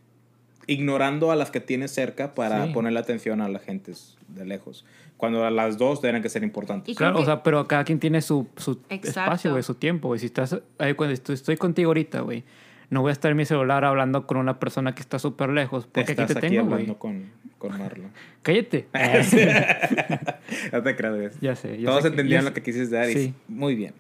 ignorando 0.66 1.32
a 1.32 1.36
las 1.36 1.50
que 1.50 1.60
tienes 1.60 1.90
cerca 1.92 2.34
para 2.34 2.66
Sí. 2.66 2.72
ponerle 2.72 3.00
atención 3.00 3.40
a 3.40 3.48
la 3.48 3.58
gente 3.58 3.92
de 4.28 4.44
lejos. 4.44 4.84
Cuando 5.16 5.44
a 5.44 5.50
las 5.50 5.76
dos 5.78 6.00
tienen 6.00 6.22
que 6.22 6.28
ser 6.28 6.42
importantes. 6.42 6.96
Claro, 6.96 7.16
que- 7.16 7.22
o 7.22 7.24
sea, 7.24 7.42
pero 7.42 7.66
cada 7.66 7.84
quien 7.84 7.98
tiene 7.98 8.22
su, 8.22 8.46
su 8.56 8.80
espacio, 8.88 9.50
güey, 9.50 9.62
su 9.62 9.74
tiempo, 9.74 10.08
güey. 10.08 10.20
Si 10.20 10.26
estás 10.26 10.56
ahí 10.78 10.94
cuando 10.94 11.12
estoy, 11.14 11.34
estoy 11.34 11.56
contigo 11.56 11.88
ahorita, 11.90 12.20
güey, 12.20 12.44
no 12.90 13.00
voy 13.02 13.10
a 13.10 13.12
estar 13.12 13.30
en 13.30 13.36
mi 13.36 13.44
celular 13.44 13.84
hablando 13.84 14.26
con 14.26 14.36
una 14.36 14.58
persona 14.58 14.94
que 14.94 15.00
está 15.00 15.18
súper 15.18 15.50
lejos, 15.50 15.86
porque 15.86 16.00
aquí 16.12 16.12
Estás 16.12 16.26
te 16.28 16.38
aquí 16.38 16.48
tengo, 16.56 16.72
hablando 16.72 16.96
güey. 16.96 16.98
con, 16.98 17.30
con 17.58 17.78
Marlon. 17.78 18.10
Cállate. 18.42 18.88
no 20.72 20.82
te 20.82 20.92
güey. 20.94 21.30
Ya 21.40 21.54
sé. 21.56 21.78
ya 21.80 21.86
Todos 21.86 22.02
sé 22.02 22.08
entendían 22.08 22.44
lo 22.44 22.52
que 22.52 22.62
quisiste 22.62 22.94
dar 22.94 23.08
y 23.10 23.14
Sí. 23.14 23.34
muy 23.48 23.74
bien. 23.74 23.94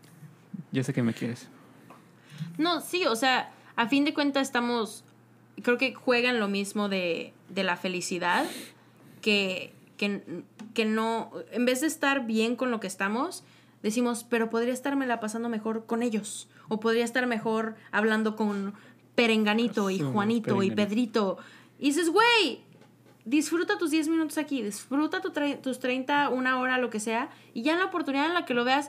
Yo 0.72 0.82
sé 0.84 0.92
que 0.92 1.02
me 1.02 1.12
quieres. 1.14 1.48
No, 2.58 2.80
sí, 2.80 3.06
o 3.06 3.16
sea, 3.16 3.50
a 3.76 3.88
fin 3.88 4.04
de 4.04 4.12
cuentas 4.14 4.42
estamos, 4.42 5.04
creo 5.62 5.78
que 5.78 5.94
juegan 5.94 6.38
lo 6.40 6.48
mismo 6.48 6.88
de, 6.88 7.32
de 7.48 7.64
la 7.64 7.76
felicidad, 7.76 8.44
que, 9.22 9.72
que, 9.96 10.22
que 10.74 10.84
no, 10.84 11.32
en 11.52 11.64
vez 11.64 11.80
de 11.80 11.86
estar 11.86 12.26
bien 12.26 12.56
con 12.56 12.70
lo 12.70 12.80
que 12.80 12.86
estamos, 12.86 13.44
decimos, 13.82 14.24
pero 14.28 14.50
podría 14.50 14.72
estarmela 14.74 15.20
pasando 15.20 15.48
mejor 15.48 15.86
con 15.86 16.02
ellos, 16.02 16.48
o 16.70 16.80
podría 16.80 17.04
estar 17.04 17.26
mejor 17.26 17.74
hablando 17.90 18.36
con 18.36 18.72
Perenganito 19.14 19.90
y 19.90 19.98
Sí, 19.98 20.04
Juanito 20.04 20.62
y. 20.62 20.70
Pedrito. 20.70 21.36
Y 21.78 21.86
dices, 21.86 22.08
güey, 22.08 22.62
disfruta 23.24 23.76
tus 23.76 23.90
10 23.90 24.08
minutos 24.08 24.38
aquí, 24.38 24.62
disfruta 24.62 25.20
tu 25.20 25.30
tus 25.60 25.78
30, 25.80 26.30
una 26.30 26.58
hora, 26.58 26.78
lo 26.78 26.90
que 26.90 27.00
sea, 27.00 27.28
y 27.52 27.62
ya 27.62 27.72
en 27.72 27.80
la 27.80 27.86
oportunidad 27.86 28.26
en 28.26 28.34
la 28.34 28.44
que 28.44 28.54
lo 28.54 28.64
veas, 28.64 28.88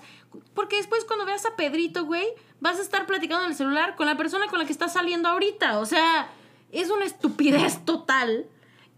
porque 0.53 0.77
después 0.77 1.03
cuando 1.05 1.25
veas 1.25 1.45
a 1.45 1.55
Pedrito, 1.55 2.05
güey, 2.05 2.25
vas 2.59 2.77
a 2.77 2.81
estar 2.81 3.05
platicando 3.07 3.45
en 3.45 3.51
el 3.51 3.57
celular 3.57 3.95
con 3.95 4.05
la 4.05 4.15
persona 4.15 4.47
con 4.47 4.59
la 4.59 4.65
que 4.65 4.71
estás 4.71 4.93
saliendo 4.93 5.27
ahorita. 5.27 5.79
O 5.79 5.85
sea, 5.85 6.29
es 6.71 6.89
una 6.91 7.05
estupidez 7.05 7.83
total. 7.83 8.45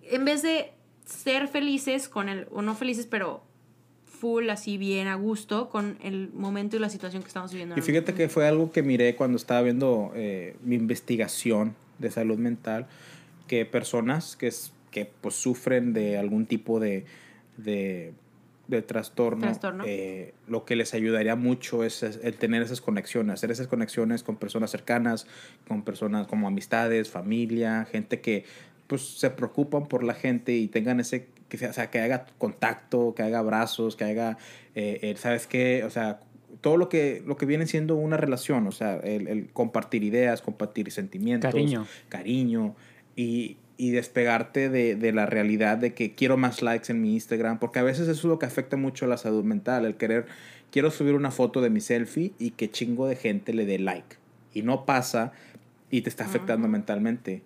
En 0.03 0.25
vez 0.25 0.41
de 0.41 0.73
ser 1.05 1.47
felices 1.47 2.09
con 2.09 2.29
el, 2.29 2.47
o 2.51 2.61
no 2.61 2.75
felices, 2.75 3.07
pero 3.07 3.43
full, 4.23 4.49
así 4.49 4.77
bien 4.77 5.09
a 5.09 5.15
gusto 5.15 5.67
con 5.67 5.97
el 6.01 6.29
momento 6.33 6.77
y 6.77 6.79
la 6.79 6.87
situación 6.87 7.23
que 7.23 7.27
estamos 7.27 7.51
viviendo. 7.51 7.75
Y 7.77 7.81
fíjate 7.81 8.13
que 8.13 8.29
fue 8.29 8.47
algo 8.47 8.71
que 8.71 8.81
miré 8.81 9.17
cuando 9.17 9.35
estaba 9.35 9.61
viendo 9.61 10.13
eh, 10.15 10.55
mi 10.63 10.75
investigación 10.75 11.75
de 11.99 12.09
salud 12.09 12.37
mental, 12.37 12.87
que 13.47 13.65
personas 13.65 14.37
que, 14.37 14.49
que 14.91 15.11
pues, 15.19 15.35
sufren 15.35 15.91
de 15.91 16.17
algún 16.17 16.45
tipo 16.45 16.79
de, 16.79 17.03
de, 17.57 18.13
de 18.69 18.81
trastorno, 18.81 19.41
Trastorno. 19.41 19.83
eh, 19.85 20.33
lo 20.47 20.63
que 20.63 20.77
les 20.77 20.93
ayudaría 20.93 21.35
mucho 21.35 21.83
es, 21.83 22.01
es 22.01 22.21
el 22.23 22.35
tener 22.35 22.61
esas 22.61 22.79
conexiones, 22.79 23.33
hacer 23.33 23.51
esas 23.51 23.67
conexiones 23.67 24.23
con 24.23 24.37
personas 24.37 24.71
cercanas, 24.71 25.27
con 25.67 25.81
personas 25.83 26.27
como 26.27 26.47
amistades, 26.47 27.09
familia, 27.09 27.85
gente 27.91 28.21
que 28.21 28.45
pues 28.87 29.01
se 29.01 29.29
preocupan 29.31 29.87
por 29.87 30.01
la 30.03 30.13
gente 30.13 30.53
y 30.53 30.67
tengan 30.69 31.01
ese, 31.01 31.27
que 31.53 31.59
sea, 31.59 31.69
o 31.69 31.73
sea, 31.73 31.91
que 31.91 31.99
haga 31.99 32.25
contacto, 32.39 33.13
que 33.13 33.21
haga 33.21 33.37
abrazos, 33.37 33.95
que 33.95 34.05
haga, 34.05 34.39
eh, 34.73 34.97
el, 35.03 35.17
¿sabes 35.17 35.45
qué? 35.45 35.83
O 35.83 35.91
sea, 35.91 36.19
todo 36.61 36.77
lo 36.77 36.89
que, 36.89 37.21
lo 37.27 37.37
que 37.37 37.45
viene 37.45 37.67
siendo 37.67 37.95
una 37.95 38.17
relación, 38.17 38.65
o 38.65 38.71
sea, 38.71 38.95
el, 38.95 39.27
el 39.27 39.49
compartir 39.53 40.03
ideas, 40.03 40.41
compartir 40.41 40.89
sentimientos, 40.89 41.51
Cariño. 41.51 41.85
cariño 42.09 42.75
y, 43.15 43.57
y 43.77 43.91
despegarte 43.91 44.69
de, 44.69 44.95
de 44.95 45.13
la 45.13 45.27
realidad 45.27 45.77
de 45.77 45.93
que 45.93 46.13
quiero 46.13 46.37
más 46.37 46.63
likes 46.63 46.91
en 46.91 46.99
mi 46.99 47.13
Instagram, 47.13 47.59
porque 47.59 47.77
a 47.77 47.83
veces 47.83 48.07
eso 48.07 48.11
es 48.11 48.23
lo 48.23 48.39
que 48.39 48.47
afecta 48.47 48.75
mucho 48.75 49.05
a 49.05 49.07
la 49.07 49.17
salud 49.17 49.43
mental, 49.43 49.85
el 49.85 49.95
querer, 49.95 50.25
quiero 50.71 50.89
subir 50.89 51.13
una 51.13 51.29
foto 51.29 51.61
de 51.61 51.69
mi 51.69 51.81
selfie 51.81 52.33
y 52.39 52.49
que 52.49 52.71
chingo 52.71 53.05
de 53.05 53.15
gente 53.15 53.53
le 53.53 53.67
dé 53.67 53.77
like. 53.77 54.15
Y 54.55 54.63
no 54.63 54.85
pasa 54.87 55.33
y 55.91 56.01
te 56.01 56.09
está 56.09 56.25
afectando 56.25 56.67
mentalmente. 56.67 57.43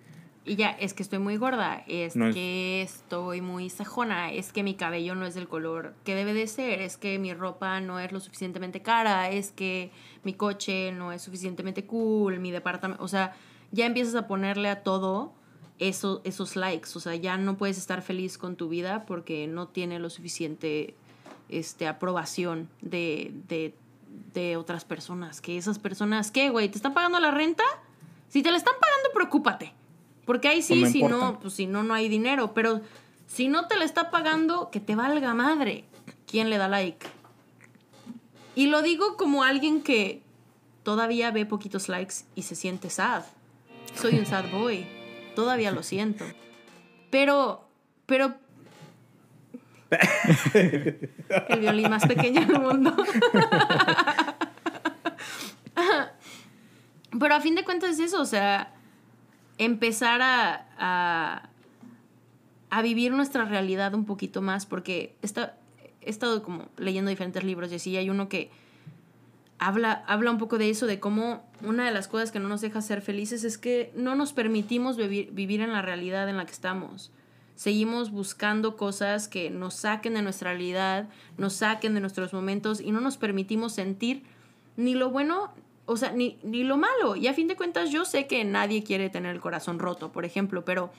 Y 0.48 0.56
ya, 0.56 0.70
es 0.72 0.94
que 0.94 1.04
estoy 1.04 1.20
muy 1.20 1.36
gorda, 1.38 1.84
es 1.88 2.16
No 2.16 2.28
es- 2.28 2.36
que 2.36 2.82
estoy 2.82 3.42
muy 3.42 3.70
sajona, 3.70 4.32
es 4.32 4.54
que 4.54 4.64
mi 4.64 4.76
cabello 4.76 5.14
no 5.14 5.26
es 5.26 5.36
del 5.36 5.48
color 5.48 5.94
que 6.06 6.16
debe 6.16 6.34
de 6.34 6.48
ser, 6.48 6.82
es 6.82 6.96
que 6.98 7.20
mi 7.20 7.34
ropa 7.34 7.82
no 7.82 8.00
es 8.00 8.12
lo 8.14 8.20
suficientemente 8.22 8.82
cara, 8.82 9.30
es 9.30 9.52
que 9.52 9.92
mi 10.24 10.34
coche 10.34 10.92
no 10.94 11.12
es 11.12 11.22
suficientemente 11.22 11.86
cool, 11.86 12.40
mi 12.40 12.52
departamento, 12.52 13.04
o 13.04 13.08
sea, 13.10 13.36
ya 13.72 13.86
empiezas 13.86 14.16
a 14.16 14.26
ponerle 14.28 14.70
a 14.70 14.84
todo 14.84 15.34
eso, 15.80 16.22
esos 16.24 16.56
likes, 16.56 16.92
o 16.96 17.00
sea, 17.02 17.14
ya 17.16 17.38
no 17.38 17.58
puedes 17.58 17.78
estar 17.78 18.02
feliz 18.02 18.38
con 18.38 18.56
tu 18.56 18.70
vida 18.70 19.06
porque 19.06 19.48
no 19.48 19.68
tiene 19.68 20.00
lo 20.00 20.10
suficiente 20.10 20.96
este, 21.50 21.88
aprobación 21.88 22.70
de, 22.82 23.32
de, 23.50 23.76
de 24.34 24.56
otras 24.58 24.86
personas, 24.86 25.42
que 25.42 25.58
esas 25.58 25.78
personas, 25.78 26.32
¿qué, 26.32 26.50
güey? 26.50 26.70
¿Te 26.70 26.78
están 26.78 26.94
pagando 26.94 27.20
la 27.20 27.32
renta? 27.32 27.64
Si 28.30 28.42
te 28.42 28.50
la 28.52 28.58
están 28.58 28.74
pagando, 28.80 29.10
preocúpate. 29.14 29.74
Porque 30.28 30.50
ahí 30.50 30.62
sí, 30.62 30.82
No 30.82 30.90
si 30.92 31.00
importa. 31.00 31.26
no, 31.26 31.40
pues 31.40 31.54
si 31.56 31.66
no, 31.66 31.82
no 31.84 31.96
hay 31.96 32.10
dinero. 32.10 32.54
Pero 32.54 32.82
si 33.26 33.48
no 33.48 33.68
te 33.68 33.78
la 33.78 33.86
está 33.86 34.12
pagando, 34.12 34.70
que 34.70 34.80
te 34.80 34.96
valga 34.96 35.34
madre. 35.34 35.86
¿Quién 36.28 36.52
le 36.52 36.58
da 36.58 36.68
like? 36.68 37.08
Y 38.54 38.68
lo 38.68 38.82
digo 38.82 39.16
como 39.18 39.44
alguien 39.44 39.82
que 39.82 40.22
todavía 40.84 41.32
ve 41.32 41.46
poquitos 41.46 41.90
likes 41.90 42.16
y 42.36 42.44
se 42.44 42.56
siente 42.56 42.90
sad. 42.90 43.24
Soy 43.96 44.20
un 44.20 44.26
sad 44.26 44.52
boy. 44.52 44.86
Todavía 45.36 45.72
lo 45.72 45.82
siento. 45.82 46.26
Pero, 47.10 47.66
pero... 48.06 48.36
El 50.54 51.60
violín 51.62 51.90
más 51.90 52.06
pequeño 52.06 52.46
del 52.46 52.60
mundo. 52.60 52.94
Pero 57.20 57.36
a 57.36 57.40
fin 57.42 57.56
de 57.56 57.64
cuentas 57.64 57.92
es 57.92 58.00
eso, 58.00 58.22
o 58.22 58.26
sea, 58.26 58.74
empezar 59.58 60.22
a, 60.22 60.68
a, 60.78 61.50
a 62.70 62.82
vivir 62.82 63.12
nuestra 63.12 63.46
realidad 63.46 63.94
un 63.94 64.06
poquito 64.06 64.42
más, 64.42 64.66
porque 64.66 65.16
está, 65.22 65.58
he 66.02 66.10
estado 66.10 66.44
como 66.44 66.70
leyendo 66.78 67.10
diferentes 67.10 67.44
libros 67.44 67.72
y 67.72 67.76
así, 67.76 67.98
hay 67.98 68.10
uno 68.10 68.30
que 68.30 68.50
habla, 69.60 70.04
habla 70.08 70.32
un 70.32 70.38
poco 70.38 70.58
de 70.58 70.70
eso, 70.70 70.86
de 70.86 71.00
cómo 71.00 71.44
una 71.64 71.86
de 71.86 71.92
las 71.92 72.08
cosas 72.08 72.32
que 72.32 72.40
no 72.40 72.48
nos 72.48 72.62
deja 72.62 72.82
ser 72.82 73.02
felices 73.02 73.44
es 73.44 73.58
que 73.58 73.92
no 73.96 74.16
nos 74.16 74.34
permitimos 74.34 74.98
vivir, 74.98 75.32
vivir 75.32 75.62
en 75.62 75.72
la 75.72 75.82
realidad 75.82 76.30
en 76.30 76.38
la 76.38 76.46
que 76.46 76.52
estamos. 76.52 77.12
Seguimos 77.56 78.12
buscando 78.12 78.78
cosas 78.78 79.28
que 79.28 79.50
nos 79.50 79.74
saquen 79.74 80.14
de 80.14 80.22
nuestra 80.22 80.52
realidad, 80.52 81.10
nos 81.38 81.54
saquen 81.54 81.96
de 81.96 82.02
nuestros 82.02 82.32
momentos 82.32 82.80
y 82.80 82.92
no 82.92 83.02
nos 83.02 83.18
permitimos 83.18 83.74
sentir 83.74 84.24
ni 84.76 84.94
lo 84.94 85.10
bueno, 85.10 85.52
o 85.88 85.98
sea, 85.98 86.12
ni, 86.12 86.38
ni 86.44 86.64
lo 86.64 86.78
malo. 86.78 87.16
Y 87.16 87.28
a 87.28 87.34
fin 87.34 87.48
de 87.48 87.56
cuentas 87.56 87.90
yo 87.90 88.06
sé 88.06 88.28
que 88.28 88.44
nadie 88.44 88.84
quiere 88.84 89.10
tener 89.10 89.34
el 89.34 89.42
corazón 89.42 89.80
roto, 89.80 90.12
por 90.12 90.26
ejemplo, 90.26 90.64
pero 90.64 90.92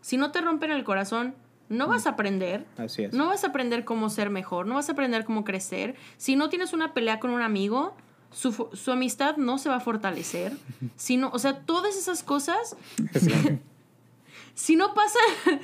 si 0.00 0.16
no 0.16 0.32
te 0.32 0.40
rompen 0.40 0.70
el 0.70 0.84
corazón, 0.84 1.34
no 1.68 1.88
vas 1.88 2.06
a 2.06 2.10
aprender. 2.10 2.64
Así 2.78 3.04
es. 3.04 3.12
No 3.12 3.26
vas 3.26 3.44
a 3.44 3.48
aprender 3.48 3.84
cómo 3.84 4.08
ser 4.08 4.30
mejor, 4.30 4.66
no 4.66 4.76
vas 4.76 4.88
a 4.88 4.92
aprender 4.92 5.24
cómo 5.24 5.44
crecer. 5.44 5.96
Si 6.16 6.36
no 6.36 6.48
tienes 6.48 6.72
una 6.72 6.94
pelea 6.94 7.20
con 7.20 7.30
un 7.30 7.42
amigo, 7.42 7.94
su, 8.30 8.70
su 8.72 8.92
amistad 8.92 9.36
no 9.36 9.58
se 9.58 9.68
va 9.68 9.76
a 9.76 9.80
fortalecer. 9.80 10.56
Si 10.96 11.18
no, 11.18 11.30
o 11.32 11.38
sea, 11.38 11.60
todas 11.60 11.96
esas 11.96 12.22
cosas, 12.22 12.76
si 14.54 14.76
no 14.76 14.94
pasan, 14.94 15.60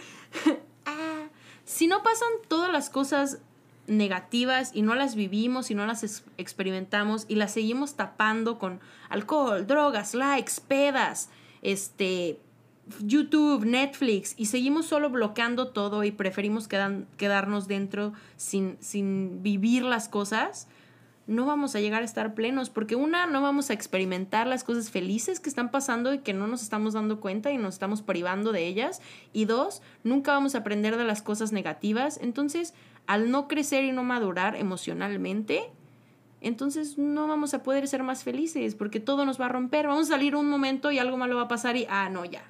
Ah, 0.86 1.28
si 1.64 1.86
no 1.86 2.02
pasan 2.02 2.28
todas 2.48 2.72
las 2.72 2.90
cosas 2.90 3.38
negativas 3.86 4.70
y 4.74 4.82
no 4.82 4.94
las 4.94 5.14
vivimos 5.14 5.70
y 5.70 5.74
no 5.74 5.86
las 5.86 6.02
ex- 6.04 6.24
experimentamos 6.38 7.24
y 7.28 7.34
las 7.34 7.52
seguimos 7.52 7.94
tapando 7.94 8.58
con 8.58 8.80
alcohol, 9.08 9.66
drogas, 9.66 10.14
likes, 10.14 10.52
pedas, 10.66 11.30
este, 11.62 12.38
YouTube, 13.00 13.64
Netflix 13.64 14.34
y 14.36 14.46
seguimos 14.46 14.86
solo 14.86 15.10
bloqueando 15.10 15.68
todo 15.68 16.04
y 16.04 16.10
preferimos 16.10 16.68
quedan- 16.68 17.06
quedarnos 17.16 17.68
dentro 17.68 18.12
sin, 18.36 18.76
sin 18.80 19.42
vivir 19.42 19.82
las 19.84 20.08
cosas, 20.08 20.66
no 21.28 21.46
vamos 21.46 21.76
a 21.76 21.80
llegar 21.80 22.02
a 22.02 22.04
estar 22.04 22.34
plenos 22.34 22.68
porque 22.68 22.96
una, 22.96 23.26
no 23.26 23.40
vamos 23.40 23.70
a 23.70 23.72
experimentar 23.74 24.48
las 24.48 24.64
cosas 24.64 24.90
felices 24.90 25.38
que 25.38 25.48
están 25.48 25.70
pasando 25.70 26.12
y 26.12 26.18
que 26.18 26.32
no 26.34 26.48
nos 26.48 26.62
estamos 26.62 26.94
dando 26.94 27.20
cuenta 27.20 27.52
y 27.52 27.58
nos 27.58 27.74
estamos 27.74 28.02
privando 28.02 28.50
de 28.50 28.66
ellas 28.66 29.00
y 29.32 29.44
dos, 29.44 29.82
nunca 30.02 30.32
vamos 30.32 30.56
a 30.56 30.58
aprender 30.58 30.96
de 30.96 31.04
las 31.04 31.22
cosas 31.22 31.52
negativas, 31.52 32.18
entonces 32.20 32.74
al 33.06 33.30
no 33.30 33.48
crecer 33.48 33.84
y 33.84 33.92
no 33.92 34.02
madurar 34.02 34.56
emocionalmente, 34.56 35.70
entonces 36.40 36.98
no 36.98 37.28
vamos 37.28 37.54
a 37.54 37.62
poder 37.62 37.86
ser 37.86 38.02
más 38.02 38.24
felices 38.24 38.74
porque 38.74 39.00
todo 39.00 39.24
nos 39.24 39.40
va 39.40 39.46
a 39.46 39.48
romper, 39.48 39.86
vamos 39.86 40.06
a 40.06 40.14
salir 40.14 40.34
un 40.34 40.48
momento 40.48 40.90
y 40.90 40.98
algo 40.98 41.16
malo 41.16 41.36
va 41.36 41.42
a 41.42 41.48
pasar 41.48 41.76
y, 41.76 41.86
ah, 41.88 42.08
no, 42.10 42.24
ya. 42.24 42.42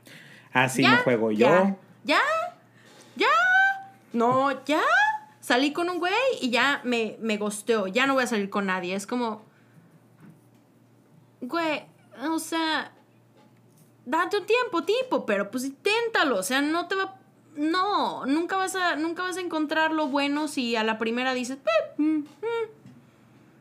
Así 0.53 0.83
¿Ya? 0.83 0.97
no 0.97 1.03
juego 1.03 1.31
yo. 1.31 1.47
Ya, 1.47 1.77
ya, 2.05 2.21
ya, 3.17 3.29
no, 4.13 4.65
ya. 4.65 4.83
Salí 5.41 5.73
con 5.73 5.91
un 5.91 5.99
güey 5.99 6.13
y 6.41 6.51
ya 6.51 6.81
me, 6.85 7.17
me 7.21 7.37
gosteó, 7.37 7.89
ya 7.89 8.07
no 8.07 8.15
voy 8.15 8.25
a 8.25 8.27
salir 8.29 8.49
con 8.49 8.67
nadie. 8.67 8.95
Es 8.95 9.07
como, 9.07 9.43
güey, 11.41 11.83
o 12.31 12.39
sea, 12.39 12.93
date 14.07 14.39
un 14.39 14.47
tiempo, 14.47 14.85
tipo, 14.85 15.27
pero 15.27 15.51
pues 15.51 15.65
inténtalo, 15.65 16.39
o 16.39 16.43
sea, 16.43 16.63
no 16.63 16.87
te 16.87 16.95
va, 16.95 17.17
no, 17.57 18.27
nunca 18.27 18.57
vas 18.57 18.75
a, 18.77 18.97
nunca 18.97 19.23
vas 19.23 19.37
a 19.37 19.41
encontrar 19.41 19.93
lo 19.93 20.09
bueno 20.09 20.49
si 20.49 20.77
a 20.77 20.83
la 20.85 20.99
primera 20.99 21.35
dices, 21.35 21.59
"Eh, 21.59 21.93
mm, 22.03 22.17
mm". 22.19 22.25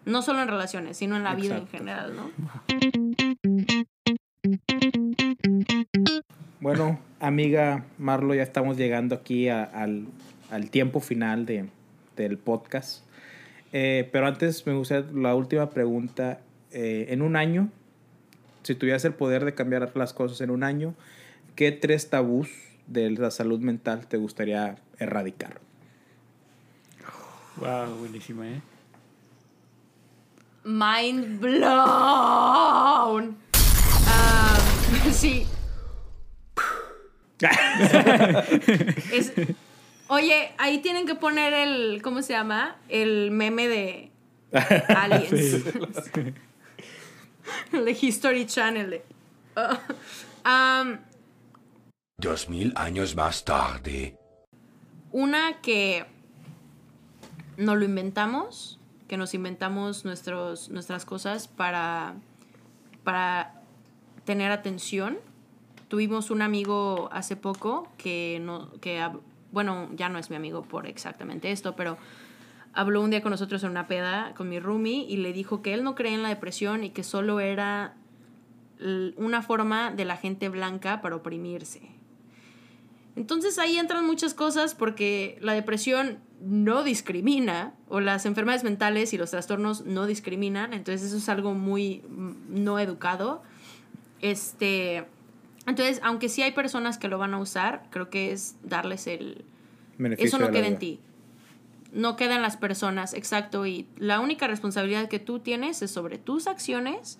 no 0.06 0.22
solo 0.22 0.42
en 0.42 0.48
relaciones, 0.48 0.98
sino 0.98 1.16
en 1.16 1.24
la 1.24 1.36
vida 1.36 1.58
en 1.58 1.68
general, 1.68 2.14
¿no? 2.16 2.32
Bueno, 6.60 7.00
amiga 7.20 7.86
Marlo, 7.98 8.34
ya 8.34 8.44
estamos 8.44 8.78
llegando 8.78 9.16
aquí 9.16 9.50
a- 9.50 9.64
al, 9.64 10.06
al 10.52 10.70
tiempo 10.70 11.00
final 11.00 11.46
de, 11.46 11.66
del 12.16 12.38
podcast. 12.38 13.04
Eh, 13.74 14.10
pero 14.12 14.28
antes 14.28 14.66
me 14.68 14.74
gustaría 14.74 15.10
la 15.14 15.34
última 15.36 15.70
pregunta. 15.70 16.40
Eh, 16.74 17.08
en 17.10 17.22
un 17.22 17.36
año, 17.36 17.70
si 18.64 18.76
tuvieras 18.76 19.04
el 19.06 19.14
poder 19.14 19.44
de 19.46 19.54
cambiar 19.54 19.92
las 19.96 20.14
cosas 20.14 20.40
en 20.42 20.50
un 20.52 20.64
año, 20.64 20.94
¿qué 21.56 21.72
tres 21.72 22.10
tabús 22.10 22.50
de 22.92 23.10
la 23.12 23.32
salud 23.32 23.60
mental 23.60 24.08
te 24.08 24.18
gustaría 24.18 24.78
erradicar? 25.00 25.60
Wow, 27.58 27.96
buenísima, 28.00 28.48
¿eh? 28.48 28.62
Mind 30.64 31.40
blown. 31.40 33.38
Ah, 34.08 34.58
sí. 35.12 35.46
Es- 39.12 39.34
oye, 40.08 40.52
ahí 40.58 40.78
tienen 40.80 41.08
que 41.08 41.16
poner 41.16 41.54
el, 41.54 42.02
¿cómo 42.04 42.22
se 42.22 42.34
llama? 42.34 42.76
El 42.90 43.32
meme 43.32 43.68
de 43.68 44.12
Aliens. 44.96 45.34
el 47.74 47.86
de 47.86 47.98
History 48.00 48.46
Channel. 48.46 48.90
de- 48.92 49.04
Ah, 50.44 50.82
um, 50.86 50.98
Dos 52.22 52.49
mil 52.49 52.72
años 52.76 53.15
más 53.15 53.43
tarde. 53.45 54.15
Una 55.11 55.60
que 55.60 56.06
no 57.57 57.76
lo 57.76 57.84
inventamos, 57.84 58.80
que 59.07 59.18
nos 59.18 59.34
inventamos 59.34 60.06
nuestras 60.06 61.06
cosas 61.06 61.48
para, 61.48 62.14
para 63.03 63.60
tener 64.23 64.52
atención. 64.52 65.18
Tuvimos 65.88 66.30
un 66.30 66.43
amigo 66.43 67.10
hace 67.11 67.35
poco 67.35 67.88
que, 67.98 68.39
no, 68.39 68.72
que, 68.81 69.03
bueno, 69.52 69.89
ya 69.95 70.07
no 70.07 70.19
es 70.19 70.30
mi 70.30 70.35
amigo 70.35 70.61
por 70.61 70.85
exactamente 70.85 71.52
esto, 71.52 71.76
pero 71.76 71.98
habló 72.72 73.02
un 73.02 73.10
día 73.10 73.23
con 73.23 73.31
nosotros 73.31 73.64
en 73.64 73.72
una 73.72 73.88
peda 73.88 74.35
con 74.38 74.48
mi 74.48 74.60
roomie 74.60 75.07
y 75.10 75.18
le 75.18 75.34
dijo 75.34 75.64
que 75.64 75.73
él 75.73 75.84
no 75.84 75.95
cree 75.95 76.14
en 76.14 76.22
la 76.22 76.30
depresión 76.30 76.84
y 76.84 76.91
que 76.91 77.02
solo 77.02 77.39
era 77.39 77.95
una 79.18 79.41
forma 79.41 79.89
de 79.89 80.06
la 80.06 80.18
gente 80.18 80.49
blanca 80.49 81.02
para 81.02 81.15
oprimirse. 81.15 81.99
Entonces 83.16 83.60
ahí 83.60 83.78
entran 83.78 84.06
muchas 84.06 84.34
cosas 84.34 84.74
porque 84.74 85.38
la 85.42 85.54
depresión 85.54 86.20
no 86.42 86.84
discrimina 86.84 87.74
o 87.88 88.00
las 88.00 88.26
enfermedades 88.26 88.64
mentales 88.64 89.14
y 89.14 89.18
los 89.18 89.32
trastornos 89.32 89.86
no 89.86 90.06
discriminan, 90.06 90.74
entonces 90.74 91.08
eso 91.08 91.18
es 91.18 91.30
algo 91.30 91.54
muy 91.54 92.04
mm, 92.10 92.64
no 92.64 92.80
educado. 92.80 93.44
Este, 94.22 95.06
entonces, 95.68 96.00
aunque 96.04 96.30
sí 96.30 96.42
hay 96.42 96.52
personas 96.52 96.98
que 96.98 97.08
lo 97.08 97.18
van 97.18 97.34
a 97.34 97.40
usar, 97.40 97.84
creo 97.90 98.10
que 98.10 98.32
es 98.32 98.56
darles 98.64 99.08
el 99.08 99.44
Beneficio 99.98 100.28
eso 100.28 100.40
no 100.40 100.52
queda 100.52 100.68
en 100.68 100.80
ti. 100.80 101.00
No 101.92 102.16
queda 102.16 102.36
en 102.36 102.42
las 102.42 102.56
personas, 102.56 103.14
exacto, 103.14 103.66
y 103.66 103.86
la 103.98 104.22
única 104.22 104.48
responsabilidad 104.48 105.10
que 105.10 105.20
tú 105.20 105.40
tienes 105.40 105.82
es 105.82 105.92
sobre 105.92 106.18
tus 106.18 106.48
acciones 106.48 107.20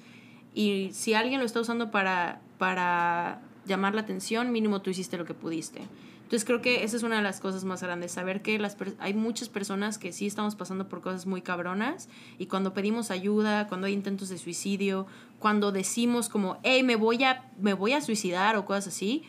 y 0.54 0.90
si 0.94 1.14
alguien 1.14 1.40
lo 1.40 1.46
está 1.46 1.60
usando 1.60 1.92
para 1.92 2.42
para 2.58 3.42
llamar 3.72 3.96
la 3.96 4.02
atención, 4.02 4.52
mínimo 4.52 4.82
tú 4.82 4.90
hiciste 4.90 5.18
lo 5.18 5.26
que 5.26 5.34
pudiste. 5.34 5.82
Entonces 6.24 6.46
creo 6.46 6.62
que 6.62 6.84
esa 6.84 6.96
es 6.96 7.04
una 7.04 7.18
de 7.18 7.24
las 7.24 7.42
cosas 7.42 7.66
más 7.66 7.82
grandes, 7.84 8.12
saber 8.12 8.42
que 8.42 8.58
las 8.58 8.78
hay 9.00 9.14
muchas 9.14 9.50
personas 9.50 9.98
que 9.98 10.14
sí 10.14 10.28
estamos 10.28 10.56
pasando 10.56 10.88
por 10.88 11.02
cosas 11.02 11.26
muy 11.26 11.42
cabronas 11.42 12.08
y 12.38 12.46
cuando 12.46 12.74
pedimos 12.74 13.12
ayuda, 13.12 13.68
cuando 13.68 13.88
hay 13.88 13.94
intentos 13.94 14.30
de 14.30 14.38
suicidio, 14.38 15.08
cuando 15.40 15.72
decimos 15.72 16.30
como, 16.30 16.58
hey, 16.64 16.84
me 16.84 16.96
voy 16.96 17.24
a, 17.26 17.52
me 17.60 17.74
voy 17.74 17.94
a 17.94 18.02
suicidar 18.02 18.56
o 18.56 18.66
cosas 18.66 18.88
así, 18.88 19.24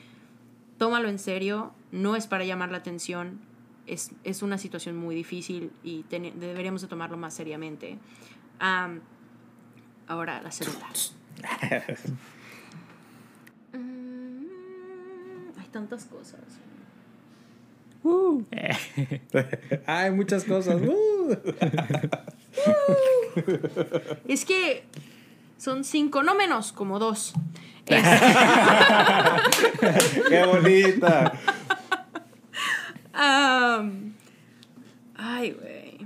tómalo 0.78 1.08
en 1.08 1.18
serio, 1.18 1.72
no 1.90 2.14
es 2.14 2.26
para 2.26 2.44
llamar 2.44 2.70
la 2.70 2.78
atención, 2.78 3.40
es, 3.86 4.12
es 4.22 4.42
una 4.42 4.58
situación 4.58 4.96
muy 4.96 5.14
difícil 5.14 5.72
y 5.82 6.04
deberíamos 6.08 6.82
de 6.82 6.88
tomarlo 6.88 7.16
más 7.16 7.34
seriamente. 7.34 7.98
Am, 8.60 9.00
ahora, 10.06 10.40
la 10.42 10.52
segunda. 10.52 10.88
Mm, 13.74 14.44
hay 15.48 15.60
tantas 15.72 16.04
cosas. 16.04 16.40
Hay 19.86 20.10
muchas 20.10 20.44
cosas. 20.44 20.80
¡uh! 20.82 21.36
Es 24.26 24.44
que 24.44 24.84
son 25.58 25.84
cinco, 25.84 26.22
no 26.22 26.34
menos, 26.34 26.72
como 26.72 26.98
dos. 26.98 27.34
Es- 27.86 28.02
¡Qué 30.28 30.44
bonita! 30.46 31.32
Ay, 33.14 34.02
güey. 35.52 35.98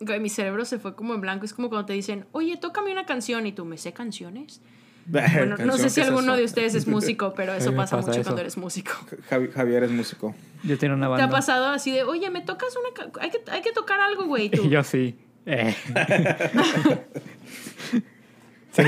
Güey, 0.00 0.20
mi 0.20 0.28
cerebro 0.28 0.64
se 0.64 0.78
fue 0.78 0.94
como 0.96 1.14
en 1.14 1.20
blanco. 1.20 1.44
Es 1.44 1.54
como 1.54 1.68
cuando 1.68 1.86
te 1.86 1.92
dicen, 1.92 2.26
oye, 2.32 2.56
tócame 2.56 2.92
una 2.92 3.06
canción 3.06 3.46
y 3.46 3.52
tú, 3.52 3.64
¿me 3.64 3.78
sé 3.78 3.92
canciones? 3.92 4.60
Bueno, 5.06 5.56
no 5.64 5.76
sé 5.76 5.90
si 5.90 6.00
alguno 6.00 6.36
de 6.36 6.44
ustedes 6.44 6.74
es 6.74 6.86
músico, 6.86 7.34
pero 7.34 7.52
eso 7.58 7.74
pasa, 7.74 7.96
pasa 7.96 8.08
mucho 8.08 8.20
eso. 8.20 8.28
cuando 8.28 8.40
eres 8.42 8.56
músico. 8.56 8.92
Javi- 9.30 9.50
Javier 9.52 9.84
es 9.84 9.90
músico. 9.90 10.34
Yo 10.64 10.78
tenía 10.78 10.94
una 10.94 11.06
¿Te 11.06 11.10
banda. 11.10 11.24
ha 11.26 11.30
pasado 11.30 11.66
así 11.68 11.90
de, 11.92 12.04
oye, 12.04 12.30
me 12.30 12.40
tocas 12.40 12.74
una... 12.76 13.10
Hay 13.20 13.30
que, 13.30 13.38
hay 13.50 13.62
que 13.62 13.72
tocar 13.72 14.00
algo, 14.00 14.26
güey? 14.26 14.46
y 14.46 14.50
tú, 14.50 14.62
Y 14.64 14.68
yo 14.70 14.82
sí. 14.84 15.16
Eh. 15.44 15.74
sí. 18.70 18.82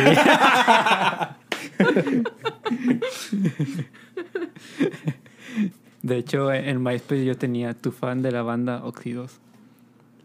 De 6.03 6.17
hecho, 6.19 6.53
en 6.53 6.83
MySpace 6.83 7.25
yo 7.25 7.37
tenía 7.37 7.75
tu 7.75 7.91
fan 7.91 8.23
de 8.23 8.31
la 8.31 8.43
banda 8.43 8.85
Oxidos. 8.85 9.39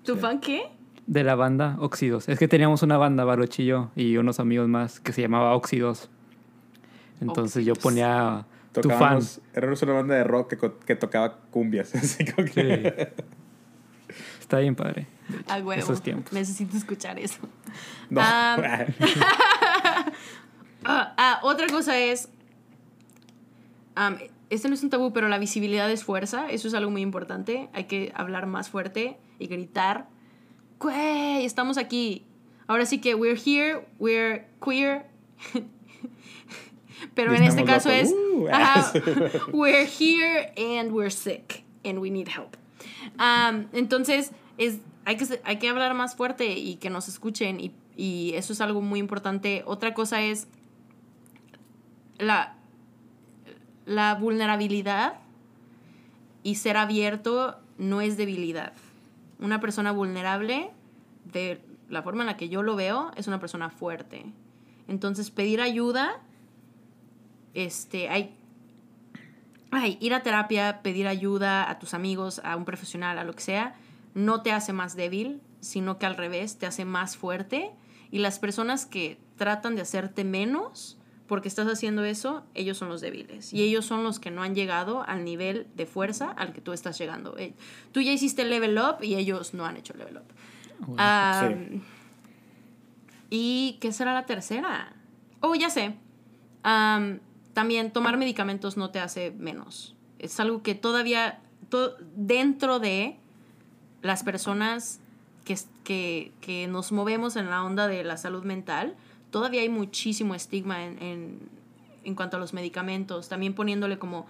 ¿Tu 0.04 0.16
fan 0.18 0.40
qué? 0.42 0.64
De 1.10 1.24
la 1.24 1.34
banda 1.34 1.76
Oxidos. 1.80 2.30
Es 2.30 2.38
que 2.38 2.48
teníamos 2.48 2.84
una 2.84 2.98
banda, 2.98 3.24
Barochi 3.26 3.64
y 3.64 3.66
yo, 3.66 3.90
y 3.96 4.18
unos 4.18 4.40
amigos 4.40 4.68
más, 4.68 5.00
que 5.00 5.12
se 5.12 5.22
llamaba 5.24 5.56
Oxidos. 5.56 6.08
Entonces 7.20 7.66
yo 7.66 7.74
ponía 7.74 8.46
tu 8.74 8.90
fan. 8.90 9.20
Éramos 9.56 9.82
una 9.82 9.94
banda 9.94 10.14
de 10.14 10.24
rock 10.24 10.54
que, 10.54 10.72
que 10.86 10.96
tocaba 10.96 11.38
cumbias. 11.50 11.96
Así 11.96 12.26
como 12.26 12.46
que- 12.48 13.16
Sí. 13.18 14.14
Está 14.40 14.60
bien 14.60 14.76
padre. 14.76 15.08
A 15.48 15.56
huevo. 15.58 15.74
Esos 15.74 16.02
tiempos. 16.04 16.32
Necesito 16.32 16.78
escuchar 16.78 17.18
eso. 17.20 17.40
No. 18.10 18.22
Ah. 20.86 21.14
Ah, 21.18 21.40
otra 21.44 21.68
cosa 21.68 21.98
es. 22.00 22.30
este 24.50 24.70
no 24.70 24.74
es 24.76 24.82
un 24.84 24.90
tabú, 24.90 25.12
pero 25.12 25.28
la 25.28 25.38
visibilidad 25.38 25.92
es 25.92 26.04
fuerza. 26.04 26.50
Eso 26.50 26.68
es 26.68 26.74
algo 26.74 26.90
muy 26.90 27.02
importante. 27.02 27.70
Hay 27.74 27.84
que 27.86 28.12
hablar 28.16 28.46
más 28.48 28.70
fuerte 28.70 29.18
y 29.40 29.48
gritar. 29.48 30.08
¡Güey! 30.80 31.46
Estamos 31.46 31.78
aquí. 31.78 32.26
Ahora 32.68 32.86
sí 32.86 33.02
que 33.02 33.16
we're 33.16 33.38
here, 33.38 33.86
we're 34.00 34.48
queer. 34.64 35.06
pero 37.16 37.34
en 37.34 37.44
este 37.44 37.66
caso 37.66 37.90
es. 37.90 38.12
Uh, 38.12 38.48
ajá, 38.50 38.94
we're 39.52 39.86
here 39.86 40.54
and 40.58 40.92
we're 40.92 41.12
sick 41.12 41.64
and 41.84 42.00
we 42.00 42.10
need 42.10 42.30
help. 42.30 42.56
Am, 43.18 43.68
entonces, 43.74 44.32
es, 44.58 44.80
hay, 45.04 45.18
que, 45.18 45.42
hay 45.44 45.58
que 45.58 45.68
hablar 45.68 45.94
más 45.96 46.16
fuerte 46.16 46.58
y 46.58 46.76
que 46.76 46.90
nos 46.90 47.08
escuchen 47.08 47.60
y, 47.60 47.74
y 47.98 48.34
eso 48.36 48.54
es 48.54 48.62
algo 48.62 48.82
muy 48.82 49.00
importante. 49.00 49.64
Otra 49.66 49.94
cosa 49.94 50.22
es 50.22 50.48
la, 52.18 52.56
la 53.86 54.16
vulnerabilidad 54.16 55.20
y 56.44 56.56
ser 56.56 56.78
abierto 56.78 57.60
no 57.78 58.00
es 58.00 58.16
debilidad. 58.16 58.74
Una 59.40 59.60
persona 59.60 59.92
vulnerable, 59.92 60.72
de 61.26 61.62
la 61.90 62.04
forma 62.04 62.22
en 62.24 62.28
la 62.28 62.38
que 62.38 62.50
yo 62.50 62.62
lo 62.62 62.76
veo, 62.76 63.12
es 63.16 63.28
una 63.28 63.40
persona 63.40 63.70
fuerte. 63.70 64.26
Entonces, 64.88 65.32
pedir 65.32 65.62
ayuda, 65.62 66.20
este, 67.54 68.10
hay, 68.10 68.36
ay, 69.72 69.98
ir 70.02 70.14
a 70.14 70.24
terapia, 70.24 70.82
pedir 70.82 71.08
ayuda 71.08 71.70
a 71.70 71.80
tus 71.80 71.94
amigos, 71.94 72.42
a 72.44 72.56
un 72.56 72.66
profesional, 72.66 73.18
a 73.18 73.24
lo 73.24 73.34
que 73.34 73.42
sea, 73.42 73.76
no 74.14 74.42
te 74.42 74.52
hace 74.52 74.74
más 74.74 74.96
débil, 74.96 75.42
sino 75.60 75.98
que 75.98 76.06
al 76.06 76.18
revés, 76.18 76.58
te 76.58 76.66
hace 76.66 76.86
más 76.86 77.18
fuerte. 77.18 77.72
Y 78.12 78.20
las 78.20 78.40
personas 78.40 78.86
que 78.86 79.20
tratan 79.38 79.76
de 79.76 79.82
hacerte 79.82 80.24
menos 80.24 80.99
porque 81.30 81.48
estás 81.48 81.68
haciendo 81.68 82.04
eso, 82.04 82.44
ellos 82.56 82.78
son 82.78 82.90
los 82.90 83.00
débiles. 83.00 83.54
Y 83.54 83.62
ellos 83.62 83.86
son 83.86 84.04
los 84.04 84.20
que 84.20 84.32
no 84.32 84.44
han 84.44 84.54
llegado 84.56 85.04
al 85.08 85.24
nivel 85.24 85.68
de 85.76 85.86
fuerza 85.86 86.32
al 86.32 86.52
que 86.52 86.60
tú 86.60 86.74
estás 86.74 86.98
llegando. 86.98 87.38
Eh, 87.38 87.54
Tú 87.94 88.02
ya 88.02 88.12
hiciste 88.12 88.44
level 88.44 88.78
up 88.78 89.02
y 89.04 89.16
ellos 89.16 89.54
no 89.54 89.66
han 89.66 89.78
hecho 89.78 89.94
level 89.94 90.18
up. 90.18 90.24
Sí. 91.48 91.82
¿Y 93.30 93.78
qué 93.80 93.92
será 93.92 94.14
la 94.14 94.26
tercera? 94.26 94.94
Oh, 95.42 95.56
ya 95.56 95.70
sé. 95.70 95.94
Am, 96.64 97.20
también 97.54 97.92
tomar 97.92 98.18
medicamentos 98.18 98.76
no 98.78 98.90
te 98.90 99.00
hace 99.00 99.32
menos. 99.32 99.96
Es 100.18 100.40
algo 100.40 100.64
que 100.64 100.76
todavía, 100.76 101.40
to- 101.70 101.96
dentro 102.16 102.80
de 102.80 103.18
las 104.02 104.24
personas 104.24 105.00
que, 105.46 105.58
que, 105.84 106.32
que 106.42 106.68
nos 106.68 106.92
movemos 106.92 107.36
en 107.36 107.50
la 107.50 107.64
onda 107.64 107.88
de 107.88 108.04
la 108.04 108.18
salud 108.18 108.44
mental, 108.44 108.96
todavía 109.32 109.62
hay 109.62 109.70
muchísimo 109.70 110.36
estigma 110.36 110.86
en, 110.86 111.02
en, 111.02 111.40
en 112.04 112.16
cuanto 112.16 112.38
a 112.38 112.40
los 112.40 112.54
medicamentos. 112.54 113.30
También 113.30 113.54
poniéndole 113.54 113.98
como, 113.98 114.28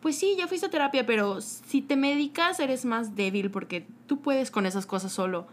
pues 0.00 0.16
sí, 0.16 0.36
ya 0.36 0.48
fuiste 0.48 0.66
a 0.66 0.70
terapia, 0.70 1.06
pero 1.06 1.40
si 1.40 1.82
te 1.82 1.96
medicas 1.96 2.60
eres 2.60 2.84
más 2.84 3.16
débil 3.16 3.50
porque 3.50 3.86
tú 4.06 4.20
puedes 4.20 4.50
con 4.50 4.66
esas 4.66 4.86
cosas 4.86 5.12
solo. 5.12 5.46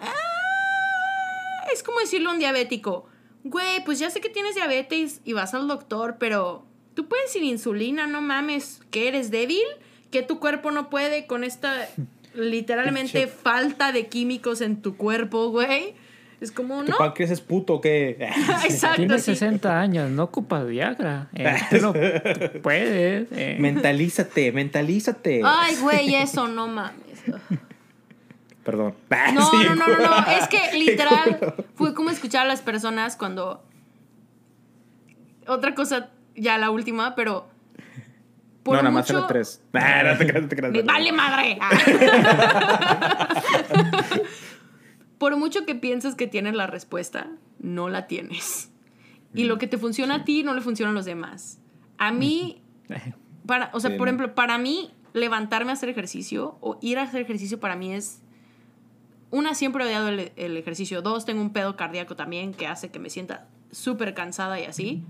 Ah, 0.00 1.66
es 1.72 1.82
como 1.82 2.00
decirle 2.00 2.28
a 2.28 2.32
un 2.32 2.38
diabético, 2.38 3.06
güey, 3.44 3.84
pues 3.84 3.98
ya 3.98 4.10
sé 4.10 4.20
que 4.20 4.28
tienes 4.28 4.54
diabetes 4.54 5.20
y 5.24 5.32
vas 5.32 5.54
al 5.54 5.68
doctor, 5.68 6.16
pero 6.18 6.64
tú 6.94 7.06
puedes 7.06 7.32
sin 7.32 7.44
insulina, 7.44 8.06
no 8.06 8.20
mames, 8.20 8.80
que 8.90 9.08
eres 9.08 9.30
débil, 9.30 9.64
que 10.10 10.22
tu 10.22 10.38
cuerpo 10.38 10.70
no 10.70 10.90
puede 10.90 11.26
con 11.26 11.44
esta 11.44 11.88
literalmente 12.34 13.26
falta 13.26 13.92
de 13.92 14.08
químicos 14.08 14.60
en 14.60 14.82
tu 14.82 14.96
cuerpo, 14.96 15.48
güey. 15.48 15.94
Es 16.40 16.52
como, 16.52 16.84
¿Tu 16.84 16.90
no. 16.90 16.98
páncreas 16.98 17.30
es 17.30 17.40
puto 17.40 17.74
o 17.74 17.80
qué? 17.80 18.18
Exacto. 18.64 18.96
Tienes 18.96 19.22
sí. 19.24 19.32
60 19.32 19.80
años, 19.80 20.10
no 20.10 20.24
ocupas 20.24 20.66
Viagra. 20.66 21.28
Eh, 21.34 21.56
tú 21.70 21.76
no 21.80 21.92
tú 21.94 22.60
puedes. 22.62 23.28
eh. 23.32 23.56
mentalízate, 23.58 24.52
mentalízate. 24.52 25.40
Ay, 25.44 25.76
güey, 25.80 26.14
eso 26.14 26.46
no 26.48 26.68
mames. 26.68 27.22
Perdón. 28.64 28.94
No, 29.32 29.50
Sí, 29.50 29.56
no, 29.64 29.76
no, 29.76 29.86
no, 29.88 29.96
no. 29.98 30.26
Es 30.38 30.46
que 30.48 30.60
literal 30.76 31.54
fue 31.74 31.94
como 31.94 32.10
escuchar 32.10 32.42
a 32.42 32.48
las 32.48 32.60
personas 32.60 33.16
cuando. 33.16 33.62
Otra 35.46 35.74
cosa, 35.74 36.10
ya 36.34 36.58
la 36.58 36.70
última, 36.70 37.14
pero. 37.14 37.48
no, 38.64 38.72
nada 38.74 38.90
más 38.90 39.08
eran 39.08 39.26
tres. 39.28 39.62
Nah, 39.72 40.02
no 40.02 40.18
te 40.18 40.26
creas, 40.26 40.42
no 40.42 40.48
te 40.48 40.56
creas. 40.56 40.72
Me 40.72 40.82
vale 40.82 41.12
madre. 41.12 41.58
Por 45.18 45.36
mucho 45.36 45.64
que 45.64 45.74
pienses 45.74 46.14
que 46.14 46.26
tienes 46.26 46.54
la 46.54 46.66
respuesta, 46.66 47.30
no 47.58 47.88
la 47.88 48.06
tienes. 48.06 48.70
Y 49.34 49.44
lo 49.44 49.58
que 49.58 49.66
te 49.66 49.76
funciona 49.76 50.16
a 50.16 50.24
ti 50.24 50.42
no 50.42 50.54
le 50.54 50.60
funciona 50.60 50.90
a 50.90 50.94
los 50.94 51.04
demás. 51.04 51.60
A 51.98 52.10
mí, 52.10 52.62
para, 53.46 53.70
o 53.74 53.80
sea, 53.80 53.90
Sí, 53.90 53.96
por 53.98 54.08
ejemplo, 54.08 54.34
para 54.34 54.56
mí, 54.56 54.92
levantarme 55.12 55.70
a 55.70 55.74
hacer 55.74 55.88
ejercicio 55.88 56.56
o 56.60 56.78
ir 56.80 56.98
a 56.98 57.02
hacer 57.02 57.22
ejercicio 57.22 57.60
para 57.60 57.76
mí 57.76 57.92
es. 57.92 58.22
Una, 59.30 59.54
siempre 59.54 59.84
he 59.84 59.86
odiado 59.88 60.08
el, 60.08 60.32
el 60.36 60.56
ejercicio. 60.56 61.02
Dos, 61.02 61.24
tengo 61.24 61.42
un 61.42 61.52
pedo 61.52 61.76
cardíaco 61.76 62.16
también 62.16 62.54
que 62.54 62.66
hace 62.66 62.90
que 62.90 62.98
me 62.98 63.10
sienta 63.10 63.48
súper 63.70 64.14
cansada 64.14 64.60
y 64.60 64.64
así. 64.64 65.02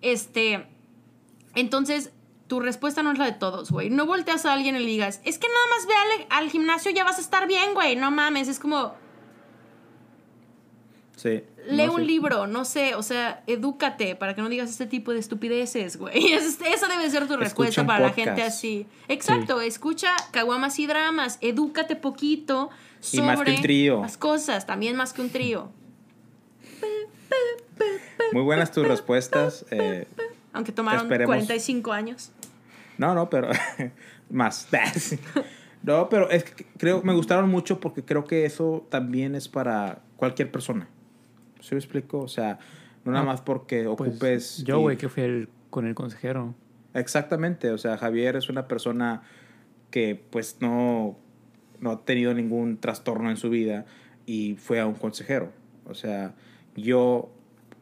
Este. 0.00 0.66
Entonces, 1.54 2.12
tu 2.48 2.60
respuesta 2.60 3.02
no 3.02 3.12
es 3.12 3.18
la 3.18 3.26
de 3.26 3.32
todos, 3.32 3.70
güey. 3.70 3.90
No 3.90 4.06
volteas 4.06 4.44
a 4.46 4.52
alguien 4.54 4.74
y 4.74 4.80
le 4.80 4.86
digas, 4.86 5.20
es 5.24 5.38
que 5.38 5.46
nada 5.48 5.66
más 5.76 5.86
ve 5.86 6.24
al, 6.30 6.42
al 6.44 6.50
gimnasio 6.50 6.90
y 6.90 6.94
ya 6.94 7.04
vas 7.04 7.18
a 7.18 7.20
estar 7.20 7.46
bien, 7.46 7.74
güey. 7.74 7.94
No 7.96 8.10
mames. 8.10 8.48
Es 8.48 8.58
como, 8.58 8.94
Sí. 11.16 11.42
lee 11.68 11.86
No, 11.86 11.94
un 11.94 12.00
sí. 12.02 12.06
libro, 12.06 12.46
no 12.46 12.64
sé, 12.64 12.94
o 12.94 13.02
sea, 13.02 13.42
edúcate 13.48 14.14
para 14.14 14.34
que 14.36 14.40
no 14.42 14.48
digas 14.48 14.70
este 14.70 14.86
tipo 14.86 15.12
de 15.12 15.18
estupideces, 15.18 15.96
güey. 15.96 16.32
Es- 16.32 16.60
Esa 16.60 16.86
debe 16.88 17.10
ser 17.10 17.26
tu 17.26 17.36
respuesta 17.36 17.84
para 17.84 18.00
la 18.06 18.12
gente 18.12 18.42
así. 18.42 18.86
Exacto, 19.08 19.60
escucha 19.60 20.14
caguamas 20.30 20.78
y 20.78 20.86
dramas, 20.86 21.38
edúcate 21.40 21.96
poquito 21.96 22.70
Y 23.12 23.16
sobre 23.16 23.26
más 23.26 23.42
que 23.42 23.50
un 23.50 23.62
trío. 23.62 24.00
las 24.00 24.16
cosas, 24.16 24.64
también 24.66 24.96
más 24.96 25.12
que 25.12 25.20
un 25.22 25.30
trío. 25.30 25.70
Muy 28.32 28.42
buenas 28.42 28.70
tus 28.72 28.86
respuestas. 28.86 29.64
eh, 29.70 30.06
Aunque 30.52 30.72
tomaron 30.72 31.02
Esperemos. 31.02 31.26
45 31.34 31.92
años. 31.92 32.30
No, 32.98 33.14
no, 33.14 33.30
pero 33.30 33.48
más. 34.30 34.68
No, 35.80 36.08
pero 36.08 36.28
es 36.28 36.42
que 36.42 36.66
creo 36.76 37.02
me 37.04 37.14
gustaron 37.14 37.48
mucho 37.48 37.78
porque 37.78 38.04
creo 38.04 38.24
que 38.24 38.44
eso 38.44 38.84
también 38.90 39.36
es 39.36 39.48
para 39.48 40.00
cualquier 40.16 40.50
persona. 40.50 40.88
¿Sí 41.60 41.76
me 41.76 41.78
explico? 41.78 42.18
O 42.18 42.26
sea, 42.28 42.58
no 43.04 43.12
nada 43.12 43.22
Ah, 43.22 43.26
más 43.26 43.40
porque 43.42 43.84
pues, 43.96 44.10
ocupes. 44.10 44.64
yo, 44.64 44.78
y- 44.78 44.82
güey, 44.82 44.96
que 44.96 45.08
fui 45.08 45.22
el- 45.22 45.48
con 45.70 45.86
el 45.86 45.94
consejero. 45.94 46.56
Exactamente, 46.94 47.70
o 47.70 47.78
sea, 47.78 47.96
Javier 47.96 48.34
es 48.34 48.48
una 48.48 48.66
persona 48.66 49.22
que 49.92 50.20
pues 50.30 50.56
no, 50.60 51.16
no 51.80 51.90
ha 51.92 52.04
tenido 52.04 52.34
ningún 52.34 52.78
trastorno 52.78 53.30
en 53.30 53.36
su 53.36 53.48
vida 53.48 53.86
y 54.26 54.56
fue 54.56 54.80
a 54.80 54.86
un 54.86 54.94
consejero. 54.94 55.52
O 55.86 55.94
sea, 55.94 56.34
yo 56.74 57.30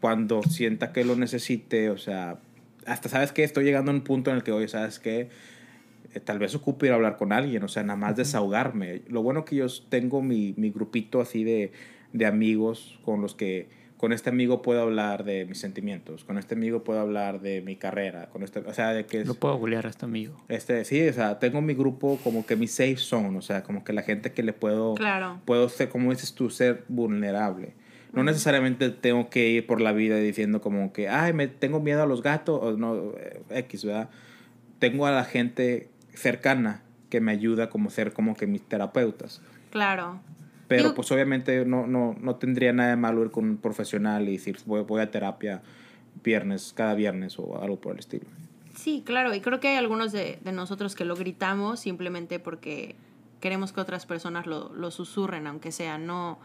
cuando 0.03 0.43
sienta 0.43 0.93
que 0.93 1.03
lo 1.05 1.17
necesite, 1.17 1.89
o 1.89 1.97
sea, 1.97 2.39
hasta 2.87 3.09
sabes 3.09 3.33
que 3.33 3.45
estoy 3.45 3.65
llegando 3.65 3.91
a 3.91 3.95
un 3.95 4.03
punto 4.03 4.31
en 4.31 4.37
el 4.37 4.43
que, 4.43 4.53
oye, 4.53 4.69
sabes 4.69 4.99
que 4.99 5.29
tal 6.25 6.39
vez 6.39 6.55
ocupe 6.55 6.87
ir 6.87 6.93
a 6.93 6.95
hablar 6.95 7.17
con 7.17 7.33
alguien, 7.33 7.63
o 7.63 7.69
sea, 7.69 7.83
nada 7.83 7.97
más 7.99 8.17
desahogarme. 8.17 9.03
Lo 9.09 9.23
bueno 9.23 9.45
que 9.45 9.57
yo 9.57 9.67
tengo 9.89 10.23
mi, 10.23 10.55
mi 10.57 10.71
grupito 10.71 11.21
así 11.21 11.45
de, 11.45 11.73
de 12.13 12.27
amigos 12.27 12.99
con 13.05 13.21
los 13.21 13.35
que 13.35 13.69
con 13.97 14.13
este 14.13 14.29
amigo 14.29 14.61
puedo 14.61 14.83
hablar 14.83 15.25
de 15.25 15.47
mis 15.47 15.59
sentimientos, 15.59 16.23
con 16.25 16.37
este 16.37 16.55
amigo 16.55 16.85
puedo 16.85 17.01
hablar 17.01 17.41
de 17.41 17.63
mi 17.63 17.77
carrera, 17.77 18.29
con 18.29 18.43
este, 18.43 18.59
o 18.59 18.75
sea, 18.75 18.93
de 18.93 19.07
que 19.07 19.23
es, 19.23 19.27
Lo 19.27 19.35
puedo 19.35 19.57
golear 19.57 19.87
a 19.87 19.89
este 19.89 20.05
amigo. 20.05 20.37
este, 20.49 20.85
sí, 20.85 21.09
o 21.09 21.13
sea, 21.15 21.39
tengo 21.39 21.63
mi 21.63 21.73
grupo 21.73 22.19
como 22.23 22.45
que 22.45 22.57
mi 22.57 22.67
safe 22.67 22.99
zone, 22.99 23.39
o 23.39 23.41
sea, 23.43 23.63
como 23.63 23.85
que 23.85 23.95
la 23.95 24.03
gente 24.03 24.33
que 24.33 24.43
le 24.43 24.53
puedo, 24.53 24.95
Claro. 24.97 25.41
puedo 25.47 25.69
ser, 25.71 25.89
como 25.89 26.11
dices 26.11 26.35
tú, 26.35 26.51
ser 26.51 26.85
vulnerable. 26.89 27.73
No 28.13 28.23
necesariamente 28.25 28.91
tengo 28.91 29.29
que 29.29 29.49
ir 29.51 29.67
por 29.67 29.81
la 29.81 29.93
vida 29.93 30.17
diciendo 30.17 30.61
como 30.61 30.93
que, 30.93 31.09
ay, 31.09 31.33
me 31.33 31.49
tengo 31.49 31.81
miedo 31.81 32.03
a 32.03 32.07
los 32.07 32.23
gatos, 32.23 32.59
o 32.63 32.77
no, 32.77 33.13
eh, 33.19 33.43
X, 33.51 33.85
¿verdad? 33.85 34.09
Tengo 34.79 35.07
a 35.07 35.11
la 35.11 35.25
gente 35.25 35.89
cercana 36.15 36.83
que 37.11 37.21
me 37.21 37.33
ayuda 37.33 37.69
como 37.69 37.91
ser 37.91 38.13
como 38.13 38.35
que 38.35 38.47
mis 38.47 38.63
terapeutas. 38.63 39.43
Claro. 39.71 40.21
Pero 40.69 40.83
Digo- 40.85 40.95
pues 40.95 41.13
obviamente 41.13 41.65
no, 41.65 41.87
no, 41.87 42.17
no 42.21 42.37
tendría 42.37 42.73
nada 42.73 42.91
de 42.91 42.97
malo 42.97 43.23
ir 43.23 43.31
con 43.31 43.45
un 43.45 43.57
profesional 43.59 44.29
y 44.29 44.33
decir, 44.33 44.57
voy, 44.67 44.83
voy 44.83 45.01
a 45.03 45.11
terapia 45.11 45.63
viernes, 46.25 46.73
cada 46.75 46.95
viernes 46.95 47.39
o 47.39 47.61
algo 47.63 47.77
por 47.81 47.93
el 47.93 47.99
estilo. 48.01 48.27
Sí, 48.75 49.03
claro, 49.07 49.35
y 49.35 49.41
creo 49.41 49.61
que 49.61 49.69
hay 49.69 49.77
algunos 49.77 50.13
de, 50.13 50.39
de 50.43 50.53
nosotros 50.53 50.95
que 50.95 51.05
lo 51.05 51.15
gritamos 51.17 51.81
simplemente 51.81 52.39
porque 52.39 52.95
queremos 53.41 53.73
que 53.73 53.81
otras 53.81 54.07
personas 54.07 54.47
lo, 54.47 54.73
lo 54.75 54.91
susurren, 54.91 55.47
aunque 55.47 55.71
sea, 55.73 55.99
no... 55.99 56.39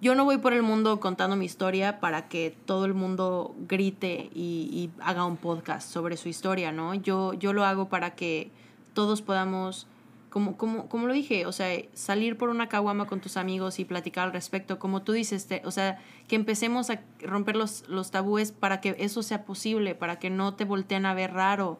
Yo 0.00 0.14
no 0.14 0.24
voy 0.24 0.38
por 0.38 0.54
el 0.54 0.62
mundo 0.62 0.98
contando 0.98 1.36
mi 1.36 1.44
historia 1.44 2.00
para 2.00 2.26
que 2.26 2.56
todo 2.64 2.86
el 2.86 2.94
mundo 2.94 3.54
grite 3.68 4.30
y, 4.34 4.88
haga 5.00 5.26
un 5.26 5.36
podcast 5.36 5.90
sobre 5.90 6.16
su 6.16 6.30
historia, 6.30 6.72
¿no? 6.72 6.94
Yo, 6.94 7.34
yo 7.34 7.52
lo 7.52 7.66
hago 7.66 7.90
para 7.90 8.14
que 8.14 8.50
todos 8.94 9.20
podamos, 9.20 9.86
como, 10.30 10.56
como, 10.56 10.88
como 10.88 11.06
lo 11.06 11.12
dije, 11.12 11.44
o 11.44 11.52
sea, 11.52 11.68
salir 11.92 12.38
por 12.38 12.48
una 12.48 12.70
caguama 12.70 13.06
con 13.06 13.20
tus 13.20 13.36
amigos 13.36 13.78
y 13.78 13.84
platicar 13.84 14.24
al 14.24 14.32
respecto, 14.32 14.78
como 14.78 15.02
tú 15.02 15.12
dices, 15.12 15.46
o 15.64 15.70
sea, 15.70 15.98
que 16.28 16.36
empecemos 16.36 16.88
a 16.88 17.02
romper 17.20 17.56
los, 17.56 17.86
los 17.86 18.10
tabúes 18.10 18.52
para 18.52 18.80
que 18.80 18.96
eso 19.00 19.22
sea 19.22 19.44
posible, 19.44 19.94
para 19.94 20.18
que 20.18 20.30
no 20.30 20.54
te 20.54 20.64
volteen 20.64 21.04
a 21.04 21.12
ver 21.12 21.34
raro, 21.34 21.78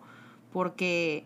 porque 0.52 1.24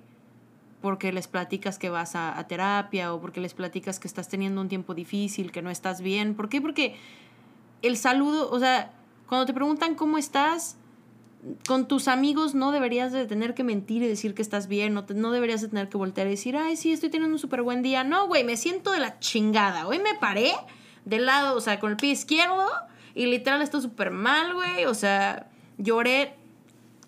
porque 0.85 1.13
les 1.15 1.29
platicas 1.29 1.79
que 1.79 1.89
vas 1.89 2.15
a, 2.15 2.39
a 2.39 2.47
terapia 2.47 3.15
o 3.15 3.19
porque 3.23 3.41
les 3.41 3.55
platicas 3.55 3.99
que 3.99 4.07
estás 4.07 4.29
teniendo 4.29 4.61
un 4.61 4.69
tiempo 4.69 4.93
difícil, 4.93 5.51
que 5.51 5.63
no 5.63 5.71
estás 5.71 6.03
bien. 6.03 6.35
¿Por 6.35 6.51
qué? 6.51 6.61
Porque 6.61 6.95
el 7.81 7.97
saludo, 7.97 8.51
o 8.51 8.59
sea, 8.61 8.93
cuando 9.27 9.47
te 9.47 9.55
preguntan 9.55 9.95
cómo 9.95 10.19
estás, 10.19 10.77
con 11.67 11.89
tus 11.89 12.07
amigos 12.07 12.55
no 12.55 12.71
deberías 12.71 13.13
de 13.13 13.25
tener 13.27 13.55
que 13.55 13.65
mentir 13.65 14.03
y 14.03 14.09
decir 14.09 14.35
que 14.35 14.43
estás 14.43 14.69
bien, 14.69 14.93
no, 14.93 15.07
te- 15.07 15.15
no 15.15 15.31
deberías 15.33 15.63
de 15.63 15.69
tener 15.69 15.89
que 15.89 15.97
voltear 15.97 16.27
y 16.27 16.31
decir, 16.31 16.55
ay, 16.55 16.77
sí, 16.77 16.93
estoy 16.93 17.09
teniendo 17.09 17.35
un 17.35 17.39
súper 17.39 17.63
buen 17.63 17.81
día. 17.81 18.05
No, 18.05 18.27
güey, 18.27 18.45
me 18.45 18.59
siento 18.59 18.93
de 18.93 18.99
la 19.01 19.19
chingada. 19.21 19.87
Hoy 19.87 20.01
me 20.01 20.15
paré 20.21 20.53
del 21.07 21.25
lado, 21.25 21.57
o 21.57 21.61
sea, 21.63 21.81
con 21.81 21.93
el 21.93 21.97
pie 21.97 22.11
izquierdo 22.11 22.67
y 23.15 23.25
literal 23.25 23.63
estoy 23.63 23.81
súper 23.81 24.11
mal, 24.11 24.53
güey. 24.53 24.85
O 24.85 24.93
sea, 24.93 25.49
lloré 25.79 26.35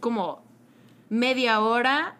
como 0.00 0.40
media 1.10 1.60
hora. 1.60 2.15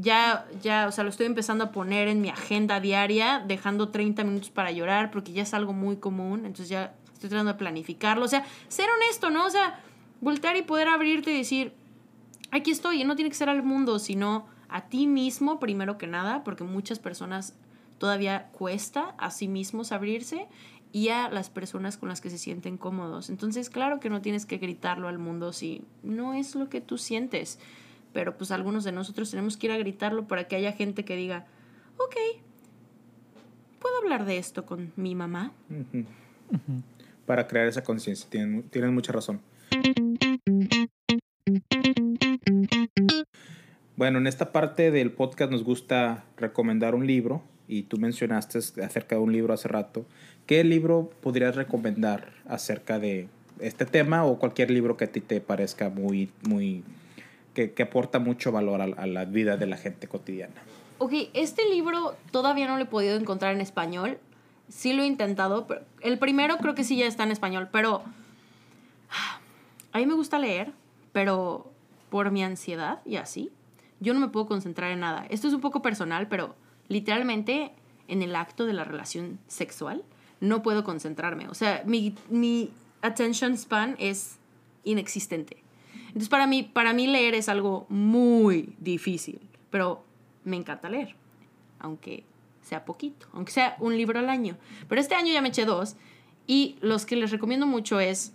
Ya, 0.00 0.46
ya, 0.62 0.86
o 0.86 0.92
sea, 0.92 1.02
lo 1.02 1.10
estoy 1.10 1.26
empezando 1.26 1.64
a 1.64 1.72
poner 1.72 2.06
en 2.06 2.20
mi 2.20 2.28
agenda 2.28 2.78
diaria, 2.78 3.42
dejando 3.44 3.88
30 3.88 4.22
minutos 4.22 4.48
para 4.48 4.70
llorar, 4.70 5.10
porque 5.10 5.32
ya 5.32 5.42
es 5.42 5.54
algo 5.54 5.72
muy 5.72 5.96
común. 5.96 6.46
Entonces 6.46 6.68
ya 6.68 6.94
estoy 7.12 7.28
tratando 7.28 7.52
de 7.52 7.58
planificarlo. 7.58 8.24
O 8.24 8.28
sea, 8.28 8.44
ser 8.68 8.88
honesto, 8.88 9.30
¿no? 9.30 9.44
O 9.44 9.50
sea, 9.50 9.80
voltear 10.20 10.56
y 10.56 10.62
poder 10.62 10.86
abrirte 10.86 11.32
y 11.32 11.38
decir, 11.38 11.72
aquí 12.52 12.70
estoy. 12.70 13.02
Y 13.02 13.04
no 13.04 13.16
tiene 13.16 13.28
que 13.28 13.36
ser 13.36 13.48
al 13.48 13.64
mundo, 13.64 13.98
sino 13.98 14.46
a 14.68 14.82
ti 14.88 15.08
mismo, 15.08 15.58
primero 15.58 15.98
que 15.98 16.06
nada, 16.06 16.44
porque 16.44 16.62
muchas 16.62 17.00
personas 17.00 17.54
todavía 17.98 18.50
cuesta 18.52 19.16
a 19.18 19.32
sí 19.32 19.48
mismos 19.48 19.90
abrirse 19.90 20.46
y 20.92 21.08
a 21.08 21.28
las 21.28 21.50
personas 21.50 21.96
con 21.96 22.08
las 22.08 22.20
que 22.20 22.30
se 22.30 22.38
sienten 22.38 22.78
cómodos. 22.78 23.30
Entonces, 23.30 23.68
claro 23.68 23.98
que 23.98 24.10
no 24.10 24.22
tienes 24.22 24.46
que 24.46 24.58
gritarlo 24.58 25.08
al 25.08 25.18
mundo 25.18 25.52
si 25.52 25.82
no 26.04 26.34
es 26.34 26.54
lo 26.54 26.68
que 26.68 26.80
tú 26.80 26.98
sientes. 26.98 27.58
Pero 28.18 28.36
pues 28.36 28.50
algunos 28.50 28.82
de 28.82 28.90
nosotros 28.90 29.30
tenemos 29.30 29.56
que 29.56 29.68
ir 29.68 29.72
a 29.72 29.78
gritarlo 29.78 30.26
para 30.26 30.48
que 30.48 30.56
haya 30.56 30.72
gente 30.72 31.04
que 31.04 31.14
diga, 31.14 31.46
ok, 31.98 32.16
¿puedo 33.78 33.96
hablar 33.98 34.24
de 34.24 34.38
esto 34.38 34.66
con 34.66 34.92
mi 34.96 35.14
mamá? 35.14 35.52
Para 37.26 37.46
crear 37.46 37.68
esa 37.68 37.84
conciencia, 37.84 38.28
tienen, 38.28 38.64
tienen 38.70 38.92
mucha 38.92 39.12
razón. 39.12 39.40
Bueno, 43.94 44.18
en 44.18 44.26
esta 44.26 44.50
parte 44.50 44.90
del 44.90 45.12
podcast 45.12 45.52
nos 45.52 45.62
gusta 45.62 46.24
recomendar 46.36 46.96
un 46.96 47.06
libro 47.06 47.44
y 47.68 47.84
tú 47.84 47.98
mencionaste 47.98 48.58
acerca 48.82 49.14
de 49.14 49.22
un 49.22 49.32
libro 49.32 49.54
hace 49.54 49.68
rato. 49.68 50.06
¿Qué 50.46 50.64
libro 50.64 51.10
podrías 51.20 51.54
recomendar 51.54 52.32
acerca 52.48 52.98
de 52.98 53.28
este 53.60 53.86
tema 53.86 54.24
o 54.24 54.40
cualquier 54.40 54.72
libro 54.72 54.96
que 54.96 55.04
a 55.04 55.12
ti 55.12 55.20
te 55.20 55.40
parezca 55.40 55.88
muy, 55.88 56.30
muy, 56.42 56.82
que, 57.58 57.72
que 57.72 57.82
aporta 57.82 58.20
mucho 58.20 58.52
valor 58.52 58.80
a, 58.80 58.84
a 58.84 59.06
la 59.08 59.24
vida 59.24 59.56
de 59.56 59.66
la 59.66 59.76
gente 59.76 60.06
cotidiana? 60.06 60.54
Ok, 60.98 61.12
este 61.34 61.68
libro 61.68 62.14
todavía 62.30 62.68
no 62.68 62.76
lo 62.76 62.84
he 62.84 62.86
podido 62.86 63.16
encontrar 63.16 63.52
en 63.52 63.60
español. 63.60 64.18
Sí 64.68 64.92
lo 64.92 65.02
he 65.02 65.06
intentado. 65.06 65.66
Pero 65.66 65.80
el 66.00 66.20
primero 66.20 66.58
creo 66.58 66.76
que 66.76 66.84
sí 66.84 66.96
ya 66.96 67.06
está 67.06 67.24
en 67.24 67.32
español, 67.32 67.68
pero 67.72 68.04
a 69.92 69.98
mí 69.98 70.06
me 70.06 70.14
gusta 70.14 70.38
leer, 70.38 70.70
pero 71.10 71.68
por 72.10 72.30
mi 72.30 72.44
ansiedad 72.44 73.00
y 73.04 73.16
así, 73.16 73.50
yo 73.98 74.14
no 74.14 74.20
me 74.20 74.28
puedo 74.28 74.46
concentrar 74.46 74.92
en 74.92 75.00
nada. 75.00 75.26
Esto 75.28 75.48
es 75.48 75.54
un 75.54 75.60
poco 75.60 75.82
personal, 75.82 76.28
pero 76.28 76.54
literalmente 76.86 77.72
en 78.06 78.22
el 78.22 78.36
acto 78.36 78.66
de 78.66 78.72
la 78.72 78.84
relación 78.84 79.40
sexual 79.48 80.04
no 80.38 80.62
puedo 80.62 80.84
concentrarme. 80.84 81.48
O 81.48 81.54
sea, 81.54 81.82
mi, 81.84 82.14
mi 82.30 82.70
attention 83.02 83.58
span 83.58 83.96
es 83.98 84.36
inexistente. 84.84 85.56
Entonces 86.08 86.28
para 86.28 86.46
mí, 86.46 86.62
para 86.62 86.92
mí 86.92 87.06
leer 87.06 87.34
es 87.34 87.48
algo 87.48 87.86
muy 87.88 88.74
difícil, 88.78 89.40
pero 89.70 90.04
me 90.44 90.56
encanta 90.56 90.88
leer, 90.88 91.14
aunque 91.78 92.24
sea 92.62 92.84
poquito, 92.84 93.26
aunque 93.32 93.52
sea 93.52 93.76
un 93.80 93.96
libro 93.96 94.18
al 94.18 94.28
año. 94.28 94.56
Pero 94.88 95.00
este 95.00 95.14
año 95.14 95.32
ya 95.32 95.40
me 95.40 95.48
eché 95.48 95.64
dos 95.64 95.96
y 96.46 96.76
los 96.80 97.06
que 97.06 97.16
les 97.16 97.30
recomiendo 97.30 97.66
mucho 97.66 98.00
es, 98.00 98.32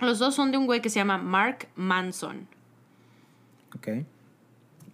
los 0.00 0.18
dos 0.18 0.34
son 0.34 0.52
de 0.52 0.58
un 0.58 0.66
güey 0.66 0.80
que 0.80 0.90
se 0.90 0.98
llama 0.98 1.18
Mark 1.18 1.68
Manson. 1.76 2.48
¿Ok? 3.76 3.88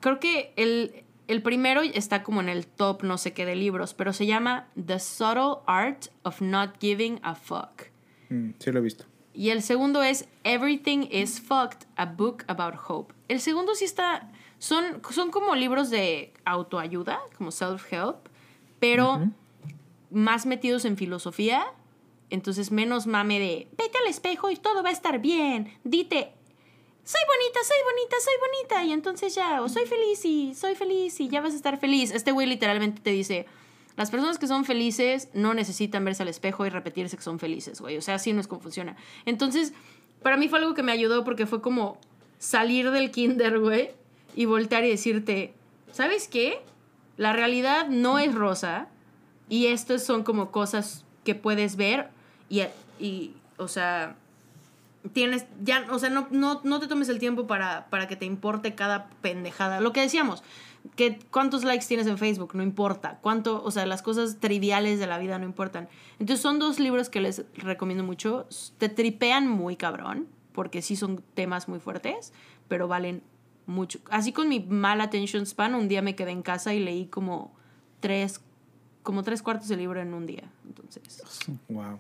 Creo 0.00 0.20
que 0.20 0.52
el, 0.56 1.04
el 1.28 1.42
primero 1.42 1.82
está 1.82 2.22
como 2.22 2.40
en 2.40 2.48
el 2.48 2.66
top 2.66 3.02
no 3.02 3.18
sé 3.18 3.32
qué 3.32 3.44
de 3.44 3.56
libros, 3.56 3.94
pero 3.94 4.12
se 4.12 4.26
llama 4.26 4.68
The 4.74 4.98
Subtle 4.98 5.62
Art 5.66 6.06
of 6.22 6.40
Not 6.40 6.78
Giving 6.80 7.20
a 7.22 7.34
Fuck. 7.34 7.86
Mm, 8.30 8.50
sí 8.58 8.70
lo 8.70 8.78
he 8.78 8.82
visto. 8.82 9.04
Y 9.38 9.50
el 9.50 9.62
segundo 9.62 10.02
es 10.02 10.26
Everything 10.42 11.06
is 11.12 11.40
Fucked, 11.40 11.86
a 11.94 12.06
book 12.06 12.42
about 12.48 12.74
hope. 12.88 13.14
El 13.28 13.40
segundo 13.40 13.76
sí 13.76 13.84
está, 13.84 14.32
son, 14.58 15.00
son 15.12 15.30
como 15.30 15.54
libros 15.54 15.90
de 15.90 16.32
autoayuda, 16.44 17.20
como 17.36 17.52
self-help, 17.52 18.16
pero 18.80 19.30
más 20.10 20.44
metidos 20.44 20.84
en 20.84 20.96
filosofía. 20.96 21.64
Entonces 22.30 22.72
menos 22.72 23.06
mame 23.06 23.38
de, 23.38 23.68
vete 23.78 23.98
al 23.98 24.10
espejo 24.10 24.50
y 24.50 24.56
todo 24.56 24.82
va 24.82 24.88
a 24.88 24.92
estar 24.92 25.20
bien. 25.20 25.72
Dite, 25.84 26.32
soy 27.04 27.20
bonita, 27.28 27.60
soy 27.62 27.78
bonita, 27.84 28.16
soy 28.20 28.34
bonita. 28.40 28.84
Y 28.86 28.92
entonces 28.92 29.36
ya, 29.36 29.62
o 29.62 29.68
soy 29.68 29.86
feliz 29.86 30.24
y 30.24 30.52
soy 30.56 30.74
feliz 30.74 31.20
y 31.20 31.28
ya 31.28 31.40
vas 31.40 31.52
a 31.52 31.56
estar 31.56 31.78
feliz. 31.78 32.10
Este 32.10 32.32
güey 32.32 32.48
literalmente 32.48 33.00
te 33.02 33.10
dice, 33.10 33.46
las 33.98 34.12
personas 34.12 34.38
que 34.38 34.46
son 34.46 34.64
felices 34.64 35.28
no 35.34 35.54
necesitan 35.54 36.04
verse 36.04 36.22
al 36.22 36.28
espejo 36.28 36.64
y 36.64 36.68
repetirse 36.68 37.16
que 37.16 37.22
son 37.24 37.40
felices, 37.40 37.80
güey. 37.80 37.96
O 37.96 38.00
sea, 38.00 38.14
así 38.14 38.32
no 38.32 38.40
es 38.40 38.46
como 38.46 38.60
funciona. 38.60 38.94
Entonces, 39.26 39.72
para 40.22 40.36
mí 40.36 40.48
fue 40.48 40.60
algo 40.60 40.72
que 40.74 40.84
me 40.84 40.92
ayudó 40.92 41.24
porque 41.24 41.46
fue 41.46 41.60
como 41.60 41.98
salir 42.38 42.92
del 42.92 43.10
kinder, 43.10 43.58
güey, 43.58 43.90
y 44.36 44.44
voltear 44.44 44.84
y 44.84 44.90
decirte, 44.90 45.52
¿sabes 45.90 46.28
qué? 46.28 46.62
La 47.16 47.32
realidad 47.32 47.88
no 47.88 48.20
es 48.20 48.32
rosa 48.36 48.86
y 49.48 49.66
estas 49.66 50.04
son 50.04 50.22
como 50.22 50.52
cosas 50.52 51.04
que 51.24 51.34
puedes 51.34 51.74
ver 51.74 52.08
y, 52.48 52.62
y 53.00 53.34
o 53.56 53.66
sea, 53.66 54.14
tienes, 55.12 55.46
ya, 55.60 55.88
o 55.90 55.98
sea, 55.98 56.10
no, 56.10 56.28
no, 56.30 56.60
no 56.62 56.78
te 56.78 56.86
tomes 56.86 57.08
el 57.08 57.18
tiempo 57.18 57.48
para, 57.48 57.86
para 57.90 58.06
que 58.06 58.14
te 58.14 58.26
importe 58.26 58.76
cada 58.76 59.10
pendejada. 59.22 59.80
Lo 59.80 59.92
que 59.92 60.02
decíamos, 60.02 60.44
que 60.96 61.18
cuántos 61.30 61.64
likes 61.64 61.86
tienes 61.86 62.06
en 62.06 62.18
Facebook, 62.18 62.54
no 62.54 62.62
importa. 62.62 63.18
Cuánto, 63.22 63.62
o 63.62 63.70
sea, 63.70 63.86
las 63.86 64.02
cosas 64.02 64.38
triviales 64.40 64.98
de 64.98 65.06
la 65.06 65.18
vida 65.18 65.38
no 65.38 65.44
importan. 65.44 65.88
Entonces 66.18 66.42
son 66.42 66.58
dos 66.58 66.78
libros 66.78 67.08
que 67.08 67.20
les 67.20 67.44
recomiendo 67.54 68.04
mucho. 68.04 68.46
Te 68.78 68.88
tripean 68.88 69.48
muy 69.48 69.76
cabrón, 69.76 70.26
porque 70.52 70.82
sí 70.82 70.96
son 70.96 71.22
temas 71.34 71.68
muy 71.68 71.80
fuertes, 71.80 72.32
pero 72.68 72.88
valen 72.88 73.22
mucho. 73.66 74.00
Así 74.10 74.32
con 74.32 74.48
mi 74.48 74.60
mal 74.60 75.00
attention 75.00 75.46
span, 75.46 75.74
un 75.74 75.88
día 75.88 76.02
me 76.02 76.16
quedé 76.16 76.30
en 76.32 76.42
casa 76.42 76.74
y 76.74 76.80
leí 76.80 77.06
como 77.06 77.52
tres, 78.00 78.40
como 79.02 79.22
tres 79.22 79.42
cuartos 79.42 79.68
de 79.68 79.76
libro 79.76 80.00
en 80.00 80.14
un 80.14 80.26
día. 80.26 80.50
Entonces, 80.66 81.22
Wow. 81.68 81.98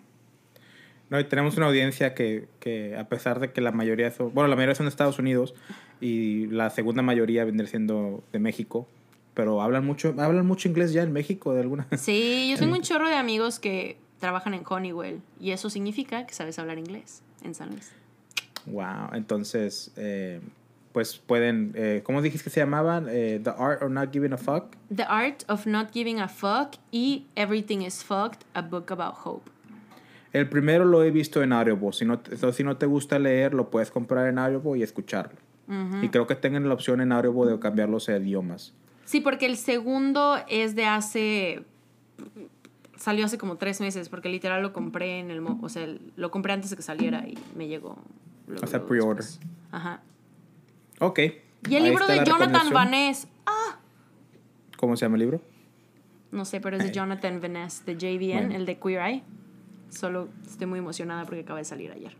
No, 1.10 1.18
y 1.18 1.24
tenemos 1.24 1.56
una 1.56 1.66
audiencia 1.66 2.14
que, 2.14 2.48
que 2.60 2.96
a 2.96 3.08
pesar 3.08 3.40
de 3.40 3.50
que 3.52 3.60
la 3.60 3.72
mayoría 3.72 4.10
son, 4.10 4.32
bueno, 4.34 4.48
la 4.48 4.56
mayoría 4.56 4.74
son 4.74 4.86
de 4.86 4.90
Estados 4.90 5.18
Unidos 5.18 5.54
y 6.00 6.46
la 6.48 6.68
segunda 6.70 7.02
mayoría 7.02 7.44
vendría 7.44 7.68
siendo 7.68 8.22
de 8.32 8.38
México, 8.38 8.86
pero 9.34 9.62
hablan 9.62 9.86
mucho, 9.86 10.14
hablan 10.18 10.46
mucho 10.46 10.68
inglés 10.68 10.92
ya 10.92 11.02
en 11.02 11.12
México 11.12 11.54
de 11.54 11.60
alguna. 11.60 11.86
Sí, 11.96 12.48
yo 12.50 12.58
tengo 12.58 12.74
un 12.74 12.82
chorro 12.82 13.08
de 13.08 13.14
amigos 13.14 13.58
que 13.58 13.96
trabajan 14.20 14.52
en 14.52 14.62
Honeywell 14.68 15.20
y 15.40 15.52
eso 15.52 15.70
significa 15.70 16.26
que 16.26 16.34
sabes 16.34 16.58
hablar 16.58 16.78
inglés. 16.78 17.22
en 17.44 17.54
San 17.54 17.70
Luis. 17.70 17.90
Wow. 18.66 19.14
Entonces, 19.14 19.92
eh, 19.96 20.40
pues 20.92 21.16
pueden. 21.18 21.72
eh, 21.76 22.02
¿Cómo 22.04 22.20
dijiste 22.20 22.44
que 22.44 22.50
se 22.50 22.60
llamaban? 22.60 23.06
Eh, 23.08 23.40
The 23.42 23.50
Art 23.56 23.82
of 23.82 23.90
Not 23.90 24.12
Giving 24.12 24.32
a 24.32 24.36
Fuck. 24.38 24.76
The 24.94 25.04
Art 25.04 25.44
of 25.48 25.66
Not 25.66 25.92
Giving 25.92 26.18
a 26.20 26.28
Fuck 26.28 26.74
y 26.90 27.26
Everything 27.36 27.82
is 27.82 28.02
Fucked, 28.02 28.42
a 28.54 28.60
book 28.62 28.90
about 28.90 29.14
hope. 29.24 29.48
El 30.32 30.48
primero 30.48 30.84
lo 30.84 31.02
he 31.02 31.10
visto 31.10 31.42
en 31.42 31.52
Audible. 31.52 31.92
Si 31.92 32.04
no, 32.04 32.20
si 32.52 32.62
no 32.64 32.76
te 32.76 32.86
gusta 32.86 33.18
leer, 33.18 33.54
lo 33.54 33.70
puedes 33.70 33.90
comprar 33.90 34.26
en 34.28 34.38
Audible 34.38 34.78
y 34.78 34.82
escucharlo. 34.82 35.38
Y 36.02 36.08
creo 36.08 36.26
que 36.26 36.34
tengan 36.34 36.66
la 36.66 36.72
opción 36.74 37.00
en 37.02 37.12
Audible 37.12 37.50
de 37.52 37.58
cambiarlos 37.58 38.08
a 38.08 38.16
idiomas. 38.16 38.72
Sí, 39.04 39.20
porque 39.20 39.46
el 39.46 39.56
segundo 39.56 40.36
es 40.48 40.74
de 40.74 40.86
hace. 40.86 41.62
Salió 42.96 43.24
hace 43.26 43.38
como 43.38 43.56
tres 43.56 43.80
meses, 43.80 44.08
porque 44.08 44.28
literal 44.28 44.62
lo 44.62 44.72
compré 44.72 45.18
en 45.20 45.30
el. 45.30 45.40
O 45.60 45.68
sea, 45.68 45.86
lo 46.16 46.30
compré 46.30 46.52
antes 46.54 46.70
de 46.70 46.76
que 46.76 46.82
saliera 46.82 47.26
y 47.28 47.38
me 47.56 47.68
llegó. 47.68 47.96
luego, 48.46 48.64
O 48.64 48.66
sea, 48.66 48.84
pre-order. 48.84 49.24
Ajá. 49.70 50.00
Ok. 51.00 51.18
Y 51.68 51.74
el 51.76 51.84
Ahí 51.84 51.90
libro 51.90 52.06
de 52.06 52.24
Jonathan. 52.24 52.70
Vaness. 52.72 53.28
Ah, 53.46 53.78
¿Cómo 54.78 54.96
se 54.96 55.04
llama 55.04 55.16
el 55.16 55.20
libro? 55.20 55.40
no 56.30 56.44
sé, 56.44 56.60
pero 56.60 56.76
es 56.76 56.82
de 56.82 56.88
Ay. 56.90 56.94
Jonathan 56.94 57.40
Vaness, 57.40 57.84
de 57.86 57.94
JVN, 57.96 58.34
Bueno. 58.48 58.54
el 58.56 58.66
de 58.66 58.78
Queer 58.78 59.00
Eye. 59.00 59.22
Solo 59.90 60.28
estoy 60.46 60.66
muy 60.66 60.78
emocionada 60.78 61.24
porque 61.24 61.40
acaba 61.40 61.58
de 61.58 61.64
salir 61.64 61.92
ayer. 61.92 62.12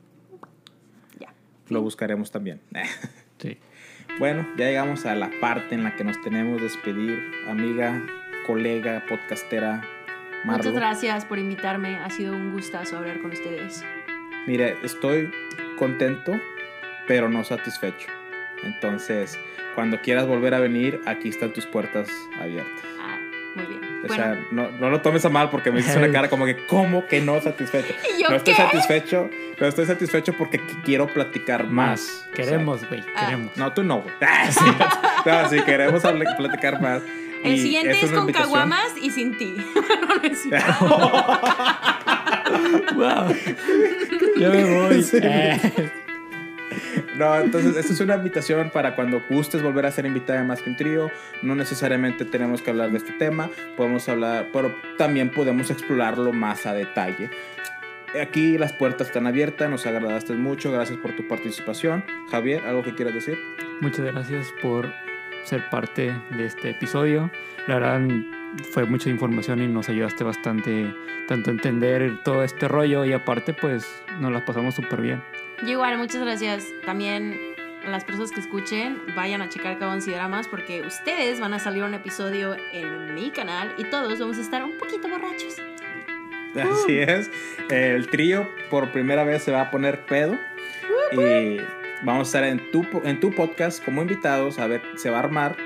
Ya. 1.18 1.32
Lo 1.68 1.82
buscaremos 1.82 2.30
también. 2.30 2.60
Sí. 3.38 3.56
Bueno, 4.18 4.44
ya 4.56 4.64
llegamos 4.64 5.06
a 5.06 5.14
la 5.14 5.30
parte 5.40 5.76
en 5.76 5.84
la 5.84 5.94
que 5.94 6.02
nos 6.02 6.20
tenemos 6.22 6.56
que 6.56 6.64
despedir, 6.64 7.22
amiga, 7.46 8.04
colega, 8.48 9.04
podcastera, 9.08 9.80
Marlo. 10.44 10.58
Muchas 10.58 10.72
gracias 10.72 11.24
por 11.24 11.38
invitarme. 11.38 11.96
Ha 11.96 12.10
sido 12.10 12.32
un 12.32 12.52
gustazo 12.52 12.96
hablar 12.96 13.20
con 13.20 13.32
ustedes. 13.32 13.84
Mire, 14.46 14.76
estoy 14.82 15.30
contento, 15.78 16.32
pero 17.06 17.28
no 17.28 17.44
satisfecho. 17.44 18.08
Entonces, 18.62 19.38
cuando 19.74 20.00
quieras 20.00 20.26
volver 20.26 20.54
a 20.54 20.60
venir, 20.60 21.00
aquí 21.06 21.28
están 21.28 21.52
tus 21.52 21.66
puertas 21.66 22.08
abiertas. 22.40 22.82
Ah, 23.00 23.18
muy 23.54 23.66
bien. 23.66 23.97
O 24.04 24.06
Bueno, 24.06 24.14
sea, 24.24 24.46
no, 24.52 24.70
no 24.70 24.90
lo 24.90 25.00
tomes 25.00 25.24
a 25.24 25.28
mal 25.28 25.50
porque 25.50 25.72
me 25.72 25.80
hiciste 25.80 25.98
una 25.98 26.12
cara 26.12 26.28
como 26.28 26.44
que, 26.46 26.56
¿cómo 26.66 27.06
que 27.06 27.20
no 27.20 27.40
satisfecho? 27.40 27.92
¿Y 28.16 28.22
yo 28.22 28.28
no 28.30 28.36
estoy 28.36 28.54
qué? 28.54 28.62
satisfecho, 28.62 29.28
no 29.60 29.66
estoy 29.66 29.86
satisfecho 29.86 30.32
porque 30.34 30.60
qu- 30.60 30.82
quiero 30.84 31.06
platicar 31.08 31.64
más. 31.66 31.72
Más. 32.00 32.00
O 32.00 32.22
sea, 32.36 32.44
Queremos, 32.44 32.88
güey. 32.88 33.02
Ah. 33.16 33.24
Queremos. 33.26 33.56
no, 33.56 33.72
tú 33.72 33.82
no, 33.82 34.02
güey. 34.02 34.14
Ah, 34.20 34.50
sí. 34.52 34.60
No, 35.26 35.48
sí, 35.48 35.60
queremos 35.62 36.04
hablar- 36.04 36.36
platicar 36.36 36.80
más. 36.80 37.02
el 37.42 37.54
Y 37.54 37.58
siguiente 37.58 38.00
es 38.00 38.10
con 38.12 38.30
caguamas 38.32 38.92
y 39.00 39.10
sin 39.10 39.36
ti. 39.36 39.56
no. 40.50 41.40
Wow. 42.94 43.34
Ya 44.38 44.48
me 44.48 44.64
voy. 44.64 45.02
Sí. 45.02 45.18
Eh. 45.22 45.90
No, 47.18 47.36
entonces, 47.36 47.76
esta 47.76 47.92
es 47.92 48.00
una 48.00 48.14
invitación 48.14 48.70
para 48.70 48.94
cuando 48.94 49.20
gustes 49.28 49.60
volver 49.60 49.86
a 49.86 49.90
ser 49.90 50.06
invitada 50.06 50.44
Más 50.44 50.62
que 50.62 50.70
un 50.70 50.76
Trío. 50.76 51.10
No 51.42 51.56
necesariamente 51.56 52.24
tenemos 52.24 52.62
que 52.62 52.70
hablar 52.70 52.92
de 52.92 52.98
este 52.98 53.12
tema, 53.12 53.50
podemos 53.76 54.08
hablar, 54.08 54.50
pero 54.52 54.72
también 54.96 55.28
podemos 55.30 55.68
explorarlo 55.70 56.32
más 56.32 56.64
a 56.66 56.74
detalle. 56.74 57.28
Aquí 58.22 58.56
las 58.56 58.72
puertas 58.72 59.08
están 59.08 59.26
abiertas, 59.26 59.68
nos 59.68 59.84
agradaste 59.84 60.34
mucho, 60.34 60.70
gracias 60.70 60.96
por 60.98 61.16
tu 61.16 61.26
participación. 61.26 62.04
Javier, 62.30 62.64
¿algo 62.64 62.84
que 62.84 62.94
quieras 62.94 63.14
decir? 63.14 63.36
Muchas 63.80 64.06
gracias 64.06 64.54
por 64.62 64.92
ser 65.42 65.68
parte 65.70 66.14
de 66.30 66.44
este 66.44 66.70
episodio. 66.70 67.32
La 67.66 67.80
verdad 67.80 68.00
fue 68.70 68.84
mucha 68.84 69.10
información 69.10 69.60
y 69.60 69.66
nos 69.66 69.88
ayudaste 69.88 70.22
bastante 70.22 70.94
tanto 71.26 71.50
a 71.50 71.52
entender 71.52 72.22
todo 72.22 72.44
este 72.44 72.68
rollo 72.68 73.04
y 73.04 73.12
aparte 73.12 73.54
pues 73.54 74.02
nos 74.20 74.30
la 74.30 74.44
pasamos 74.44 74.76
súper 74.76 75.00
bien. 75.00 75.20
Yo 75.62 75.68
igual, 75.70 75.98
muchas 75.98 76.22
gracias. 76.22 76.64
También 76.86 77.38
a 77.84 77.90
las 77.90 78.04
personas 78.04 78.30
que 78.32 78.40
escuchen, 78.40 79.00
vayan 79.16 79.42
a 79.42 79.48
checar 79.48 79.78
Cabons 79.78 80.06
y 80.08 80.10
Dramas 80.12 80.46
porque 80.48 80.82
ustedes 80.82 81.40
van 81.40 81.52
a 81.54 81.58
salir 81.58 81.82
un 81.82 81.94
episodio 81.94 82.56
en 82.72 83.14
mi 83.14 83.30
canal 83.30 83.74
y 83.78 83.84
todos 83.84 84.18
vamos 84.18 84.38
a 84.38 84.40
estar 84.40 84.62
un 84.64 84.76
poquito 84.78 85.08
borrachos. 85.08 85.56
Así 86.72 86.98
es. 86.98 87.30
El 87.70 88.08
trío 88.08 88.48
por 88.70 88.90
primera 88.92 89.24
vez 89.24 89.42
se 89.42 89.52
va 89.52 89.62
a 89.62 89.70
poner 89.70 90.04
pedo. 90.06 90.36
Y 91.12 91.58
vamos 92.02 92.20
a 92.34 92.38
estar 92.38 92.44
en 92.44 92.70
tu, 92.70 92.84
en 93.04 93.20
tu 93.20 93.30
podcast 93.32 93.84
como 93.84 94.02
invitados. 94.02 94.58
A 94.58 94.66
ver, 94.66 94.82
se 94.96 95.10
va 95.10 95.18
a 95.18 95.20
armar. 95.20 95.56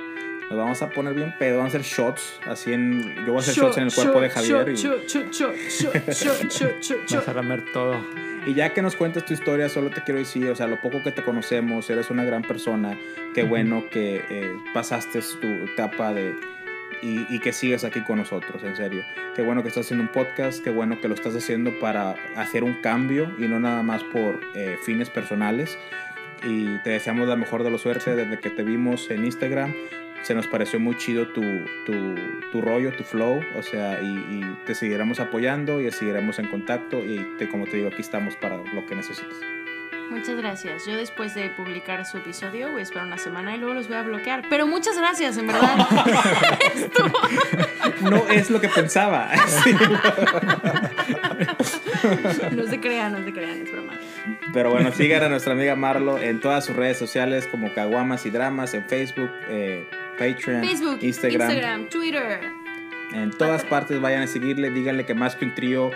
Nos 0.51 0.59
vamos 0.59 0.83
a 0.83 0.91
poner 0.91 1.15
bien 1.15 1.35
pedo. 1.39 1.59
Vamos 1.59 1.75
a 1.75 1.79
hacer 1.79 1.89
shots. 1.89 2.41
Así 2.47 2.73
en. 2.73 3.15
Yo 3.25 3.33
voy 3.33 3.37
a 3.37 3.39
hacer 3.41 3.55
shots 3.55 3.79
en 3.79 3.85
el 3.85 3.93
cuerpo 3.95 4.21
de 4.21 4.31
Javier. 4.31 4.69
y- 4.69 4.75
Shot, 4.75 5.07
shot, 5.07 5.31
shot, 5.31 5.55
shot, 5.57 5.95
shot, 6.11 6.51
shot, 6.51 6.81
shot, 6.81 7.07
shot. 7.07 7.19
Vas 7.21 7.29
a 7.29 7.35
lamer 7.35 7.65
todo. 7.73 7.97
Y 8.45 8.55
ya 8.55 8.75
que 8.75 8.83
nos 8.83 8.97
cuentas 8.97 9.25
tu 9.25 9.35
historia, 9.35 9.69
solo 9.69 9.91
te 9.91 10.03
quiero 10.03 10.19
decir, 10.19 10.49
o 10.51 10.57
sea, 10.57 10.67
lo 10.67 10.81
poco 10.81 11.01
que 11.03 11.13
te 11.13 11.23
conocemos, 11.23 11.89
eres 11.91 12.11
una 12.11 12.25
gran 12.25 12.43
persona. 12.43 12.99
Qué 13.35 13.45
bueno 13.45 13.85
que 13.89 14.25
eh, 14.29 14.53
pasaste 14.75 15.21
tu 15.41 15.47
etapa 15.47 16.13
de... 16.13 16.35
Y, 17.03 17.27
y 17.35 17.41
que 17.41 17.53
sigas 17.53 17.85
aquí 17.85 18.01
con 18.03 18.19
nosotros, 18.19 18.63
en 18.63 18.77
serio. 18.77 19.03
Qué 19.35 19.43
bueno 19.43 19.63
que 19.63 19.69
estás 19.69 19.87
haciendo 19.87 20.05
un 20.05 20.13
podcast, 20.13 20.63
qué 20.63 20.71
bueno 20.71 21.01
que 21.01 21.09
lo 21.09 21.15
estás 21.15 21.35
haciendo 21.35 21.79
para 21.81 22.15
hacer 22.37 22.63
un 22.63 22.75
cambio 22.75 23.33
y 23.39 23.49
no 23.49 23.59
nada 23.59 23.83
más 23.83 24.05
por 24.05 24.41
eh, 24.55 24.77
fines 24.85 25.09
personales. 25.09 25.79
Y 26.45 26.79
te 26.83 26.91
deseamos 26.91 27.29
la 27.29 27.37
mejor 27.37 27.63
de 27.65 27.71
la 27.71 27.79
suerte 27.79 28.15
desde 28.15 28.39
que 28.39 28.51
te 28.51 28.63
vimos 28.63 29.11
en 29.11 29.25
Instagram. 29.25 29.73
Se 30.23 30.35
nos 30.35 30.47
pareció 30.47 30.79
muy 30.79 30.97
chido 30.97 31.29
tu, 31.29 31.43
tu, 31.85 32.15
tu 32.53 32.61
rollo, 32.61 32.93
tu 32.93 33.03
flow, 33.03 33.41
o 33.57 33.63
sea, 33.63 34.01
y, 34.01 34.07
y 34.07 34.57
te 34.67 34.75
seguiremos 34.75 35.21
apoyando 35.21 35.81
y 35.81 35.91
seguiremos 35.91 36.39
en 36.39 36.47
contacto 36.49 37.05
y 37.05 37.19
te, 37.39 37.49
como 37.49 37.65
te 37.67 37.79
digo, 37.79 37.89
aquí 37.89 38.03
estamos 38.03 38.37
para 38.37 38.59
lo 38.59 38.87
que 38.87 38.95
necesites. 38.95 39.37
Muchas 40.13 40.37
gracias. 40.37 40.85
Yo 40.85 40.95
después 40.95 41.35
de 41.35 41.49
publicar 41.49 42.05
su 42.05 42.19
episodio 42.19 42.71
voy 42.71 42.81
a 42.81 42.83
esperar 42.83 43.07
una 43.07 43.17
semana 43.17 43.57
y 43.57 43.59
luego 43.59 43.73
los 43.73 43.89
voy 43.89 43.97
a 43.97 44.03
bloquear. 44.03 44.43
Pero 44.51 44.67
muchas 44.67 44.99
gracias, 44.99 45.39
en 45.39 45.47
verdad. 45.47 45.77
No 48.03 48.29
es 48.29 48.51
lo 48.51 48.61
que 48.61 48.69
pensaba. 48.69 49.31
No 52.53 52.65
se 52.67 52.81
crean, 52.81 53.13
no 53.13 53.25
se 53.25 53.33
crean, 53.33 53.63
es 53.63 53.73
broma. 53.73 53.93
Pero 54.53 54.71
bueno, 54.71 54.91
sigan 54.93 55.23
a 55.23 55.29
nuestra 55.29 55.53
amiga 55.53 55.77
Marlo 55.77 56.19
en 56.19 56.41
todas 56.41 56.65
sus 56.65 56.75
redes 56.75 56.99
sociales 56.99 57.47
como 57.47 57.73
Caguamas 57.75 58.27
y 58.27 58.31
Dramas, 58.31 58.75
en 58.75 58.85
Facebook, 58.85 59.31
eh, 59.49 59.87
Patreon, 60.23 60.63
Facebook, 60.65 60.99
Instagram, 61.03 61.51
Instagram, 61.51 61.89
Twitter. 61.89 62.41
En 63.13 63.31
todas 63.31 63.65
partes 63.65 64.01
vayan 64.01 64.23
a 64.23 64.29
seguirle, 64.29 64.71
díganle 64.71 65.05
que 65.05 65.15
más 65.15 65.37
que 65.37 65.45
un 65.45 65.55
trío, 65.55 65.91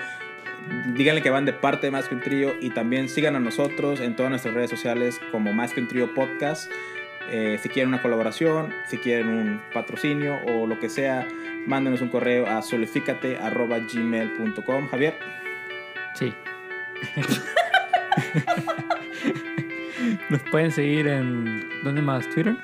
díganle 0.94 1.22
que 1.22 1.30
van 1.30 1.44
de 1.44 1.52
parte 1.52 1.86
de 1.86 1.92
más 1.92 2.08
que 2.08 2.16
un 2.16 2.20
trío 2.20 2.54
y 2.60 2.70
también 2.70 3.08
sigan 3.08 3.36
a 3.36 3.40
nosotros 3.40 4.00
en 4.00 4.16
todas 4.16 4.30
nuestras 4.30 4.54
redes 4.54 4.70
sociales 4.70 5.20
como 5.30 5.52
más 5.52 5.72
que 5.72 5.80
un 5.80 5.86
trío 5.88 6.12
podcast. 6.12 6.68
Eh, 7.30 7.58
si 7.62 7.68
quieren 7.68 7.88
una 7.88 8.02
colaboración, 8.02 8.72
si 8.88 8.98
quieren 8.98 9.28
un 9.28 9.62
patrocinio 9.72 10.38
o 10.46 10.66
lo 10.66 10.80
que 10.80 10.88
sea, 10.88 11.28
mándenos 11.66 12.00
un 12.00 12.08
correo 12.08 12.46
a 12.46 12.62
solicicate.gmail.com. 12.62 14.88
Javier, 14.88 15.14
Sí. 16.14 16.32
Nos 20.30 20.40
pueden 20.50 20.72
seguir 20.72 21.08
en... 21.08 21.68
¿Dónde 21.82 22.00
más? 22.00 22.26
¿Twitter? 22.30 22.56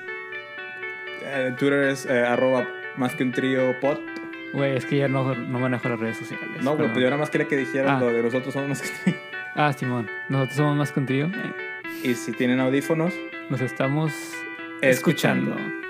Eh, 1.33 1.53
Twitter 1.57 1.83
es 1.89 2.05
eh, 2.05 2.19
arroba 2.25 2.67
más 2.97 3.15
que 3.15 3.23
un 3.23 3.31
trío 3.31 3.79
pod. 3.79 3.97
Güey, 4.53 4.77
es 4.77 4.85
que 4.85 4.97
ya 4.97 5.07
no, 5.07 5.33
no 5.35 5.59
manejo 5.59 5.89
las 5.89 5.99
redes 5.99 6.17
sociales. 6.17 6.47
No, 6.61 6.71
güey, 6.71 6.77
pero- 6.83 6.93
pues 6.93 7.03
yo 7.03 7.09
nada 7.09 7.17
más 7.19 7.29
quería 7.31 7.47
que 7.47 7.57
dijeran 7.57 7.95
Ah. 7.95 7.99
lo 7.99 8.07
de 8.07 8.21
nosotros 8.21 8.53
somos 8.53 8.69
más 8.69 8.81
que 8.81 8.87
un 8.89 9.03
trío. 9.03 9.15
Ah, 9.55 9.73
Simón. 9.73 10.07
Nosotros 10.29 10.57
somos 10.57 10.75
más 10.77 10.91
contigo. 10.91 11.29
Y 12.03 12.13
si 12.15 12.31
tienen 12.31 12.59
audífonos, 12.59 13.13
Nos 13.49 13.61
estamos 13.61 14.13
Escuchando. 14.81 15.51
escuchando. 15.51 15.82